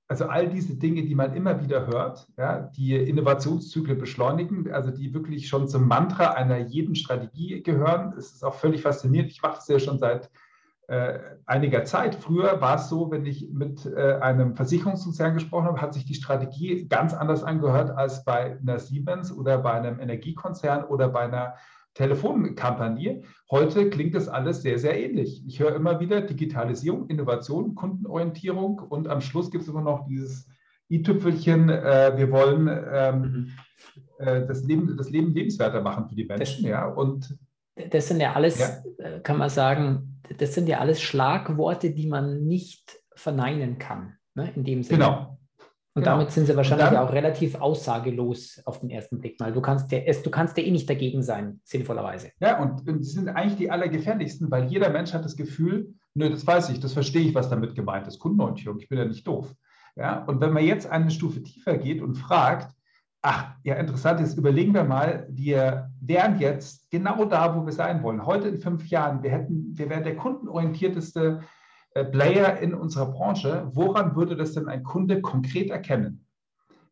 also 0.09 0.25
all 0.25 0.47
diese 0.49 0.75
Dinge, 0.75 1.03
die 1.03 1.15
man 1.15 1.33
immer 1.33 1.61
wieder 1.61 1.87
hört, 1.87 2.27
ja, 2.37 2.61
die 2.75 2.95
Innovationszyklen 2.95 3.97
beschleunigen, 3.97 4.71
also 4.71 4.91
die 4.91 5.13
wirklich 5.13 5.49
schon 5.49 5.67
zum 5.67 5.87
Mantra 5.87 6.31
einer 6.31 6.57
jeden 6.57 6.95
Strategie 6.95 7.61
gehören. 7.61 8.13
Es 8.17 8.31
ist 8.31 8.43
auch 8.43 8.55
völlig 8.55 8.81
faszinierend. 8.81 9.31
Ich 9.31 9.41
mache 9.41 9.55
das 9.55 9.67
ja 9.67 9.79
schon 9.79 9.99
seit 9.99 10.29
äh, 10.87 11.19
einiger 11.45 11.83
Zeit. 11.83 12.15
Früher 12.15 12.61
war 12.61 12.75
es 12.75 12.89
so, 12.89 13.11
wenn 13.11 13.25
ich 13.25 13.49
mit 13.51 13.85
äh, 13.85 14.13
einem 14.21 14.55
Versicherungskonzern 14.55 15.33
gesprochen 15.33 15.65
habe, 15.65 15.81
hat 15.81 15.93
sich 15.93 16.05
die 16.05 16.13
Strategie 16.13 16.87
ganz 16.87 17.13
anders 17.13 17.43
angehört 17.43 17.91
als 17.91 18.23
bei 18.23 18.57
einer 18.57 18.79
Siemens 18.79 19.31
oder 19.31 19.57
bei 19.57 19.73
einem 19.73 19.99
Energiekonzern 19.99 20.85
oder 20.85 21.09
bei 21.09 21.21
einer 21.21 21.55
Telefonkampagne. 21.93 23.23
Heute 23.51 23.89
klingt 23.89 24.15
das 24.15 24.29
alles 24.29 24.61
sehr, 24.61 24.77
sehr 24.77 24.97
ähnlich. 24.97 25.43
Ich 25.45 25.59
höre 25.59 25.75
immer 25.75 25.99
wieder 25.99 26.21
Digitalisierung, 26.21 27.09
Innovation, 27.09 27.75
Kundenorientierung 27.75 28.79
und 28.79 29.07
am 29.07 29.19
Schluss 29.19 29.51
gibt 29.51 29.63
es 29.63 29.69
immer 29.69 29.81
noch 29.81 30.07
dieses 30.07 30.47
i-Tüpfelchen, 30.89 31.69
äh, 31.69 32.13
wir 32.15 32.31
wollen 32.31 32.69
ähm, 32.91 33.21
mhm. 33.21 33.51
äh, 34.19 34.45
das, 34.45 34.63
Leben, 34.63 34.95
das 34.95 35.09
Leben 35.09 35.33
lebenswerter 35.33 35.81
machen 35.81 36.07
für 36.07 36.15
die 36.15 36.25
Menschen. 36.25 36.63
Das, 36.63 36.69
ja, 36.71 36.85
und, 36.87 37.37
das 37.89 38.07
sind 38.07 38.21
ja 38.21 38.33
alles, 38.33 38.59
ja. 38.59 39.05
Äh, 39.05 39.19
kann 39.19 39.37
man 39.37 39.49
sagen, 39.49 40.16
das 40.37 40.53
sind 40.53 40.67
ja 40.67 40.79
alles 40.79 41.01
Schlagworte, 41.01 41.91
die 41.91 42.07
man 42.07 42.43
nicht 42.45 42.99
verneinen 43.15 43.77
kann, 43.77 44.17
ne, 44.35 44.51
in 44.55 44.63
dem 44.63 44.83
Sinne. 44.83 45.05
Genau. 45.05 45.37
Und 45.97 46.03
genau. 46.03 46.17
damit 46.17 46.31
sind 46.31 46.45
sie 46.45 46.55
wahrscheinlich 46.55 46.89
dann, 46.89 46.97
auch 46.97 47.11
relativ 47.11 47.55
aussagelos 47.55 48.61
auf 48.65 48.81
den 48.81 48.91
ersten 48.91 49.19
Blick 49.19 49.39
mal. 49.39 49.51
Du 49.51 49.61
kannst 49.61 49.91
ja, 49.91 49.99
du 49.99 50.29
kannst 50.29 50.55
ja 50.55 50.63
eh 50.63 50.69
nicht 50.69 50.87
dagegen 50.87 51.23
sein, 51.23 51.59
sinnvollerweise. 51.63 52.29
Ja, 52.39 52.61
und, 52.61 52.87
und 52.87 53.03
sie 53.03 53.13
sind 53.13 53.29
eigentlich 53.29 53.55
die 53.55 53.71
allergefährlichsten, 53.71 54.51
weil 54.51 54.69
jeder 54.69 54.91
Mensch 54.91 55.13
hat 55.13 55.25
das 55.25 55.35
Gefühl, 55.35 55.95
nö, 56.13 56.29
das 56.29 56.45
weiß 56.45 56.69
ich, 56.69 56.79
das 56.79 56.93
verstehe 56.93 57.23
ich, 57.23 57.33
was 57.33 57.49
damit 57.49 57.73
gemeint 57.73 58.07
ist. 58.07 58.19
Kundenorientierung, 58.19 58.79
ich 58.79 58.89
bin 58.89 58.99
ja 58.99 59.05
nicht 59.05 59.25
doof. 59.25 59.55
Ja, 59.95 60.23
und 60.25 60.39
wenn 60.39 60.53
man 60.53 60.63
jetzt 60.63 60.85
eine 60.85 61.09
Stufe 61.09 61.41
tiefer 61.41 61.79
geht 61.79 62.03
und 62.03 62.13
fragt, 62.13 62.76
ach, 63.21 63.55
ja, 63.63 63.75
interessant, 63.75 64.19
jetzt 64.19 64.37
überlegen 64.37 64.73
wir 64.73 64.83
mal, 64.83 65.27
wir 65.29 65.89
wären 65.99 66.39
jetzt 66.39 66.89
genau 66.91 67.25
da, 67.25 67.55
wo 67.55 67.65
wir 67.65 67.73
sein 67.73 68.03
wollen. 68.03 68.25
Heute 68.25 68.47
in 68.47 68.57
fünf 68.57 68.87
Jahren, 68.87 69.23
wir 69.23 69.31
hätten, 69.31 69.77
wir 69.77 69.89
wären 69.89 70.03
der 70.03 70.15
kundenorientierteste 70.15 71.41
äh, 71.93 72.05
Player 72.05 72.59
in 72.59 72.73
unserer 72.73 73.11
Branche, 73.11 73.67
woran 73.73 74.15
würde 74.15 74.35
das 74.35 74.53
denn 74.53 74.67
ein 74.67 74.83
Kunde 74.83 75.21
konkret 75.21 75.69
erkennen? 75.69 76.25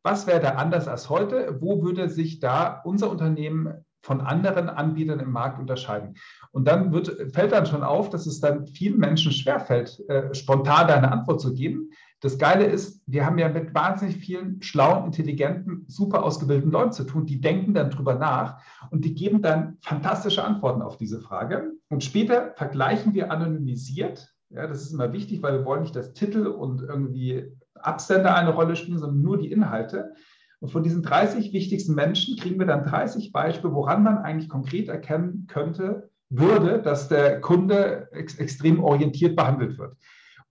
Was 0.04 0.28
wäre 0.28 0.40
da 0.40 0.50
anders 0.52 0.88
als 0.88 1.10
heute? 1.10 1.58
Wo 1.62 1.82
würde 1.82 2.10
sich 2.10 2.40
da 2.40 2.82
unser 2.84 3.10
Unternehmen 3.10 3.86
von 4.02 4.22
anderen 4.22 4.70
Anbietern 4.70 5.20
im 5.20 5.32
Markt 5.32 5.60
unterscheiden? 5.60 6.16
Und 6.52 6.68
dann 6.68 6.92
wird, 6.92 7.34
fällt 7.34 7.52
dann 7.52 7.66
schon 7.66 7.84
auf, 7.84 8.10
dass 8.10 8.28
es 8.28 8.40
dann 8.40 8.68
vielen 8.68 9.00
Menschen 9.00 9.32
schwerfällt, 9.32 10.00
äh, 10.10 10.34
spontan 10.34 10.90
eine 10.90 11.12
Antwort 11.12 11.42
zu 11.42 11.54
geben. 11.54 11.90
Das 12.26 12.38
Geile 12.38 12.66
ist, 12.66 13.02
wir 13.06 13.26
haben 13.26 13.38
ja 13.38 13.50
mit 13.50 13.74
wahnsinnig 13.74 14.18
vielen 14.18 14.62
schlauen, 14.62 15.06
intelligenten, 15.06 15.86
super 15.88 16.24
ausgebildeten 16.24 16.72
Leuten 16.72 16.92
zu 16.92 17.04
tun, 17.04 17.26
die 17.26 17.40
denken 17.40 17.74
dann 17.74 17.92
drüber 17.92 18.16
nach 18.16 18.62
und 18.92 19.06
die 19.06 19.14
geben 19.14 19.42
dann 19.42 19.78
fantastische 19.82 20.44
Antworten 20.44 20.82
auf 20.82 20.98
diese 20.98 21.22
Frage. 21.22 21.72
Und 21.90 22.04
später 22.04 22.54
vergleichen 22.56 23.14
wir 23.14 23.32
anonymisiert 23.32 24.36
ja, 24.50 24.68
das 24.68 24.84
ist 24.84 24.94
immer 24.94 25.12
wichtig, 25.12 25.42
weil 25.42 25.54
wir 25.54 25.66
wollen 25.66 25.82
nicht, 25.82 25.96
dass 25.96 26.14
Titel 26.14 26.48
und 26.48 26.82
irgendwie 26.82 27.52
Absender 27.76 28.36
eine 28.36 28.54
Rolle 28.54 28.76
spielen, 28.76 29.00
sondern 29.00 29.22
nur 29.22 29.38
die 29.38 29.52
Inhalte. 29.52 30.14
Und 30.60 30.72
von 30.72 30.84
diesen 30.84 31.04
30 31.04 31.52
wichtigsten 31.52 31.94
Menschen 31.94 32.38
kriegen 32.38 32.58
wir 32.60 32.66
dann 32.66 32.86
30 32.86 33.32
Beispiele, 33.32 33.74
woran 33.74 34.04
man 34.04 34.20
eigentlich 34.20 34.50
konkret 34.50 34.88
erkennen 34.88 35.48
könnte, 35.48 36.10
würde, 36.30 36.82
dass 36.82 37.08
der 37.08 37.42
Kunde 37.42 38.08
ex 38.12 38.36
extrem 38.36 38.84
orientiert 38.84 39.36
behandelt 39.36 39.78
wird. 39.78 39.98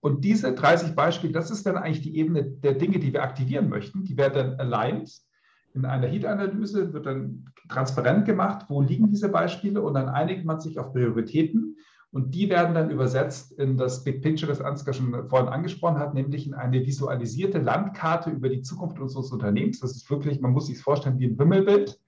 Und 0.05 0.23
diese 0.23 0.53
30 0.53 0.93
Beispiele, 0.93 1.33
das 1.33 1.49
ist 1.49 1.65
dann 1.65 1.77
eigentlich 1.77 2.01
die 2.03 2.15
Ebene 2.15 2.43
der 2.43 2.75
Dinge, 2.75 2.99
die 2.99 3.11
wir 3.11 3.23
aktivieren 3.23 3.69
möchten. 3.69 4.03
Die 4.03 4.15
werden 4.17 4.35
dann 4.35 4.59
aligned. 4.59 5.11
In 5.73 5.83
einer 5.83 6.05
Heat-Analyse 6.05 6.93
wird 6.93 7.07
dann 7.07 7.45
transparent 7.69 8.25
gemacht, 8.25 8.67
wo 8.69 8.83
liegen 8.83 9.09
diese 9.09 9.29
Beispiele 9.29 9.81
und 9.81 9.95
dann 9.95 10.07
einigt 10.07 10.45
man 10.45 10.59
sich 10.59 10.77
auf 10.77 10.93
Prioritäten 10.93 11.77
und 12.11 12.35
die 12.35 12.51
werden 12.51 12.75
dann 12.75 12.91
übersetzt 12.91 13.53
in 13.53 13.77
das 13.77 14.03
Big 14.03 14.21
Picture, 14.21 14.47
das 14.47 14.61
Ansgar 14.61 14.93
schon 14.93 15.27
vorhin 15.27 15.49
angesprochen 15.49 15.97
hat, 15.97 16.13
nämlich 16.13 16.45
in 16.45 16.53
eine 16.53 16.85
visualisierte 16.85 17.57
Landkarte 17.57 18.29
über 18.29 18.49
die 18.49 18.61
Zukunft 18.61 18.99
unseres 18.99 19.31
Unternehmens. 19.31 19.79
Das 19.79 19.95
ist 19.95 20.07
wirklich, 20.11 20.39
man 20.39 20.51
muss 20.51 20.67
sich 20.67 20.79
vorstellen, 20.79 21.17
wie 21.17 21.25
ein 21.25 21.39
Wimmelbild. 21.39 21.99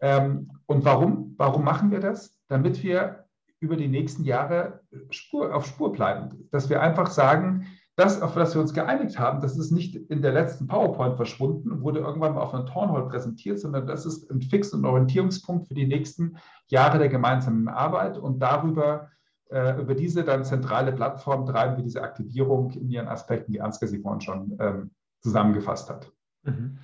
Ähm, 0.00 0.52
und 0.64 0.86
warum? 0.86 1.34
Warum 1.36 1.64
machen 1.64 1.90
wir 1.90 2.00
das? 2.00 2.40
Damit 2.48 2.82
wir 2.82 3.25
über 3.66 3.76
die 3.76 3.88
nächsten 3.88 4.24
Jahre 4.24 4.80
Spur, 5.10 5.54
auf 5.54 5.66
Spur 5.66 5.92
bleiben. 5.92 6.48
Dass 6.52 6.70
wir 6.70 6.80
einfach 6.80 7.10
sagen, 7.10 7.66
das, 7.96 8.22
auf 8.22 8.34
das 8.34 8.54
wir 8.54 8.60
uns 8.60 8.74
geeinigt 8.74 9.18
haben, 9.18 9.40
das 9.40 9.58
ist 9.58 9.70
nicht 9.70 9.96
in 9.96 10.22
der 10.22 10.32
letzten 10.32 10.66
PowerPoint 10.66 11.16
verschwunden 11.16 11.72
und 11.72 11.82
wurde 11.82 12.00
irgendwann 12.00 12.34
mal 12.34 12.42
auf 12.42 12.54
einer 12.54 12.66
Townhall 12.66 13.08
präsentiert, 13.08 13.58
sondern 13.58 13.86
das 13.86 14.06
ist 14.06 14.30
ein 14.30 14.40
Fix- 14.40 14.72
und 14.72 14.84
Orientierungspunkt 14.84 15.68
für 15.68 15.74
die 15.74 15.86
nächsten 15.86 16.36
Jahre 16.68 16.98
der 16.98 17.08
gemeinsamen 17.08 17.68
Arbeit 17.68 18.18
und 18.18 18.38
darüber 18.38 19.08
äh, 19.48 19.80
über 19.80 19.94
diese 19.94 20.24
dann 20.24 20.44
zentrale 20.44 20.92
Plattform 20.92 21.46
treiben 21.46 21.76
wir 21.76 21.84
diese 21.84 22.02
Aktivierung 22.02 22.70
in 22.72 22.90
ihren 22.90 23.08
Aspekten, 23.08 23.52
die 23.52 23.60
Ansgar 23.60 23.88
sie 23.88 24.00
vorhin 24.00 24.20
schon 24.20 24.56
ähm, 24.60 24.90
zusammengefasst 25.20 25.88
hat. 25.88 26.12
Mhm. 26.42 26.78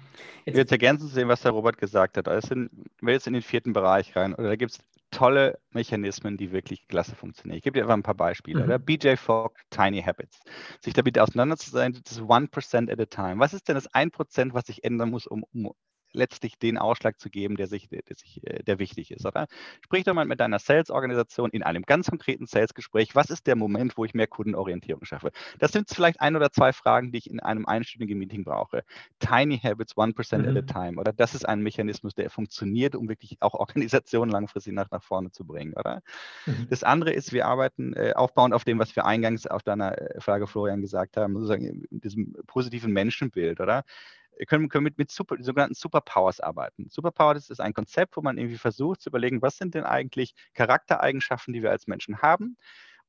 Jetzt, 0.44 0.56
jetzt 0.56 0.72
ergänzen 0.72 1.08
zu 1.08 1.14
dem, 1.14 1.28
was 1.28 1.42
der 1.42 1.52
Robert 1.52 1.78
gesagt 1.78 2.16
hat. 2.16 2.28
Also 2.28 2.48
sind 2.48 2.70
wir 3.00 3.12
jetzt 3.12 3.26
in 3.26 3.32
den 3.32 3.42
vierten 3.42 3.72
Bereich 3.72 4.14
rein, 4.16 4.34
oder 4.34 4.48
da 4.48 4.56
gibt 4.56 4.72
es 4.72 4.80
tolle 5.12 5.60
Mechanismen, 5.70 6.36
die 6.36 6.50
wirklich 6.50 6.88
klasse 6.88 7.14
funktionieren. 7.14 7.58
Ich 7.58 7.62
gebe 7.62 7.78
dir 7.78 7.82
einfach 7.82 7.94
ein 7.94 8.02
paar 8.02 8.14
Beispiele. 8.16 8.66
Mhm. 8.66 8.84
BJ 8.84 9.14
Fogg, 9.16 9.54
Tiny 9.70 10.02
Habits. 10.02 10.40
Sich 10.80 10.94
damit 10.94 11.18
auseinanderzusetzen, 11.18 12.02
das 12.02 12.16
ist 12.16 12.22
1% 12.22 12.90
at 12.90 12.98
a 12.98 13.06
time. 13.06 13.38
Was 13.38 13.54
ist 13.54 13.68
denn 13.68 13.76
das 13.76 13.88
1%, 13.94 14.54
was 14.54 14.66
sich 14.66 14.82
ändern 14.82 15.10
muss, 15.10 15.26
um, 15.28 15.44
um 15.52 15.72
letztlich 16.12 16.58
den 16.58 16.78
Ausschlag 16.78 17.18
zu 17.20 17.30
geben, 17.30 17.56
der, 17.56 17.66
sich, 17.66 17.88
der, 17.88 18.02
sich, 18.14 18.46
äh, 18.46 18.62
der 18.62 18.78
wichtig 18.78 19.10
ist, 19.10 19.26
oder? 19.26 19.46
Sprich 19.84 20.04
doch 20.04 20.14
mal 20.14 20.24
mit 20.24 20.40
deiner 20.40 20.58
Sales-Organisation 20.58 21.50
in 21.50 21.62
einem 21.62 21.82
ganz 21.82 22.08
konkreten 22.08 22.46
Sales-Gespräch, 22.46 23.14
was 23.14 23.30
ist 23.30 23.46
der 23.46 23.56
Moment, 23.56 23.96
wo 23.96 24.04
ich 24.04 24.14
mehr 24.14 24.26
Kundenorientierung 24.26 25.04
schaffe? 25.04 25.30
Das 25.58 25.72
sind 25.72 25.88
vielleicht 25.88 26.20
ein 26.20 26.36
oder 26.36 26.50
zwei 26.50 26.72
Fragen, 26.72 27.12
die 27.12 27.18
ich 27.18 27.30
in 27.30 27.40
einem 27.40 27.66
einstündigen 27.66 28.18
Meeting 28.18 28.44
brauche. 28.44 28.84
Tiny 29.18 29.58
Habits, 29.58 29.96
1% 29.96 30.38
mhm. 30.38 30.44
at 30.44 30.56
a 30.56 30.62
mhm. 30.62 30.66
time, 30.66 31.00
oder? 31.00 31.12
Das 31.12 31.34
ist 31.34 31.48
ein 31.48 31.62
Mechanismus, 31.62 32.14
der 32.14 32.30
funktioniert, 32.30 32.94
um 32.94 33.08
wirklich 33.08 33.36
auch 33.40 33.54
Organisationen 33.54 34.30
langfristig 34.30 34.74
nach, 34.74 34.90
nach 34.90 35.02
vorne 35.02 35.30
zu 35.30 35.44
bringen, 35.44 35.74
oder? 35.74 36.02
Mhm. 36.46 36.66
Das 36.70 36.82
andere 36.82 37.12
ist, 37.12 37.32
wir 37.32 37.46
arbeiten 37.46 37.94
äh, 37.94 38.12
aufbauend 38.14 38.54
auf 38.54 38.64
dem, 38.64 38.78
was 38.78 38.94
wir 38.96 39.06
eingangs 39.06 39.46
auf 39.46 39.62
deiner 39.62 39.98
äh, 39.98 40.20
Frage, 40.20 40.46
Florian, 40.46 40.80
gesagt 40.80 41.16
haben, 41.16 41.34
sozusagen 41.34 41.84
in 41.90 42.00
diesem 42.00 42.32
positiven 42.46 42.92
Menschenbild, 42.92 43.60
oder? 43.60 43.84
Können, 44.46 44.68
können 44.68 44.84
mit, 44.84 44.98
mit 44.98 45.10
super, 45.10 45.36
sogenannten 45.40 45.74
Superpowers 45.74 46.40
arbeiten. 46.40 46.88
Superpowers 46.88 47.50
ist 47.50 47.60
ein 47.60 47.74
Konzept, 47.74 48.16
wo 48.16 48.22
man 48.22 48.38
irgendwie 48.38 48.58
versucht 48.58 49.02
zu 49.02 49.10
überlegen, 49.10 49.42
was 49.42 49.58
sind 49.58 49.74
denn 49.74 49.84
eigentlich 49.84 50.34
Charaktereigenschaften, 50.54 51.52
die 51.52 51.62
wir 51.62 51.70
als 51.70 51.86
Menschen 51.86 52.22
haben 52.22 52.56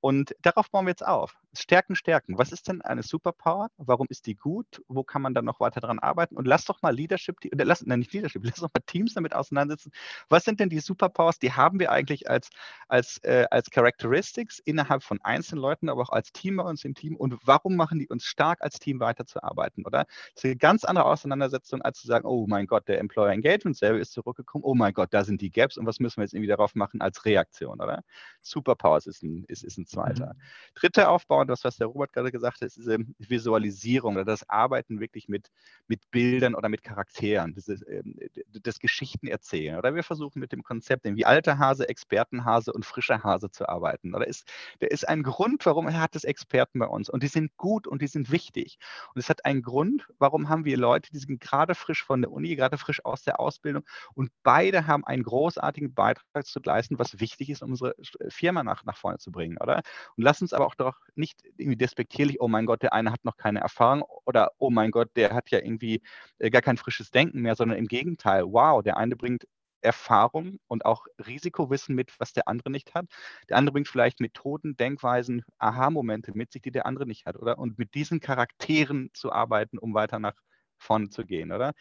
und 0.04 0.36
darauf 0.41 0.70
bauen 0.70 0.86
wir 0.86 0.89
jetzt 0.89 1.08
auf. 1.08 1.38
Stärken, 1.54 1.95
stärken. 1.95 2.38
Was 2.38 2.51
ist 2.51 2.68
denn 2.68 2.82
eine 2.82 3.04
Superpower? 3.04 3.70
Warum 3.78 4.08
ist 4.10 4.26
die 4.26 4.36
gut? 4.36 4.84
Wo 4.89 5.01
kann 5.04 5.22
man 5.22 5.34
dann 5.34 5.45
noch 5.45 5.62
weiter 5.62 5.80
daran 5.80 5.99
arbeiten? 5.99 6.36
Und 6.36 6.45
lass 6.45 6.66
doch 6.66 6.82
mal 6.82 6.93
Leadership, 6.93 7.38
oder 7.54 7.64
lass, 7.64 7.86
nein, 7.86 7.99
nicht 7.99 8.12
Leadership, 8.12 8.41
lass 8.43 8.56
doch 8.56 8.70
mal 8.74 8.82
Teams 8.86 9.14
damit 9.14 9.34
auseinandersetzen. 9.34 9.93
Was 10.28 10.43
sind 10.43 10.60
denn 10.60 10.68
die 10.68 10.82
Superpowers? 10.82 11.39
Die 11.39 11.54
haben 11.54 11.80
wir 11.80 11.89
eigentlich 11.89 12.30
als, 12.30 12.49
als, 12.89 13.20
äh, 13.20 13.45
als 13.49 13.70
Characteristics 13.70 14.60
innerhalb 14.60 15.04
von 15.04 15.22
einzelnen 15.22 15.62
Leuten, 15.62 15.88
aber 15.88 16.01
auch 16.01 16.10
als 16.10 16.34
Team 16.34 16.58
bei 16.58 16.64
uns 16.64 16.84
im 16.84 16.95
Team. 16.95 17.16
Und 17.16 17.38
warum 17.45 17.78
machen 17.78 17.97
die 17.97 18.10
uns 18.10 18.26
stark 18.26 18.62
als 18.62 18.80
Team 18.80 18.99
weiterzuarbeiten, 18.99 19.86
oder? 19.86 19.99
Das 20.34 20.43
ist 20.43 20.45
eine 20.45 20.58
ganz 20.58 20.84
andere 20.84 21.06
Auseinandersetzung, 21.06 21.82
als 21.82 22.01
zu 22.01 22.08
sagen, 22.08 22.26
oh 22.26 22.45
mein 22.45 22.68
Gott, 22.68 22.89
der 22.89 22.99
Employer 22.99 23.32
Engagement 23.32 23.78
Survey 23.78 24.01
ist 24.01 24.12
zurückgekommen. 24.12 24.66
Oh 24.66 24.76
mein 24.76 24.93
Gott, 24.93 25.14
da 25.14 25.24
sind 25.24 25.39
die 25.39 25.49
Gaps 25.49 25.78
und 25.78 25.86
was 25.86 26.01
müssen 26.01 26.18
wir 26.18 26.24
jetzt 26.26 26.34
irgendwie 26.34 26.49
darauf 26.49 26.76
machen 26.76 26.99
als 26.99 27.24
Reaktion, 27.24 27.80
oder? 27.80 28.04
Superpowers 28.41 29.08
ist 29.08 29.24
ein, 29.24 29.45
ist, 29.47 29.64
ist 29.64 29.78
ein 29.78 29.86
zweiter. 29.93 30.33
Mhm. 30.33 30.41
Dritter 30.75 31.09
Aufbau, 31.09 31.41
und 31.41 31.47
das, 31.47 31.63
was 31.63 31.77
der 31.77 31.87
Robert 31.87 32.13
gerade 32.13 32.31
gesagt 32.31 32.61
hat, 32.61 32.67
ist 32.67 32.77
diese 32.77 32.97
Visualisierung 33.19 34.15
oder 34.15 34.25
das 34.25 34.49
Arbeiten 34.49 34.99
wirklich 34.99 35.27
mit, 35.29 35.49
mit 35.87 36.09
Bildern 36.11 36.55
oder 36.55 36.69
mit 36.69 36.83
Charakteren, 36.83 37.53
dieses, 37.53 37.85
ähm, 37.87 38.17
das 38.61 38.79
Geschichten 38.79 39.27
erzählen. 39.27 39.77
Oder 39.77 39.95
wir 39.95 40.03
versuchen 40.03 40.39
mit 40.39 40.51
dem 40.51 40.63
Konzept, 40.63 41.05
wie 41.05 41.25
alter 41.25 41.59
Hase, 41.59 41.87
Expertenhase 41.87 42.73
und 42.73 42.85
frischer 42.85 43.23
Hase 43.23 43.51
zu 43.51 43.67
arbeiten. 43.67 44.15
Oder 44.15 44.27
ist, 44.27 44.49
der 44.81 44.91
ist 44.91 45.07
ein 45.07 45.23
Grund, 45.23 45.65
warum 45.65 45.87
er 45.87 45.99
hat 45.99 46.15
es 46.15 46.23
Experten 46.23 46.79
bei 46.79 46.87
uns. 46.87 47.09
Und 47.09 47.23
die 47.23 47.27
sind 47.27 47.55
gut 47.57 47.87
und 47.87 48.01
die 48.01 48.07
sind 48.07 48.31
wichtig. 48.31 48.77
Und 49.13 49.19
es 49.19 49.29
hat 49.29 49.45
einen 49.45 49.61
Grund, 49.61 50.07
warum 50.17 50.49
haben 50.49 50.65
wir 50.65 50.77
Leute, 50.77 51.11
die 51.11 51.19
sind 51.19 51.39
gerade 51.39 51.75
frisch 51.75 52.03
von 52.03 52.21
der 52.21 52.31
Uni, 52.31 52.55
gerade 52.55 52.77
frisch 52.77 53.03
aus 53.05 53.23
der 53.23 53.39
Ausbildung. 53.39 53.83
Und 54.15 54.31
beide 54.43 54.87
haben 54.87 55.05
einen 55.05 55.23
großartigen 55.23 55.93
Beitrag 55.93 56.45
zu 56.45 56.59
leisten, 56.63 56.99
was 56.99 57.19
wichtig 57.19 57.49
ist, 57.49 57.61
um 57.61 57.71
unsere 57.71 57.95
Firma 58.29 58.63
nach, 58.63 58.83
nach 58.85 58.97
vorne 58.97 59.17
zu 59.17 59.31
bringen, 59.31 59.57
oder? 59.59 59.82
Und 60.17 60.23
lass 60.23 60.41
uns 60.41 60.53
aber 60.53 60.65
auch 60.67 60.75
doch 60.75 60.97
nicht 61.15 61.41
irgendwie 61.57 61.77
despektierlich, 61.77 62.41
oh 62.41 62.47
mein 62.47 62.65
Gott, 62.65 62.81
der 62.84 62.93
eine 62.93 63.11
hat 63.11 63.23
noch 63.25 63.38
keine 63.38 63.59
Erfahrung 63.61 64.03
oder 64.25 64.51
oh 64.57 64.69
mein 64.69 64.91
Gott, 64.91 65.09
der 65.15 65.34
hat 65.34 65.49
ja 65.51 65.59
irgendwie 65.59 66.01
äh, 66.39 66.49
gar 66.49 66.61
kein 66.61 66.77
frisches 66.77 67.11
Denken 67.11 67.41
mehr, 67.41 67.55
sondern 67.55 67.77
im 67.77 67.88
Gegenteil, 67.88 68.43
wow, 68.45 68.84
der 68.84 68.97
eine 68.97 69.15
bringt 69.15 69.45
Erfahrung 69.81 70.59
und 70.67 70.86
auch 70.86 71.05
Risikowissen 71.27 71.93
mit, 71.95 72.13
was 72.19 72.34
der 72.34 72.47
andere 72.47 72.71
nicht 72.71 72.93
hat. 72.95 73.05
Der 73.49 73.57
andere 73.57 73.73
bringt 73.73 73.88
vielleicht 73.88 74.19
Methoden, 74.19 74.77
Denkweisen, 74.77 75.43
Aha-Momente 75.57 76.31
mit 76.36 76.51
sich, 76.51 76.61
die 76.61 76.71
der 76.71 76.86
andere 76.86 77.05
nicht 77.05 77.25
hat, 77.25 77.36
oder? 77.38 77.59
Und 77.59 77.77
mit 77.77 77.93
diesen 77.93 78.19
Charakteren 78.19 79.09
zu 79.13 79.31
arbeiten, 79.31 79.77
um 79.77 79.93
weiter 79.93 80.19
nach 80.19 80.36
vorne 80.77 81.09
zu 81.09 81.25
gehen, 81.25 81.51
oder? 81.51 81.73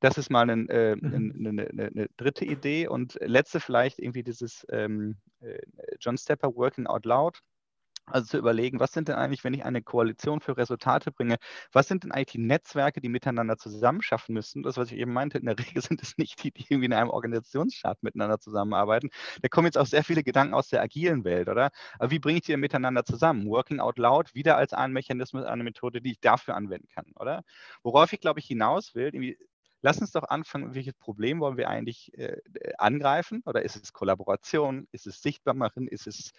Das 0.00 0.18
ist 0.18 0.30
mal 0.30 0.48
ein, 0.48 0.68
äh, 0.68 0.96
mhm. 0.96 1.34
eine, 1.38 1.68
eine, 1.68 1.86
eine, 1.86 2.08
dritte 2.16 2.44
Idee. 2.44 2.88
Und 2.88 3.18
letzte 3.20 3.60
vielleicht 3.60 3.98
irgendwie 3.98 4.22
dieses 4.22 4.66
ähm, 4.70 5.16
äh, 5.40 5.58
John 6.00 6.16
Stepper 6.18 6.54
Working 6.54 6.86
Out 6.86 7.04
Loud. 7.04 7.40
Also 8.06 8.26
zu 8.26 8.38
überlegen, 8.38 8.80
was 8.80 8.92
sind 8.92 9.08
denn 9.08 9.16
eigentlich, 9.16 9.44
wenn 9.44 9.54
ich 9.54 9.64
eine 9.64 9.82
Koalition 9.82 10.40
für 10.40 10.56
Resultate 10.56 11.12
bringe, 11.12 11.36
was 11.72 11.86
sind 11.86 12.04
denn 12.04 12.12
eigentlich 12.12 12.32
die 12.32 12.38
Netzwerke, 12.38 13.00
die 13.00 13.08
miteinander 13.08 13.56
zusammenschaffen 13.56 14.34
müssen? 14.34 14.62
Das, 14.62 14.76
was 14.76 14.90
ich 14.90 14.98
eben 14.98 15.12
meinte, 15.12 15.38
in 15.38 15.46
der 15.46 15.58
Regel 15.76 15.82
sind 15.82 16.02
es 16.02 16.18
nicht 16.18 16.42
die, 16.42 16.50
die 16.50 16.64
irgendwie 16.68 16.86
in 16.86 16.92
einem 16.92 17.10
Organisationschart 17.10 18.02
miteinander 18.02 18.40
zusammenarbeiten. 18.40 19.10
Da 19.42 19.48
kommen 19.48 19.66
jetzt 19.66 19.78
auch 19.78 19.86
sehr 19.86 20.04
viele 20.04 20.22
Gedanken 20.24 20.54
aus 20.54 20.68
der 20.68 20.82
agilen 20.82 21.24
Welt, 21.24 21.48
oder? 21.48 21.70
Aber 21.98 22.10
wie 22.10 22.18
bringe 22.18 22.38
ich 22.38 22.44
die 22.46 22.52
denn 22.52 22.60
miteinander 22.60 23.04
zusammen? 23.04 23.46
Working 23.46 23.80
out 23.80 23.98
loud 23.98 24.34
wieder 24.34 24.56
als 24.56 24.72
ein 24.72 24.92
Mechanismus, 24.92 25.44
eine 25.44 25.62
Methode, 25.62 26.00
die 26.00 26.12
ich 26.12 26.20
dafür 26.20 26.56
anwenden 26.56 26.88
kann, 26.88 27.06
oder? 27.16 27.44
Worauf 27.82 28.12
ich, 28.12 28.20
glaube 28.20 28.40
ich, 28.40 28.46
hinaus 28.46 28.94
will, 28.94 29.06
irgendwie 29.06 29.38
lass 29.82 30.00
uns 30.00 30.12
doch 30.12 30.24
anfangen, 30.24 30.74
welches 30.74 30.94
Problem 30.94 31.40
wollen 31.40 31.56
wir 31.56 31.68
eigentlich 31.68 32.16
äh, 32.18 32.36
angreifen? 32.78 33.42
Oder 33.46 33.62
ist 33.62 33.76
es 33.76 33.92
Kollaboration? 33.92 34.86
Ist 34.92 35.06
es 35.06 35.22
sichtbar 35.22 35.54
machen? 35.54 35.88
Ist 35.88 36.06
es 36.06 36.32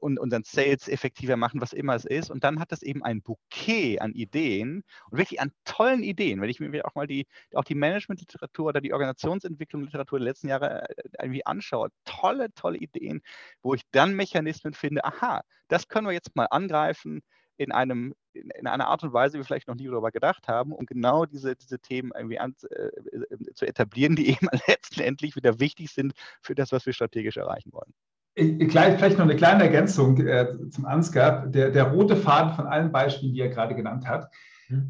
und 0.00 0.18
unseren 0.18 0.44
Sales 0.44 0.88
effektiver 0.88 1.36
machen, 1.36 1.60
was 1.60 1.72
immer 1.72 1.94
es 1.94 2.04
ist. 2.04 2.30
Und 2.30 2.44
dann 2.44 2.60
hat 2.60 2.72
das 2.72 2.82
eben 2.82 3.02
ein 3.02 3.22
Bouquet 3.22 3.98
an 4.00 4.12
Ideen 4.12 4.84
und 5.10 5.18
wirklich 5.18 5.40
an 5.40 5.52
tollen 5.64 6.02
Ideen. 6.02 6.40
Wenn 6.40 6.50
ich 6.50 6.60
mir 6.60 6.86
auch 6.86 6.94
mal 6.94 7.06
die, 7.06 7.26
auch 7.54 7.64
die 7.64 7.74
Management-Literatur 7.74 8.66
oder 8.66 8.80
die 8.80 8.92
Organisationsentwicklung-Literatur 8.92 10.18
der 10.18 10.28
letzten 10.28 10.48
Jahre 10.48 10.88
äh, 10.88 10.94
irgendwie 11.20 11.46
anschaue, 11.46 11.88
tolle, 12.04 12.52
tolle 12.54 12.78
Ideen, 12.78 13.22
wo 13.62 13.74
ich 13.74 13.82
dann 13.90 14.14
Mechanismen 14.14 14.74
finde, 14.74 15.04
aha, 15.04 15.42
das 15.68 15.88
können 15.88 16.06
wir 16.06 16.12
jetzt 16.12 16.36
mal 16.36 16.46
angreifen 16.50 17.22
in 17.56 17.72
einem 17.72 18.14
in 18.34 18.66
einer 18.66 18.88
Art 18.88 19.02
und 19.02 19.12
Weise, 19.12 19.34
wie 19.34 19.38
wir 19.40 19.44
vielleicht 19.44 19.68
noch 19.68 19.74
nie 19.74 19.86
darüber 19.86 20.10
gedacht 20.10 20.48
haben, 20.48 20.72
um 20.72 20.86
genau 20.86 21.26
diese, 21.26 21.54
diese 21.54 21.78
Themen 21.78 22.12
irgendwie 22.16 22.38
an, 22.38 22.54
äh, 22.70 22.84
äh 22.84 23.52
zu 23.54 23.66
etablieren, 23.66 24.16
die 24.16 24.28
eben 24.30 24.48
letztendlich 24.66 25.36
wieder 25.36 25.60
wichtig 25.60 25.90
sind 25.90 26.14
für 26.40 26.54
das, 26.54 26.72
was 26.72 26.86
wir 26.86 26.92
strategisch 26.92 27.36
erreichen 27.36 27.72
wollen. 27.72 27.92
Gleich, 28.34 28.96
vielleicht 28.96 29.18
noch 29.18 29.26
eine 29.26 29.36
kleine 29.36 29.64
Ergänzung 29.64 30.18
äh, 30.26 30.46
zum 30.70 30.86
Ansgar. 30.86 31.46
Der, 31.48 31.70
der, 31.70 31.84
rote 31.90 32.16
Faden 32.16 32.54
von 32.54 32.66
allen 32.66 32.90
Beispielen, 32.90 33.34
die 33.34 33.40
er 33.40 33.50
gerade 33.50 33.74
genannt 33.74 34.06
hat, 34.06 34.30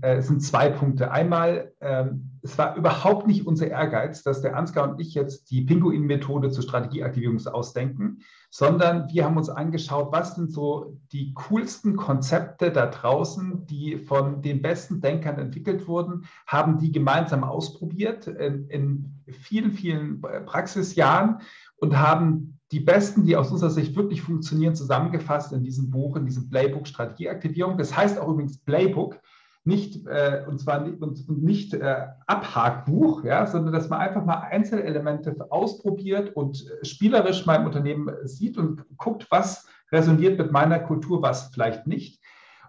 äh, 0.01 0.21
sind 0.23 0.43
zwei 0.43 0.71
Punkte. 0.71 1.11
Einmal, 1.11 1.73
ähm, 1.81 2.31
es 2.43 2.59
war 2.59 2.77
überhaupt 2.77 3.27
nicht 3.27 3.47
unser 3.47 3.69
Ehrgeiz, 3.69 4.23
dass 4.23 4.43
der 4.43 4.57
Ansgar 4.57 4.91
und 4.91 5.01
ich 5.01 5.15
jetzt 5.15 5.51
die 5.51 5.63
Pinguin-Methode 5.63 6.51
zur 6.51 6.63
Strategieaktivierung 6.63 7.45
ausdenken, 7.47 8.19
sondern 8.51 9.09
wir 9.11 9.25
haben 9.25 9.37
uns 9.37 9.49
angeschaut, 9.49 10.13
was 10.13 10.35
sind 10.35 10.53
so 10.53 10.99
die 11.13 11.33
coolsten 11.35 11.97
Konzepte 11.97 12.71
da 12.71 12.87
draußen, 12.87 13.67
die 13.67 13.97
von 13.97 14.43
den 14.43 14.61
besten 14.61 15.01
Denkern 15.01 15.39
entwickelt 15.39 15.89
wurden, 15.89 16.27
haben 16.47 16.79
die 16.79 16.93
gemeinsam 16.93 17.45
ausprobiert 17.45 18.27
in, 18.27 18.69
in 18.69 19.23
vielen, 19.31 19.73
vielen 19.73 20.21
Praxisjahren 20.21 21.39
und 21.77 21.99
haben 21.99 22.59
die 22.73 22.81
besten, 22.81 23.25
die 23.25 23.37
aus 23.37 23.51
unserer 23.51 23.71
Sicht 23.71 23.95
wirklich 23.97 24.23
funktionieren, 24.23 24.75
zusammengefasst 24.75 25.53
in 25.53 25.63
diesem 25.63 25.91
Buch, 25.91 26.17
in 26.17 26.25
diesem 26.25 26.49
Playbook 26.49 26.89
Strategieaktivierung. 26.89 27.77
Das 27.77 27.95
heißt 27.95 28.19
auch 28.19 28.29
übrigens 28.29 28.59
Playbook, 28.59 29.21
nicht, 29.65 30.07
äh, 30.07 30.45
und 30.49 30.61
zwar 30.61 30.81
nicht, 30.81 31.01
und, 31.01 31.29
und 31.29 31.43
nicht 31.43 31.75
äh, 31.75 32.07
Abhakbuch, 32.27 33.25
ja, 33.25 33.47
sondern 33.47 33.73
dass 33.73 33.89
man 33.89 34.01
einfach 34.01 34.25
mal 34.25 34.41
Einzelelemente 34.41 35.37
ausprobiert 35.51 36.35
und 36.35 36.67
spielerisch 36.83 37.47
mein 37.47 37.65
Unternehmen 37.65 38.11
sieht 38.25 38.59
und 38.59 38.85
guckt, 38.97 39.27
was 39.31 39.67
resoniert 39.93 40.39
mit 40.39 40.51
meiner 40.51 40.81
Kultur, 40.81 41.23
was 41.23 41.51
vielleicht 41.53 41.87
nicht. 41.87 42.21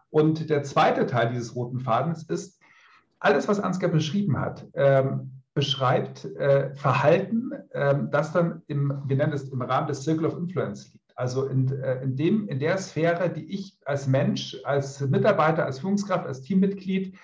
Und 0.10 0.50
der 0.50 0.64
zweite 0.64 1.08
Teil 1.08 1.30
dieses 1.30 1.56
roten 1.56 1.80
Fadens 1.80 2.24
ist, 2.24 2.60
alles, 3.20 3.48
was 3.48 3.60
Ansgar 3.60 3.90
beschrieben 3.90 4.40
hat, 4.40 4.68
ähm, 4.76 5.32
beschreibt 5.54 6.26
äh, 6.36 6.76
Verhalten, 6.76 7.52
äh, 7.72 7.96
das 8.12 8.34
dann 8.34 8.62
im, 8.68 9.02
wir 9.08 9.16
nennen 9.16 9.34
es 9.34 9.50
im 9.50 9.62
Rahmen 9.62 9.88
des 9.88 10.04
Circle 10.04 10.26
of 10.26 10.38
Influence 10.38 10.92
liegt. 10.92 11.03
Also 11.16 11.46
in, 11.46 11.72
äh, 11.72 12.02
in, 12.04 12.16
dem, 12.16 12.48
in 12.48 12.60
der 12.60 12.78
Sphäre, 12.78 13.30
die 13.30 13.46
ich 13.46 13.78
als 13.86 14.08
Mensch, 14.08 14.58
als 14.64 15.00
Mitarbeiter, 15.02 15.66
als 15.66 15.80
Führungskraft, 15.80 16.26
als 16.26 16.42
Teammitglied 16.42 17.16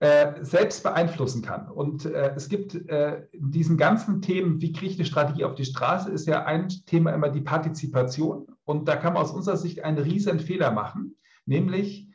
äh, 0.00 0.42
selbst 0.42 0.82
beeinflussen 0.82 1.42
kann. 1.42 1.68
Und 1.68 2.06
äh, 2.06 2.32
es 2.34 2.48
gibt 2.48 2.74
äh, 2.88 3.22
in 3.32 3.50
diesen 3.50 3.76
ganzen 3.76 4.22
Themen, 4.22 4.60
wie 4.60 4.72
kriege 4.72 4.92
ich 4.92 4.98
eine 4.98 5.06
Strategie 5.06 5.44
auf 5.44 5.54
die 5.54 5.64
Straße, 5.64 6.10
ist 6.10 6.26
ja 6.26 6.44
ein 6.44 6.68
Thema 6.86 7.12
immer 7.12 7.28
die 7.28 7.42
Partizipation. 7.42 8.46
Und 8.64 8.88
da 8.88 8.96
kann 8.96 9.14
man 9.14 9.22
aus 9.22 9.30
unserer 9.32 9.56
Sicht 9.56 9.84
einen 9.84 9.98
riesen 9.98 10.40
Fehler 10.40 10.70
machen, 10.70 11.16
nämlich 11.46 12.08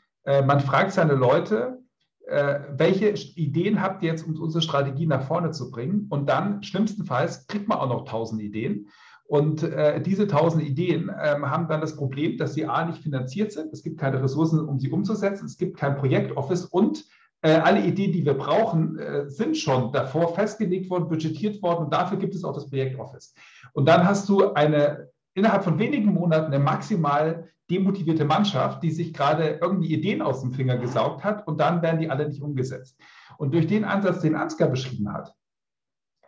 man 0.45 0.59
fragt 0.59 0.91
seine 0.91 1.13
Leute, 1.13 1.79
äh, 2.27 2.59
welche 2.75 3.09
Ideen 3.39 3.81
habt 3.81 4.03
ihr 4.03 4.09
jetzt, 4.09 4.27
um 4.27 4.35
unsere 4.39 4.61
Strategie 4.61 5.05
nach 5.05 5.25
vorne 5.25 5.51
zu 5.51 5.71
bringen? 5.71 6.07
Und 6.09 6.27
dann, 6.27 6.61
schlimmstenfalls, 6.61 7.47
kriegt 7.47 7.67
man 7.69 7.77
auch 7.77 7.87
noch 7.87 8.05
tausend 8.05 8.41
Ideen. 8.41 8.89
Und 9.27 9.61
äh, 9.61 10.01
diese 10.01 10.25
tausend 10.27 10.63
Ideen 10.63 11.11
ähm, 11.21 11.49
haben 11.51 11.67
dann 11.67 11.81
das 11.81 11.97
Problem, 11.97 12.37
dass 12.37 12.53
sie 12.53 12.65
A 12.65 12.85
nicht 12.85 13.03
finanziert 13.03 13.51
sind. 13.51 13.73
Es 13.73 13.83
gibt 13.83 13.99
keine 13.99 14.23
Ressourcen, 14.23 14.61
um 14.61 14.79
sie 14.79 14.89
umzusetzen. 14.89 15.45
Es 15.45 15.57
gibt 15.57 15.77
kein 15.77 15.97
Projektoffice 15.97 16.65
und 16.65 17.03
äh, 17.41 17.51
alle 17.51 17.83
Ideen, 17.83 18.13
die 18.13 18.25
wir 18.25 18.33
brauchen, 18.33 18.97
äh, 18.97 19.29
sind 19.29 19.57
schon 19.57 19.91
davor 19.91 20.33
festgelegt 20.33 20.89
worden, 20.89 21.09
budgetiert 21.09 21.61
worden 21.61 21.85
und 21.85 21.93
dafür 21.93 22.17
gibt 22.17 22.35
es 22.35 22.43
auch 22.43 22.53
das 22.53 22.69
Projektoffice. 22.69 23.35
Und 23.73 23.87
dann 23.87 24.07
hast 24.07 24.27
du 24.29 24.53
eine 24.53 25.09
innerhalb 25.33 25.63
von 25.63 25.77
wenigen 25.77 26.13
Monaten 26.13 26.47
eine 26.47 26.63
maximal 26.63 27.47
demotivierte 27.69 28.25
Mannschaft, 28.25 28.81
die 28.81 28.91
sich 28.91 29.13
gerade 29.13 29.59
irgendwie 29.61 29.93
Ideen 29.93 30.21
aus 30.21 30.41
dem 30.41 30.51
Finger 30.51 30.77
gesaugt 30.77 31.23
hat 31.23 31.47
und 31.47 31.59
dann 31.59 31.81
werden 31.81 31.99
die 31.99 32.09
alle 32.09 32.27
nicht 32.27 32.41
umgesetzt. 32.41 32.97
Und 33.37 33.53
durch 33.53 33.67
den 33.67 33.83
Ansatz, 33.83 34.21
den 34.21 34.35
Ansgar 34.35 34.69
beschrieben 34.69 35.13
hat, 35.13 35.35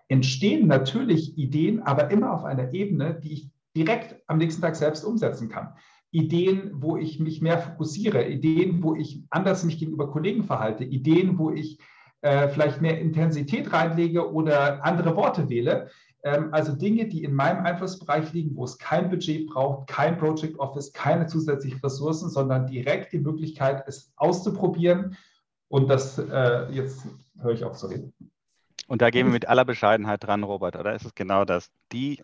entstehen 0.09 0.67
natürlich 0.67 1.37
Ideen, 1.37 1.81
aber 1.83 2.11
immer 2.11 2.33
auf 2.33 2.43
einer 2.43 2.73
Ebene, 2.73 3.19
die 3.23 3.33
ich 3.33 3.49
direkt 3.75 4.21
am 4.27 4.37
nächsten 4.37 4.61
Tag 4.61 4.75
selbst 4.75 5.05
umsetzen 5.05 5.47
kann. 5.47 5.73
Ideen, 6.11 6.71
wo 6.73 6.97
ich 6.97 7.19
mich 7.19 7.41
mehr 7.41 7.59
fokussiere, 7.59 8.27
Ideen, 8.27 8.81
wo 8.83 8.95
ich 8.95 9.23
anders 9.29 9.63
mich 9.63 9.77
gegenüber 9.77 10.11
Kollegen 10.11 10.43
verhalte, 10.43 10.83
Ideen, 10.83 11.37
wo 11.37 11.51
ich 11.51 11.79
äh, 12.21 12.49
vielleicht 12.49 12.81
mehr 12.81 12.99
Intensität 12.99 13.71
reinlege 13.71 14.33
oder 14.33 14.83
andere 14.83 15.15
Worte 15.15 15.47
wähle. 15.49 15.89
Ähm, 16.23 16.49
also 16.51 16.75
Dinge, 16.75 17.07
die 17.07 17.23
in 17.23 17.35
meinem 17.35 17.63
Einflussbereich 17.63 18.33
liegen, 18.33 18.55
wo 18.55 18.63
es 18.65 18.79
kein 18.79 19.11
Budget 19.11 19.47
braucht, 19.47 19.87
kein 19.87 20.17
Project 20.17 20.57
Office, 20.57 20.91
keine 20.91 21.27
zusätzlichen 21.27 21.79
Ressourcen, 21.81 22.29
sondern 22.29 22.65
direkt 22.65 23.13
die 23.13 23.19
Möglichkeit, 23.19 23.83
es 23.87 24.11
auszuprobieren. 24.17 25.15
Und 25.69 25.87
das, 25.87 26.17
äh, 26.17 26.71
jetzt 26.71 27.07
höre 27.39 27.53
ich 27.53 27.63
auf 27.63 27.77
zu 27.77 27.85
reden. 27.87 28.13
Und 28.89 29.03
da 29.03 29.11
gehen 29.11 29.27
wir 29.27 29.33
mit 29.33 29.47
aller 29.47 29.65
Bescheidenheit 29.65 30.23
dran, 30.23 30.43
Robert, 30.43 30.75
oder 30.75 30.95
ist 30.95 31.05
es 31.05 31.13
genau 31.13 31.45
das? 31.45 31.69
Die 31.91 32.23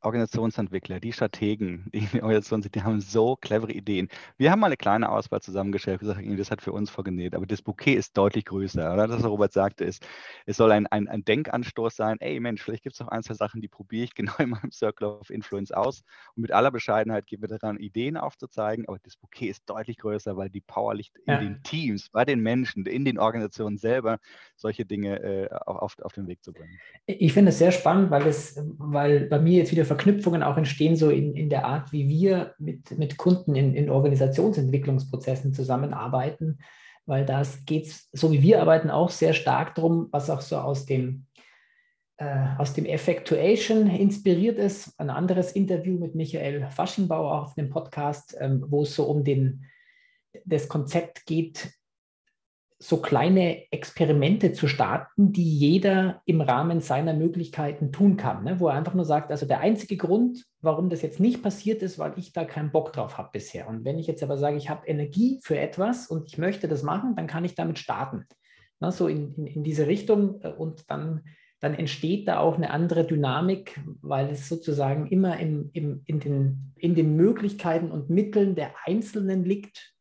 Organisationsentwickler, 0.00 1.00
die 1.00 1.12
Strategen, 1.12 1.86
die 1.92 1.98
in 1.98 2.08
der 2.12 2.22
Organisation 2.22 2.62
sind, 2.62 2.74
die 2.74 2.82
haben 2.82 3.00
so 3.00 3.36
clevere 3.36 3.72
Ideen. 3.72 4.08
Wir 4.36 4.50
haben 4.50 4.60
mal 4.60 4.66
eine 4.66 4.76
kleine 4.76 5.10
Auswahl 5.10 5.40
zusammengestellt, 5.40 6.00
gesagt, 6.00 6.20
das 6.38 6.50
hat 6.50 6.62
für 6.62 6.72
uns 6.72 6.90
vorgenäht, 6.90 7.34
aber 7.34 7.46
das 7.46 7.62
Bouquet 7.62 7.94
ist 7.94 8.16
deutlich 8.16 8.44
größer. 8.44 8.92
Oder? 8.92 9.08
Das, 9.08 9.18
was 9.18 9.30
Robert 9.30 9.52
sagte, 9.52 9.84
ist, 9.84 10.06
es 10.46 10.56
soll 10.56 10.72
ein, 10.72 10.86
ein, 10.86 11.08
ein 11.08 11.24
Denkanstoß 11.24 11.96
sein, 11.96 12.16
ey 12.20 12.38
Mensch, 12.40 12.62
vielleicht 12.62 12.84
gibt 12.84 12.94
es 12.94 13.00
noch 13.00 13.08
ein, 13.08 13.22
zwei 13.22 13.34
Sachen, 13.34 13.60
die 13.60 13.68
probiere 13.68 14.04
ich 14.04 14.14
genau 14.14 14.34
in 14.38 14.50
meinem 14.50 14.70
Circle 14.70 15.08
of 15.08 15.30
Influence 15.30 15.72
aus. 15.72 16.02
Und 16.36 16.42
mit 16.42 16.52
aller 16.52 16.70
Bescheidenheit 16.70 17.26
gehen 17.26 17.40
wir 17.40 17.48
daran, 17.48 17.78
Ideen 17.78 18.16
aufzuzeigen, 18.16 18.86
aber 18.88 18.98
das 19.02 19.16
Bouquet 19.16 19.48
ist 19.48 19.62
deutlich 19.66 19.98
größer, 19.98 20.36
weil 20.36 20.50
die 20.50 20.60
Power 20.60 20.94
liegt 20.94 21.16
in 21.18 21.32
ja. 21.32 21.38
den 21.38 21.62
Teams, 21.62 22.08
bei 22.10 22.24
den 22.24 22.40
Menschen, 22.40 22.86
in 22.86 23.04
den 23.04 23.18
Organisationen 23.18 23.78
selber, 23.78 24.18
solche 24.56 24.84
Dinge 24.84 25.20
äh, 25.22 25.48
auf, 25.66 25.98
auf 26.00 26.12
den 26.12 26.26
Weg 26.28 26.44
zu 26.44 26.52
bringen. 26.52 26.78
Ich 27.06 27.32
finde 27.32 27.50
es 27.50 27.58
sehr 27.58 27.72
spannend, 27.72 28.10
weil, 28.10 28.26
es, 28.26 28.60
weil 28.78 29.26
bei 29.26 29.38
mir 29.38 29.58
jetzt 29.58 29.72
wieder 29.72 29.87
Verknüpfungen 29.88 30.44
auch 30.44 30.56
entstehen, 30.56 30.94
so 30.94 31.10
in, 31.10 31.34
in 31.34 31.50
der 31.50 31.66
Art, 31.66 31.92
wie 31.92 32.08
wir 32.08 32.54
mit, 32.58 32.96
mit 32.96 33.16
Kunden 33.16 33.56
in, 33.56 33.74
in 33.74 33.90
Organisationsentwicklungsprozessen 33.90 35.52
zusammenarbeiten, 35.52 36.58
weil 37.06 37.26
das 37.26 37.64
geht, 37.64 37.92
so 38.12 38.30
wie 38.30 38.42
wir 38.42 38.60
arbeiten, 38.60 38.90
auch 38.90 39.10
sehr 39.10 39.32
stark 39.32 39.74
darum, 39.74 40.08
was 40.12 40.30
auch 40.30 40.42
so 40.42 40.58
aus 40.58 40.86
dem, 40.86 41.26
äh, 42.18 42.46
aus 42.58 42.74
dem 42.74 42.86
Effectuation 42.86 43.88
inspiriert 43.88 44.58
ist. 44.58 44.94
Ein 45.00 45.10
anderes 45.10 45.52
Interview 45.52 45.98
mit 45.98 46.14
Michael 46.14 46.68
Faschingbauer 46.70 47.42
auf 47.42 47.54
dem 47.54 47.70
Podcast, 47.70 48.36
ähm, 48.38 48.64
wo 48.68 48.82
es 48.82 48.94
so 48.94 49.04
um 49.04 49.24
den, 49.24 49.64
das 50.44 50.68
Konzept 50.68 51.26
geht, 51.26 51.72
so 52.80 52.98
kleine 52.98 53.72
Experimente 53.72 54.52
zu 54.52 54.68
starten, 54.68 55.32
die 55.32 55.58
jeder 55.58 56.22
im 56.26 56.40
Rahmen 56.40 56.80
seiner 56.80 57.12
Möglichkeiten 57.12 57.90
tun 57.90 58.16
kann, 58.16 58.44
ne? 58.44 58.60
wo 58.60 58.68
er 58.68 58.74
einfach 58.74 58.94
nur 58.94 59.04
sagt, 59.04 59.32
also 59.32 59.46
der 59.46 59.60
einzige 59.60 59.96
Grund, 59.96 60.44
warum 60.60 60.88
das 60.88 61.02
jetzt 61.02 61.18
nicht 61.18 61.42
passiert 61.42 61.82
ist, 61.82 61.98
weil 61.98 62.12
ich 62.16 62.32
da 62.32 62.44
keinen 62.44 62.70
Bock 62.70 62.92
drauf 62.92 63.18
habe 63.18 63.30
bisher. 63.32 63.68
Und 63.68 63.84
wenn 63.84 63.98
ich 63.98 64.06
jetzt 64.06 64.22
aber 64.22 64.36
sage, 64.36 64.56
ich 64.56 64.70
habe 64.70 64.86
Energie 64.86 65.40
für 65.42 65.58
etwas 65.58 66.06
und 66.06 66.28
ich 66.28 66.38
möchte 66.38 66.68
das 66.68 66.84
machen, 66.84 67.16
dann 67.16 67.26
kann 67.26 67.44
ich 67.44 67.56
damit 67.56 67.80
starten. 67.80 68.26
Ne? 68.78 68.92
So 68.92 69.08
in, 69.08 69.34
in, 69.34 69.46
in 69.46 69.64
diese 69.64 69.88
Richtung 69.88 70.40
äh, 70.42 70.48
und 70.48 70.88
dann, 70.88 71.24
dann 71.58 71.74
entsteht 71.74 72.28
da 72.28 72.38
auch 72.38 72.54
eine 72.54 72.70
andere 72.70 73.04
Dynamik, 73.04 73.80
weil 74.02 74.30
es 74.30 74.48
sozusagen 74.48 75.08
immer 75.08 75.40
im, 75.40 75.70
im, 75.72 76.02
in, 76.06 76.20
den, 76.20 76.72
in 76.76 76.94
den 76.94 77.16
Möglichkeiten 77.16 77.90
und 77.90 78.08
Mitteln 78.08 78.54
der 78.54 78.70
Einzelnen 78.84 79.44
liegt, 79.44 79.97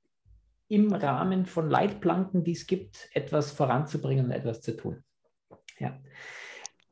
im 0.70 0.94
Rahmen 0.94 1.46
von 1.46 1.70
Leitplanken, 1.70 2.44
die 2.44 2.52
es 2.52 2.68
gibt, 2.68 3.10
etwas 3.14 3.52
voranzubringen 3.52 4.26
und 4.26 4.32
etwas 4.32 4.62
zu 4.62 4.76
tun. 4.76 5.04
Ja. 5.80 6.00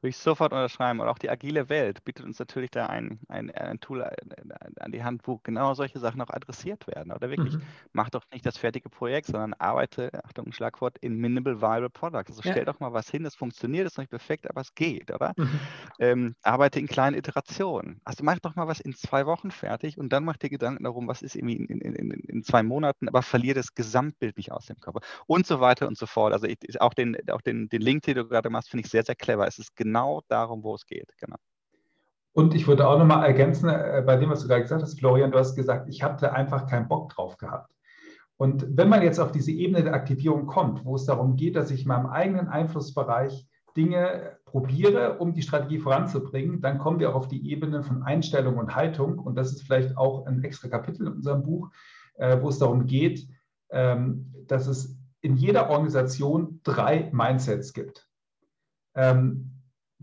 Würde 0.05 0.11
ich 0.11 0.17
sofort 0.17 0.53
unterschreiben. 0.53 0.99
Und 0.99 1.07
auch 1.07 1.17
die 1.17 1.31
agile 1.31 1.67
Welt 1.67 2.05
bietet 2.05 2.27
uns 2.27 2.37
natürlich 2.37 2.69
da 2.69 2.85
ein, 2.85 3.19
ein, 3.27 3.49
ein 3.49 3.79
Tool 3.79 4.01
äh, 4.01 4.15
an 4.79 4.91
die 4.91 5.03
Hand, 5.03 5.21
wo 5.25 5.39
genau 5.41 5.73
solche 5.73 5.97
Sachen 5.97 6.21
auch 6.21 6.29
adressiert 6.29 6.85
werden. 6.85 7.11
Oder 7.11 7.31
wirklich, 7.31 7.55
mhm. 7.55 7.63
mach 7.91 8.11
doch 8.11 8.21
nicht 8.31 8.45
das 8.45 8.55
fertige 8.55 8.87
Projekt, 8.87 9.25
sondern 9.25 9.55
arbeite, 9.55 10.11
Achtung, 10.23 10.51
Schlagwort, 10.51 10.99
in 10.99 11.17
Minimal 11.17 11.59
Viable 11.59 11.89
Products. 11.89 12.29
Also 12.29 12.43
ja. 12.43 12.51
stell 12.51 12.65
doch 12.65 12.79
mal 12.79 12.93
was 12.93 13.09
hin, 13.09 13.23
das 13.23 13.33
funktioniert, 13.33 13.87
ist 13.87 13.97
nicht 13.97 14.11
perfekt, 14.11 14.47
aber 14.47 14.61
es 14.61 14.75
geht, 14.75 15.09
oder? 15.09 15.33
Mhm. 15.37 15.59
Ähm, 15.97 16.35
arbeite 16.43 16.79
in 16.79 16.85
kleinen 16.85 17.17
Iterationen. 17.17 17.99
Also 18.03 18.23
mach 18.23 18.37
doch 18.37 18.55
mal 18.55 18.67
was 18.67 18.79
in 18.79 18.93
zwei 18.93 19.25
Wochen 19.25 19.49
fertig 19.49 19.97
und 19.97 20.13
dann 20.13 20.23
mach 20.23 20.37
dir 20.37 20.51
Gedanken 20.51 20.83
darum, 20.83 21.07
was 21.07 21.23
ist 21.23 21.35
irgendwie 21.35 21.55
in, 21.55 21.81
in, 21.81 21.95
in, 21.95 22.11
in 22.11 22.43
zwei 22.43 22.61
Monaten, 22.61 23.09
aber 23.09 23.23
verliere 23.23 23.55
das 23.55 23.73
Gesamtbild 23.73 24.37
nicht 24.37 24.51
aus 24.51 24.67
dem 24.67 24.77
Kopf. 24.77 25.03
Und 25.25 25.47
so 25.47 25.61
weiter 25.61 25.87
und 25.87 25.97
so 25.97 26.05
fort. 26.05 26.31
Also 26.31 26.45
ich, 26.45 26.79
auch, 26.79 26.93
den, 26.93 27.17
auch 27.31 27.41
den, 27.41 27.69
den 27.69 27.81
Link, 27.81 28.03
den 28.03 28.17
du 28.17 28.27
gerade 28.27 28.51
machst, 28.51 28.69
finde 28.69 28.85
ich 28.85 28.91
sehr, 28.91 29.03
sehr 29.03 29.15
clever. 29.15 29.47
Es 29.47 29.57
ist 29.57 29.75
genau 29.75 29.94
darum, 30.27 30.63
wo 30.63 30.75
es 30.75 30.85
geht. 30.85 31.11
Genau. 31.19 31.37
Und 32.33 32.53
ich 32.53 32.67
würde 32.67 32.87
auch 32.87 32.99
nochmal 32.99 33.25
ergänzen, 33.25 33.69
äh, 33.69 34.03
bei 34.05 34.17
dem, 34.17 34.29
was 34.29 34.41
du 34.41 34.47
gerade 34.47 34.61
gesagt 34.61 34.81
hast, 34.81 34.99
Florian, 34.99 35.31
du 35.31 35.37
hast 35.37 35.55
gesagt, 35.55 35.87
ich 35.87 36.03
hatte 36.03 36.33
einfach 36.33 36.67
keinen 36.67 36.87
Bock 36.89 37.09
drauf 37.09 37.37
gehabt. 37.37 37.71
Und 38.37 38.65
wenn 38.75 38.89
man 38.89 39.01
jetzt 39.01 39.19
auf 39.19 39.31
diese 39.31 39.51
Ebene 39.51 39.83
der 39.83 39.93
Aktivierung 39.93 40.45
kommt, 40.45 40.83
wo 40.83 40.95
es 40.95 41.05
darum 41.05 41.37
geht, 41.37 41.55
dass 41.55 41.71
ich 41.71 41.83
in 41.83 41.87
meinem 41.87 42.07
eigenen 42.07 42.49
Einflussbereich 42.49 43.47
Dinge 43.77 44.37
probiere, 44.43 45.17
um 45.19 45.33
die 45.33 45.41
Strategie 45.41 45.79
voranzubringen, 45.79 46.61
dann 46.61 46.77
kommen 46.77 46.99
wir 46.99 47.09
auch 47.09 47.15
auf 47.15 47.27
die 47.29 47.49
Ebene 47.49 47.83
von 47.83 48.03
Einstellung 48.03 48.57
und 48.57 48.75
Haltung. 48.75 49.19
Und 49.19 49.35
das 49.35 49.51
ist 49.51 49.63
vielleicht 49.63 49.97
auch 49.97 50.25
ein 50.25 50.43
extra 50.43 50.67
Kapitel 50.67 51.07
in 51.07 51.13
unserem 51.13 51.43
Buch, 51.43 51.69
äh, 52.15 52.41
wo 52.41 52.49
es 52.49 52.59
darum 52.59 52.85
geht, 52.85 53.27
ähm, 53.69 54.33
dass 54.47 54.67
es 54.67 54.97
in 55.21 55.35
jeder 55.35 55.69
Organisation 55.69 56.59
drei 56.63 57.09
Mindsets 57.13 57.73
gibt. 57.73 58.07
Ähm, 58.93 59.54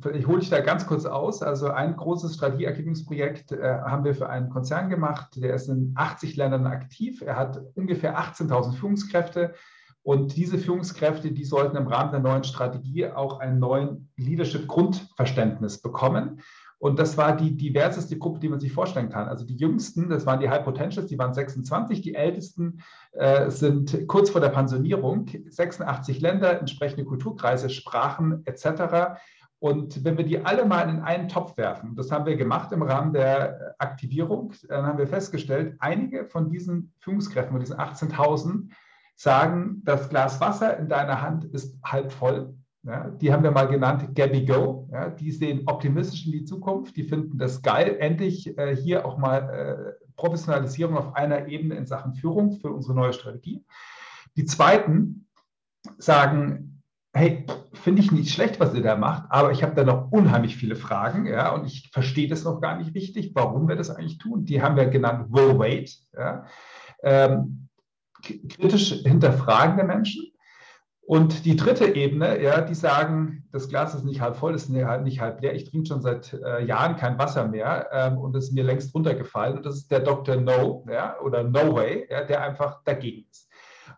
ich 0.06 0.26
hole 0.26 0.40
dich 0.40 0.50
da 0.50 0.60
ganz 0.60 0.86
kurz 0.86 1.04
aus. 1.04 1.42
Also 1.42 1.68
ein 1.68 1.96
großes 1.96 2.34
Strategieaktivierungsprojekt 2.34 3.52
äh, 3.52 3.80
haben 3.84 4.04
wir 4.04 4.14
für 4.14 4.28
einen 4.28 4.50
Konzern 4.50 4.88
gemacht, 4.88 5.36
der 5.36 5.54
ist 5.54 5.68
in 5.68 5.92
80 5.94 6.36
Ländern 6.36 6.66
aktiv. 6.66 7.22
Er 7.22 7.36
hat 7.36 7.60
ungefähr 7.74 8.18
18.000 8.18 8.74
Führungskräfte. 8.74 9.54
Und 10.02 10.36
diese 10.36 10.58
Führungskräfte, 10.58 11.30
die 11.30 11.44
sollten 11.44 11.76
im 11.76 11.86
Rahmen 11.86 12.10
der 12.10 12.20
neuen 12.20 12.42
Strategie 12.42 13.06
auch 13.06 13.38
einen 13.38 13.60
neuen 13.60 14.10
Leadership-Grundverständnis 14.16 15.80
bekommen. 15.80 16.40
Und 16.82 16.98
das 16.98 17.16
war 17.16 17.36
die 17.36 17.56
diverseste 17.56 18.18
Gruppe, 18.18 18.40
die 18.40 18.48
man 18.48 18.58
sich 18.58 18.72
vorstellen 18.72 19.08
kann. 19.08 19.28
Also 19.28 19.46
die 19.46 19.54
jüngsten, 19.54 20.08
das 20.08 20.26
waren 20.26 20.40
die 20.40 20.50
High 20.50 20.64
Potentials, 20.64 21.06
die 21.06 21.16
waren 21.16 21.32
26. 21.32 22.00
Die 22.00 22.16
ältesten 22.16 22.82
äh, 23.12 23.48
sind 23.50 24.08
kurz 24.08 24.30
vor 24.30 24.40
der 24.40 24.48
Pensionierung, 24.48 25.30
86 25.48 26.20
Länder, 26.20 26.58
entsprechende 26.58 27.04
Kulturkreise, 27.04 27.70
Sprachen 27.70 28.44
etc. 28.46 29.20
Und 29.62 30.04
wenn 30.04 30.18
wir 30.18 30.24
die 30.24 30.44
alle 30.44 30.64
mal 30.64 30.88
in 30.88 30.98
einen 31.02 31.28
Topf 31.28 31.56
werfen, 31.56 31.94
das 31.94 32.10
haben 32.10 32.26
wir 32.26 32.34
gemacht 32.34 32.72
im 32.72 32.82
Rahmen 32.82 33.12
der 33.12 33.76
Aktivierung, 33.78 34.52
dann 34.68 34.84
haben 34.84 34.98
wir 34.98 35.06
festgestellt, 35.06 35.76
einige 35.78 36.24
von 36.24 36.50
diesen 36.50 36.92
Führungskräften, 36.98 37.52
von 37.52 37.60
diesen 37.60 37.76
18.000, 37.76 38.72
sagen, 39.14 39.80
das 39.84 40.08
Glas 40.08 40.40
Wasser 40.40 40.76
in 40.78 40.88
deiner 40.88 41.22
Hand 41.22 41.44
ist 41.44 41.78
halb 41.84 42.10
voll 42.10 42.54
ja, 42.84 43.10
die 43.10 43.32
haben 43.32 43.44
wir 43.44 43.52
mal 43.52 43.68
genannt 43.68 44.12
Gabby 44.16 44.44
Go. 44.44 44.88
Ja, 44.90 45.08
die 45.08 45.30
sehen 45.30 45.62
optimistisch 45.66 46.26
in 46.26 46.32
die 46.32 46.44
Zukunft. 46.44 46.96
Die 46.96 47.04
finden 47.04 47.38
das 47.38 47.62
geil, 47.62 47.96
endlich 48.00 48.58
äh, 48.58 48.74
hier 48.74 49.06
auch 49.06 49.18
mal 49.18 49.94
äh, 49.96 50.06
Professionalisierung 50.16 50.96
auf 50.96 51.14
einer 51.14 51.46
Ebene 51.46 51.76
in 51.76 51.86
Sachen 51.86 52.14
Führung 52.14 52.58
für 52.58 52.72
unsere 52.72 52.96
neue 52.96 53.12
Strategie. 53.12 53.64
Die 54.34 54.46
zweiten 54.46 55.28
sagen, 55.98 56.71
hey, 57.14 57.46
finde 57.72 58.02
ich 58.02 58.10
nicht 58.10 58.32
schlecht, 58.32 58.58
was 58.58 58.74
ihr 58.74 58.82
da 58.82 58.96
macht, 58.96 59.24
aber 59.30 59.52
ich 59.52 59.62
habe 59.62 59.74
da 59.74 59.84
noch 59.84 60.10
unheimlich 60.10 60.56
viele 60.56 60.76
Fragen, 60.76 61.26
ja, 61.26 61.52
und 61.52 61.66
ich 61.66 61.90
verstehe 61.92 62.28
das 62.28 62.44
noch 62.44 62.60
gar 62.60 62.78
nicht 62.78 62.94
richtig, 62.94 63.32
warum 63.34 63.68
wir 63.68 63.76
das 63.76 63.90
eigentlich 63.90 64.18
tun. 64.18 64.44
Die 64.44 64.62
haben 64.62 64.76
wir 64.76 64.86
genannt 64.86 65.26
Will 65.30 65.58
Wait, 65.58 65.98
ja. 66.16 66.46
Ähm, 67.02 67.68
kritisch 68.22 68.92
hinterfragende 69.02 69.84
Menschen. 69.84 70.32
Und 71.04 71.44
die 71.44 71.56
dritte 71.56 71.96
Ebene, 71.96 72.40
ja, 72.40 72.60
die 72.60 72.76
sagen, 72.76 73.44
das 73.50 73.68
Glas 73.68 73.94
ist 73.94 74.04
nicht 74.04 74.20
halb 74.20 74.36
voll, 74.36 74.54
ist 74.54 74.70
nicht 74.70 74.86
halb 75.20 75.42
leer. 75.42 75.54
Ich 75.54 75.68
trinke 75.68 75.88
schon 75.88 76.00
seit 76.00 76.32
äh, 76.32 76.64
Jahren 76.64 76.96
kein 76.96 77.18
Wasser 77.18 77.48
mehr 77.48 77.88
ähm, 77.92 78.18
und 78.18 78.36
es 78.36 78.44
ist 78.44 78.52
mir 78.52 78.62
längst 78.62 78.94
runtergefallen. 78.94 79.56
Und 79.56 79.66
das 79.66 79.76
ist 79.76 79.90
der 79.90 80.00
Dr. 80.00 80.36
No 80.36 80.86
ja, 80.88 81.18
oder 81.20 81.42
No 81.42 81.74
Way, 81.74 82.06
ja, 82.08 82.22
der 82.22 82.42
einfach 82.42 82.82
dagegen 82.84 83.26
ist. 83.28 83.51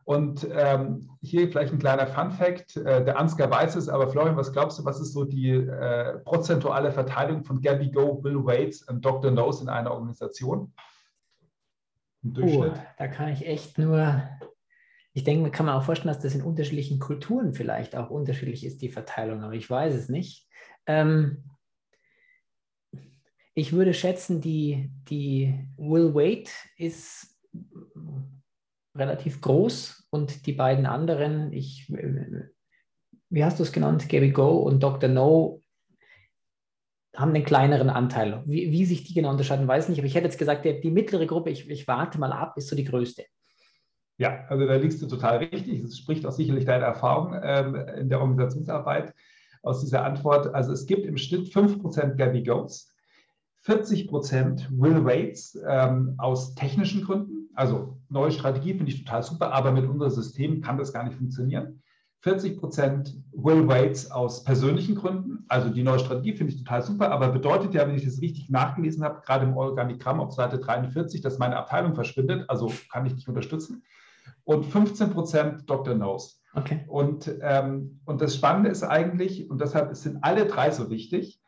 Und 0.05 0.47
ähm, 0.53 1.11
hier 1.23 1.49
vielleicht 1.49 1.73
ein 1.73 1.79
kleiner 1.79 2.07
Fun-Fact: 2.07 2.77
äh, 2.77 3.05
Der 3.05 3.19
Ansgar 3.19 3.51
weiß 3.51 3.77
es, 3.77 3.89
aber 3.89 4.09
Florian, 4.09 4.37
was 4.37 4.53
glaubst 4.53 4.79
du, 4.79 4.85
was 4.85 5.01
ist 5.01 5.13
so 5.13 5.25
die 5.25 5.51
äh, 5.51 6.19
prozentuale 6.21 6.93
Verteilung 6.93 7.45
von 7.45 7.61
Gabby 7.61 7.91
Go, 7.91 8.15
Bill 8.15 8.45
Waits 8.45 8.83
und 8.89 9.05
Dr. 9.05 9.31
No's 9.31 9.63
in 9.63 9.69
einer 9.69 9.93
Organisation? 9.93 10.73
Oh, 12.37 12.67
da 12.99 13.09
kann 13.09 13.29
ich 13.29 13.47
echt 13.47 13.79
nur 13.79 14.23
ich 15.17 15.23
denke, 15.23 15.51
kann 15.53 15.67
man 15.67 15.77
auch 15.77 15.85
vorstellen, 15.85 16.13
dass 16.13 16.23
das 16.23 16.35
in 16.35 16.43
unterschiedlichen 16.43 16.99
Kulturen 16.99 17.55
vielleicht 17.55 17.95
auch 17.95 18.11
unterschiedlich 18.11 18.67
ist, 18.67 18.83
die 18.83 18.89
Verteilung, 18.89 19.43
aber 19.43 19.55
ich 19.55 19.71
weiß 19.71 19.95
es 19.95 20.09
nicht. 20.09 20.49
Ähm, 20.87 21.45
ich 23.55 23.73
würde 23.73 23.95
schätzen, 23.95 24.41
die, 24.41 24.91
die 25.09 25.69
Will 25.77 26.13
Wait 26.17 26.51
ist 26.77 27.34
relativ 28.95 29.41
groß 29.41 30.07
und 30.11 30.47
die 30.47 30.53
beiden 30.53 30.87
anderen, 30.87 31.53
ich, 31.53 31.91
wie 33.29 33.45
hast 33.45 33.59
du 33.59 33.63
es 33.63 33.73
genannt, 33.73 34.09
Gabby 34.09 34.31
Go 34.31 34.59
und 34.59 34.83
Dr. 34.83 35.09
No, 35.09 35.61
haben 37.17 37.35
einen 37.35 37.45
kleineren 37.45 37.91
Anteil. 37.91 38.43
Wie, 38.47 38.71
wie 38.71 38.85
sich 38.85 39.05
die 39.05 39.15
genau 39.15 39.31
unterscheiden, 39.31 39.69
weiß 39.69 39.85
ich 39.85 39.91
nicht, 39.91 39.99
aber 39.99 40.07
ich 40.07 40.15
hätte 40.15 40.27
jetzt 40.27 40.39
gesagt, 40.39 40.65
die, 40.65 40.91
mittlere 40.91 41.27
Gruppe, 41.27 41.51
ich, 41.51 41.69
ich 41.69 41.87
warte 41.87 42.19
mal 42.19 42.33
ab, 42.33 42.55
ist 42.57 42.69
so 42.69 42.77
die 42.77 42.85
größte. 42.85 43.25
Ja, 44.17 44.45
also 44.49 44.67
da 44.67 44.77
liegst 44.77 45.03
du 45.03 45.07
total 45.07 45.39
richtig. 45.39 45.83
Es 45.83 45.99
spricht 45.99 46.25
auch 46.27 46.33
sicherlich 46.33 46.65
deine 46.65 46.85
Erfahrung 46.85 47.39
ähm, 47.43 47.75
in 47.75 48.09
der 48.09 48.21
Organisationsarbeit 48.21 49.13
aus 49.63 49.81
dieser 49.81 50.05
Antwort. 50.05 50.55
Also 50.55 50.73
es 50.73 50.87
gibt 50.87 51.07
im 51.07 51.17
Schnitt 51.17 51.49
5% 51.49 52.15
Gabby 52.15 52.43
Goats, 52.43 52.93
40% 53.67 54.69
Will 54.71 55.05
Waits 55.05 55.59
ähm, 55.67 56.15
aus 56.19 56.55
technischen 56.55 57.03
Gründen. 57.03 57.51
Also 57.55 57.99
neue 58.15 58.33
Strategie 58.33 58.75
finde 58.75 58.91
ich 58.91 59.05
total 59.05 59.23
super, 59.23 59.53
aber 59.53 59.73
mit 59.73 59.87
unserem 59.87 60.11
System 60.11 60.63
kann 60.63 60.79
das 60.79 60.93
gar 60.93 61.05
nicht 61.05 61.17
funktionieren. 61.17 61.83
40% 62.25 63.15
Will 63.33 63.69
Waits 63.69 64.11
aus 64.11 64.45
persönlichen 64.45 64.95
Gründen. 64.95 65.45
Also 65.49 65.69
die 65.69 65.83
neue 65.83 65.99
Strategie 65.99 66.33
finde 66.33 66.55
ich 66.55 66.59
total 66.65 66.81
super, 66.81 67.11
aber 67.11 67.29
bedeutet 67.29 67.75
ja, 67.75 67.87
wenn 67.87 67.97
ich 67.97 68.05
das 68.07 68.23
richtig 68.23 68.49
nachgelesen 68.49 69.05
habe, 69.05 69.21
gerade 69.27 69.45
im 69.45 69.55
Organigramm 69.55 70.21
auf 70.21 70.33
Seite 70.33 70.59
43, 70.59 71.21
dass 71.21 71.39
meine 71.39 71.59
Abteilung 71.59 71.95
verschwindet. 71.95 72.49
Also 72.49 72.73
kann 72.91 73.05
ich 73.05 73.15
nicht 73.15 73.29
unterstützen 73.29 73.83
und 74.45 74.65
15 74.65 75.11
Prozent 75.11 75.71
Dr. 75.71 75.95
Knows. 75.95 76.43
Okay. 76.55 76.85
Und, 76.87 77.31
ähm, 77.43 78.01
und 78.05 78.21
das 78.21 78.37
Spannende 78.37 78.71
ist 78.71 78.83
eigentlich, 78.83 79.51
und 79.51 79.61
deshalb 79.61 79.95
sind 79.97 80.23
alle 80.23 80.47
drei 80.47 80.71
so 80.71 80.89
wichtig, 80.91 81.41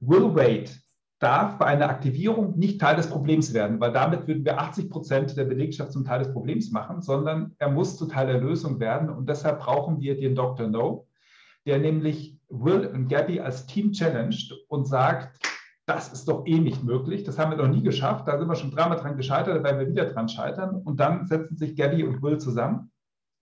Will 0.00 0.34
Wait 0.34 0.80
darf 1.18 1.56
bei 1.58 1.66
einer 1.66 1.88
Aktivierung 1.88 2.58
nicht 2.58 2.80
Teil 2.80 2.96
des 2.96 3.08
Problems 3.08 3.54
werden, 3.54 3.80
weil 3.80 3.92
damit 3.92 4.26
würden 4.26 4.44
wir 4.44 4.60
80 4.60 4.90
Prozent 4.90 5.36
der 5.36 5.44
Belegschaft 5.44 5.92
zum 5.92 6.04
Teil 6.04 6.18
des 6.18 6.32
Problems 6.32 6.70
machen, 6.70 7.00
sondern 7.00 7.54
er 7.58 7.70
muss 7.70 7.96
zu 7.96 8.06
Teil 8.06 8.26
der 8.26 8.40
Lösung 8.40 8.80
werden. 8.80 9.08
Und 9.08 9.28
deshalb 9.28 9.60
brauchen 9.60 10.00
wir 10.00 10.18
den 10.18 10.34
Dr. 10.34 10.68
No, 10.68 11.06
der 11.64 11.78
nämlich 11.78 12.38
Will 12.48 12.86
und 12.86 13.08
Gabby 13.08 13.40
als 13.40 13.66
Team 13.66 13.92
challenged 13.92 14.52
und 14.68 14.86
sagt, 14.86 15.40
das 15.86 16.12
ist 16.12 16.26
doch 16.28 16.46
eh 16.46 16.58
nicht 16.58 16.84
möglich. 16.84 17.24
Das 17.24 17.38
haben 17.38 17.50
wir 17.50 17.58
noch 17.58 17.72
nie 17.72 17.82
geschafft. 17.82 18.28
Da 18.28 18.38
sind 18.38 18.48
wir 18.48 18.56
schon 18.56 18.72
dreimal 18.72 18.98
dran 18.98 19.16
gescheitert, 19.16 19.56
da 19.56 19.64
werden 19.64 19.78
wir 19.78 19.88
wieder 19.88 20.06
dran 20.06 20.28
scheitern. 20.28 20.82
Und 20.82 21.00
dann 21.00 21.26
setzen 21.26 21.56
sich 21.56 21.76
Gabby 21.76 22.04
und 22.04 22.22
Will 22.22 22.38
zusammen 22.38 22.90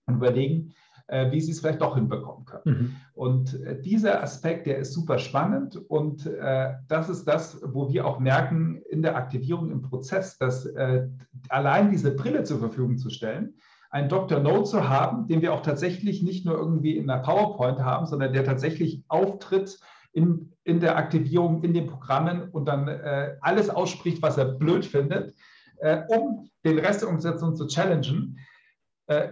und 0.07 0.15
überlegen, 0.15 0.73
äh, 1.07 1.31
wie 1.31 1.41
sie 1.41 1.51
es 1.51 1.59
vielleicht 1.59 1.81
doch 1.81 1.95
hinbekommen 1.95 2.45
können. 2.45 2.63
Mhm. 2.65 2.95
Und 3.13 3.61
äh, 3.61 3.79
dieser 3.79 4.23
Aspekt, 4.23 4.65
der 4.67 4.77
ist 4.77 4.93
super 4.93 5.19
spannend. 5.19 5.77
Und 5.89 6.25
äh, 6.25 6.73
das 6.87 7.09
ist 7.09 7.25
das, 7.25 7.61
wo 7.63 7.91
wir 7.91 8.05
auch 8.05 8.19
merken 8.19 8.81
in 8.89 9.01
der 9.01 9.15
Aktivierung 9.15 9.71
im 9.71 9.81
Prozess, 9.81 10.37
dass 10.37 10.65
äh, 10.65 11.07
allein 11.49 11.91
diese 11.91 12.15
Brille 12.15 12.43
zur 12.43 12.59
Verfügung 12.59 12.97
zu 12.97 13.09
stellen, 13.09 13.55
einen 13.91 14.09
Dr. 14.09 14.39
No 14.39 14.63
zu 14.63 14.89
haben, 14.89 15.27
den 15.27 15.41
wir 15.41 15.53
auch 15.53 15.61
tatsächlich 15.61 16.21
nicht 16.21 16.45
nur 16.45 16.57
irgendwie 16.57 16.97
in 16.97 17.09
einer 17.09 17.21
PowerPoint 17.21 17.79
haben, 17.79 18.05
sondern 18.05 18.33
der 18.33 18.43
tatsächlich 18.43 19.03
auftritt 19.07 19.79
in, 20.11 20.51
in 20.63 20.79
der 20.79 20.97
Aktivierung, 20.97 21.63
in 21.63 21.73
den 21.73 21.87
Programmen 21.87 22.49
und 22.49 22.65
dann 22.65 22.87
äh, 22.87 23.35
alles 23.41 23.69
ausspricht, 23.69 24.21
was 24.21 24.37
er 24.37 24.45
blöd 24.45 24.85
findet, 24.85 25.33
äh, 25.77 26.01
um 26.09 26.49
den 26.65 26.79
Rest 26.79 27.03
der 27.03 27.09
Umsetzung 27.09 27.55
zu 27.55 27.67
challengen, 27.67 28.37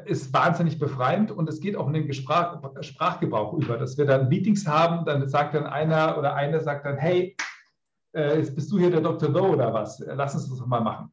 ist 0.06 0.32
wahnsinnig 0.34 0.78
befreiend 0.78 1.32
und 1.32 1.50
es 1.50 1.60
geht 1.60 1.76
auch 1.76 1.88
in 1.88 1.94
den 1.94 2.08
Gesprach, 2.08 2.62
Sprachgebrauch 2.82 3.54
über, 3.54 3.78
dass 3.78 3.98
wir 3.98 4.06
dann 4.06 4.30
Meetings 4.30 4.68
haben, 4.68 5.04
dann 5.06 5.28
sagt 5.28 5.56
dann 5.56 5.66
einer 5.66 6.18
oder 6.18 6.36
eine 6.36 6.60
sagt 6.60 6.86
dann, 6.86 6.98
hey, 6.98 7.36
äh, 8.16 8.38
jetzt 8.38 8.56
bist 8.56 8.72
du 8.72 8.78
hier 8.78 8.92
der 8.92 9.02
Dr. 9.02 9.30
No 9.30 9.48
oder 9.54 9.74
was? 9.74 10.00
Lass 10.06 10.36
uns 10.36 10.50
das 10.50 10.60
doch 10.60 10.68
mal 10.68 10.82
machen. 10.82 11.12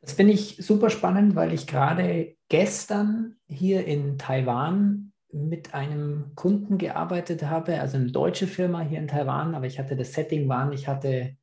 Das 0.00 0.12
finde 0.12 0.32
ich 0.32 0.56
super 0.56 0.90
spannend, 0.90 1.36
weil 1.36 1.52
ich 1.52 1.66
gerade 1.66 2.36
gestern 2.48 3.36
hier 3.46 3.84
in 3.86 4.18
Taiwan 4.18 5.12
mit 5.32 5.74
einem 5.74 6.32
Kunden 6.34 6.76
gearbeitet 6.76 7.44
habe, 7.44 7.80
also 7.80 7.96
eine 7.96 8.10
deutsche 8.10 8.46
Firma 8.46 8.80
hier 8.80 8.98
in 8.98 9.08
Taiwan, 9.08 9.54
aber 9.54 9.66
ich 9.66 9.78
hatte 9.78 9.96
das 9.96 10.12
Setting 10.12 10.48
waren, 10.48 10.72
ich 10.72 10.88
hatte, 10.88 11.36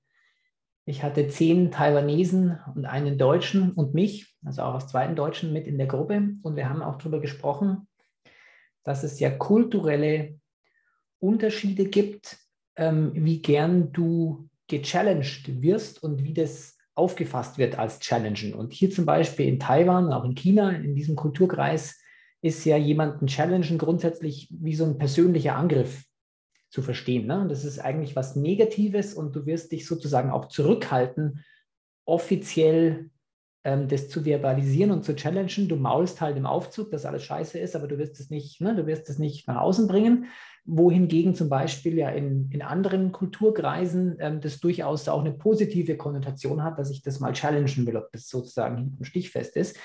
ich 0.89 1.03
hatte 1.03 1.27
zehn 1.27 1.69
Taiwanesen 1.69 2.57
und 2.73 2.85
einen 2.85 3.19
Deutschen 3.19 3.73
und 3.73 3.93
mich, 3.93 4.35
also 4.43 4.63
auch 4.63 4.73
aus 4.73 4.87
zweiten 4.87 5.15
Deutschen 5.15 5.53
mit 5.53 5.67
in 5.67 5.77
der 5.77 5.85
Gruppe. 5.85 6.33
Und 6.41 6.55
wir 6.55 6.67
haben 6.67 6.81
auch 6.81 6.97
darüber 6.97 7.19
gesprochen, 7.19 7.87
dass 8.83 9.03
es 9.03 9.19
ja 9.19 9.29
kulturelle 9.29 10.39
Unterschiede 11.19 11.85
gibt, 11.85 12.39
ähm, 12.75 13.11
wie 13.13 13.39
gern 13.39 13.91
du 13.91 14.49
gechallenged 14.67 15.61
wirst 15.61 16.01
und 16.01 16.23
wie 16.23 16.33
das 16.33 16.75
aufgefasst 16.95 17.59
wird 17.59 17.77
als 17.77 17.99
Challengen. 17.99 18.55
Und 18.55 18.73
hier 18.73 18.89
zum 18.89 19.05
Beispiel 19.05 19.47
in 19.47 19.59
Taiwan, 19.59 20.11
auch 20.11 20.23
in 20.23 20.33
China, 20.33 20.71
in 20.71 20.95
diesem 20.95 21.15
Kulturkreis, 21.15 22.01
ist 22.41 22.65
ja 22.65 22.77
jemanden 22.77 23.27
challengen 23.27 23.77
grundsätzlich 23.77 24.49
wie 24.49 24.73
so 24.73 24.85
ein 24.85 24.97
persönlicher 24.97 25.55
Angriff 25.55 26.05
zu 26.69 26.81
verstehen. 26.81 27.27
Ne? 27.27 27.45
Das 27.49 27.65
ist 27.65 27.79
eigentlich 27.79 28.15
was 28.15 28.35
Negatives 28.35 29.13
und 29.13 29.35
du 29.35 29.45
wirst 29.45 29.71
dich 29.71 29.85
sozusagen 29.85 30.31
auch 30.31 30.47
zurückhalten, 30.47 31.43
offiziell 32.05 33.09
ähm, 33.63 33.87
das 33.87 34.09
zu 34.09 34.23
verbalisieren 34.23 34.91
und 34.91 35.03
zu 35.03 35.15
challengen. 35.15 35.67
Du 35.67 35.75
maulst 35.75 36.21
halt 36.21 36.37
im 36.37 36.45
Aufzug, 36.45 36.91
dass 36.91 37.05
alles 37.05 37.23
scheiße 37.23 37.59
ist, 37.59 37.75
aber 37.75 37.87
du 37.87 37.97
wirst 37.97 38.19
es 38.19 38.29
nicht, 38.29 38.61
ne? 38.61 38.75
du 38.75 38.87
wirst 38.87 39.09
es 39.09 39.19
nicht 39.19 39.47
nach 39.47 39.61
außen 39.61 39.87
bringen. 39.87 40.25
Wohingegen 40.65 41.33
zum 41.33 41.49
Beispiel 41.49 41.97
ja 41.97 42.09
in, 42.09 42.49
in 42.51 42.61
anderen 42.61 43.11
Kulturkreisen 43.11 44.17
ähm, 44.19 44.39
das 44.39 44.59
durchaus 44.59 45.07
auch 45.09 45.21
eine 45.21 45.33
positive 45.33 45.97
Konnotation 45.97 46.63
hat, 46.63 46.77
dass 46.77 46.91
ich 46.91 47.01
das 47.01 47.19
mal 47.19 47.33
challengen 47.33 47.87
will, 47.87 47.97
ob 47.97 48.11
das 48.11 48.27
sozusagen 48.29 48.77
hinten 48.77 49.05
stichfest 49.05 49.55
ist. 49.55 49.77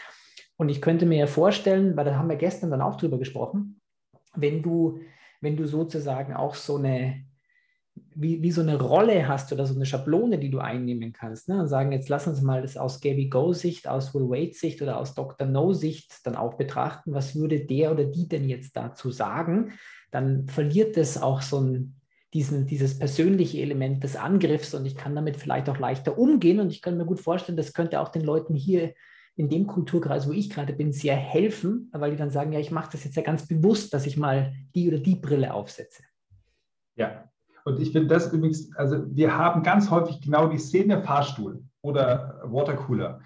Und 0.56 0.68
ich 0.68 0.80
könnte 0.80 1.06
mir 1.06 1.18
ja 1.18 1.26
vorstellen, 1.26 1.96
weil 1.96 2.04
da 2.04 2.16
haben 2.16 2.28
wir 2.28 2.36
gestern 2.36 2.70
dann 2.70 2.82
auch 2.82 2.96
drüber 2.96 3.18
gesprochen, 3.18 3.80
wenn 4.36 4.62
du, 4.62 5.00
wenn 5.44 5.56
du 5.56 5.66
sozusagen 5.66 6.34
auch 6.34 6.54
so 6.54 6.76
eine, 6.76 7.24
wie, 8.14 8.42
wie 8.42 8.50
so 8.50 8.62
eine 8.62 8.80
Rolle 8.80 9.28
hast 9.28 9.52
oder 9.52 9.66
so 9.66 9.74
eine 9.74 9.86
Schablone, 9.86 10.38
die 10.38 10.50
du 10.50 10.58
einnehmen 10.58 11.12
kannst, 11.12 11.48
ne? 11.48 11.60
und 11.60 11.68
sagen, 11.68 11.92
jetzt 11.92 12.08
lass 12.08 12.26
uns 12.26 12.42
mal 12.42 12.62
das 12.62 12.76
aus 12.76 13.00
Gabby 13.00 13.28
Go-Sicht, 13.28 13.86
aus 13.86 14.14
Will 14.14 14.28
Wade-Sicht 14.28 14.82
oder 14.82 14.98
aus 14.98 15.14
Dr. 15.14 15.46
No-Sicht 15.46 16.26
dann 16.26 16.34
auch 16.34 16.54
betrachten, 16.54 17.12
was 17.14 17.36
würde 17.36 17.60
der 17.60 17.92
oder 17.92 18.04
die 18.04 18.26
denn 18.26 18.48
jetzt 18.48 18.76
dazu 18.76 19.10
sagen, 19.10 19.72
dann 20.10 20.48
verliert 20.48 20.96
es 20.96 21.20
auch 21.20 21.42
so 21.42 21.60
ein, 21.60 22.00
diesen, 22.32 22.66
dieses 22.66 22.98
persönliche 22.98 23.60
Element 23.60 24.02
des 24.02 24.16
Angriffs 24.16 24.74
und 24.74 24.86
ich 24.86 24.96
kann 24.96 25.14
damit 25.14 25.36
vielleicht 25.36 25.68
auch 25.68 25.78
leichter 25.78 26.18
umgehen 26.18 26.58
und 26.58 26.70
ich 26.70 26.82
kann 26.82 26.96
mir 26.96 27.06
gut 27.06 27.20
vorstellen, 27.20 27.56
das 27.56 27.72
könnte 27.72 28.00
auch 28.00 28.08
den 28.08 28.22
Leuten 28.22 28.54
hier 28.54 28.92
in 29.36 29.48
dem 29.48 29.66
Kulturkreis, 29.66 30.28
wo 30.28 30.32
ich 30.32 30.50
gerade 30.50 30.72
bin, 30.72 30.92
sehr 30.92 31.16
helfen, 31.16 31.90
weil 31.92 32.12
die 32.12 32.16
dann 32.16 32.30
sagen, 32.30 32.52
ja, 32.52 32.60
ich 32.60 32.70
mache 32.70 32.92
das 32.92 33.04
jetzt 33.04 33.16
ja 33.16 33.22
ganz 33.22 33.46
bewusst, 33.46 33.92
dass 33.92 34.06
ich 34.06 34.16
mal 34.16 34.52
die 34.74 34.88
oder 34.88 34.98
die 34.98 35.16
Brille 35.16 35.52
aufsetze. 35.52 36.02
Ja, 36.96 37.30
und 37.64 37.80
ich 37.80 37.92
finde 37.92 38.08
das 38.08 38.32
übrigens, 38.32 38.74
also 38.76 39.04
wir 39.08 39.36
haben 39.36 39.62
ganz 39.62 39.90
häufig 39.90 40.20
genau 40.20 40.48
die 40.48 40.58
Szene 40.58 41.02
Fahrstuhl 41.02 41.64
oder 41.82 42.40
Watercooler. 42.44 43.20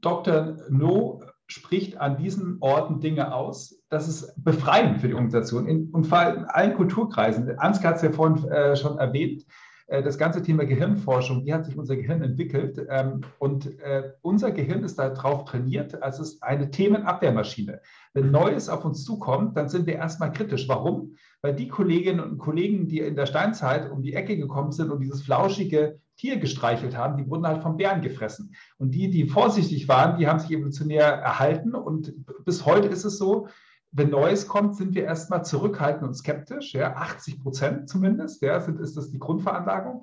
Dr. 0.00 0.58
No 0.68 1.22
spricht 1.46 1.98
an 1.98 2.16
diesen 2.16 2.58
Orten 2.60 3.00
Dinge 3.00 3.34
aus. 3.34 3.82
Das 3.88 4.08
ist 4.08 4.32
befreiend 4.42 5.00
für 5.00 5.08
die 5.08 5.14
Organisation 5.14 5.66
in, 5.66 5.90
und 5.90 6.06
vor 6.06 6.18
allem 6.18 6.38
in 6.38 6.44
allen 6.46 6.74
Kulturkreisen. 6.74 7.58
Ansgar 7.58 7.90
hat 7.90 7.96
es 7.96 8.02
ja 8.02 8.12
vorhin 8.12 8.44
äh, 8.48 8.76
schon 8.76 8.98
erwähnt. 8.98 9.44
Äh, 9.86 10.02
das 10.02 10.18
ganze 10.18 10.42
Thema 10.42 10.64
Gehirnforschung, 10.64 11.44
wie 11.44 11.52
hat 11.52 11.64
sich 11.64 11.76
unser 11.76 11.96
Gehirn 11.96 12.22
entwickelt? 12.22 12.80
Ähm, 12.88 13.22
und 13.38 13.78
äh, 13.80 14.12
unser 14.22 14.50
Gehirn 14.50 14.84
ist 14.84 14.98
darauf 14.98 15.44
trainiert, 15.44 16.02
als 16.02 16.18
es 16.18 16.34
ist 16.34 16.42
eine 16.42 16.70
Themenabwehrmaschine. 16.70 17.80
Wenn 18.14 18.30
Neues 18.30 18.68
auf 18.68 18.84
uns 18.84 19.04
zukommt, 19.04 19.56
dann 19.56 19.68
sind 19.68 19.86
wir 19.86 19.94
erstmal 19.94 20.32
kritisch. 20.32 20.68
Warum? 20.68 21.16
Weil 21.40 21.54
die 21.54 21.68
Kolleginnen 21.68 22.20
und 22.20 22.38
Kollegen, 22.38 22.88
die 22.88 23.00
in 23.00 23.16
der 23.16 23.26
Steinzeit 23.26 23.90
um 23.90 24.02
die 24.02 24.14
Ecke 24.14 24.36
gekommen 24.36 24.72
sind 24.72 24.90
und 24.90 25.00
dieses 25.00 25.22
flauschige 25.22 26.00
Tier 26.16 26.36
gestreichelt 26.36 26.96
haben, 26.96 27.16
die 27.16 27.28
wurden 27.28 27.46
halt 27.46 27.62
vom 27.62 27.76
Bären 27.76 28.02
gefressen. 28.02 28.54
Und 28.78 28.94
die, 28.94 29.10
die 29.10 29.26
vorsichtig 29.26 29.88
waren, 29.88 30.18
die 30.18 30.28
haben 30.28 30.38
sich 30.38 30.50
evolutionär 30.50 31.04
erhalten. 31.04 31.74
Und 31.74 32.14
bis 32.44 32.64
heute 32.66 32.88
ist 32.88 33.04
es 33.04 33.18
so, 33.18 33.48
wenn 33.92 34.10
Neues 34.10 34.48
kommt, 34.48 34.76
sind 34.76 34.94
wir 34.94 35.04
erstmal 35.04 35.44
zurückhaltend 35.44 36.02
und 36.02 36.14
skeptisch, 36.14 36.72
ja, 36.72 36.96
80 36.96 37.42
Prozent 37.42 37.88
zumindest, 37.88 38.42
ja, 38.42 38.58
sind, 38.60 38.80
ist 38.80 38.96
das 38.96 39.10
die 39.10 39.18
Grundveranlagung. 39.18 40.02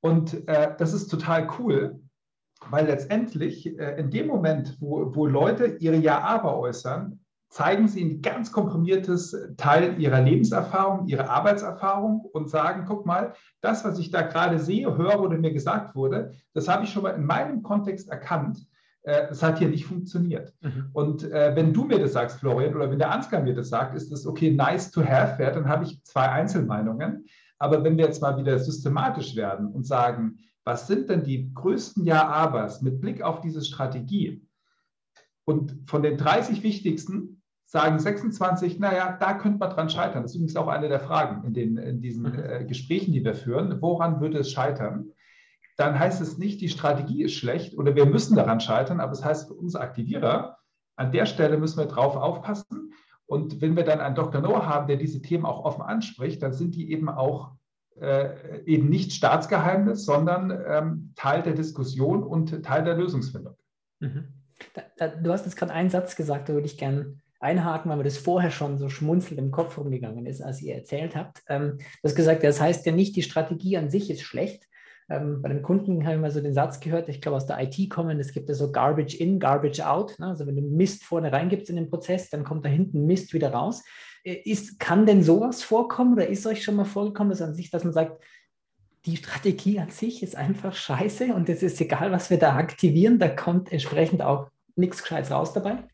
Und 0.00 0.46
äh, 0.48 0.74
das 0.76 0.92
ist 0.92 1.08
total 1.08 1.48
cool, 1.58 2.00
weil 2.68 2.86
letztendlich 2.86 3.78
äh, 3.78 3.98
in 3.98 4.10
dem 4.10 4.26
Moment, 4.26 4.76
wo, 4.80 5.14
wo 5.14 5.26
Leute 5.26 5.78
ihre 5.80 5.96
Ja-Aber 5.96 6.58
äußern, 6.58 7.20
zeigen 7.48 7.88
sie 7.88 8.02
ein 8.02 8.22
ganz 8.22 8.50
komprimiertes 8.50 9.36
Teil 9.56 10.00
ihrer 10.00 10.20
Lebenserfahrung, 10.20 11.06
ihrer 11.06 11.28
Arbeitserfahrung 11.28 12.20
und 12.32 12.48
sagen, 12.48 12.84
guck 12.86 13.04
mal, 13.04 13.34
das, 13.60 13.84
was 13.84 13.98
ich 13.98 14.10
da 14.10 14.22
gerade 14.22 14.58
sehe, 14.58 14.96
höre 14.96 15.20
oder 15.20 15.36
mir 15.36 15.52
gesagt 15.52 15.94
wurde, 15.94 16.32
das 16.54 16.68
habe 16.68 16.84
ich 16.84 16.92
schon 16.92 17.02
mal 17.02 17.10
in 17.10 17.26
meinem 17.26 17.62
Kontext 17.62 18.08
erkannt 18.08 18.66
es 19.02 19.42
hat 19.42 19.58
hier 19.58 19.68
nicht 19.68 19.84
funktioniert. 19.84 20.54
Mhm. 20.60 20.90
Und 20.92 21.24
äh, 21.24 21.54
wenn 21.56 21.72
du 21.72 21.84
mir 21.84 21.98
das 21.98 22.12
sagst, 22.12 22.38
Florian, 22.38 22.74
oder 22.74 22.90
wenn 22.90 22.98
der 22.98 23.10
Ansgar 23.10 23.42
mir 23.42 23.54
das 23.54 23.68
sagt, 23.68 23.96
ist 23.96 24.12
das 24.12 24.26
okay, 24.26 24.52
nice 24.52 24.90
to 24.90 25.04
have, 25.04 25.42
ja, 25.42 25.50
dann 25.50 25.68
habe 25.68 25.84
ich 25.84 26.02
zwei 26.04 26.28
Einzelmeinungen. 26.28 27.26
Aber 27.58 27.82
wenn 27.84 27.96
wir 27.96 28.06
jetzt 28.06 28.22
mal 28.22 28.36
wieder 28.36 28.58
systematisch 28.58 29.36
werden 29.36 29.68
und 29.68 29.86
sagen, 29.86 30.38
was 30.64 30.86
sind 30.86 31.10
denn 31.10 31.24
die 31.24 31.52
größten 31.52 32.04
Ja-Abers 32.04 32.82
mit 32.82 33.00
Blick 33.00 33.22
auf 33.22 33.40
diese 33.40 33.62
Strategie? 33.62 34.46
Und 35.44 35.76
von 35.86 36.02
den 36.02 36.16
30 36.16 36.62
wichtigsten 36.62 37.42
sagen 37.64 37.98
26, 37.98 38.78
naja, 38.78 39.16
da 39.18 39.34
könnte 39.34 39.58
man 39.58 39.70
dran 39.70 39.88
scheitern. 39.88 40.22
Das 40.22 40.32
ist 40.32 40.36
übrigens 40.36 40.56
auch 40.56 40.68
eine 40.68 40.88
der 40.88 41.00
Fragen 41.00 41.44
in, 41.44 41.54
den, 41.54 41.76
in 41.78 42.00
diesen 42.00 42.24
mhm. 42.24 42.38
äh, 42.38 42.64
Gesprächen, 42.64 43.12
die 43.12 43.24
wir 43.24 43.34
führen. 43.34 43.80
Woran 43.80 44.20
würde 44.20 44.38
es 44.38 44.52
scheitern? 44.52 45.06
Dann 45.82 45.98
heißt 45.98 46.20
es 46.20 46.38
nicht, 46.38 46.60
die 46.60 46.68
Strategie 46.68 47.24
ist 47.24 47.34
schlecht 47.34 47.76
oder 47.76 47.96
wir 47.96 48.06
müssen 48.06 48.36
daran 48.36 48.60
scheitern, 48.60 49.00
aber 49.00 49.12
es 49.12 49.24
heißt 49.24 49.48
für 49.48 49.54
uns 49.54 49.74
Aktivierer, 49.74 50.58
an 50.94 51.10
der 51.10 51.26
Stelle 51.26 51.58
müssen 51.58 51.78
wir 51.78 51.86
drauf 51.86 52.14
aufpassen. 52.14 52.92
Und 53.26 53.60
wenn 53.60 53.74
wir 53.74 53.82
dann 53.82 54.00
einen 54.00 54.14
Dr. 54.14 54.40
Noah 54.40 54.66
haben, 54.66 54.86
der 54.86 54.96
diese 54.96 55.20
Themen 55.22 55.44
auch 55.44 55.64
offen 55.64 55.82
anspricht, 55.82 56.40
dann 56.40 56.52
sind 56.52 56.76
die 56.76 56.92
eben 56.92 57.08
auch 57.08 57.52
äh, 58.00 58.62
eben 58.64 58.90
nicht 58.90 59.12
Staatsgeheimnis, 59.12 60.04
sondern 60.04 60.56
ähm, 60.66 61.12
Teil 61.16 61.42
der 61.42 61.54
Diskussion 61.54 62.22
und 62.22 62.62
Teil 62.64 62.84
der 62.84 62.94
Lösungsfindung. 62.94 63.56
Mhm. 63.98 64.28
Da, 64.74 64.82
da, 64.96 65.08
du 65.08 65.32
hast 65.32 65.46
jetzt 65.46 65.56
gerade 65.56 65.72
einen 65.72 65.90
Satz 65.90 66.14
gesagt, 66.14 66.48
da 66.48 66.52
würde 66.52 66.66
ich 66.66 66.78
gerne 66.78 67.16
einhaken, 67.40 67.90
weil 67.90 67.98
mir 67.98 68.04
das 68.04 68.18
vorher 68.18 68.52
schon 68.52 68.78
so 68.78 68.88
schmunzelnd 68.88 69.40
im 69.40 69.50
Kopf 69.50 69.76
rumgegangen 69.78 70.26
ist, 70.26 70.42
als 70.42 70.62
ihr 70.62 70.76
erzählt 70.76 71.16
habt. 71.16 71.42
Ähm, 71.48 71.78
du 71.78 72.04
hast 72.04 72.14
gesagt, 72.14 72.44
das 72.44 72.60
heißt 72.60 72.86
ja 72.86 72.92
nicht, 72.92 73.16
die 73.16 73.22
Strategie 73.22 73.76
an 73.76 73.90
sich 73.90 74.10
ist 74.10 74.22
schlecht, 74.22 74.68
ähm, 75.08 75.42
bei 75.42 75.48
den 75.48 75.62
Kunden 75.62 76.04
habe 76.04 76.14
ich 76.14 76.20
mal 76.20 76.30
so 76.30 76.40
den 76.40 76.54
Satz 76.54 76.80
gehört, 76.80 77.08
ich 77.08 77.20
glaube 77.20 77.36
aus 77.36 77.46
der 77.46 77.60
IT 77.60 77.90
kommen, 77.90 78.20
es 78.20 78.32
gibt 78.32 78.48
ja 78.48 78.54
so 78.54 78.70
Garbage 78.72 79.14
in, 79.14 79.38
Garbage 79.38 79.80
out. 79.80 80.18
Ne? 80.18 80.26
Also 80.26 80.46
wenn 80.46 80.56
du 80.56 80.62
Mist 80.62 81.04
vorne 81.04 81.32
reingibst 81.32 81.70
in 81.70 81.76
den 81.76 81.90
Prozess, 81.90 82.30
dann 82.30 82.44
kommt 82.44 82.64
da 82.64 82.68
hinten 82.68 83.06
Mist 83.06 83.34
wieder 83.34 83.52
raus. 83.52 83.82
Äh, 84.24 84.34
ist, 84.44 84.78
kann 84.78 85.06
denn 85.06 85.22
sowas 85.22 85.62
vorkommen 85.62 86.14
oder 86.14 86.28
ist 86.28 86.46
euch 86.46 86.62
schon 86.62 86.76
mal 86.76 86.84
vorgekommen, 86.84 87.30
dass 87.30 87.42
an 87.42 87.54
sich, 87.54 87.70
dass 87.70 87.84
man 87.84 87.92
sagt, 87.92 88.22
die 89.04 89.16
Strategie 89.16 89.80
an 89.80 89.90
sich 89.90 90.22
ist 90.22 90.36
einfach 90.36 90.74
scheiße 90.74 91.34
und 91.34 91.48
es 91.48 91.62
ist 91.62 91.80
egal, 91.80 92.12
was 92.12 92.30
wir 92.30 92.38
da 92.38 92.54
aktivieren, 92.54 93.18
da 93.18 93.28
kommt 93.28 93.72
entsprechend 93.72 94.22
auch 94.22 94.48
nichts 94.76 95.02
Gescheites 95.02 95.32
raus 95.32 95.52
dabei? 95.52 95.84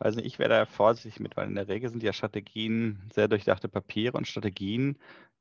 Also 0.00 0.20
ich 0.20 0.38
wäre 0.38 0.50
da 0.50 0.66
vorsichtig 0.66 1.18
mit, 1.18 1.36
weil 1.36 1.48
in 1.48 1.56
der 1.56 1.66
Regel 1.66 1.90
sind 1.90 2.02
ja 2.02 2.12
Strategien 2.12 3.00
sehr 3.12 3.26
durchdachte 3.26 3.68
Papiere 3.68 4.16
und 4.16 4.28
Strategien 4.28 4.96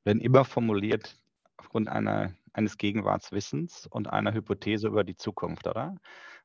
werden 0.07 0.21
immer 0.21 0.45
formuliert 0.45 1.15
aufgrund 1.57 1.89
einer, 1.89 2.33
eines 2.53 2.77
Gegenwartswissens 2.77 3.87
und 3.87 4.09
einer 4.09 4.33
Hypothese 4.33 4.87
über 4.87 5.03
die 5.03 5.17
Zukunft, 5.17 5.67
oder? 5.67 5.95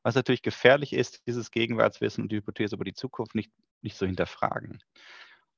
Was 0.03 0.15
natürlich 0.15 0.41
gefährlich 0.41 0.93
ist, 0.93 1.25
dieses 1.25 1.49
Gegenwartswissen 1.49 2.23
und 2.23 2.31
die 2.31 2.35
Hypothese 2.35 2.75
über 2.75 2.83
die 2.83 2.93
Zukunft 2.93 3.33
nicht, 3.33 3.51
nicht 3.81 3.97
zu 3.97 4.05
hinterfragen. 4.05 4.83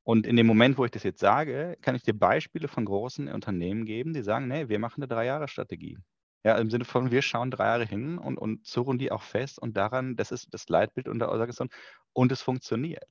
Und 0.04 0.28
in 0.28 0.36
dem 0.36 0.46
Moment, 0.46 0.78
wo 0.78 0.86
ich 0.86 0.92
das 0.92 1.02
jetzt 1.02 1.20
sage, 1.20 1.78
kann 1.82 1.96
ich 1.96 2.04
dir 2.04 2.14
Beispiele 2.14 2.68
von 2.68 2.86
großen 2.86 3.28
Unternehmen 3.28 3.86
geben, 3.86 4.14
die 4.14 4.22
sagen, 4.22 4.48
nee, 4.48 4.70
wir 4.70 4.78
machen 4.78 5.02
eine 5.02 5.08
Drei-Jahre-Strategie. 5.08 5.98
Ja, 6.44 6.60
im 6.60 6.70
Sinne 6.70 6.86
von, 6.86 7.10
wir 7.10 7.24
schauen 7.24 7.50
drei 7.50 7.66
Jahre 7.66 7.86
hin 7.88 8.20
und, 8.20 8.38
und 8.38 8.68
zurren 8.68 9.00
die 9.00 9.12
auch 9.12 9.24
fest 9.24 9.58
und 9.58 9.76
daran, 9.76 10.16
das 10.16 10.32
ist 10.32 10.54
das 10.54 10.70
Leitbild 10.70 11.08
unter 11.08 11.30
Organisation 11.30 11.70
und 12.16 12.32
es 12.32 12.42
funktioniert. 12.42 13.08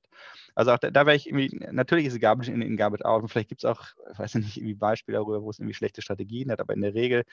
Also 0.55 0.73
auch 0.73 0.79
da, 0.79 0.91
da 0.91 1.07
wäre 1.07 1.17
ich 1.17 1.27
irgendwie, 1.29 1.51
natürlich 1.73 2.07
ist 2.07 2.15
es 2.15 2.21
Garbage 2.21 2.49
in, 2.49 2.63
in 2.63 2.77
Garbage 2.77 3.05
out 3.05 3.23
und 3.23 3.29
vielleicht 3.29 3.49
gibt 3.49 3.63
es 3.63 3.71
auch, 3.71 3.83
ich 4.13 4.19
weiß 4.19 4.35
nicht, 4.37 4.57
irgendwie 4.57 4.75
Beispiele 4.75 5.19
darüber, 5.19 5.43
wo 5.43 5.51
es 5.51 5.59
irgendwie 5.59 5.75
schlechte 5.75 6.03
Strategien 6.03 6.51
hat, 6.51 6.61
aber 6.61 6.75
in 6.75 6.81
der 6.81 6.95
Regel 6.95 7.25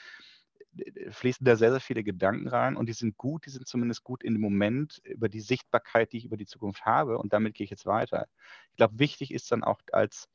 äh, 0.77 1.11
fließen 1.11 1.45
da 1.45 1.55
sehr, 1.55 1.71
sehr 1.71 1.79
viele 1.79 2.03
Gedanken 2.03 2.47
rein 2.47 2.75
und 2.75 2.87
die 2.87 2.93
sind 2.93 3.17
gut, 3.17 3.45
die 3.45 3.51
sind 3.51 3.67
zumindest 3.67 4.03
gut 4.03 4.23
in 4.23 4.33
dem 4.33 4.41
Moment 4.41 5.01
über 5.05 5.29
die 5.29 5.41
Sichtbarkeit, 5.41 6.11
die 6.11 6.17
ich 6.17 6.25
über 6.25 6.37
die 6.37 6.45
Zukunft 6.45 6.85
habe 6.85 7.17
und 7.17 7.33
damit 7.33 7.53
gehe 7.53 7.63
ich 7.63 7.71
jetzt 7.71 7.85
weiter. 7.85 8.27
Ich 8.71 8.77
glaube, 8.77 8.99
wichtig 8.99 9.31
ist 9.33 9.51
dann 9.51 9.63
auch 9.63 9.79
als 9.91 10.27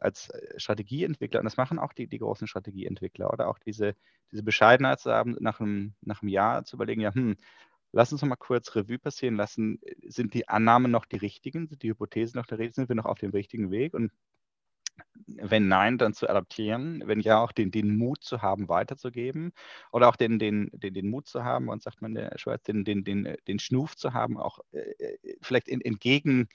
als 0.00 0.30
äh, 0.30 0.58
Strategieentwickler, 0.58 1.40
und 1.40 1.44
das 1.44 1.56
machen 1.56 1.78
auch 1.78 1.92
die, 1.92 2.06
die 2.06 2.18
großen 2.18 2.46
Strategieentwickler, 2.46 3.32
oder 3.32 3.48
auch 3.48 3.58
diese, 3.58 3.94
diese 4.32 4.42
Bescheidenheit 4.42 5.00
zu 5.00 5.12
haben, 5.12 5.36
nach 5.40 5.60
einem, 5.60 5.94
nach 6.00 6.22
einem 6.22 6.30
Jahr 6.30 6.64
zu 6.64 6.76
überlegen, 6.76 7.02
ja, 7.02 7.14
hm, 7.14 7.36
lass 7.92 8.12
uns 8.12 8.22
noch 8.22 8.28
mal 8.28 8.36
kurz 8.36 8.74
Revue 8.74 8.98
passieren 8.98 9.36
lassen. 9.36 9.80
Sind 10.06 10.34
die 10.34 10.48
Annahmen 10.48 10.90
noch 10.90 11.06
die 11.06 11.16
richtigen? 11.16 11.68
Sind 11.68 11.82
die 11.82 11.90
Hypothesen 11.90 12.38
noch 12.38 12.46
die 12.46 12.54
richtigen? 12.54 12.74
Sind 12.74 12.88
wir 12.88 12.96
noch 12.96 13.06
auf 13.06 13.18
dem 13.18 13.30
richtigen 13.30 13.70
Weg? 13.70 13.94
Und 13.94 14.12
wenn 15.26 15.68
nein, 15.68 15.98
dann 15.98 16.14
zu 16.14 16.28
adaptieren, 16.28 17.02
wenn 17.06 17.20
ja, 17.20 17.42
auch 17.42 17.52
den, 17.52 17.70
den 17.70 17.96
Mut 17.96 18.22
zu 18.22 18.42
haben, 18.42 18.68
weiterzugeben 18.68 19.52
oder 19.92 20.08
auch 20.08 20.16
den, 20.16 20.38
den, 20.38 20.70
den, 20.72 20.94
den 20.94 21.08
Mut 21.08 21.26
zu 21.26 21.44
haben, 21.44 21.68
und 21.68 21.82
sagt 21.82 22.02
man 22.02 22.10
in 22.10 22.16
der 22.16 22.38
Schweiz, 22.38 22.62
den, 22.64 22.84
den, 22.84 23.04
den, 23.04 23.36
den 23.46 23.58
Schnuf 23.58 23.96
zu 23.96 24.12
haben, 24.12 24.36
auch 24.36 24.58
äh, 24.72 25.16
vielleicht 25.40 25.68
in, 25.68 25.80
entgegen 25.80 26.48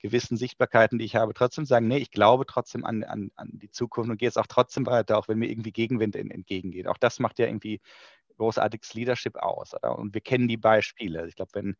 gewissen 0.00 0.36
Sichtbarkeiten, 0.36 0.98
die 0.98 1.04
ich 1.04 1.16
habe, 1.16 1.34
trotzdem 1.34 1.64
sagen, 1.64 1.88
nee, 1.88 1.98
ich 1.98 2.10
glaube 2.10 2.46
trotzdem 2.46 2.84
an, 2.84 3.02
an, 3.02 3.30
an 3.34 3.50
die 3.54 3.70
Zukunft 3.70 4.10
und 4.10 4.18
gehe 4.18 4.28
jetzt 4.28 4.38
auch 4.38 4.46
trotzdem 4.46 4.86
weiter, 4.86 5.18
auch 5.18 5.28
wenn 5.28 5.38
mir 5.38 5.50
irgendwie 5.50 5.72
Gegenwind 5.72 6.14
entgegengeht. 6.14 6.86
Auch 6.86 6.98
das 6.98 7.18
macht 7.18 7.38
ja 7.40 7.46
irgendwie 7.46 7.80
großartiges 8.38 8.94
Leadership 8.94 9.36
aus. 9.36 9.74
Oder? 9.74 9.98
Und 9.98 10.14
wir 10.14 10.20
kennen 10.20 10.48
die 10.48 10.56
Beispiele. 10.56 11.28
Ich 11.28 11.36
glaube, 11.36 11.50
wenn 11.54 11.76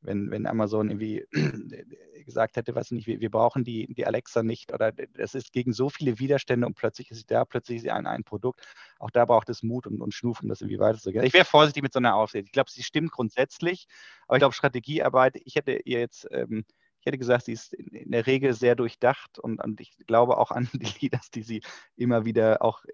wenn, 0.00 0.30
wenn 0.30 0.46
Amazon 0.46 0.90
irgendwie 0.90 1.24
gesagt 2.24 2.56
hätte, 2.56 2.74
weiß 2.74 2.92
nicht, 2.92 3.06
wir, 3.06 3.20
wir 3.20 3.30
brauchen 3.30 3.64
die, 3.64 3.92
die 3.94 4.06
Alexa 4.06 4.42
nicht 4.42 4.72
oder 4.72 4.92
es 5.14 5.34
ist 5.34 5.52
gegen 5.52 5.72
so 5.72 5.88
viele 5.88 6.18
Widerstände 6.18 6.66
und 6.66 6.74
plötzlich 6.74 7.10
ist 7.10 7.18
sie 7.18 7.26
da, 7.26 7.44
plötzlich 7.44 7.78
ist 7.78 7.82
sie 7.82 7.90
ein, 7.90 8.06
ein 8.06 8.24
Produkt. 8.24 8.62
Auch 8.98 9.10
da 9.10 9.24
braucht 9.24 9.48
es 9.48 9.62
Mut 9.62 9.86
und, 9.86 10.00
und 10.00 10.14
Schnuf, 10.14 10.42
um 10.42 10.48
das 10.48 10.60
irgendwie 10.60 10.78
weiterzugehen. 10.78 11.24
Ich 11.24 11.32
wäre 11.32 11.44
vorsichtig 11.44 11.82
mit 11.82 11.92
so 11.92 11.98
einer 11.98 12.14
Aufsicht. 12.14 12.46
Ich 12.46 12.52
glaube, 12.52 12.70
sie 12.70 12.82
stimmt 12.82 13.10
grundsätzlich, 13.10 13.86
aber 14.26 14.36
ich 14.36 14.40
glaube, 14.40 14.54
Strategiearbeit, 14.54 15.36
ich 15.44 15.56
hätte 15.56 15.80
ihr 15.84 16.00
jetzt, 16.00 16.28
ähm, 16.30 16.64
ich 17.00 17.06
hätte 17.06 17.18
gesagt, 17.18 17.46
sie 17.46 17.52
ist 17.52 17.72
in, 17.74 17.88
in 17.88 18.10
der 18.10 18.26
Regel 18.26 18.54
sehr 18.54 18.74
durchdacht 18.76 19.38
und, 19.38 19.62
und 19.62 19.80
ich 19.80 19.96
glaube 20.06 20.38
auch 20.38 20.50
an 20.50 20.68
die 20.72 20.92
Leaders, 21.00 21.30
die 21.30 21.42
sie 21.42 21.62
immer 21.96 22.24
wieder 22.24 22.62
auch 22.62 22.84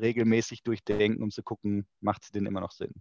regelmäßig 0.00 0.62
durchdenken, 0.62 1.22
um 1.22 1.30
zu 1.30 1.42
gucken, 1.42 1.86
macht 2.00 2.24
sie 2.24 2.32
denn 2.32 2.46
immer 2.46 2.60
noch 2.60 2.72
Sinn 2.72 2.92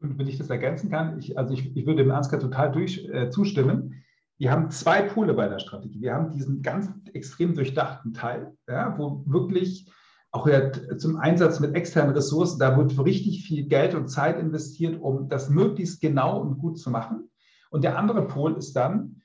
wenn 0.00 0.28
ich 0.28 0.38
das 0.38 0.50
ergänzen 0.50 0.90
kann, 0.90 1.18
ich, 1.18 1.38
also 1.38 1.54
ich, 1.54 1.74
ich 1.76 1.86
würde 1.86 2.02
dem 2.02 2.10
Ansgar 2.10 2.40
total 2.40 2.70
durch, 2.72 3.08
äh, 3.08 3.30
zustimmen. 3.30 4.04
Wir 4.38 4.50
haben 4.50 4.70
zwei 4.70 5.02
Pole 5.02 5.32
bei 5.34 5.48
der 5.48 5.58
Strategie. 5.58 6.02
Wir 6.02 6.14
haben 6.14 6.32
diesen 6.32 6.62
ganz 6.62 6.90
extrem 7.14 7.54
durchdachten 7.54 8.12
Teil, 8.12 8.54
ja, 8.68 8.96
wo 8.98 9.22
wirklich 9.26 9.90
auch 10.30 10.46
ja, 10.46 10.70
zum 10.98 11.16
Einsatz 11.16 11.60
mit 11.60 11.74
externen 11.74 12.14
Ressourcen, 12.14 12.58
da 12.58 12.76
wird 12.76 12.98
richtig 13.02 13.44
viel 13.46 13.66
Geld 13.66 13.94
und 13.94 14.08
Zeit 14.08 14.38
investiert, 14.38 15.00
um 15.00 15.28
das 15.28 15.48
möglichst 15.48 16.02
genau 16.02 16.40
und 16.42 16.58
gut 16.58 16.78
zu 16.78 16.90
machen. 16.90 17.30
Und 17.70 17.84
der 17.84 17.98
andere 17.98 18.26
Pol 18.26 18.56
ist 18.56 18.74
dann, 18.74 19.22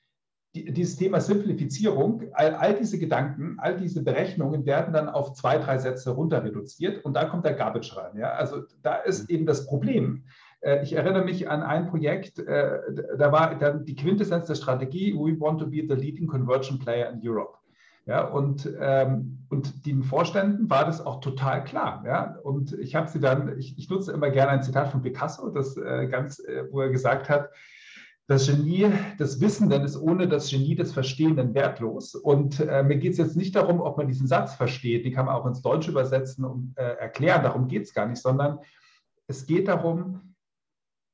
dieses 0.54 0.97
Thema 0.97 1.22
Simplifizierung, 1.22 2.24
all, 2.34 2.56
all, 2.56 2.76
diese 2.76 2.99
Gedanken, 2.99 3.58
all 3.60 3.78
diese 3.78 4.04
Berechnungen 4.04 4.66
werden 4.66 4.93
dann 4.93 5.08
auf 5.08 5.34
zwei, 5.34 5.58
drei 5.58 5.78
Sätze 5.78 6.12
runter 6.12 6.43
reduziert 6.43 7.06
und 7.06 7.14
da 7.14 7.26
kommt 7.26 7.45
der 7.45 7.54
Garbage 7.54 7.95
rein. 7.95 8.18
Ja? 8.18 8.32
Also 8.32 8.64
da 8.82 8.95
ist 8.95 9.30
eben 9.30 9.45
das 9.45 9.66
Problem, 9.66 10.26
äh, 10.60 10.84
ich 10.84 10.93
erinnere 10.93 11.24
mich 11.24 11.49
an 11.49 11.64
ein 11.64 11.88
Projekt, 11.88 12.39
äh, 12.39 12.80
da 13.18 13.32
war 13.32 13.58
dann 13.58 13.86
die 13.86 13.95
Quintessenz 13.95 14.47
der 14.47 14.56
Strategie, 14.56 15.14
we 15.14 15.39
want 15.39 15.60
to 15.62 15.68
be 15.68 15.86
the 15.88 15.95
leading 15.95 16.28
conversion 16.28 16.80
player 16.80 17.10
in 17.10 17.22
Europe. 17.24 17.58
Ja, 18.08 18.26
und, 18.26 18.68
ähm, 18.82 19.45
und 19.49 19.86
den 19.86 20.02
Vorständen 20.04 20.70
war 20.70 20.86
das 20.86 21.06
auch 21.06 21.22
total 21.22 21.64
klar. 21.64 22.04
Ja? 22.06 22.36
Und 22.43 22.74
ich 22.80 22.95
habe 22.95 23.08
sie 23.08 23.20
dann, 23.20 23.58
ich, 23.60 23.78
ich, 23.78 23.89
nutze 23.89 24.12
immer 24.12 24.32
gerne 24.32 24.52
ein 24.52 24.64
Zitat 24.64 24.89
von 24.89 25.04
Picasso, 25.04 25.49
das 25.49 25.78
äh, 25.78 26.08
ganz, 26.08 26.39
äh, 26.39 26.64
wo 26.72 26.82
er 26.82 26.89
gesagt 26.89 27.30
hat, 27.30 27.52
das 28.28 28.47
Genie 28.47 28.89
des 29.19 29.41
Wissenden 29.41 29.84
ist 29.84 29.97
ohne 29.97 30.28
das 30.28 30.49
Genie 30.49 30.76
des 30.76 30.93
Verstehenden 30.93 31.53
wertlos. 31.53 32.15
Und 32.15 32.59
äh, 32.59 32.84
mir 32.84 32.97
geht 32.97 33.13
es 33.13 33.17
jetzt 33.17 33.36
nicht 33.36 33.55
darum, 33.55 33.82
ob 33.82 33.97
man 33.97 34.07
diesen 34.07 34.28
Satz 34.28 34.53
versteht, 34.55 35.05
den 35.05 35.13
kann 35.13 35.26
man 35.26 35.36
auch 35.36 35.45
ins 35.45 35.61
Deutsche 35.61 35.91
übersetzen 35.91 36.45
und 36.45 36.74
äh, 36.78 36.93
erklären, 36.93 37.43
darum 37.43 37.67
geht 37.67 37.84
es 37.84 37.93
gar 37.93 38.07
nicht, 38.07 38.22
sondern 38.22 38.59
es 39.28 39.45
geht 39.45 39.67
darum, 39.67 40.36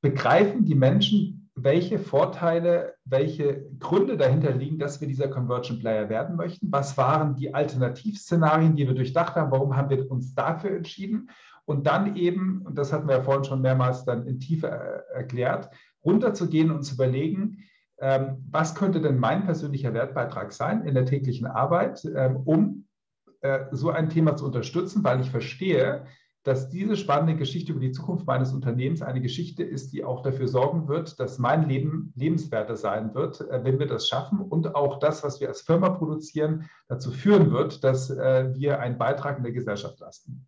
begreifen 0.00 0.64
die 0.64 0.74
Menschen, 0.74 1.50
welche 1.54 1.98
Vorteile, 1.98 2.94
welche 3.04 3.66
Gründe 3.78 4.16
dahinter 4.16 4.52
liegen, 4.52 4.78
dass 4.78 5.00
wir 5.00 5.08
dieser 5.08 5.28
Convergent 5.28 5.80
Player 5.80 6.08
werden 6.08 6.36
möchten? 6.36 6.70
Was 6.70 6.96
waren 6.96 7.34
die 7.34 7.52
Alternativszenarien, 7.52 8.76
die 8.76 8.86
wir 8.86 8.94
durchdacht 8.94 9.34
haben? 9.34 9.50
Warum 9.50 9.76
haben 9.76 9.90
wir 9.90 10.08
uns 10.10 10.34
dafür 10.34 10.70
entschieden? 10.70 11.30
Und 11.64 11.86
dann 11.86 12.16
eben, 12.16 12.62
und 12.64 12.78
das 12.78 12.92
hatten 12.92 13.08
wir 13.08 13.16
ja 13.16 13.22
vorhin 13.22 13.44
schon 13.44 13.60
mehrmals 13.60 14.04
dann 14.04 14.26
in 14.26 14.38
Tiefe 14.38 14.68
äh, 14.68 15.14
erklärt, 15.16 15.68
runterzugehen 16.04 16.70
und 16.70 16.82
zu 16.82 16.94
überlegen, 16.94 17.64
ähm, 18.00 18.44
was 18.50 18.74
könnte 18.74 19.00
denn 19.00 19.18
mein 19.18 19.44
persönlicher 19.44 19.92
Wertbeitrag 19.92 20.52
sein 20.52 20.84
in 20.84 20.94
der 20.94 21.06
täglichen 21.06 21.46
Arbeit, 21.46 22.04
ähm, 22.04 22.36
um 22.44 22.86
äh, 23.40 23.66
so 23.72 23.90
ein 23.90 24.08
Thema 24.08 24.36
zu 24.36 24.44
unterstützen, 24.44 25.02
weil 25.02 25.20
ich 25.20 25.30
verstehe, 25.30 26.06
dass 26.44 26.70
diese 26.70 26.96
spannende 26.96 27.36
Geschichte 27.36 27.72
über 27.72 27.80
die 27.80 27.90
Zukunft 27.90 28.26
meines 28.26 28.52
Unternehmens 28.52 29.02
eine 29.02 29.20
Geschichte 29.20 29.64
ist, 29.64 29.92
die 29.92 30.04
auch 30.04 30.22
dafür 30.22 30.48
sorgen 30.48 30.88
wird, 30.88 31.20
dass 31.20 31.38
mein 31.38 31.68
Leben 31.68 32.12
lebenswerter 32.16 32.76
sein 32.76 33.14
wird, 33.14 33.40
äh, 33.40 33.64
wenn 33.64 33.78
wir 33.78 33.86
das 33.86 34.08
schaffen 34.08 34.40
und 34.40 34.74
auch 34.74 34.98
das, 35.00 35.24
was 35.24 35.40
wir 35.40 35.48
als 35.48 35.62
Firma 35.62 35.90
produzieren, 35.90 36.70
dazu 36.86 37.10
führen 37.10 37.50
wird, 37.50 37.82
dass 37.82 38.10
äh, 38.10 38.54
wir 38.54 38.80
einen 38.80 38.96
Beitrag 38.96 39.38
in 39.38 39.42
der 39.42 39.52
Gesellschaft 39.52 39.98
leisten. 40.00 40.46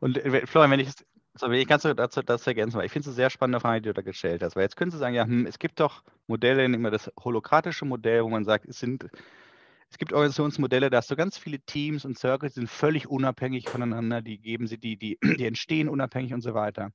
Und 0.00 0.18
Florian, 0.46 0.70
wenn 0.70 0.80
ich 0.80 0.88
es 0.88 0.96
so, 1.38 1.50
ich 1.50 1.66
kann 1.66 1.80
dazu 1.96 2.22
das 2.22 2.46
ergänzen, 2.46 2.78
weil 2.78 2.86
ich 2.86 2.92
finde 2.92 3.04
es 3.04 3.08
eine 3.08 3.16
sehr 3.16 3.30
spannende 3.30 3.60
Frage, 3.60 3.82
die 3.82 3.88
du 3.88 3.94
da 3.94 4.02
gestellt 4.02 4.42
hast. 4.42 4.56
Weil 4.56 4.62
jetzt 4.62 4.76
können 4.76 4.90
Sie 4.90 4.98
sagen, 4.98 5.14
ja, 5.14 5.24
hm, 5.24 5.46
es 5.46 5.58
gibt 5.58 5.80
doch 5.80 6.02
Modelle, 6.26 6.64
immer 6.64 6.90
das 6.90 7.10
holokratische 7.18 7.84
Modell, 7.84 8.24
wo 8.24 8.28
man 8.28 8.44
sagt, 8.44 8.66
es 8.66 8.78
sind 8.78 9.08
es 9.90 9.96
gibt 9.96 10.12
Organisationsmodelle, 10.12 10.90
da 10.90 10.98
hast 10.98 11.10
du 11.10 11.16
ganz 11.16 11.38
viele 11.38 11.60
Teams 11.60 12.04
und 12.04 12.18
Circles, 12.18 12.54
die 12.54 12.60
sind 12.60 12.70
völlig 12.70 13.08
unabhängig 13.08 13.68
voneinander, 13.68 14.20
die 14.20 14.38
geben 14.38 14.66
sie, 14.66 14.78
die, 14.78 14.96
die, 14.96 15.18
die 15.38 15.46
entstehen 15.46 15.88
unabhängig 15.88 16.34
und 16.34 16.42
so 16.42 16.54
weiter. 16.54 16.92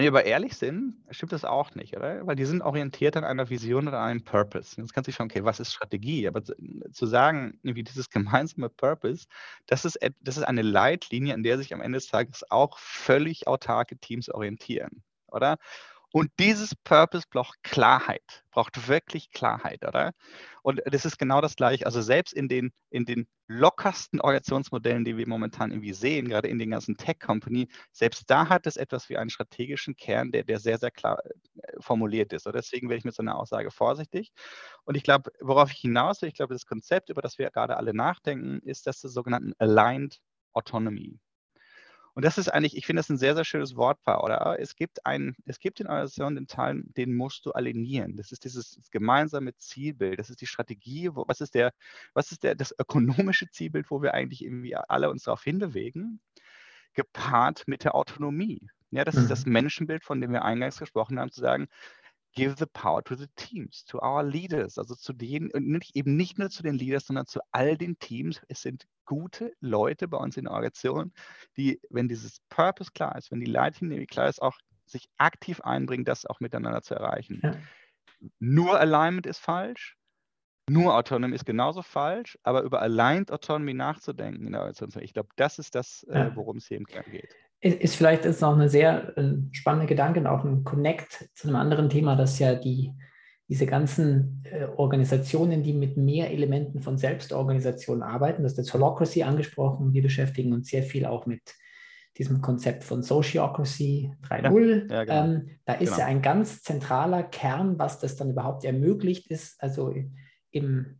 Wenn 0.00 0.04
wir 0.04 0.18
aber 0.18 0.24
ehrlich 0.24 0.56
sind, 0.56 0.96
stimmt 1.10 1.32
das 1.32 1.44
auch 1.44 1.74
nicht, 1.74 1.94
oder? 1.94 2.26
Weil 2.26 2.34
die 2.34 2.46
sind 2.46 2.62
orientiert 2.62 3.18
an 3.18 3.24
einer 3.24 3.50
Vision 3.50 3.86
oder 3.86 3.98
an 3.98 4.08
einem 4.08 4.24
Purpose. 4.24 4.80
Jetzt 4.80 4.94
kannst 4.94 5.06
du 5.06 5.10
dich 5.10 5.16
fragen, 5.16 5.30
okay, 5.30 5.44
was 5.44 5.60
ist 5.60 5.74
Strategie? 5.74 6.26
Aber 6.26 6.42
zu, 6.42 7.06
sagen, 7.06 7.58
wie 7.62 7.84
dieses 7.84 8.08
gemeinsame 8.08 8.70
Purpose, 8.70 9.26
das 9.66 9.84
ist, 9.84 9.98
das 10.22 10.38
ist 10.38 10.44
eine 10.44 10.62
Leitlinie, 10.62 11.34
an 11.34 11.42
der 11.42 11.58
sich 11.58 11.74
am 11.74 11.82
Ende 11.82 11.98
des 11.98 12.06
Tages 12.06 12.50
auch 12.50 12.78
völlig 12.78 13.46
autarke 13.46 13.98
Teams 13.98 14.30
orientieren, 14.30 15.02
oder? 15.26 15.58
Und 16.12 16.30
dieses 16.40 16.74
Purpose 16.74 17.24
braucht 17.30 17.62
Klarheit, 17.62 18.44
braucht 18.50 18.88
wirklich 18.88 19.30
Klarheit, 19.30 19.86
oder? 19.86 20.12
Und 20.62 20.82
das 20.84 21.04
ist 21.04 21.18
genau 21.18 21.40
das 21.40 21.54
Gleiche. 21.54 21.86
Also 21.86 22.02
selbst 22.02 22.32
in 22.32 22.48
den, 22.48 22.72
in 22.90 23.04
den 23.04 23.28
lockersten 23.46 24.20
Organisationsmodellen, 24.20 25.04
die 25.04 25.16
wir 25.16 25.28
momentan 25.28 25.70
irgendwie 25.70 25.92
sehen, 25.92 26.28
gerade 26.28 26.48
in 26.48 26.58
den 26.58 26.70
ganzen 26.70 26.96
Tech-Company, 26.96 27.68
selbst 27.92 28.24
da 28.28 28.48
hat 28.48 28.66
es 28.66 28.76
etwas 28.76 29.08
wie 29.08 29.18
einen 29.18 29.30
strategischen 29.30 29.94
Kern, 29.94 30.32
der, 30.32 30.42
der 30.42 30.58
sehr, 30.58 30.78
sehr 30.78 30.90
klar 30.90 31.20
äh, 31.24 31.80
formuliert 31.80 32.32
ist. 32.32 32.46
Und 32.46 32.56
deswegen 32.56 32.88
werde 32.88 32.98
ich 32.98 33.04
mit 33.04 33.14
so 33.14 33.22
einer 33.22 33.38
Aussage 33.38 33.70
vorsichtig. 33.70 34.32
Und 34.84 34.96
ich 34.96 35.04
glaube, 35.04 35.30
worauf 35.40 35.70
ich 35.70 35.78
hinaus 35.78 36.22
will, 36.22 36.28
ich 36.28 36.34
glaube, 36.34 36.54
das 36.54 36.66
Konzept, 36.66 37.10
über 37.10 37.22
das 37.22 37.38
wir 37.38 37.50
gerade 37.50 37.76
alle 37.76 37.94
nachdenken, 37.94 38.60
ist 38.64 38.86
das 38.88 39.00
des 39.00 39.12
sogenannten 39.12 39.52
Aligned 39.58 40.18
Autonomy. 40.52 41.20
Und 42.20 42.24
das 42.26 42.36
ist 42.36 42.48
eigentlich, 42.48 42.76
ich 42.76 42.84
finde 42.84 43.00
das 43.00 43.08
ein 43.08 43.16
sehr, 43.16 43.34
sehr 43.34 43.46
schönes 43.46 43.76
Wortpaar, 43.76 44.22
oder? 44.22 44.60
Es 44.60 44.76
gibt 44.76 45.06
ein, 45.06 45.34
es 45.46 45.58
gibt 45.58 45.80
in 45.80 45.86
Organisation 45.86 46.34
den 46.34 46.46
Teil, 46.46 46.82
den 46.84 47.14
musst 47.14 47.46
du 47.46 47.52
alignieren. 47.52 48.18
Das 48.18 48.30
ist 48.30 48.44
dieses 48.44 48.78
gemeinsame 48.90 49.56
Zielbild. 49.56 50.18
Das 50.18 50.28
ist 50.28 50.42
die 50.42 50.46
Strategie. 50.46 51.08
Wo, 51.14 51.24
was 51.26 51.40
ist 51.40 51.54
der, 51.54 51.72
was 52.12 52.30
ist 52.30 52.42
der, 52.42 52.56
das 52.56 52.74
ökonomische 52.78 53.48
Zielbild, 53.48 53.90
wo 53.90 54.02
wir 54.02 54.12
eigentlich 54.12 54.44
irgendwie 54.44 54.76
alle 54.76 55.08
uns 55.08 55.22
darauf 55.22 55.42
hinbewegen, 55.42 56.20
gepaart 56.92 57.66
mit 57.66 57.84
der 57.84 57.94
Autonomie. 57.94 58.68
Ja, 58.90 59.06
das 59.06 59.14
mhm. 59.14 59.22
ist 59.22 59.30
das 59.30 59.46
mhm. 59.46 59.52
Menschenbild, 59.52 60.04
von 60.04 60.20
dem 60.20 60.32
wir 60.32 60.44
eingangs 60.44 60.78
gesprochen 60.78 61.18
haben, 61.18 61.30
zu 61.30 61.40
sagen, 61.40 61.68
give 62.34 62.56
the 62.58 62.66
power 62.66 63.02
to 63.02 63.14
the 63.14 63.26
teams, 63.36 63.84
to 63.84 63.98
our 64.02 64.22
leaders, 64.22 64.78
also 64.78 64.94
zu 64.94 65.12
denen, 65.12 65.50
und 65.50 65.66
nicht, 65.66 65.96
eben 65.96 66.16
nicht 66.16 66.38
nur 66.38 66.50
zu 66.50 66.62
den 66.62 66.76
Leaders, 66.76 67.06
sondern 67.06 67.26
zu 67.26 67.40
all 67.52 67.76
den 67.76 67.98
Teams. 67.98 68.40
Es 68.48 68.62
sind 68.62 68.86
gute 69.04 69.52
Leute 69.60 70.08
bei 70.08 70.18
uns 70.18 70.36
in 70.36 70.44
der 70.44 70.52
Organisation, 70.52 71.12
die, 71.56 71.80
wenn 71.90 72.08
dieses 72.08 72.40
Purpose 72.48 72.92
klar 72.92 73.16
ist, 73.16 73.30
wenn 73.30 73.40
die 73.40 73.50
Leitlinie 73.50 74.06
klar 74.06 74.28
ist, 74.28 74.40
auch 74.40 74.58
sich 74.86 75.08
aktiv 75.18 75.60
einbringen, 75.60 76.04
das 76.04 76.26
auch 76.26 76.40
miteinander 76.40 76.82
zu 76.82 76.94
erreichen. 76.94 77.40
Ja. 77.42 77.56
Nur 78.38 78.78
Alignment 78.78 79.26
ist 79.26 79.38
falsch, 79.38 79.96
nur 80.68 80.94
Autonomy 80.94 81.34
ist 81.34 81.46
genauso 81.46 81.82
falsch, 81.82 82.38
aber 82.42 82.62
über 82.62 82.80
Aligned 82.82 83.32
Autonomy 83.32 83.74
nachzudenken 83.74 84.46
in 84.46 84.52
der 84.52 84.60
Organisation, 84.60 85.02
ich 85.02 85.12
glaube, 85.12 85.30
das 85.36 85.58
ist 85.58 85.74
das, 85.74 86.04
äh, 86.04 86.18
ja. 86.18 86.36
worum 86.36 86.58
es 86.58 86.68
hier 86.68 86.76
im 86.76 86.86
Kern 86.86 87.10
geht 87.10 87.34
ist 87.60 87.96
vielleicht 87.96 88.24
ist 88.24 88.40
noch 88.40 88.54
eine 88.54 88.68
sehr 88.68 89.16
äh, 89.18 89.34
spannende 89.52 89.86
Gedanke 89.86 90.20
und 90.20 90.26
auch 90.26 90.44
ein 90.44 90.64
Connect 90.64 91.28
zu 91.34 91.48
einem 91.48 91.56
anderen 91.56 91.90
Thema, 91.90 92.16
dass 92.16 92.38
ja 92.38 92.54
die, 92.54 92.94
diese 93.48 93.66
ganzen 93.66 94.42
äh, 94.44 94.64
Organisationen, 94.76 95.62
die 95.62 95.74
mit 95.74 95.96
mehr 95.96 96.30
Elementen 96.30 96.80
von 96.80 96.96
Selbstorganisation 96.96 98.02
arbeiten, 98.02 98.42
das 98.42 98.52
ist 98.52 98.58
jetzt 98.58 98.74
Holocracy 98.74 99.24
angesprochen, 99.24 99.92
wir 99.92 100.02
beschäftigen 100.02 100.52
uns 100.54 100.68
sehr 100.68 100.82
viel 100.82 101.04
auch 101.04 101.26
mit 101.26 101.42
diesem 102.16 102.40
Konzept 102.40 102.82
von 102.82 103.02
Sociocracy 103.02 104.12
3.0. 104.28 104.90
Ja, 104.90 104.96
ja, 104.96 105.04
genau. 105.04 105.24
ähm, 105.24 105.50
da 105.64 105.74
ist 105.74 105.90
genau. 105.90 105.98
ja 105.98 106.06
ein 106.06 106.22
ganz 106.22 106.62
zentraler 106.62 107.22
Kern, 107.22 107.78
was 107.78 107.98
das 107.98 108.16
dann 108.16 108.30
überhaupt 108.30 108.64
ermöglicht 108.64 109.30
ist. 109.30 109.62
Also 109.62 109.94
im, 110.50 110.98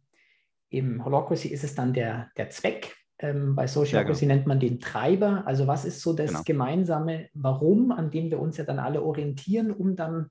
im 0.68 1.04
Holocracy 1.04 1.48
ist 1.48 1.64
es 1.64 1.74
dann 1.74 1.94
der, 1.94 2.30
der 2.36 2.50
Zweck, 2.50 2.96
Ähm, 3.22 3.54
bei 3.54 3.66
Sociocracy 3.66 4.24
ja, 4.24 4.28
genau. 4.28 4.34
nennt 4.34 4.46
man 4.46 4.60
den 4.60 4.80
Treiber. 4.80 5.46
Also 5.46 5.66
was 5.66 5.84
ist 5.84 6.00
so 6.00 6.12
das 6.14 6.30
genau. 6.30 6.42
gemeinsame 6.44 7.28
Warum, 7.34 7.92
an 7.92 8.10
dem 8.10 8.30
wir 8.30 8.40
uns 8.40 8.56
ja 8.56 8.64
dann 8.64 8.78
alle 8.78 9.02
orientieren, 9.02 9.70
um 9.70 9.94
dann 9.94 10.30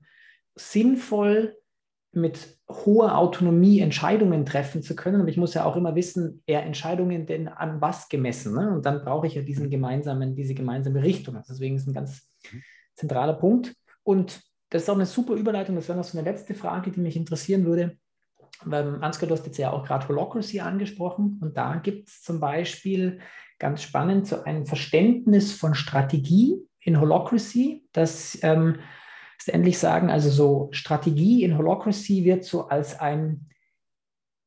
sinnvoll 0.56 1.56
mit 2.12 2.58
hoher 2.68 3.16
Autonomie 3.16 3.80
Entscheidungen 3.80 4.44
treffen 4.44 4.82
zu 4.82 4.96
können. 4.96 5.20
Und 5.20 5.28
ich 5.28 5.36
muss 5.36 5.54
ja 5.54 5.64
auch 5.64 5.76
immer 5.76 5.94
wissen, 5.94 6.42
eher 6.46 6.64
Entscheidungen 6.64 7.26
denn 7.26 7.46
an 7.46 7.80
was 7.80 8.08
gemessen. 8.08 8.54
Ne? 8.54 8.72
Und 8.72 8.84
dann 8.84 9.04
brauche 9.04 9.28
ich 9.28 9.36
ja 9.36 9.42
diesen 9.42 9.70
gemeinsamen, 9.70 10.34
diese 10.34 10.54
gemeinsame 10.54 11.02
Richtung. 11.02 11.36
Also 11.36 11.52
deswegen 11.52 11.76
ist 11.76 11.86
ein 11.86 11.94
ganz 11.94 12.28
mhm. 12.50 12.62
zentraler 12.96 13.34
Punkt. 13.34 13.74
Und 14.02 14.40
das 14.70 14.82
ist 14.82 14.90
auch 14.90 14.96
eine 14.96 15.06
super 15.06 15.34
Überleitung. 15.34 15.76
Das 15.76 15.88
wäre 15.88 15.98
noch 15.98 16.04
so 16.04 16.18
eine 16.18 16.28
letzte 16.28 16.54
Frage, 16.54 16.90
die 16.90 17.00
mich 17.00 17.16
interessieren 17.16 17.64
würde. 17.64 17.96
Weil, 18.64 19.02
Ansgar, 19.02 19.28
du 19.28 19.34
hast 19.34 19.46
jetzt 19.46 19.58
ja 19.58 19.72
auch 19.72 19.84
gerade 19.84 20.08
Holocracy 20.08 20.60
angesprochen. 20.60 21.38
Und 21.42 21.56
da 21.56 21.76
gibt 21.76 22.08
es 22.08 22.22
zum 22.22 22.40
Beispiel 22.40 23.20
ganz 23.58 23.82
spannend 23.82 24.26
so 24.26 24.42
ein 24.42 24.66
Verständnis 24.66 25.52
von 25.52 25.74
Strategie 25.74 26.56
in 26.80 27.00
Holocracy, 27.00 27.84
das 27.92 28.38
ähm, 28.42 28.78
letztendlich 29.38 29.78
sagen, 29.78 30.10
also 30.10 30.30
so 30.30 30.68
Strategie 30.72 31.44
in 31.44 31.56
Holocracy 31.56 32.24
wird 32.24 32.44
so 32.44 32.68
als 32.68 32.98
ein 32.98 33.48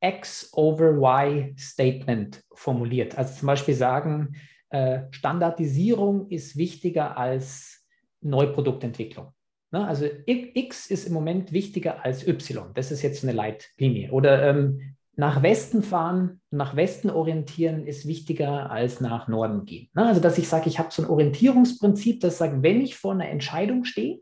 X 0.01 0.49
over 0.53 0.91
Y 0.91 1.55
Statement 1.57 2.43
formuliert. 2.53 3.18
Also 3.18 3.36
zum 3.39 3.47
Beispiel 3.47 3.76
sagen, 3.76 4.36
äh, 4.70 5.03
Standardisierung 5.11 6.30
ist 6.30 6.57
wichtiger 6.57 7.18
als 7.18 7.88
Neuproduktentwicklung. 8.22 9.32
Ne? 9.74 9.86
Also 9.86 10.07
X 10.26 10.89
ist 10.89 11.07
im 11.07 11.13
Moment 11.13 11.51
wichtiger 11.51 12.05
als 12.05 12.26
Y. 12.26 12.71
Das 12.76 12.91
ist 12.91 13.01
jetzt 13.01 13.24
eine 13.24 13.34
Leitlinie. 13.34 14.11
Oder 14.11 14.47
ähm, 14.47 14.95
nach 15.15 15.41
Westen 15.43 15.82
fahren, 15.84 16.41
nach 16.51 16.76
Westen 16.76 17.09
orientieren 17.09 17.86
ist 17.86 18.07
wichtiger 18.07 18.71
als 18.71 19.01
nach 19.01 19.28
Norden 19.28 19.65
gehen. 19.65 19.89
Ne? 19.95 20.05
Also 20.05 20.21
dass 20.21 20.38
ich 20.38 20.47
sage, 20.47 20.69
ich 20.69 20.78
habe 20.78 20.89
so 20.91 21.01
ein 21.01 21.09
Orientierungsprinzip, 21.09 22.21
das 22.21 22.38
sagt, 22.38 22.61
wenn 22.61 22.82
ich 22.82 22.95
vor 22.95 23.13
einer 23.13 23.30
Entscheidung 23.30 23.84
stehe, 23.84 24.19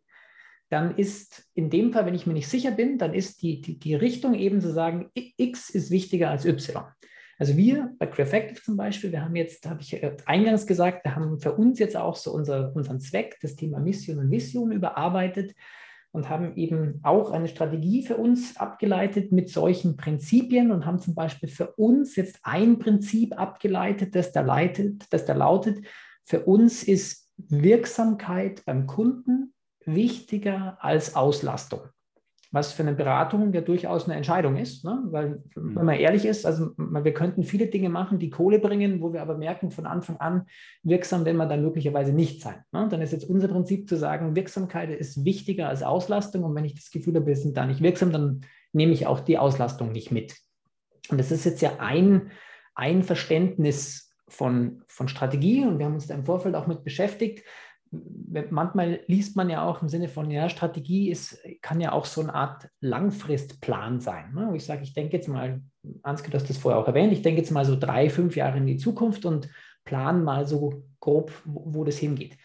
dann 0.70 0.96
ist 0.96 1.50
in 1.54 1.70
dem 1.70 1.92
Fall, 1.92 2.06
wenn 2.06 2.16
ich 2.16 2.26
mir 2.26 2.34
nicht 2.34 2.48
sicher 2.48 2.72
bin, 2.72 2.98
dann 2.98 3.14
ist 3.14 3.42
die, 3.42 3.60
die, 3.60 3.78
die 3.78 3.96
Richtung 3.96 4.34
eben 4.36 4.62
zu 4.62 4.72
sagen, 4.72 5.10
X 5.14 5.70
ist 5.70 5.92
wichtiger 5.92 6.30
als 6.30 6.46
Y. 6.46 6.86
Also 7.42 7.58
wir 7.58 7.96
bei 7.98 8.06
Creafactive 8.06 8.62
zum 8.62 8.78
Beispiel, 8.78 9.12
wir 9.12 9.24
haben 9.24 9.36
jetzt, 9.36 9.68
habe 9.68 9.82
ich 9.82 10.00
eingangs 10.28 10.68
gesagt, 10.68 11.04
wir 11.06 11.16
haben 11.16 11.40
für 11.40 11.54
uns 11.54 11.80
jetzt 11.80 11.98
auch 11.98 12.16
so 12.16 12.32
unser, 12.32 12.72
unseren 12.76 13.00
Zweck, 13.00 13.40
das 13.42 13.56
Thema 13.56 13.80
Mission 13.80 14.20
und 14.20 14.30
Vision 14.30 14.72
überarbeitet 14.72 15.56
und 16.12 16.30
haben 16.30 16.56
eben 16.56 17.00
auch 17.02 17.32
eine 17.32 17.48
Strategie 17.48 18.06
für 18.06 18.18
uns 18.18 18.58
abgeleitet 18.58 19.32
mit 19.32 19.50
solchen 19.50 19.98
Prinzipien 19.98 20.70
und 20.70 20.86
haben 20.86 21.00
zum 21.00 21.16
Beispiel 21.16 21.50
für 21.50 21.72
uns 21.78 22.16
jetzt 22.16 22.38
ein 22.44 22.78
Prinzip 22.78 23.36
abgeleitet, 23.40 24.14
das 24.14 24.32
da 24.32 24.42
leitet, 24.42 25.12
das 25.12 25.26
da 25.26 25.34
lautet, 25.34 25.84
für 26.26 26.42
uns 26.42 26.84
ist 26.84 27.28
Wirksamkeit 27.38 28.64
beim 28.66 28.86
Kunden 28.86 29.56
wichtiger 29.84 30.78
als 30.80 31.16
Auslastung. 31.16 31.90
Was 32.54 32.74
für 32.74 32.84
eine 32.84 32.94
Beratung 32.94 33.54
ja 33.54 33.62
durchaus 33.62 34.06
eine 34.06 34.16
Entscheidung 34.16 34.58
ist, 34.58 34.84
ne? 34.84 35.02
weil, 35.06 35.42
mhm. 35.56 35.76
wenn 35.76 35.86
man 35.86 35.96
ehrlich 35.96 36.26
ist, 36.26 36.46
also 36.46 36.72
wir 36.78 37.14
könnten 37.14 37.44
viele 37.44 37.68
Dinge 37.68 37.90
machen, 37.90 38.20
die 38.20 38.30
Kohle 38.30 38.60
bringen, 38.60 39.02
wo 39.02 39.14
wir 39.14 39.22
aber 39.22 39.38
merken, 39.38 39.72
von 39.72 39.86
Anfang 39.86 40.18
an 40.18 40.48
wirksam, 40.84 41.24
wenn 41.24 41.38
man 41.38 41.48
dann 41.48 41.64
möglicherweise 41.64 42.12
nicht 42.12 42.42
sein. 42.42 42.56
Ne? 42.74 42.88
Dann 42.90 43.02
ist 43.02 43.14
jetzt 43.14 43.30
unser 43.30 43.48
Prinzip 43.48 43.88
zu 43.88 43.96
sagen, 43.96 44.36
Wirksamkeit 44.36 44.90
ist 44.90 45.24
wichtiger 45.24 45.70
als 45.70 45.82
Auslastung 45.82 46.44
und 46.44 46.54
wenn 46.56 46.66
ich 46.66 46.76
das 46.76 46.92
Gefühl 46.92 47.16
habe, 47.16 47.28
wir 47.28 47.38
sind 47.38 47.56
da 47.56 47.66
nicht 47.66 47.82
wirksam, 47.82 48.12
dann 48.12 48.42
nehme 48.74 48.92
ich 48.92 49.08
auch 49.08 49.22
die 49.22 49.38
Auslastung 49.38 49.92
nicht 49.92 50.12
mit. 50.12 50.36
Und 51.10 51.20
das 51.20 51.32
ist 51.32 51.46
jetzt 51.46 51.62
ja 51.62 51.80
ein, 51.80 52.32
ein 52.76 53.04
Verständnis 53.04 54.14
von, 54.28 54.84
von 54.88 55.08
Strategie 55.08 55.66
und 55.66 55.78
wir 55.78 55.86
haben 55.86 55.94
uns 55.94 56.08
da 56.08 56.16
im 56.16 56.26
Vorfeld 56.26 56.56
auch 56.56 56.68
mit 56.68 56.84
beschäftigt 56.84 57.44
manchmal 58.50 59.02
liest 59.08 59.36
man 59.36 59.50
ja 59.50 59.66
auch 59.66 59.82
im 59.82 59.90
Sinne 59.90 60.08
von, 60.08 60.32
ja, 60.32 60.48
Strategie 60.50 61.10
ist, 61.10 61.40
kann 61.62 61.82
ja 61.82 61.92
auch 61.92 62.06
so 62.06 62.22
eine 62.22 62.34
Art 62.34 62.70
Langfristplan 62.80 64.00
sein. 64.00 64.34
Ne? 64.34 64.52
Ich 64.56 64.66
sage, 64.66 64.84
ich 64.84 64.94
denke 64.94 65.18
jetzt 65.18 65.28
mal, 65.28 65.62
Ansgar, 66.02 66.32
du 66.32 66.38
hast 66.38 66.50
das 66.50 66.58
vorher 66.58 66.80
auch 66.80 66.88
erwähnt, 66.88 67.12
ich 67.12 67.22
denke 67.22 67.42
jetzt 67.42 67.52
mal 67.52 67.66
so 67.66 67.78
drei, 67.78 68.10
fünf 68.10 68.36
Jahre 68.36 68.58
in 68.58 68.68
die 68.68 68.78
Zukunft 68.78 69.26
und 69.26 69.50
plan 69.84 70.24
mal 70.24 70.48
so 70.48 70.84
grob, 71.00 71.32
wo, 71.44 71.64
wo 71.66 71.84
das 71.84 71.98
hingeht. 71.98 72.38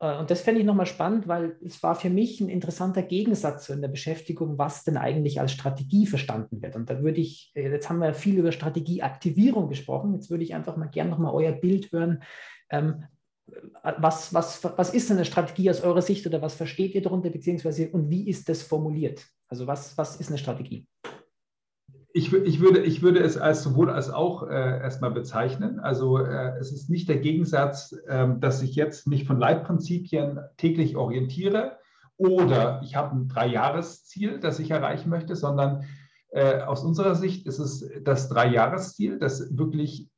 Äh, 0.00 0.18
und 0.18 0.30
das 0.30 0.42
fände 0.42 0.60
ich 0.60 0.66
nochmal 0.66 0.86
spannend, 0.86 1.28
weil 1.28 1.56
es 1.64 1.82
war 1.82 1.94
für 1.94 2.10
mich 2.10 2.40
ein 2.40 2.48
interessanter 2.48 3.02
Gegensatz 3.02 3.68
in 3.68 3.80
der 3.80 3.88
Beschäftigung, 3.88 4.58
was 4.58 4.84
denn 4.84 4.96
eigentlich 4.96 5.40
als 5.40 5.52
Strategie 5.52 6.06
verstanden 6.06 6.60
wird. 6.60 6.76
Und 6.76 6.90
da 6.90 7.02
würde 7.02 7.20
ich, 7.20 7.52
äh, 7.54 7.70
jetzt 7.70 7.88
haben 7.88 8.00
wir 8.00 8.12
viel 8.12 8.38
über 8.38 8.52
Strategieaktivierung 8.52 9.68
gesprochen, 9.68 10.14
jetzt 10.14 10.30
würde 10.30 10.44
ich 10.44 10.54
einfach 10.54 10.76
mal 10.76 10.88
gerne 10.88 11.10
nochmal 11.10 11.32
euer 11.32 11.52
Bild 11.52 11.92
hören. 11.92 12.22
Ähm, 12.70 13.04
was, 13.98 14.32
was, 14.34 14.62
was 14.76 14.94
ist 14.94 15.10
eine 15.10 15.24
Strategie 15.24 15.70
aus 15.70 15.80
eurer 15.80 16.02
Sicht 16.02 16.26
oder 16.26 16.42
was 16.42 16.54
versteht 16.54 16.94
ihr 16.94 17.02
darunter, 17.02 17.30
beziehungsweise 17.30 17.88
und 17.90 18.10
wie 18.10 18.28
ist 18.28 18.48
das 18.48 18.62
formuliert? 18.62 19.26
Also 19.48 19.66
was, 19.66 19.96
was 19.96 20.16
ist 20.16 20.28
eine 20.28 20.38
Strategie? 20.38 20.86
Ich, 22.12 22.32
ich, 22.32 22.60
würde, 22.60 22.80
ich 22.80 23.02
würde 23.02 23.20
es 23.20 23.36
als 23.36 23.62
sowohl 23.62 23.88
als 23.88 24.10
auch 24.10 24.42
äh, 24.42 24.80
erstmal 24.80 25.12
bezeichnen. 25.12 25.78
Also 25.78 26.18
äh, 26.18 26.58
es 26.58 26.72
ist 26.72 26.90
nicht 26.90 27.08
der 27.08 27.18
Gegensatz, 27.18 27.92
äh, 28.06 28.28
dass 28.38 28.62
ich 28.62 28.74
jetzt 28.74 29.06
mich 29.06 29.26
von 29.26 29.38
Leitprinzipien 29.38 30.40
täglich 30.56 30.96
orientiere 30.96 31.78
oder 32.16 32.80
ich 32.84 32.96
habe 32.96 33.16
ein 33.16 33.28
Dreijahresziel, 33.28 34.40
das 34.40 34.58
ich 34.58 34.72
erreichen 34.72 35.08
möchte, 35.08 35.36
sondern 35.36 35.84
äh, 36.30 36.60
aus 36.60 36.82
unserer 36.82 37.14
Sicht 37.14 37.46
ist 37.46 37.60
es 37.60 37.88
das 38.02 38.28
Dreijahresziel, 38.28 39.18
das 39.18 39.56
wirklich 39.56 40.10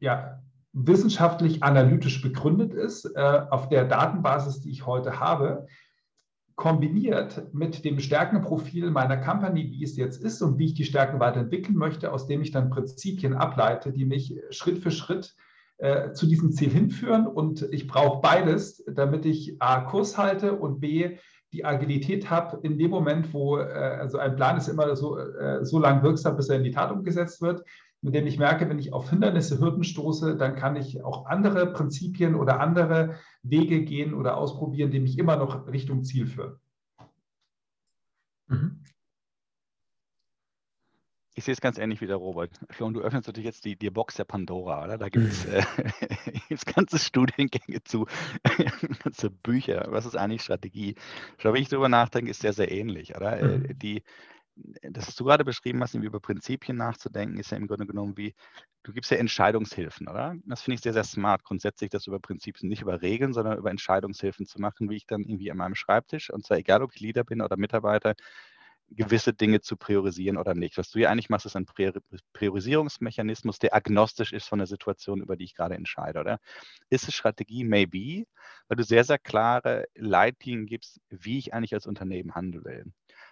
ja, 0.00 0.42
wissenschaftlich 0.72 1.62
analytisch 1.62 2.22
begründet 2.22 2.74
ist, 2.74 3.04
äh, 3.04 3.40
auf 3.50 3.68
der 3.68 3.84
Datenbasis, 3.84 4.60
die 4.60 4.70
ich 4.70 4.86
heute 4.86 5.20
habe, 5.20 5.66
kombiniert 6.56 7.54
mit 7.54 7.84
dem 7.84 8.00
Stärkenprofil 8.00 8.90
meiner 8.90 9.16
Company, 9.16 9.70
wie 9.70 9.84
es 9.84 9.96
jetzt 9.96 10.22
ist 10.22 10.42
und 10.42 10.58
wie 10.58 10.66
ich 10.66 10.74
die 10.74 10.84
Stärken 10.84 11.20
weiterentwickeln 11.20 11.76
möchte, 11.76 12.12
aus 12.12 12.26
dem 12.26 12.42
ich 12.42 12.50
dann 12.50 12.70
Prinzipien 12.70 13.34
ableite, 13.34 13.92
die 13.92 14.04
mich 14.04 14.40
Schritt 14.50 14.78
für 14.78 14.90
Schritt 14.90 15.36
äh, 15.78 16.12
zu 16.12 16.26
diesem 16.26 16.50
Ziel 16.50 16.70
hinführen. 16.70 17.28
Und 17.28 17.62
ich 17.70 17.86
brauche 17.86 18.20
beides, 18.20 18.84
damit 18.92 19.24
ich 19.24 19.62
A, 19.62 19.82
Kurs 19.82 20.18
halte 20.18 20.54
und 20.54 20.80
B, 20.80 21.18
die 21.52 21.64
Agilität 21.64 22.28
habe 22.28 22.58
in 22.62 22.76
dem 22.76 22.90
Moment, 22.90 23.32
wo, 23.32 23.58
äh, 23.58 23.62
also 23.62 24.18
ein 24.18 24.34
Plan 24.34 24.56
ist 24.56 24.68
immer 24.68 24.96
so, 24.96 25.16
so 25.62 25.78
lang 25.78 26.02
wirksam, 26.02 26.36
bis 26.36 26.48
er 26.48 26.56
in 26.56 26.64
die 26.64 26.72
Tat 26.72 26.90
umgesetzt 26.90 27.40
wird 27.40 27.62
mit 28.00 28.14
dem 28.14 28.26
ich 28.26 28.38
merke, 28.38 28.68
wenn 28.68 28.78
ich 28.78 28.92
auf 28.92 29.10
Hindernisse, 29.10 29.58
Hürden 29.58 29.84
stoße, 29.84 30.36
dann 30.36 30.54
kann 30.54 30.76
ich 30.76 31.02
auch 31.02 31.26
andere 31.26 31.72
Prinzipien 31.72 32.34
oder 32.34 32.60
andere 32.60 33.16
Wege 33.42 33.82
gehen 33.82 34.14
oder 34.14 34.36
ausprobieren, 34.36 34.90
die 34.90 35.00
mich 35.00 35.18
immer 35.18 35.36
noch 35.36 35.66
Richtung 35.66 36.04
Ziel 36.04 36.26
führen. 36.26 36.58
Mhm. 38.46 38.82
Ich 41.34 41.44
sehe 41.44 41.52
es 41.52 41.60
ganz 41.60 41.78
ähnlich 41.78 42.00
wie 42.00 42.08
der 42.08 42.16
Robert. 42.16 42.50
Florian, 42.68 42.94
du 42.94 43.00
öffnest 43.00 43.28
natürlich 43.28 43.46
jetzt 43.46 43.64
die, 43.64 43.76
die 43.76 43.90
Box 43.90 44.16
der 44.16 44.24
Pandora, 44.24 44.82
oder? 44.82 44.98
Da 44.98 45.08
gibt 45.08 45.26
es 45.28 45.44
äh, 45.44 45.62
ganze 46.74 46.98
Studiengänge 46.98 47.84
zu, 47.84 48.06
ganze 49.04 49.30
Bücher. 49.30 49.86
Was 49.90 50.04
ist 50.04 50.16
eigentlich 50.16 50.42
Strategie? 50.42 50.96
Schau, 51.36 51.52
wenn 51.52 51.62
ich 51.62 51.68
darüber 51.68 51.88
nachdenke, 51.88 52.28
ist 52.28 52.40
sehr, 52.40 52.52
sehr 52.52 52.72
ähnlich, 52.72 53.14
oder? 53.14 53.38
Äh, 53.38 53.58
mhm. 53.58 53.78
Die, 53.78 54.02
das, 54.82 55.08
was 55.08 55.14
du 55.16 55.24
gerade 55.24 55.44
beschrieben 55.44 55.82
hast, 55.82 55.94
über 55.94 56.20
Prinzipien 56.20 56.76
nachzudenken, 56.76 57.38
ist 57.38 57.50
ja 57.50 57.56
im 57.56 57.66
Grunde 57.66 57.86
genommen 57.86 58.16
wie, 58.16 58.34
du 58.82 58.92
gibst 58.92 59.10
ja 59.10 59.16
Entscheidungshilfen, 59.16 60.08
oder? 60.08 60.34
Das 60.46 60.62
finde 60.62 60.76
ich 60.76 60.80
sehr, 60.80 60.92
sehr 60.92 61.04
smart, 61.04 61.44
grundsätzlich 61.44 61.90
das 61.90 62.06
über 62.06 62.18
Prinzipien, 62.20 62.68
nicht 62.68 62.82
über 62.82 63.02
Regeln, 63.02 63.32
sondern 63.32 63.58
über 63.58 63.70
Entscheidungshilfen 63.70 64.46
zu 64.46 64.60
machen, 64.60 64.90
wie 64.90 64.96
ich 64.96 65.06
dann 65.06 65.22
irgendwie 65.22 65.50
an 65.50 65.58
meinem 65.58 65.74
Schreibtisch, 65.74 66.30
und 66.30 66.44
zwar 66.44 66.58
egal, 66.58 66.82
ob 66.82 66.94
ich 66.94 67.00
Leader 67.00 67.24
bin 67.24 67.42
oder 67.42 67.56
Mitarbeiter, 67.56 68.14
gewisse 68.90 69.34
Dinge 69.34 69.60
zu 69.60 69.76
priorisieren 69.76 70.38
oder 70.38 70.54
nicht. 70.54 70.78
Was 70.78 70.90
du 70.90 70.98
ja 70.98 71.10
eigentlich 71.10 71.28
machst, 71.28 71.46
ist 71.46 71.56
ein 71.56 71.66
Priorisierungsmechanismus, 72.32 73.58
der 73.58 73.74
agnostisch 73.74 74.32
ist 74.32 74.48
von 74.48 74.58
der 74.58 74.66
Situation, 74.66 75.20
über 75.20 75.36
die 75.36 75.44
ich 75.44 75.54
gerade 75.54 75.74
entscheide, 75.74 76.20
oder? 76.20 76.38
Ist 76.88 77.06
es 77.06 77.14
Strategie? 77.14 77.64
Maybe, 77.64 78.24
weil 78.68 78.76
du 78.76 78.84
sehr, 78.84 79.04
sehr 79.04 79.18
klare 79.18 79.86
Leitlinien 79.94 80.66
gibst, 80.66 81.00
wie 81.10 81.38
ich 81.38 81.52
eigentlich 81.52 81.74
als 81.74 81.86
Unternehmen 81.86 82.34
handeln 82.34 82.64
will. 82.64 82.84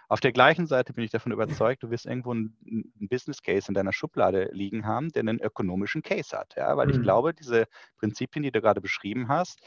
Auf 0.09 0.21
der 0.21 0.31
gleichen 0.31 0.67
Seite 0.67 0.93
bin 0.93 1.03
ich 1.03 1.11
davon 1.11 1.33
überzeugt, 1.33 1.83
du 1.83 1.89
wirst 1.89 2.05
irgendwo 2.05 2.31
einen, 2.31 2.55
Business 2.95 3.41
Case 3.41 3.67
in 3.67 3.73
deiner 3.73 3.91
Schublade 3.91 4.49
liegen 4.53 4.85
haben, 4.85 5.09
der 5.09 5.21
einen 5.21 5.41
ökonomischen 5.41 6.01
Case 6.01 6.37
hat. 6.37 6.55
Ja? 6.55 6.77
Weil 6.77 6.87
mhm. 6.87 6.93
ich 6.93 7.01
glaube, 7.01 7.33
diese 7.33 7.67
Prinzipien, 7.97 8.43
die 8.43 8.51
du 8.51 8.61
gerade 8.61 8.81
beschrieben 8.81 9.27
hast, 9.27 9.59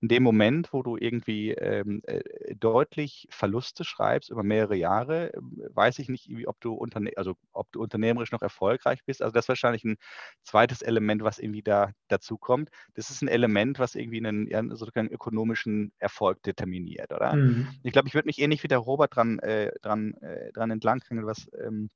in 0.00 0.08
dem 0.08 0.22
Moment, 0.22 0.72
wo 0.72 0.82
du 0.82 0.96
irgendwie 0.96 1.50
ähm, 1.52 2.02
äh, 2.04 2.22
deutlich 2.54 3.26
Verluste 3.30 3.84
schreibst 3.84 4.30
über 4.30 4.44
mehrere 4.44 4.76
Jahre, 4.76 5.32
weiß 5.34 5.98
ich 5.98 6.08
nicht, 6.08 6.30
ob 6.46 6.60
du, 6.60 6.72
unterne 6.74 7.12
also, 7.16 7.34
ob 7.52 7.70
du 7.72 7.82
unternehmerisch 7.82 8.30
noch 8.30 8.42
erfolgreich 8.42 9.04
bist. 9.04 9.22
Also 9.22 9.32
das 9.32 9.44
ist 9.44 9.48
wahrscheinlich 9.48 9.84
ein 9.84 9.96
zweites 10.42 10.82
Element, 10.82 11.22
was 11.24 11.38
irgendwie 11.38 11.62
da 11.62 11.92
dazu 12.06 12.38
kommt. 12.38 12.70
Das 12.94 13.10
ist 13.10 13.22
ein 13.22 13.28
Element, 13.28 13.78
was 13.80 13.96
irgendwie 13.96 14.24
einen 14.24 14.76
sozusagen 14.76 15.08
ökonomischen 15.08 15.92
Erfolg 15.98 16.42
determiniert, 16.42 17.12
oder? 17.12 17.34
Mhm. 17.34 17.68
Ich 17.82 17.92
glaube, 17.92 18.06
ich 18.06 18.14
würde 18.14 18.26
mich 18.26 18.38
ähnlich 18.38 18.62
wie 18.62 18.68
der 18.68 18.78
Robert 18.78 19.16
dran, 19.16 19.40
äh, 19.40 19.72
dran, 19.82 20.14
äh, 20.14 20.52
dran 20.52 20.70
entlanghangeln, 20.70 21.26
was, 21.26 21.50
ähm, 21.60 21.90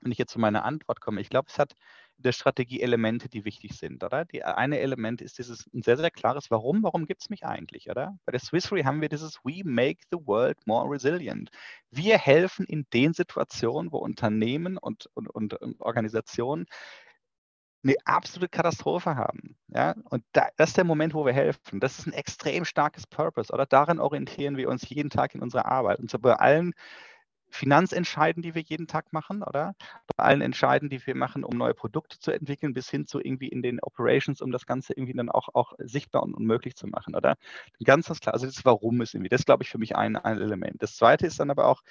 wenn 0.00 0.12
ich 0.12 0.18
jetzt 0.18 0.32
zu 0.32 0.40
meiner 0.40 0.64
Antwort 0.64 1.00
komme. 1.00 1.20
Ich 1.20 1.28
glaube, 1.28 1.48
es 1.48 1.58
hat 1.58 1.74
der 2.22 2.32
Strategie 2.32 2.80
Elemente, 2.80 3.28
die 3.28 3.44
wichtig 3.44 3.74
sind, 3.74 4.02
oder? 4.04 4.24
Die 4.24 4.44
eine 4.44 4.78
Element 4.78 5.20
ist 5.20 5.38
dieses 5.38 5.66
ein 5.74 5.82
sehr, 5.82 5.96
sehr 5.96 6.10
klares 6.10 6.50
Warum. 6.50 6.82
Warum 6.82 7.06
gibt 7.06 7.22
es 7.22 7.30
mich 7.30 7.44
eigentlich, 7.44 7.90
oder? 7.90 8.16
Bei 8.24 8.32
der 8.32 8.40
Swiss 8.40 8.72
Re 8.72 8.84
haben 8.84 9.00
wir 9.00 9.08
dieses 9.08 9.38
We 9.44 9.62
make 9.64 10.00
the 10.10 10.18
world 10.24 10.58
more 10.66 10.90
resilient. 10.90 11.50
Wir 11.90 12.18
helfen 12.18 12.66
in 12.66 12.86
den 12.92 13.12
Situationen, 13.12 13.92
wo 13.92 13.98
Unternehmen 13.98 14.78
und, 14.78 15.08
und, 15.14 15.28
und 15.28 15.80
Organisationen 15.80 16.66
eine 17.84 17.96
absolute 18.04 18.48
Katastrophe 18.48 19.16
haben. 19.16 19.56
Ja? 19.68 19.94
Und 20.10 20.24
da, 20.32 20.48
das 20.56 20.70
ist 20.70 20.76
der 20.76 20.84
Moment, 20.84 21.14
wo 21.14 21.26
wir 21.26 21.32
helfen. 21.32 21.80
Das 21.80 21.98
ist 21.98 22.06
ein 22.06 22.12
extrem 22.12 22.64
starkes 22.64 23.06
Purpose. 23.06 23.52
Oder 23.52 23.66
daran 23.66 23.98
orientieren 23.98 24.56
wir 24.56 24.68
uns 24.68 24.88
jeden 24.88 25.10
Tag 25.10 25.34
in 25.34 25.42
unserer 25.42 25.66
Arbeit. 25.66 25.98
Und 25.98 26.10
so 26.10 26.18
bei 26.18 26.34
allen 26.34 26.74
Finanzentscheiden, 27.52 28.42
die 28.42 28.54
wir 28.54 28.62
jeden 28.62 28.86
Tag 28.86 29.12
machen, 29.12 29.42
oder? 29.42 29.74
Bei 30.16 30.24
allen 30.24 30.40
Entscheiden, 30.40 30.88
die 30.88 31.06
wir 31.06 31.14
machen, 31.14 31.44
um 31.44 31.56
neue 31.56 31.74
Produkte 31.74 32.18
zu 32.18 32.30
entwickeln, 32.32 32.72
bis 32.72 32.88
hin 32.88 33.06
zu 33.06 33.20
irgendwie 33.20 33.48
in 33.48 33.62
den 33.62 33.78
Operations, 33.80 34.40
um 34.40 34.52
das 34.52 34.64
Ganze 34.64 34.94
irgendwie 34.94 35.12
dann 35.12 35.28
auch, 35.28 35.48
auch 35.54 35.74
sichtbar 35.78 36.22
und, 36.22 36.38
möglich 36.40 36.76
zu 36.76 36.86
machen, 36.86 37.14
oder? 37.14 37.36
Ganz 37.84 38.08
klar. 38.20 38.32
Also 38.32 38.46
das 38.46 38.64
Warum 38.64 39.02
ist 39.02 39.14
irgendwie, 39.14 39.28
das 39.28 39.44
glaube 39.44 39.64
ich 39.64 39.70
für 39.70 39.78
mich 39.78 39.94
ein, 39.96 40.16
ein 40.16 40.40
Element. 40.40 40.82
Das 40.82 40.96
zweite 40.96 41.26
ist 41.26 41.38
dann 41.40 41.50
aber 41.50 41.66
auch 41.68 41.82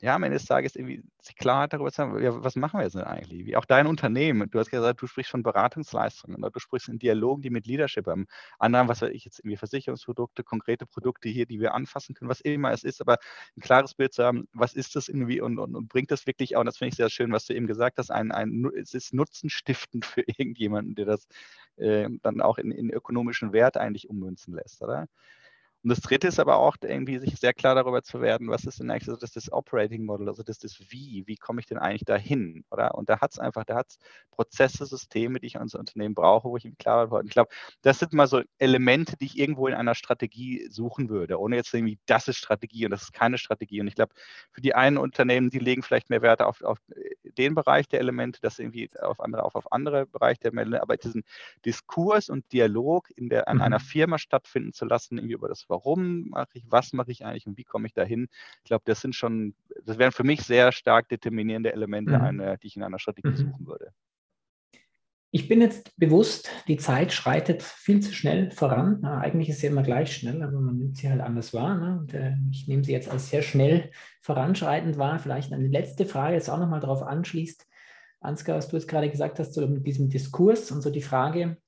ja, 0.00 0.14
am 0.14 0.22
Ende 0.24 0.36
des 0.36 0.46
Tages 0.46 0.76
irgendwie 0.76 1.02
sich 1.22 1.36
Klarheit 1.36 1.72
darüber 1.72 1.90
zu 1.90 2.02
haben, 2.02 2.22
ja, 2.22 2.44
was 2.44 2.54
machen 2.54 2.78
wir 2.78 2.84
jetzt 2.84 2.94
denn 2.94 3.04
eigentlich? 3.04 3.46
Wie 3.46 3.56
auch 3.56 3.64
dein 3.64 3.86
Unternehmen, 3.86 4.50
du 4.50 4.58
hast 4.58 4.70
gesagt, 4.70 5.00
du 5.00 5.06
sprichst 5.06 5.30
von 5.30 5.42
Beratungsleistungen 5.42 6.36
oder 6.36 6.50
du 6.50 6.58
sprichst 6.58 6.88
in 6.88 6.98
Dialogen, 6.98 7.40
die 7.40 7.48
mit 7.48 7.66
Leadership 7.66 8.06
haben. 8.06 8.26
Anderen, 8.58 8.88
was 8.88 9.00
weiß 9.00 9.10
ich 9.12 9.24
jetzt, 9.24 9.38
irgendwie 9.38 9.56
Versicherungsprodukte, 9.56 10.44
konkrete 10.44 10.84
Produkte 10.84 11.30
hier, 11.30 11.46
die 11.46 11.60
wir 11.60 11.74
anfassen 11.74 12.14
können, 12.14 12.28
was 12.28 12.42
immer 12.42 12.72
es 12.72 12.84
ist, 12.84 13.00
aber 13.00 13.16
ein 13.56 13.62
klares 13.62 13.94
Bild 13.94 14.12
zu 14.12 14.22
haben, 14.22 14.46
was 14.52 14.74
ist 14.74 14.96
das 14.96 15.08
irgendwie 15.08 15.40
und, 15.40 15.58
und, 15.58 15.74
und 15.74 15.88
bringt 15.88 16.10
das 16.10 16.26
wirklich 16.26 16.56
auch, 16.56 16.60
und 16.60 16.66
das 16.66 16.76
finde 16.76 16.90
ich 16.90 16.96
sehr 16.96 17.08
schön, 17.08 17.32
was 17.32 17.46
du 17.46 17.54
eben 17.54 17.66
gesagt 17.66 17.96
hast, 17.96 18.10
ein, 18.10 18.32
ein, 18.32 18.70
es 18.76 18.92
ist 18.92 19.14
nutzenstiftend 19.14 20.04
für 20.06 20.22
irgendjemanden, 20.26 20.94
der 20.94 21.06
das 21.06 21.26
äh, 21.76 22.08
dann 22.22 22.42
auch 22.42 22.58
in, 22.58 22.70
in 22.70 22.90
ökonomischen 22.90 23.54
Wert 23.54 23.78
eigentlich 23.78 24.10
ummünzen 24.10 24.54
lässt, 24.54 24.82
oder? 24.82 25.08
Und 25.86 25.90
das 25.90 26.00
dritte 26.00 26.26
ist 26.26 26.40
aber 26.40 26.56
auch 26.56 26.76
irgendwie 26.82 27.20
sich 27.20 27.36
sehr 27.36 27.54
klar 27.54 27.76
darüber 27.76 28.02
zu 28.02 28.20
werden, 28.20 28.48
was 28.48 28.64
ist 28.64 28.80
denn 28.80 28.90
eigentlich 28.90 29.08
also 29.08 29.20
das, 29.20 29.30
das 29.30 29.52
Operating 29.52 30.04
Model, 30.04 30.28
also 30.28 30.42
das 30.42 30.64
ist 30.64 30.90
Wie, 30.90 31.22
wie 31.28 31.36
komme 31.36 31.60
ich 31.60 31.66
denn 31.66 31.78
eigentlich 31.78 32.04
dahin, 32.04 32.64
oder? 32.72 32.96
Und 32.96 33.08
da 33.08 33.20
hat 33.20 33.30
es 33.30 33.38
einfach, 33.38 33.62
da 33.62 33.76
hat 33.76 33.90
es 33.90 33.98
Prozesse, 34.32 34.84
Systeme, 34.84 35.38
die 35.38 35.46
ich 35.46 35.60
als 35.60 35.76
Unternehmen 35.76 36.16
brauche, 36.16 36.48
wo 36.48 36.56
ich 36.56 36.64
mir 36.64 36.72
klar 36.72 37.06
bin. 37.06 37.26
Ich 37.26 37.32
glaube, 37.32 37.50
das 37.82 38.00
sind 38.00 38.14
mal 38.14 38.26
so 38.26 38.42
Elemente, 38.58 39.16
die 39.16 39.26
ich 39.26 39.38
irgendwo 39.38 39.68
in 39.68 39.74
einer 39.74 39.94
Strategie 39.94 40.66
suchen 40.70 41.08
würde, 41.08 41.38
ohne 41.38 41.54
jetzt 41.54 41.72
irgendwie, 41.72 42.00
das 42.06 42.26
ist 42.26 42.38
Strategie 42.38 42.84
und 42.86 42.90
das 42.90 43.02
ist 43.02 43.12
keine 43.12 43.38
Strategie. 43.38 43.80
Und 43.80 43.86
ich 43.86 43.94
glaube, 43.94 44.12
für 44.50 44.62
die 44.62 44.74
einen 44.74 44.98
Unternehmen, 44.98 45.50
die 45.50 45.60
legen 45.60 45.84
vielleicht 45.84 46.10
mehr 46.10 46.20
Wert 46.20 46.42
auf, 46.42 46.62
auf 46.62 46.78
den 47.22 47.54
Bereich 47.54 47.86
der 47.86 48.00
Elemente, 48.00 48.40
das 48.42 48.58
irgendwie 48.58 48.90
auf 48.98 49.20
andere, 49.20 49.44
auf, 49.44 49.54
auf 49.54 49.70
andere 49.70 50.06
Bereiche 50.06 50.40
der 50.40 50.50
Elemente, 50.50 50.82
aber 50.82 50.96
diesen 50.96 51.22
Diskurs 51.64 52.28
und 52.28 52.50
Dialog 52.52 53.08
in 53.14 53.28
der, 53.28 53.46
an 53.46 53.58
mhm. 53.58 53.62
einer 53.62 53.78
Firma 53.78 54.18
stattfinden 54.18 54.72
zu 54.72 54.84
lassen, 54.84 55.18
irgendwie 55.18 55.34
über 55.34 55.46
das 55.46 55.68
Warum 55.68 55.75
warum 55.76 56.28
mache 56.30 56.48
ich, 56.54 56.64
was 56.68 56.92
mache 56.92 57.12
ich 57.12 57.24
eigentlich 57.24 57.46
und 57.46 57.58
wie 57.58 57.64
komme 57.64 57.86
ich 57.86 57.92
dahin. 57.92 58.28
Ich 58.62 58.68
glaube, 58.68 58.84
das 58.86 59.00
sind 59.00 59.14
schon, 59.14 59.54
das 59.84 59.98
wären 59.98 60.12
für 60.12 60.24
mich 60.24 60.40
sehr 60.42 60.72
stark 60.72 61.08
determinierende 61.08 61.72
Elemente, 61.72 62.16
mhm. 62.16 62.24
eine, 62.24 62.58
die 62.58 62.68
ich 62.68 62.76
in 62.76 62.82
einer 62.82 62.98
Strategie 62.98 63.28
mhm. 63.28 63.36
suchen 63.36 63.66
würde. 63.66 63.92
Ich 65.32 65.48
bin 65.48 65.60
jetzt 65.60 65.94
bewusst, 65.98 66.48
die 66.66 66.78
Zeit 66.78 67.12
schreitet 67.12 67.62
viel 67.62 68.00
zu 68.00 68.14
schnell 68.14 68.50
voran. 68.52 69.00
Na, 69.02 69.18
eigentlich 69.18 69.50
ist 69.50 69.60
sie 69.60 69.66
immer 69.66 69.82
gleich 69.82 70.16
schnell, 70.16 70.42
aber 70.42 70.60
man 70.60 70.78
nimmt 70.78 70.96
sie 70.96 71.10
halt 71.10 71.20
anders 71.20 71.52
wahr. 71.52 71.76
Ne? 71.76 71.98
Und, 71.98 72.14
äh, 72.14 72.32
ich 72.50 72.68
nehme 72.68 72.84
sie 72.84 72.92
jetzt 72.92 73.10
als 73.10 73.28
sehr 73.28 73.42
schnell 73.42 73.90
voranschreitend 74.22 74.96
wahr. 74.96 75.18
Vielleicht 75.18 75.52
eine 75.52 75.68
letzte 75.68 76.06
Frage, 76.06 76.36
jetzt 76.36 76.48
auch 76.48 76.58
nochmal 76.58 76.80
darauf 76.80 77.02
anschließt. 77.02 77.66
Ansgar, 78.20 78.56
was 78.56 78.68
du 78.68 78.76
jetzt 78.76 78.88
gerade 78.88 79.10
gesagt 79.10 79.38
hast, 79.38 79.52
so 79.52 79.66
mit 79.66 79.86
diesem 79.86 80.08
Diskurs 80.08 80.70
und 80.70 80.80
so 80.80 80.88
die 80.88 81.02
Frage, 81.02 81.58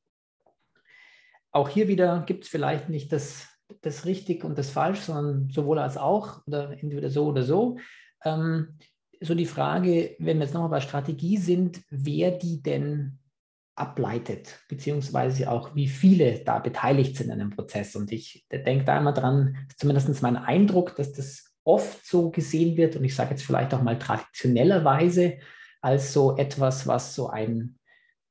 auch 1.51 1.69
hier 1.69 1.89
wieder 1.89 2.23
gibt 2.27 2.45
es 2.45 2.51
vielleicht 2.51 2.89
nicht 2.89 3.13
das 3.13 3.49
das 3.83 4.05
richtig 4.05 4.45
und 4.45 4.59
das 4.59 4.71
falsch, 4.71 5.01
sondern 5.01 5.51
sowohl 5.51 5.79
als 5.79 5.97
auch 5.97 6.47
oder 6.47 6.71
entweder 6.71 7.11
so 7.11 7.27
oder 7.27 7.43
so. 7.43 7.79
Ähm, 8.25 8.79
so 9.21 9.35
die 9.35 9.47
Frage, 9.47 10.17
wenn 10.19 10.39
wir 10.39 10.45
jetzt 10.45 10.55
nochmal 10.55 10.71
bei 10.71 10.81
Strategie 10.81 11.37
sind, 11.37 11.83
wer 11.91 12.31
die 12.31 12.63
denn 12.63 13.19
ableitet, 13.75 14.59
beziehungsweise 14.69 15.51
auch 15.51 15.75
wie 15.75 15.89
viele 15.89 16.41
da 16.41 16.59
beteiligt 16.59 17.17
sind 17.17 17.31
an 17.31 17.41
einem 17.41 17.51
Prozess. 17.51 17.95
Und 17.97 18.13
ich 18.13 18.47
denke 18.51 18.85
da 18.85 18.99
immer 18.99 19.13
dran, 19.13 19.57
zumindest 19.77 20.23
mein 20.23 20.37
Eindruck, 20.37 20.97
dass 20.97 21.13
das 21.13 21.53
oft 21.65 22.05
so 22.07 22.31
gesehen 22.31 22.77
wird, 22.77 22.97
und 22.97 23.05
ich 23.05 23.15
sage 23.15 23.31
jetzt 23.31 23.45
vielleicht 23.45 23.75
auch 23.75 23.83
mal 23.83 23.99
traditionellerweise, 23.99 25.39
als 25.81 26.13
so 26.13 26.37
etwas, 26.37 26.87
was 26.87 27.15
so 27.15 27.29
ein 27.29 27.79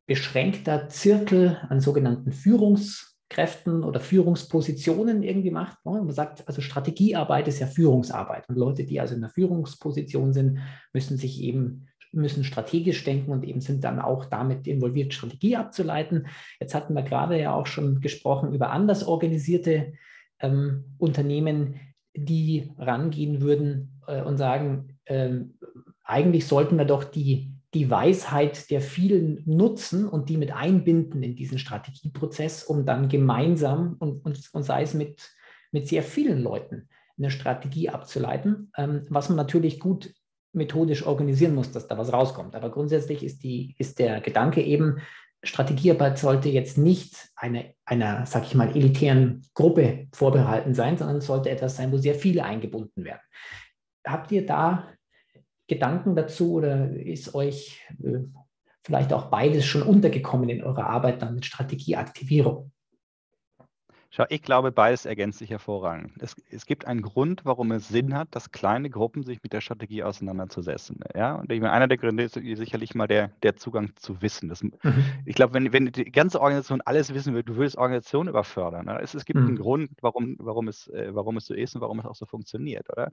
beschränkter 0.05 0.89
Zirkel 0.89 1.57
an 1.69 1.79
sogenannten 1.79 2.31
Führungs- 2.31 3.16
Kräften 3.29 3.83
oder 3.83 3.99
Führungspositionen 3.99 5.21
irgendwie 5.21 5.51
macht. 5.51 5.85
Ne? 5.85 5.91
Man 5.91 6.11
sagt, 6.11 6.47
also 6.47 6.61
Strategiearbeit 6.61 7.47
ist 7.47 7.59
ja 7.59 7.67
Führungsarbeit. 7.67 8.47
Und 8.47 8.57
Leute, 8.57 8.85
die 8.85 8.99
also 8.99 9.15
in 9.15 9.21
der 9.21 9.29
Führungsposition 9.29 10.33
sind, 10.33 10.59
müssen 10.93 11.17
sich 11.17 11.41
eben 11.41 11.87
müssen 12.13 12.45
strategisch 12.45 13.03
denken 13.03 13.31
und 13.31 13.43
eben 13.43 13.59
sind 13.59 13.83
dann 13.83 13.99
auch 13.99 14.25
damit 14.25 14.65
involviert, 14.65 15.13
Strategie 15.13 15.57
abzuleiten. 15.57 16.27
Jetzt 16.59 16.73
hatten 16.73 16.93
wir 16.93 17.03
gerade 17.03 17.39
ja 17.39 17.53
auch 17.53 17.67
schon 17.67 17.99
gesprochen 17.99 18.53
über 18.53 18.71
anders 18.71 19.05
organisierte 19.05 19.93
ähm, 20.39 20.95
Unternehmen, 20.97 21.79
die 22.15 22.71
rangehen 22.77 23.41
würden 23.41 24.01
äh, 24.07 24.21
und 24.21 24.37
sagen, 24.37 24.97
äh, 25.05 25.41
eigentlich 26.03 26.47
sollten 26.47 26.77
wir 26.77 26.85
doch 26.85 27.03
die 27.03 27.56
die 27.73 27.89
Weisheit 27.89 28.69
der 28.71 28.81
vielen 28.81 29.43
nutzen 29.45 30.07
und 30.07 30.29
die 30.29 30.37
mit 30.37 30.53
einbinden 30.53 31.21
in 31.21 31.35
diesen 31.35 31.59
Strategieprozess, 31.59 32.63
um 32.63 32.85
dann 32.85 33.09
gemeinsam 33.09 33.97
und, 33.99 34.23
und, 34.23 34.49
und 34.53 34.63
sei 34.63 34.83
es 34.83 34.93
mit, 34.93 35.29
mit 35.71 35.87
sehr 35.87 36.03
vielen 36.03 36.41
Leuten 36.41 36.87
eine 37.17 37.31
Strategie 37.31 37.89
abzuleiten, 37.89 38.71
ähm, 38.77 39.05
was 39.09 39.29
man 39.29 39.37
natürlich 39.37 39.79
gut 39.79 40.13
methodisch 40.53 41.05
organisieren 41.05 41.55
muss, 41.55 41.71
dass 41.71 41.87
da 41.87 41.97
was 41.97 42.13
rauskommt. 42.13 42.55
Aber 42.55 42.71
grundsätzlich 42.71 43.23
ist, 43.23 43.43
die, 43.43 43.75
ist 43.77 43.99
der 43.99 44.21
Gedanke 44.21 44.61
eben, 44.63 45.01
Strategiearbeit 45.43 46.17
sollte 46.17 46.49
jetzt 46.49 46.77
nicht 46.77 47.29
eine, 47.35 47.73
einer, 47.85 48.25
sag 48.25 48.45
ich 48.45 48.55
mal, 48.55 48.75
elitären 48.75 49.45
Gruppe 49.53 50.07
vorbehalten 50.11 50.73
sein, 50.73 50.97
sondern 50.97 51.17
es 51.17 51.27
sollte 51.27 51.49
etwas 51.49 51.75
sein, 51.75 51.91
wo 51.91 51.97
sehr 51.97 52.15
viele 52.15 52.43
eingebunden 52.43 53.03
werden. 53.03 53.21
Habt 54.05 54.31
ihr 54.31 54.45
da 54.45 54.87
Gedanken 55.67 56.15
dazu 56.15 56.53
oder 56.53 56.89
ist 56.91 57.35
euch 57.35 57.81
äh, 58.03 58.19
vielleicht 58.83 59.11
auch 59.13 59.25
beides 59.25 59.65
schon 59.65 59.83
untergekommen 59.83 60.49
in 60.49 60.63
eurer 60.63 60.87
Arbeit 60.87 61.21
dann 61.21 61.35
mit 61.35 61.45
Strategieaktivierung? 61.45 62.71
Schau, 64.17 64.25
ich 64.29 64.41
glaube, 64.41 64.71
beides 64.71 65.05
ergänzt 65.05 65.37
sich 65.37 65.51
hervorragend. 65.51 66.11
Es, 66.17 66.35
es, 66.49 66.65
gibt 66.65 66.87
einen 66.87 67.03
Grund, 67.03 67.45
warum 67.45 67.71
es 67.71 67.87
Sinn 67.87 68.15
hat, 68.15 68.29
dass 68.31 68.51
kleine 68.51 68.89
Gruppen 68.89 69.21
sich 69.21 69.43
mit 69.43 69.53
der 69.53 69.61
Strategie 69.61 70.01
auseinanderzusetzen. 70.01 71.01
Ja? 71.13 71.35
Und 71.35 71.51
ich 71.51 71.61
meine, 71.61 71.71
einer 71.71 71.87
der 71.87 71.99
Gründe 71.99 72.23
ist 72.23 72.33
sicherlich 72.33 72.95
mal 72.95 73.05
der, 73.05 73.27
der 73.43 73.57
Zugang 73.57 73.91
zu 73.95 74.19
Wissen. 74.23 74.49
Das, 74.49 74.63
mhm. 74.63 74.73
Ich 75.25 75.35
glaube, 75.35 75.53
wenn, 75.53 75.71
wenn 75.71 75.91
die 75.91 76.05
ganze 76.05 76.41
Organisation 76.41 76.81
alles 76.81 77.13
wissen 77.13 77.35
will, 77.35 77.43
du 77.43 77.57
würdest 77.57 77.77
Organisationen 77.77 78.29
überfördern. 78.29 78.87
Ne? 78.87 78.99
Es, 79.03 79.13
es, 79.13 79.23
gibt 79.23 79.39
mhm. 79.39 79.49
einen 79.49 79.57
Grund, 79.57 79.91
warum, 80.01 80.35
warum, 80.39 80.67
es, 80.67 80.87
äh, 80.87 81.13
warum 81.13 81.37
es 81.37 81.45
so 81.45 81.53
ist 81.53 81.75
und 81.75 81.81
warum 81.81 81.99
es 81.99 82.07
auch 82.07 82.15
so 82.15 82.25
funktioniert. 82.25 82.89
Oder? 82.89 83.11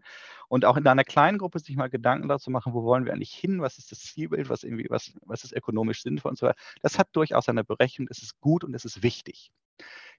Und 0.49 0.65
auch 0.65 0.79
in 0.79 0.87
einer 0.87 1.05
kleinen 1.05 1.37
Gruppe 1.37 1.59
sich 1.59 1.77
mal 1.77 1.91
Gedanken 1.91 2.29
dazu 2.29 2.51
machen, 2.51 2.73
wo 2.73 2.83
wollen 2.83 3.05
wir 3.05 3.13
eigentlich 3.13 3.35
hin, 3.35 3.61
was 3.61 3.77
ist 3.77 3.93
das 3.93 4.01
Zielbild, 4.01 4.49
was, 4.49 4.65
irgendwie, 4.65 4.87
was, 4.89 5.13
was 5.27 5.45
ist 5.45 5.55
ökonomisch 5.55 6.03
sinnvoll 6.03 6.31
und 6.31 6.39
so 6.39 6.47
weiter. 6.47 6.57
Das 6.81 6.99
hat 6.99 7.09
durchaus 7.13 7.47
eine 7.51 7.63
Berechnung, 7.63 8.09
es 8.11 8.23
ist 8.23 8.41
gut 8.41 8.65
und 8.65 8.73
es 8.73 8.87
ist 8.87 9.03
wichtig. 9.03 9.53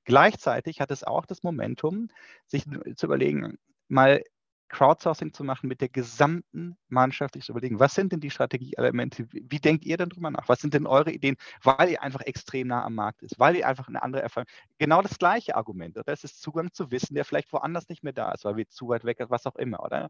Gleichzeitig 0.05 0.81
hat 0.81 0.91
es 0.91 1.03
auch 1.03 1.25
das 1.25 1.43
Momentum, 1.43 2.09
sich 2.47 2.65
zu 2.95 3.05
überlegen, 3.05 3.57
mal 3.87 4.21
Crowdsourcing 4.69 5.31
zu 5.31 5.43
machen 5.43 5.67
mit 5.67 5.79
der 5.81 5.89
gesamten 5.89 6.75
Mannschaft, 6.87 7.35
sich 7.35 7.45
zu 7.45 7.51
überlegen, 7.51 7.79
was 7.79 7.93
sind 7.93 8.11
denn 8.11 8.19
die 8.19 8.31
Strategieelemente, 8.31 9.27
wie, 9.31 9.59
denkt 9.59 9.85
ihr 9.85 9.97
denn 9.97 10.09
drüber 10.09 10.31
nach? 10.31 10.49
Was 10.49 10.59
sind 10.59 10.73
denn 10.73 10.87
eure 10.87 11.11
Ideen, 11.11 11.37
weil 11.63 11.89
ihr 11.89 12.01
einfach 12.01 12.21
extrem 12.21 12.67
nah 12.67 12.83
am 12.83 12.95
Markt 12.95 13.21
ist, 13.21 13.39
weil 13.39 13.55
ihr 13.55 13.67
einfach 13.67 13.87
eine 13.87 14.01
andere 14.01 14.23
Erfahrung, 14.23 14.47
genau 14.79 15.01
das 15.01 15.17
gleiche 15.19 15.55
Argument, 15.55 15.97
oder? 15.97 16.11
Es 16.11 16.23
ist 16.23 16.41
Zugang 16.41 16.73
zu 16.73 16.91
Wissen, 16.91 17.15
der 17.15 17.25
vielleicht 17.25 17.53
woanders 17.53 17.89
nicht 17.89 18.03
mehr 18.03 18.13
da 18.13 18.31
ist, 18.31 18.43
weil 18.45 18.57
wir 18.57 18.67
zu 18.67 18.87
weit 18.87 19.05
weg 19.05 19.17
sind, 19.19 19.29
was 19.29 19.45
auch 19.45 19.55
immer, 19.55 19.83
oder? 19.83 20.09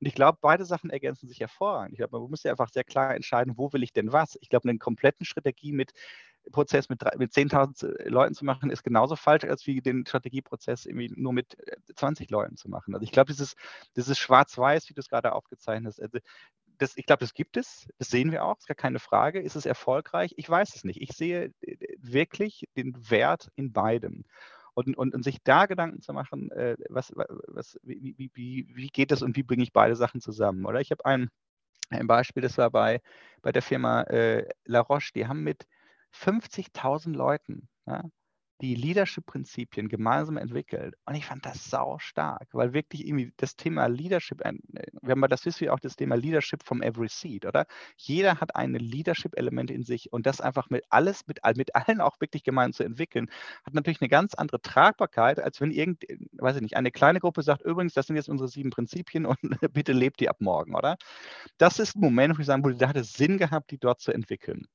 Und 0.00 0.06
ich 0.06 0.14
glaube, 0.14 0.38
beide 0.40 0.64
Sachen 0.64 0.90
ergänzen 0.90 1.28
sich 1.28 1.40
hervorragend. 1.40 1.92
Ich 1.92 1.98
glaube, 1.98 2.18
man 2.18 2.30
muss 2.30 2.42
ja 2.42 2.50
einfach 2.50 2.70
sehr 2.70 2.84
klar 2.84 3.14
entscheiden, 3.14 3.54
wo 3.56 3.72
will 3.72 3.82
ich 3.82 3.92
denn 3.92 4.12
was? 4.12 4.36
Ich 4.40 4.48
glaube, 4.48 4.68
eine 4.68 4.78
kompletten 4.78 5.24
Strategie 5.24 5.72
mit 5.72 5.92
Prozess 6.50 6.88
mit, 6.88 7.02
mit 7.18 7.32
10.000 7.32 7.86
äh, 7.86 8.08
Leuten 8.08 8.34
zu 8.34 8.44
machen, 8.44 8.70
ist 8.70 8.82
genauso 8.82 9.16
falsch, 9.16 9.44
als 9.44 9.66
wie 9.66 9.80
den 9.80 10.06
Strategieprozess 10.06 10.86
irgendwie 10.86 11.12
nur 11.14 11.32
mit 11.32 11.56
20 11.94 12.28
äh, 12.28 12.32
Leuten 12.32 12.56
zu 12.56 12.68
machen. 12.68 12.94
Also 12.94 13.04
ich 13.04 13.12
glaube, 13.12 13.30
dieses, 13.32 13.54
dieses 13.96 14.18
Schwarz-Weiß, 14.18 14.88
wie 14.88 14.94
du 14.94 15.00
es 15.00 15.08
gerade 15.08 15.32
aufgezeichnet 15.32 15.86
hast, 15.88 16.00
also 16.02 16.18
das, 16.78 16.96
ich 16.96 17.06
glaube, 17.06 17.20
das 17.20 17.34
gibt 17.34 17.56
es, 17.56 17.88
das 17.98 18.08
sehen 18.08 18.32
wir 18.32 18.44
auch, 18.44 18.58
ist 18.58 18.66
gar 18.66 18.74
keine 18.74 18.98
Frage. 18.98 19.40
Ist 19.40 19.56
es 19.56 19.66
erfolgreich? 19.66 20.34
Ich 20.36 20.48
weiß 20.48 20.74
es 20.74 20.84
nicht. 20.84 21.00
Ich 21.00 21.12
sehe 21.12 21.52
äh, 21.60 21.76
wirklich 21.98 22.64
den 22.76 22.94
Wert 23.10 23.50
in 23.54 23.72
beidem. 23.72 24.24
Und, 24.74 24.96
und, 24.96 25.14
und 25.14 25.22
sich 25.22 25.38
da 25.44 25.66
Gedanken 25.66 26.00
zu 26.00 26.14
machen, 26.14 26.50
äh, 26.52 26.76
was, 26.88 27.12
was, 27.14 27.78
wie, 27.82 28.14
wie, 28.16 28.30
wie, 28.34 28.66
wie 28.74 28.88
geht 28.88 29.10
das 29.10 29.22
und 29.22 29.36
wie 29.36 29.42
bringe 29.42 29.62
ich 29.62 29.72
beide 29.72 29.96
Sachen 29.96 30.20
zusammen? 30.22 30.64
Oder 30.64 30.80
ich 30.80 30.90
habe 30.90 31.04
einen 31.04 31.30
Ein 31.90 32.06
Beispiel, 32.06 32.42
das 32.42 32.58
war 32.58 32.70
bei, 32.70 33.00
bei 33.42 33.52
der 33.52 33.62
Firma 33.62 34.02
äh, 34.04 34.48
La 34.64 34.80
Roche, 34.80 35.12
die 35.14 35.26
haben 35.26 35.42
mit 35.44 35.66
50.000 36.14 37.14
Leuten 37.14 37.68
ja, 37.86 38.02
die 38.62 38.76
Leadership-Prinzipien 38.76 39.88
gemeinsam 39.88 40.36
entwickelt. 40.36 40.94
Und 41.04 41.16
ich 41.16 41.26
fand 41.26 41.44
das 41.44 41.68
sau 41.68 41.98
stark, 41.98 42.48
weil 42.52 42.72
wirklich 42.72 43.06
irgendwie 43.06 43.32
das 43.36 43.56
Thema 43.56 43.86
Leadership, 43.86 44.40
äh, 44.44 44.52
wenn 45.02 45.18
man 45.18 45.28
das 45.28 45.44
wisst, 45.44 45.60
wie 45.60 45.68
auch 45.68 45.80
das 45.80 45.96
Thema 45.96 46.14
Leadership 46.14 46.62
vom 46.62 46.80
Every 46.80 47.08
Seat, 47.08 47.44
oder? 47.44 47.66
Jeder 47.96 48.40
hat 48.40 48.54
ein 48.54 48.74
Leadership-Element 48.74 49.70
in 49.70 49.82
sich 49.82 50.12
und 50.12 50.26
das 50.26 50.40
einfach 50.40 50.70
mit 50.70 50.84
alles, 50.90 51.26
mit, 51.26 51.40
mit 51.56 51.74
allen 51.74 52.00
auch 52.00 52.20
wirklich 52.20 52.44
gemeinsam 52.44 52.72
zu 52.72 52.84
entwickeln, 52.84 53.28
hat 53.64 53.74
natürlich 53.74 54.00
eine 54.00 54.08
ganz 54.08 54.34
andere 54.34 54.62
Tragbarkeit, 54.62 55.40
als 55.40 55.60
wenn 55.60 55.72
irgend, 55.72 56.04
weiß 56.34 56.56
ich 56.56 56.62
nicht, 56.62 56.76
eine 56.76 56.92
kleine 56.92 57.18
Gruppe 57.18 57.42
sagt, 57.42 57.62
übrigens, 57.62 57.94
das 57.94 58.06
sind 58.06 58.16
jetzt 58.16 58.28
unsere 58.28 58.48
sieben 58.48 58.70
Prinzipien 58.70 59.26
und 59.26 59.38
bitte 59.72 59.92
lebt 59.92 60.20
die 60.20 60.28
ab 60.28 60.36
morgen, 60.40 60.76
oder? 60.76 60.96
Das 61.58 61.80
ist 61.80 61.96
ein 61.96 62.00
Moment, 62.00 62.38
wo 62.38 62.40
ich 62.40 62.46
sagen 62.46 62.64
würde, 62.64 62.78
da 62.78 62.88
hat 62.88 62.96
es 62.96 63.12
Sinn 63.12 63.38
gehabt, 63.38 63.72
die 63.72 63.78
dort 63.78 64.00
zu 64.00 64.12
entwickeln 64.12 64.66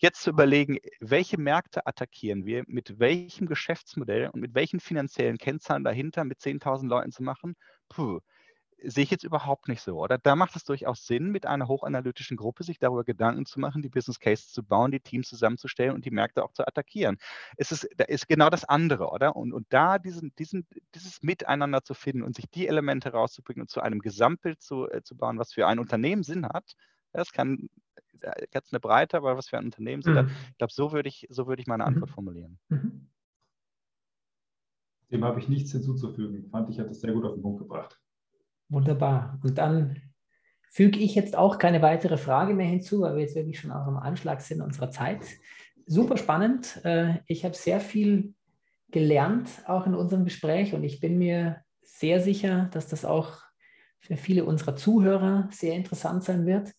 jetzt 0.00 0.22
zu 0.22 0.30
überlegen, 0.30 0.78
welche 1.00 1.38
Märkte 1.38 1.86
attackieren 1.86 2.44
wir, 2.44 2.64
mit 2.66 2.98
welchem 2.98 3.46
Geschäftsmodell 3.46 4.28
und 4.28 4.40
mit 4.40 4.54
welchen 4.54 4.80
finanziellen 4.80 5.38
Kennzahlen 5.38 5.84
dahinter 5.84 6.24
mit 6.24 6.40
10.000 6.40 6.88
Leuten 6.88 7.12
zu 7.12 7.22
machen, 7.22 7.54
puh, 7.88 8.20
sehe 8.82 9.04
ich 9.04 9.10
jetzt 9.10 9.24
überhaupt 9.24 9.68
nicht 9.68 9.82
so, 9.82 9.98
oder? 9.98 10.18
Da 10.18 10.36
macht 10.36 10.56
es 10.56 10.64
durchaus 10.64 11.06
Sinn, 11.06 11.30
mit 11.30 11.46
einer 11.46 11.68
hochanalytischen 11.68 12.36
Gruppe 12.36 12.64
sich 12.64 12.78
darüber 12.78 13.04
Gedanken 13.04 13.44
zu 13.46 13.60
machen, 13.60 13.82
die 13.82 13.88
Business 13.88 14.18
Cases 14.18 14.50
zu 14.50 14.62
bauen, 14.62 14.90
die 14.90 15.00
Teams 15.00 15.28
zusammenzustellen 15.28 15.94
und 15.94 16.04
die 16.04 16.10
Märkte 16.10 16.42
auch 16.42 16.52
zu 16.52 16.66
attackieren. 16.66 17.18
Es 17.56 17.72
ist, 17.72 17.88
da 17.96 18.04
ist 18.04 18.28
genau 18.28 18.48
das 18.48 18.64
andere, 18.64 19.10
oder? 19.10 19.36
Und, 19.36 19.52
und 19.52 19.66
da 19.70 19.98
diesen, 19.98 20.34
diesen, 20.38 20.66
dieses 20.94 21.22
Miteinander 21.22 21.82
zu 21.82 21.94
finden 21.94 22.22
und 22.22 22.36
sich 22.36 22.48
die 22.50 22.68
Elemente 22.68 23.12
rauszubringen 23.12 23.62
und 23.62 23.70
zu 23.70 23.80
einem 23.80 24.00
Gesamtbild 24.00 24.62
zu, 24.62 24.88
äh, 24.90 25.02
zu 25.02 25.16
bauen, 25.16 25.38
was 25.38 25.52
für 25.52 25.66
ein 25.66 25.78
Unternehmen 25.78 26.22
Sinn 26.22 26.46
hat, 26.46 26.74
das 27.12 27.32
kann 27.32 27.68
ganz 28.50 28.72
eine 28.72 28.80
Breite, 28.80 29.16
aber 29.16 29.36
was 29.36 29.48
für 29.48 29.58
ein 29.58 29.64
Unternehmen 29.64 30.02
sind. 30.02 30.14
Mhm. 30.14 30.30
Ich 30.50 30.58
glaube, 30.58 30.72
so 30.72 30.92
würde 30.92 31.08
ich, 31.08 31.26
so 31.30 31.46
würde 31.46 31.60
ich 31.60 31.66
meine 31.66 31.84
Antwort 31.84 32.10
mhm. 32.10 32.14
formulieren. 32.14 32.58
Mhm. 32.68 33.08
Dem 35.10 35.24
habe 35.24 35.40
ich 35.40 35.48
nichts 35.48 35.72
hinzuzufügen. 35.72 36.48
Fand 36.50 36.70
ich, 36.70 36.78
hat 36.78 36.88
es 36.88 37.00
sehr 37.00 37.12
gut 37.12 37.24
auf 37.24 37.34
den 37.34 37.42
Punkt 37.42 37.58
gebracht. 37.58 38.00
Wunderbar. 38.68 39.38
Und 39.42 39.58
dann 39.58 39.96
füge 40.70 41.00
ich 41.00 41.16
jetzt 41.16 41.36
auch 41.36 41.58
keine 41.58 41.82
weitere 41.82 42.16
Frage 42.16 42.54
mehr 42.54 42.68
hinzu, 42.68 43.00
weil 43.00 43.16
wir 43.16 43.22
jetzt 43.22 43.34
wirklich 43.34 43.58
schon 43.58 43.72
auch 43.72 43.86
am 43.86 43.96
Anschlag 43.96 44.40
sind 44.40 44.60
unserer 44.60 44.90
Zeit. 44.90 45.24
Super 45.86 46.16
spannend. 46.16 46.80
Äh, 46.84 47.18
ich 47.26 47.44
habe 47.44 47.56
sehr 47.56 47.80
viel 47.80 48.34
gelernt, 48.92 49.50
auch 49.66 49.86
in 49.86 49.94
unserem 49.94 50.24
Gespräch, 50.24 50.74
und 50.74 50.84
ich 50.84 51.00
bin 51.00 51.18
mir 51.18 51.62
sehr 51.82 52.20
sicher, 52.20 52.68
dass 52.72 52.86
das 52.86 53.04
auch 53.04 53.42
für 53.98 54.16
viele 54.16 54.44
unserer 54.44 54.76
Zuhörer 54.76 55.48
sehr 55.52 55.74
interessant 55.74 56.24
sein 56.24 56.46
wird. 56.46 56.72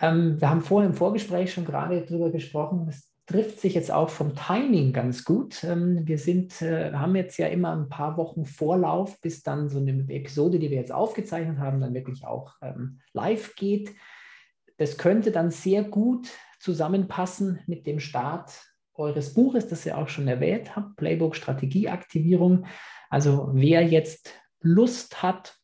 Ähm, 0.00 0.40
wir 0.40 0.50
haben 0.50 0.62
vorher 0.62 0.88
im 0.88 0.96
Vorgespräch 0.96 1.52
schon 1.52 1.64
gerade 1.64 2.00
darüber 2.02 2.30
gesprochen, 2.30 2.86
es 2.88 3.10
trifft 3.26 3.60
sich 3.60 3.74
jetzt 3.74 3.92
auch 3.92 4.10
vom 4.10 4.34
Timing 4.34 4.92
ganz 4.92 5.24
gut. 5.24 5.62
Ähm, 5.62 6.00
wir 6.04 6.18
sind, 6.18 6.60
äh, 6.62 6.92
haben 6.92 7.14
jetzt 7.14 7.38
ja 7.38 7.46
immer 7.46 7.72
ein 7.76 7.88
paar 7.88 8.16
Wochen 8.16 8.44
Vorlauf, 8.44 9.20
bis 9.20 9.42
dann 9.42 9.68
so 9.68 9.78
eine 9.78 10.04
Episode, 10.08 10.58
die 10.58 10.70
wir 10.70 10.78
jetzt 10.78 10.92
aufgezeichnet 10.92 11.58
haben, 11.58 11.80
dann 11.80 11.94
wirklich 11.94 12.26
auch 12.26 12.54
ähm, 12.60 13.00
live 13.12 13.54
geht. 13.54 13.94
Das 14.78 14.98
könnte 14.98 15.30
dann 15.30 15.50
sehr 15.50 15.84
gut 15.84 16.28
zusammenpassen 16.58 17.60
mit 17.66 17.86
dem 17.86 18.00
Start 18.00 18.50
eures 18.94 19.34
Buches, 19.34 19.68
das 19.68 19.86
ihr 19.86 19.96
auch 19.96 20.08
schon 20.08 20.26
erwähnt 20.26 20.74
habt, 20.74 20.96
Playbook 20.96 21.36
Strategieaktivierung. 21.36 22.66
Also 23.08 23.50
wer 23.52 23.82
jetzt 23.82 24.32
Lust 24.60 25.22
hat, 25.22 25.59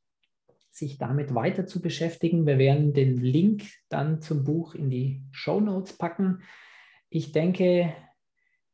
sich 0.76 0.98
damit 0.98 1.34
weiter 1.34 1.66
zu 1.66 1.80
beschäftigen. 1.80 2.46
Wir 2.46 2.58
werden 2.58 2.92
den 2.92 3.16
Link 3.16 3.64
dann 3.88 4.20
zum 4.20 4.44
Buch 4.44 4.74
in 4.74 4.90
die 4.90 5.22
Show 5.32 5.60
Notes 5.60 5.96
packen. 5.96 6.42
Ich 7.08 7.32
denke, 7.32 7.94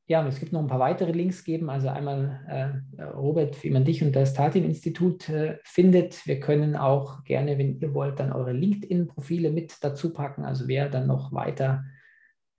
ja, 0.06 0.26
es 0.26 0.40
gibt 0.40 0.52
noch 0.52 0.60
ein 0.60 0.66
paar 0.66 0.80
weitere 0.80 1.12
Links 1.12 1.44
geben. 1.44 1.70
Also 1.70 1.88
einmal, 1.88 2.82
äh, 2.98 3.02
Robert, 3.02 3.62
wie 3.62 3.70
man 3.70 3.84
dich 3.84 4.02
und 4.02 4.16
das 4.16 4.34
Tatin-Institut 4.34 5.28
äh, 5.28 5.58
findet. 5.62 6.26
Wir 6.26 6.40
können 6.40 6.76
auch 6.76 7.22
gerne, 7.24 7.56
wenn 7.56 7.78
ihr 7.78 7.94
wollt, 7.94 8.18
dann 8.18 8.32
eure 8.32 8.52
LinkedIn-Profile 8.52 9.50
mit 9.50 9.76
dazu 9.80 10.12
packen. 10.12 10.44
Also 10.44 10.66
wer 10.66 10.88
dann 10.88 11.06
noch 11.06 11.32
weiter 11.32 11.84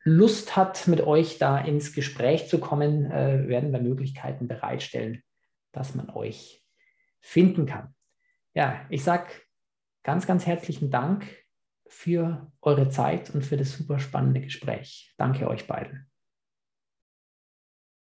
Lust 0.05 0.55
hat, 0.55 0.87
mit 0.87 1.01
euch 1.01 1.37
da 1.37 1.57
ins 1.57 1.93
Gespräch 1.93 2.47
zu 2.47 2.59
kommen, 2.59 3.11
äh, 3.11 3.47
werden 3.47 3.71
wir 3.73 3.81
Möglichkeiten 3.81 4.47
bereitstellen, 4.47 5.21
dass 5.73 5.95
man 5.95 6.09
euch 6.09 6.63
finden 7.19 7.65
kann 7.65 7.93
ja, 8.53 8.85
ich 8.89 9.03
sage 9.03 9.27
ganz, 10.03 10.27
ganz 10.27 10.45
herzlichen 10.45 10.91
Dank 10.91 11.25
für 11.87 12.51
eure 12.61 12.89
Zeit 12.89 13.29
und 13.29 13.43
für 13.45 13.57
das 13.57 13.71
super 13.77 13.99
spannende 13.99 14.41
Gespräch. 14.41 15.13
Danke 15.17 15.47
euch 15.47 15.67
beiden. 15.67 16.12